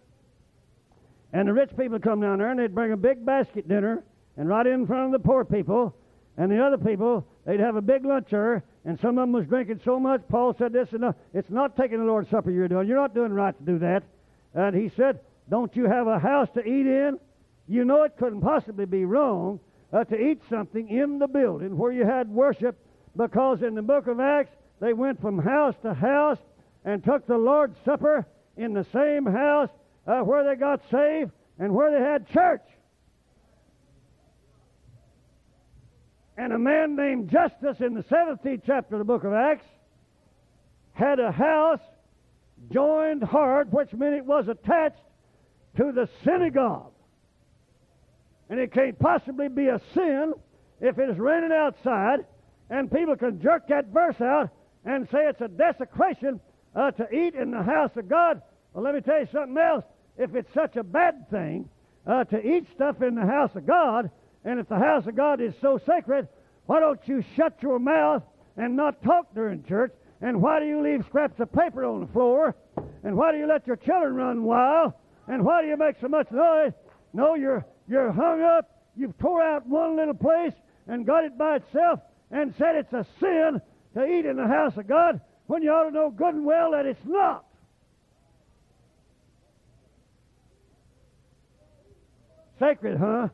and 1.32 1.48
the 1.48 1.52
rich 1.52 1.70
people 1.70 1.90
would 1.90 2.02
come 2.02 2.20
down 2.20 2.38
there, 2.38 2.48
and 2.50 2.58
they'd 2.58 2.74
bring 2.74 2.92
a 2.92 2.96
big 2.96 3.26
basket 3.26 3.68
dinner, 3.68 4.04
and 4.36 4.48
right 4.48 4.66
in 4.66 4.86
front 4.86 5.06
of 5.06 5.20
the 5.20 5.26
poor 5.26 5.44
people, 5.44 5.94
and 6.36 6.50
the 6.50 6.64
other 6.64 6.78
people, 6.78 7.26
they'd 7.44 7.60
have 7.60 7.76
a 7.76 7.82
big 7.82 8.04
lunch 8.04 8.28
there, 8.30 8.62
and 8.84 8.98
some 9.00 9.18
of 9.18 9.22
them 9.22 9.32
was 9.32 9.46
drinking 9.46 9.80
so 9.84 9.98
much. 9.98 10.22
Paul 10.28 10.54
said, 10.56 10.72
"This 10.72 10.88
is 10.92 11.00
not, 11.00 11.16
it's 11.34 11.50
not 11.50 11.76
taking 11.76 11.98
the 11.98 12.04
Lord's 12.04 12.30
Supper 12.30 12.50
you're 12.50 12.68
doing. 12.68 12.86
You're 12.86 12.96
not 12.96 13.14
doing 13.14 13.32
right 13.32 13.58
to 13.58 13.64
do 13.64 13.78
that." 13.80 14.04
And 14.54 14.74
he 14.74 14.90
said, 14.96 15.20
"Don't 15.50 15.74
you 15.74 15.86
have 15.86 16.06
a 16.06 16.18
house 16.18 16.48
to 16.54 16.60
eat 16.64 16.86
in? 16.86 17.18
You 17.66 17.84
know 17.84 18.04
it 18.04 18.16
couldn't 18.16 18.40
possibly 18.40 18.86
be 18.86 19.04
wrong 19.04 19.60
uh, 19.92 20.04
to 20.04 20.16
eat 20.16 20.40
something 20.48 20.88
in 20.88 21.18
the 21.18 21.26
building 21.26 21.76
where 21.76 21.92
you 21.92 22.06
had 22.06 22.30
worship, 22.30 22.78
because 23.16 23.60
in 23.62 23.74
the 23.74 23.82
book 23.82 24.06
of 24.06 24.20
Acts 24.20 24.54
they 24.80 24.92
went 24.92 25.20
from 25.20 25.38
house 25.38 25.74
to 25.82 25.94
house 25.94 26.38
and 26.84 27.02
took 27.04 27.26
the 27.26 27.36
Lord's 27.36 27.76
Supper 27.84 28.26
in 28.56 28.72
the 28.72 28.86
same 28.92 29.26
house 29.26 29.70
uh, 30.06 30.20
where 30.20 30.44
they 30.44 30.58
got 30.58 30.80
saved 30.90 31.32
and 31.58 31.74
where 31.74 31.90
they 31.90 32.04
had 32.04 32.28
church. 32.28 32.62
And 36.36 36.52
a 36.52 36.58
man 36.58 36.94
named 36.94 37.30
Justus 37.30 37.80
in 37.80 37.94
the 37.94 38.04
17th 38.04 38.62
chapter 38.64 38.94
of 38.94 39.00
the 39.00 39.04
book 39.04 39.24
of 39.24 39.32
Acts 39.32 39.66
had 40.92 41.18
a 41.18 41.32
house 41.32 41.80
joined 42.72 43.22
hard, 43.22 43.72
which 43.72 43.92
meant 43.92 44.14
it 44.14 44.24
was 44.24 44.46
attached 44.46 45.02
to 45.76 45.92
the 45.92 46.08
synagogue. 46.24 46.92
And 48.48 48.60
it 48.60 48.72
can't 48.72 48.98
possibly 48.98 49.48
be 49.48 49.66
a 49.66 49.80
sin 49.94 50.32
if 50.80 50.98
it 50.98 51.10
is 51.10 51.18
raining 51.18 51.52
outside 51.52 52.20
and 52.70 52.90
people 52.90 53.16
can 53.16 53.40
jerk 53.40 53.68
that 53.68 53.86
verse 53.86 54.20
out 54.20 54.50
and 54.88 55.06
say 55.10 55.26
it's 55.26 55.40
a 55.42 55.48
desecration 55.48 56.40
uh, 56.74 56.90
to 56.92 57.14
eat 57.14 57.34
in 57.34 57.50
the 57.50 57.62
house 57.62 57.90
of 57.96 58.08
God. 58.08 58.40
Well, 58.72 58.82
let 58.82 58.94
me 58.94 59.02
tell 59.02 59.20
you 59.20 59.28
something 59.30 59.58
else. 59.58 59.84
If 60.16 60.34
it's 60.34 60.52
such 60.54 60.76
a 60.76 60.82
bad 60.82 61.28
thing 61.30 61.68
uh, 62.06 62.24
to 62.24 62.40
eat 62.40 62.66
stuff 62.74 63.02
in 63.02 63.14
the 63.14 63.26
house 63.26 63.50
of 63.54 63.66
God, 63.66 64.10
and 64.46 64.58
if 64.58 64.66
the 64.68 64.78
house 64.78 65.06
of 65.06 65.14
God 65.14 65.42
is 65.42 65.52
so 65.60 65.78
sacred, 65.86 66.26
why 66.64 66.80
don't 66.80 67.00
you 67.04 67.22
shut 67.36 67.58
your 67.60 67.78
mouth 67.78 68.22
and 68.56 68.76
not 68.76 69.02
talk 69.02 69.34
during 69.34 69.62
church? 69.64 69.92
And 70.22 70.40
why 70.40 70.58
do 70.58 70.66
you 70.66 70.82
leave 70.82 71.04
scraps 71.06 71.38
of 71.38 71.52
paper 71.52 71.84
on 71.84 72.00
the 72.00 72.12
floor? 72.12 72.56
And 73.04 73.14
why 73.14 73.32
do 73.32 73.38
you 73.38 73.46
let 73.46 73.66
your 73.66 73.76
children 73.76 74.14
run 74.14 74.42
wild? 74.42 74.94
And 75.28 75.44
why 75.44 75.60
do 75.60 75.68
you 75.68 75.76
make 75.76 75.96
so 76.00 76.08
much 76.08 76.30
noise? 76.32 76.72
No, 77.12 77.34
you're 77.34 77.64
you're 77.86 78.10
hung 78.10 78.40
up. 78.42 78.86
You've 78.96 79.16
tore 79.18 79.42
out 79.42 79.66
one 79.66 79.96
little 79.96 80.14
place 80.14 80.54
and 80.86 81.06
got 81.06 81.24
it 81.24 81.36
by 81.36 81.56
itself 81.56 82.00
and 82.30 82.54
said 82.56 82.74
it's 82.74 82.92
a 82.92 83.06
sin 83.20 83.60
to 83.98 84.06
eat 84.06 84.26
in 84.26 84.36
the 84.36 84.46
house 84.46 84.76
of 84.76 84.86
God 84.86 85.20
when 85.46 85.62
you 85.62 85.70
ought 85.70 85.84
to 85.84 85.90
know 85.90 86.10
good 86.10 86.34
and 86.34 86.44
well 86.44 86.70
that 86.72 86.86
it's 86.86 87.04
not. 87.04 87.44
Sacred, 92.60 92.98
huh? 92.98 93.28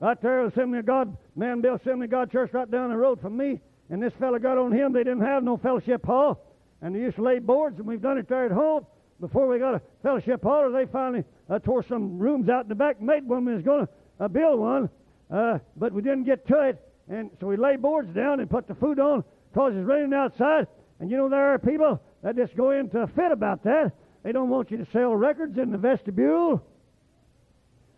Right 0.00 0.20
there, 0.20 0.46
Assembly 0.46 0.80
of 0.80 0.86
God, 0.86 1.16
man 1.36 1.60
built 1.60 1.80
Assembly 1.82 2.06
of 2.06 2.10
God 2.10 2.32
Church 2.32 2.52
right 2.52 2.70
down 2.70 2.90
the 2.90 2.96
road 2.96 3.20
from 3.20 3.36
me, 3.36 3.60
and 3.90 4.02
this 4.02 4.12
fellow 4.18 4.38
got 4.38 4.58
on 4.58 4.72
him. 4.72 4.92
They 4.92 5.04
didn't 5.04 5.20
have 5.20 5.44
no 5.44 5.56
fellowship 5.56 6.04
hall, 6.04 6.44
and 6.80 6.94
they 6.94 7.00
used 7.00 7.16
to 7.16 7.22
lay 7.22 7.38
boards, 7.38 7.78
and 7.78 7.86
we've 7.86 8.02
done 8.02 8.18
it 8.18 8.28
there 8.28 8.46
at 8.46 8.52
home. 8.52 8.86
Before 9.20 9.46
we 9.46 9.58
got 9.58 9.74
a 9.74 9.82
fellowship 10.02 10.42
hall, 10.42 10.72
they 10.72 10.86
finally 10.86 11.22
uh, 11.48 11.58
tore 11.60 11.84
some 11.88 12.18
rooms 12.18 12.48
out 12.48 12.64
in 12.64 12.68
the 12.68 12.74
back, 12.74 13.00
made 13.00 13.26
one, 13.26 13.44
we 13.44 13.54
was 13.54 13.62
going 13.62 13.86
to 13.86 13.92
uh, 14.24 14.28
build 14.28 14.58
one, 14.58 14.90
uh, 15.30 15.58
but 15.76 15.92
we 15.92 16.02
didn't 16.02 16.24
get 16.24 16.46
to 16.48 16.60
it, 16.68 16.80
and 17.08 17.30
so 17.38 17.46
we 17.46 17.56
lay 17.56 17.76
boards 17.76 18.12
down 18.14 18.40
and 18.40 18.50
put 18.50 18.66
the 18.66 18.74
food 18.74 18.98
on 18.98 19.22
because 19.52 19.74
it's 19.76 19.86
raining 19.86 20.14
outside. 20.14 20.66
And 20.98 21.10
you 21.10 21.16
know, 21.16 21.28
there 21.28 21.52
are 21.52 21.58
people 21.58 22.00
that 22.22 22.36
just 22.36 22.56
go 22.56 22.70
into 22.70 23.00
a 23.00 23.06
fit 23.08 23.32
about 23.32 23.64
that. 23.64 23.92
They 24.22 24.32
don't 24.32 24.48
want 24.48 24.70
you 24.70 24.78
to 24.78 24.86
sell 24.92 25.14
records 25.14 25.58
in 25.58 25.70
the 25.70 25.78
vestibule. 25.78 26.64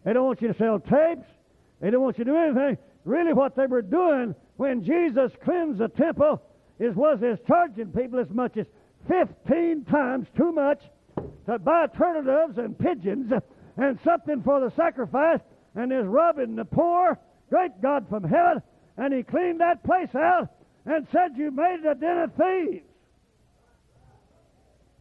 They 0.05 0.13
don't 0.13 0.27
want 0.27 0.43
you 0.43 0.49
to 0.49 0.59
sell 0.59 0.81
tapes. 0.81 1.27
They 1.81 1.91
don't 1.91 2.03
want 2.03 2.19
you 2.19 2.25
to 2.25 2.31
do 2.31 2.37
anything. 2.37 2.79
Really, 3.05 3.33
what 3.33 3.57
they 3.57 3.67
were 3.67 3.83
doing 3.83 4.35
when 4.57 4.85
Jesus 4.85 5.31
cleansed 5.45 5.79
the 5.79 5.89
temple 5.89 6.43
is 6.79 6.95
was 6.97 7.21
is 7.23 7.39
charging 7.47 7.93
people 7.93 8.19
as 8.19 8.31
much 8.31 8.57
as 8.57 8.67
15 9.09 9.85
times 9.85 10.27
too 10.37 10.51
much 10.53 10.81
to 11.47 11.59
buy 11.59 11.87
turtle 11.87 12.25
doves 12.25 12.59
and 12.59 12.79
pigeons 12.79 13.31
and 13.77 13.99
something 14.05 14.43
for 14.43 14.61
the 14.61 14.73
sacrifice, 14.77 15.41
and 15.75 15.93
is 15.93 16.07
robbing 16.07 16.57
the 16.57 16.65
poor. 16.65 17.19
Great 17.51 17.83
God 17.83 18.07
from 18.09 18.23
heaven! 18.25 18.63
And 18.97 19.13
he 19.13 19.23
cleaned 19.23 19.61
that 19.61 19.83
place 19.85 20.15
out 20.15 20.49
and 20.87 21.07
said 21.13 21.37
you 21.37 21.51
made 21.51 21.81
a 21.89 21.95
den 21.95 22.19
of 22.19 22.33
thieves. 22.35 22.85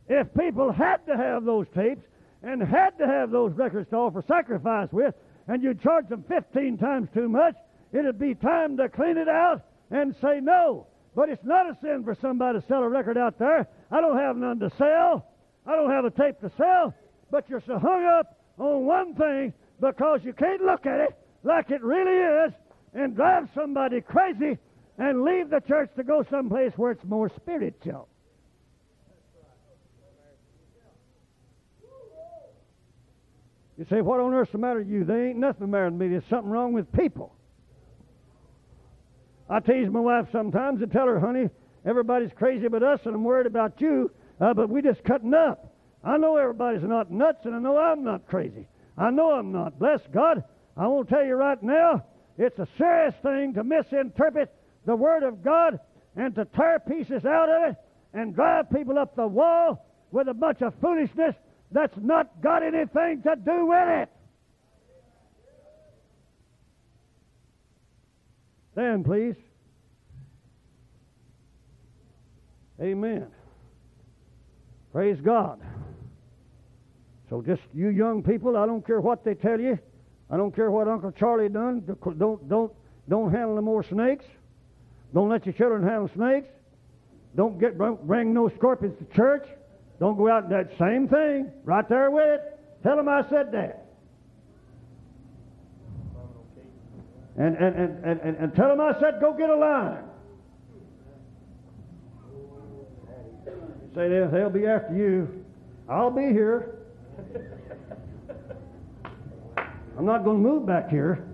If 0.07 0.33
people 0.33 0.71
had 0.71 1.05
to 1.07 1.15
have 1.15 1.45
those 1.45 1.67
tapes 1.75 2.05
and 2.41 2.61
had 2.61 2.97
to 2.99 3.07
have 3.07 3.31
those 3.31 3.53
records 3.53 3.89
to 3.89 3.95
offer 3.95 4.23
sacrifice 4.27 4.89
with, 4.91 5.15
and 5.47 5.63
you 5.63 5.73
charge 5.73 6.07
them 6.09 6.23
15 6.27 6.77
times 6.77 7.09
too 7.13 7.29
much, 7.29 7.55
it'd 7.91 8.19
be 8.19 8.35
time 8.35 8.77
to 8.77 8.89
clean 8.89 9.17
it 9.17 9.29
out 9.29 9.61
and 9.91 10.15
say 10.21 10.39
no. 10.41 10.87
But 11.15 11.29
it's 11.29 11.43
not 11.43 11.69
a 11.69 11.77
sin 11.81 12.03
for 12.03 12.17
somebody 12.21 12.59
to 12.59 12.67
sell 12.67 12.83
a 12.83 12.89
record 12.89 13.17
out 13.17 13.37
there. 13.37 13.67
I 13.91 14.01
don't 14.01 14.17
have 14.17 14.35
none 14.35 14.59
to 14.59 14.71
sell. 14.77 15.27
I 15.65 15.75
don't 15.75 15.91
have 15.91 16.05
a 16.05 16.09
tape 16.09 16.39
to 16.41 16.51
sell. 16.57 16.93
But 17.29 17.49
you're 17.49 17.63
so 17.65 17.77
hung 17.77 18.05
up 18.05 18.39
on 18.57 18.85
one 18.85 19.15
thing 19.15 19.53
because 19.79 20.21
you 20.23 20.33
can't 20.33 20.61
look 20.61 20.85
at 20.85 20.99
it 20.99 21.17
like 21.43 21.71
it 21.71 21.83
really 21.83 22.47
is 22.47 22.53
and 22.93 23.15
drive 23.15 23.49
somebody 23.55 24.01
crazy 24.01 24.57
and 24.97 25.23
leave 25.23 25.49
the 25.49 25.59
church 25.61 25.89
to 25.95 26.03
go 26.03 26.23
someplace 26.29 26.73
where 26.75 26.91
it's 26.91 27.03
more 27.03 27.29
spiritual. 27.35 28.07
You 33.77 33.85
say, 33.89 34.01
What 34.01 34.19
on 34.19 34.33
earth's 34.33 34.51
the 34.51 34.59
matter 34.59 34.79
with 34.79 34.87
you? 34.87 35.03
There 35.03 35.29
ain't 35.29 35.39
nothing 35.39 35.61
the 35.61 35.67
matter 35.67 35.85
with 35.85 35.99
me. 35.99 36.07
There's 36.09 36.23
something 36.29 36.49
wrong 36.49 36.73
with 36.73 36.91
people. 36.93 37.35
I 39.49 39.59
tease 39.59 39.89
my 39.89 39.99
wife 39.99 40.27
sometimes 40.31 40.81
and 40.81 40.91
tell 40.91 41.05
her, 41.05 41.19
honey, 41.19 41.49
everybody's 41.85 42.31
crazy 42.35 42.67
but 42.67 42.81
us, 42.81 42.99
and 43.05 43.15
I'm 43.15 43.23
worried 43.23 43.45
about 43.47 43.81
you, 43.81 44.09
uh, 44.39 44.53
but 44.53 44.69
we 44.69 44.81
just 44.81 45.03
cutting 45.03 45.33
up. 45.33 45.75
I 46.03 46.17
know 46.17 46.37
everybody's 46.37 46.83
not 46.83 47.11
nuts, 47.11 47.45
and 47.45 47.55
I 47.55 47.59
know 47.59 47.77
I'm 47.77 48.03
not 48.03 48.27
crazy. 48.27 48.67
I 48.97 49.09
know 49.09 49.31
I'm 49.31 49.51
not. 49.51 49.79
Bless 49.79 50.01
God. 50.13 50.43
I 50.77 50.87
won't 50.87 51.09
tell 51.09 51.25
you 51.25 51.35
right 51.35 51.61
now. 51.61 52.05
It's 52.37 52.57
a 52.59 52.67
serious 52.77 53.13
thing 53.21 53.53
to 53.55 53.63
misinterpret 53.63 54.53
the 54.85 54.95
Word 54.95 55.23
of 55.23 55.43
God 55.43 55.79
and 56.15 56.35
to 56.35 56.45
tear 56.45 56.79
pieces 56.79 57.25
out 57.25 57.49
of 57.49 57.71
it 57.71 57.75
and 58.13 58.35
drive 58.35 58.69
people 58.69 58.97
up 58.97 59.15
the 59.15 59.27
wall 59.27 59.85
with 60.11 60.27
a 60.27 60.33
bunch 60.33 60.61
of 60.61 60.73
foolishness 60.81 61.35
that's 61.71 61.97
not 61.97 62.41
got 62.41 62.61
anything 62.61 63.21
to 63.23 63.35
do 63.35 63.65
with 63.65 63.87
it. 63.87 64.09
Stand, 68.73 69.05
please. 69.05 69.35
Amen. 72.81 73.27
Praise 74.91 75.19
God. 75.23 75.61
So 77.29 77.41
just 77.41 77.61
you 77.73 77.89
young 77.89 78.21
people, 78.21 78.57
I 78.57 78.65
don't 78.65 78.85
care 78.85 79.01
what 79.01 79.23
they 79.23 79.33
tell 79.33 79.59
you. 79.59 79.79
I 80.29 80.37
don't 80.37 80.55
care 80.55 80.69
what 80.69 80.87
Uncle 80.87 81.11
Charlie 81.11 81.49
done. 81.49 81.83
Don't 82.17 82.49
don't 82.49 82.71
don't 83.09 83.31
handle 83.31 83.55
no 83.55 83.61
more 83.61 83.83
snakes. 83.83 84.25
Don't 85.13 85.29
let 85.29 85.45
your 85.45 85.53
children 85.53 85.83
handle 85.83 86.09
snakes. 86.15 86.47
Don't 87.35 87.59
get 87.59 87.77
bring 87.77 88.33
no 88.33 88.49
scorpions 88.57 88.97
to 88.99 89.15
church. 89.15 89.45
Don't 89.99 90.17
go 90.17 90.29
out 90.29 90.43
and 90.43 90.51
that 90.51 90.71
same 90.79 91.07
thing 91.07 91.51
right 91.63 91.87
there 91.87 92.11
with 92.11 92.27
it. 92.27 92.59
Tell 92.83 92.95
them 92.95 93.07
I 93.07 93.21
said 93.29 93.51
that. 93.51 93.85
And, 97.37 97.55
and, 97.55 97.75
and, 97.75 98.21
and, 98.21 98.37
and 98.37 98.55
tell 98.55 98.69
them 98.69 98.81
I 98.81 98.93
said 98.99 99.19
go 99.19 99.33
get 99.33 99.49
a 99.49 99.55
line. 99.55 100.03
Say 103.95 104.09
they'll, 104.09 104.29
they'll 104.31 104.49
be 104.49 104.65
after 104.65 104.95
you. 104.95 105.43
I'll 105.87 106.11
be 106.11 106.33
here. 106.33 106.79
I'm 109.97 110.05
not 110.05 110.23
going 110.23 110.41
to 110.41 110.49
move 110.49 110.65
back 110.65 110.89
here. 110.89 111.27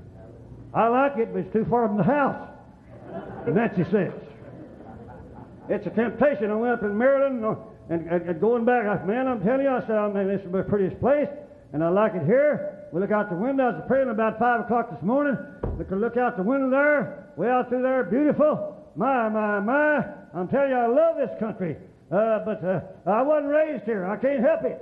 I 0.73 0.87
like 0.89 1.17
it, 1.17 1.33
but 1.33 1.39
it's 1.39 1.53
too 1.53 1.65
far 1.69 1.87
from 1.87 1.97
the 1.97 2.03
house. 2.03 2.49
Nancy 3.47 3.83
sense. 3.91 4.15
It's 5.69 5.85
a 5.85 5.89
temptation. 5.91 6.49
I 6.51 6.55
went 6.55 6.73
up 6.73 6.83
in 6.83 6.97
Maryland 6.97 7.43
and, 7.89 8.07
and, 8.07 8.29
and 8.29 8.41
going 8.41 8.65
back, 8.65 8.85
I 8.85 9.03
man, 9.05 9.27
I'm 9.27 9.41
telling 9.43 9.61
you, 9.61 9.69
I 9.69 9.81
said, 9.81 9.97
oh, 9.97 10.11
man, 10.11 10.27
this 10.27 10.41
is 10.41 10.51
the 10.51 10.63
prettiest 10.63 10.99
place, 10.99 11.29
and 11.73 11.83
I 11.83 11.89
like 11.89 12.13
it 12.15 12.25
here. 12.25 12.87
We 12.91 13.01
look 13.01 13.11
out 13.11 13.29
the 13.29 13.35
window. 13.35 13.65
I 13.65 13.71
was 13.77 13.83
praying 13.87 14.09
about 14.09 14.39
5 14.39 14.61
o'clock 14.61 14.89
this 14.91 15.01
morning. 15.03 15.37
We 15.77 15.85
could 15.85 15.99
look 15.99 16.17
out 16.17 16.37
the 16.37 16.43
window 16.43 16.69
there, 16.69 17.31
way 17.37 17.49
out 17.49 17.69
through 17.69 17.83
there, 17.83 18.03
beautiful. 18.03 18.75
My, 18.95 19.29
my, 19.29 19.59
my. 19.59 20.05
I'm 20.33 20.47
telling 20.47 20.69
you, 20.71 20.75
I 20.75 20.87
love 20.87 21.17
this 21.17 21.29
country. 21.39 21.77
Uh, 22.11 22.39
but 22.43 22.63
uh, 22.65 22.81
I 23.05 23.21
wasn't 23.21 23.49
raised 23.49 23.85
here. 23.85 24.05
I 24.05 24.17
can't 24.17 24.41
help 24.41 24.63
it. 24.63 24.81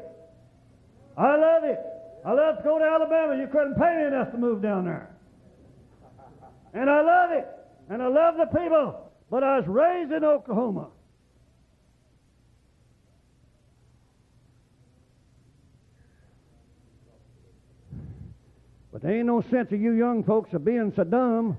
I 1.17 1.35
love 1.35 1.63
it. 1.65 1.79
I 2.25 2.31
love 2.31 2.57
to 2.57 2.63
go 2.63 2.79
to 2.79 2.85
Alabama. 2.85 3.38
You 3.38 3.47
couldn't 3.47 3.75
pay 3.75 3.97
me 3.97 4.05
enough 4.07 4.31
to 4.31 4.38
move 4.38 4.61
down 4.61 4.85
there. 4.85 5.09
And 6.73 6.89
I 6.89 7.01
love 7.01 7.31
it. 7.31 7.47
And 7.89 8.01
I 8.01 8.07
love 8.07 8.35
the 8.38 8.45
people. 8.45 9.11
But 9.30 9.43
I 9.43 9.57
was 9.59 9.68
raised 9.68 10.11
in 10.11 10.23
Oklahoma. 10.23 10.88
But 18.91 19.01
there 19.03 19.18
ain't 19.18 19.27
no 19.27 19.41
sense 19.41 19.72
of 19.72 19.80
you 19.80 19.91
young 19.91 20.23
folks 20.23 20.53
of 20.53 20.65
being 20.65 20.91
so 20.95 21.03
dumb. 21.03 21.57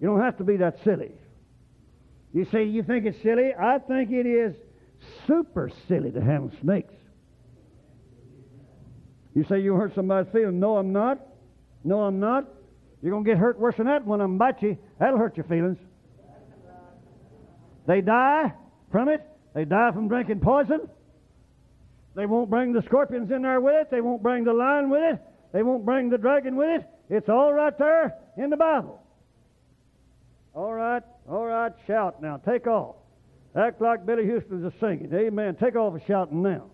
You 0.00 0.06
don't 0.06 0.20
have 0.20 0.38
to 0.38 0.44
be 0.44 0.56
that 0.58 0.78
silly. 0.84 1.12
You 2.32 2.46
say 2.52 2.64
you 2.64 2.82
think 2.82 3.04
it's 3.04 3.20
silly? 3.22 3.52
I 3.58 3.78
think 3.78 4.10
it 4.10 4.26
is 4.26 4.54
super 5.26 5.70
silly 5.88 6.10
to 6.12 6.20
handle 6.20 6.52
snakes. 6.62 6.94
You 9.34 9.44
say 9.44 9.60
you 9.60 9.74
hurt 9.74 9.94
somebody's 9.94 10.32
feelings. 10.32 10.60
No, 10.60 10.76
I'm 10.76 10.92
not. 10.92 11.18
No, 11.84 12.02
I'm 12.02 12.20
not. 12.20 12.46
You're 13.02 13.12
going 13.12 13.24
to 13.24 13.30
get 13.30 13.38
hurt 13.38 13.58
worse 13.58 13.76
than 13.76 13.86
that 13.86 14.06
when 14.06 14.20
I'm 14.20 14.38
bite 14.38 14.62
you. 14.62 14.76
That'll 14.98 15.18
hurt 15.18 15.36
your 15.36 15.44
feelings. 15.44 15.78
They 17.86 18.00
die 18.00 18.52
from 18.90 19.08
it. 19.08 19.26
They 19.54 19.64
die 19.64 19.92
from 19.92 20.08
drinking 20.08 20.40
poison. 20.40 20.88
They 22.14 22.26
won't 22.26 22.50
bring 22.50 22.72
the 22.72 22.82
scorpions 22.82 23.30
in 23.30 23.42
there 23.42 23.60
with 23.60 23.74
it. 23.74 23.90
They 23.90 24.00
won't 24.00 24.22
bring 24.22 24.44
the 24.44 24.52
lion 24.52 24.90
with 24.90 25.14
it. 25.14 25.20
They 25.52 25.62
won't 25.62 25.84
bring 25.84 26.10
the 26.10 26.18
dragon 26.18 26.56
with 26.56 26.80
it. 26.80 26.88
It's 27.08 27.28
all 27.28 27.52
right 27.52 27.76
there 27.78 28.14
in 28.36 28.50
the 28.50 28.56
Bible. 28.56 29.00
All 30.54 30.72
right, 30.72 31.02
all 31.30 31.46
right, 31.46 31.72
shout 31.86 32.20
now. 32.20 32.38
Take 32.38 32.66
off. 32.66 32.96
Act 33.56 33.80
like 33.80 34.04
Billy 34.04 34.24
Houston's 34.24 34.64
a 34.64 34.72
singing. 34.80 35.10
Amen. 35.14 35.56
Take 35.56 35.76
off 35.76 35.94
a 35.94 36.04
shouting 36.06 36.42
now. 36.42 36.64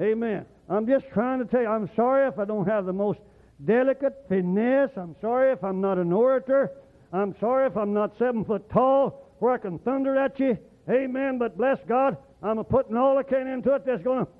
Amen. 0.00 0.46
I'm 0.68 0.86
just 0.86 1.04
trying 1.12 1.38
to 1.38 1.44
tell 1.44 1.60
you, 1.60 1.68
I'm 1.68 1.90
sorry 1.94 2.26
if 2.28 2.38
I 2.38 2.44
don't 2.44 2.66
have 2.66 2.86
the 2.86 2.92
most 2.92 3.20
delicate 3.64 4.24
finesse. 4.28 4.90
I'm 4.96 5.16
sorry 5.20 5.52
if 5.52 5.62
I'm 5.64 5.80
not 5.80 5.98
an 5.98 6.12
orator. 6.12 6.70
I'm 7.12 7.34
sorry 7.40 7.66
if 7.66 7.76
I'm 7.76 7.92
not 7.92 8.12
seven 8.18 8.44
foot 8.44 8.68
tall 8.70 9.34
where 9.38 9.52
I 9.52 9.58
can 9.58 9.78
thunder 9.78 10.16
at 10.16 10.38
you. 10.38 10.58
Amen. 10.90 11.38
But 11.38 11.56
bless 11.56 11.78
God, 11.88 12.16
I'm 12.42 12.58
a 12.58 12.64
putting 12.64 12.96
all 12.96 13.18
I 13.18 13.22
can 13.22 13.46
into 13.46 13.74
it 13.74 13.84
that's 13.86 14.02
going 14.02 14.26
to 14.26 14.32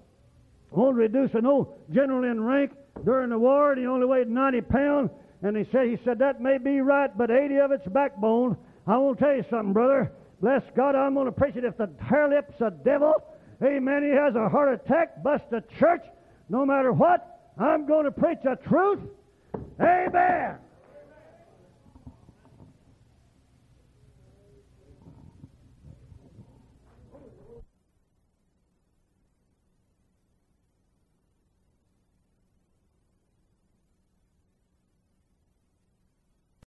won't 0.71 0.97
reduce 0.97 1.33
an 1.35 1.47
old 1.47 1.79
general 1.93 2.31
in 2.31 2.43
rank 2.43 2.73
during 3.05 3.31
the 3.31 3.39
war. 3.39 3.75
He 3.75 3.87
only 3.87 4.07
weighed 4.07 4.29
90 4.29 4.61
pounds. 4.63 5.11
And 5.43 5.57
he 5.57 5.65
said, 5.71 5.87
he 5.87 5.99
said, 6.05 6.19
that 6.19 6.41
may 6.41 6.59
be 6.59 6.81
right, 6.81 7.17
but 7.17 7.31
80 7.31 7.57
of 7.59 7.73
it's 7.73 7.87
backbone. 7.87 8.57
I 8.87 8.99
want 8.99 9.19
to 9.19 9.25
tell 9.25 9.35
you 9.35 9.45
something, 9.49 9.73
brother. 9.73 10.13
Bless 10.41 10.63
God, 10.77 10.95
I'm 10.95 11.15
going 11.15 11.27
to 11.27 11.33
preach 11.33 11.57
it. 11.57 11.65
If 11.65 11.77
the 11.77 11.91
hair 12.01 12.29
lips 12.29 12.55
a 12.61 12.71
devil, 12.71 13.15
amen, 13.63 14.03
he 14.03 14.11
has 14.11 14.35
a 14.35 14.49
heart 14.49 14.73
attack, 14.75 15.23
bust 15.23 15.45
a 15.53 15.63
church, 15.79 16.03
no 16.49 16.65
matter 16.65 16.93
what, 16.93 17.38
I'm 17.59 17.87
going 17.87 18.05
to 18.05 18.13
preach 18.13 18.39
the 18.45 18.57
truth. 18.69 19.01
Amen. 19.81 20.57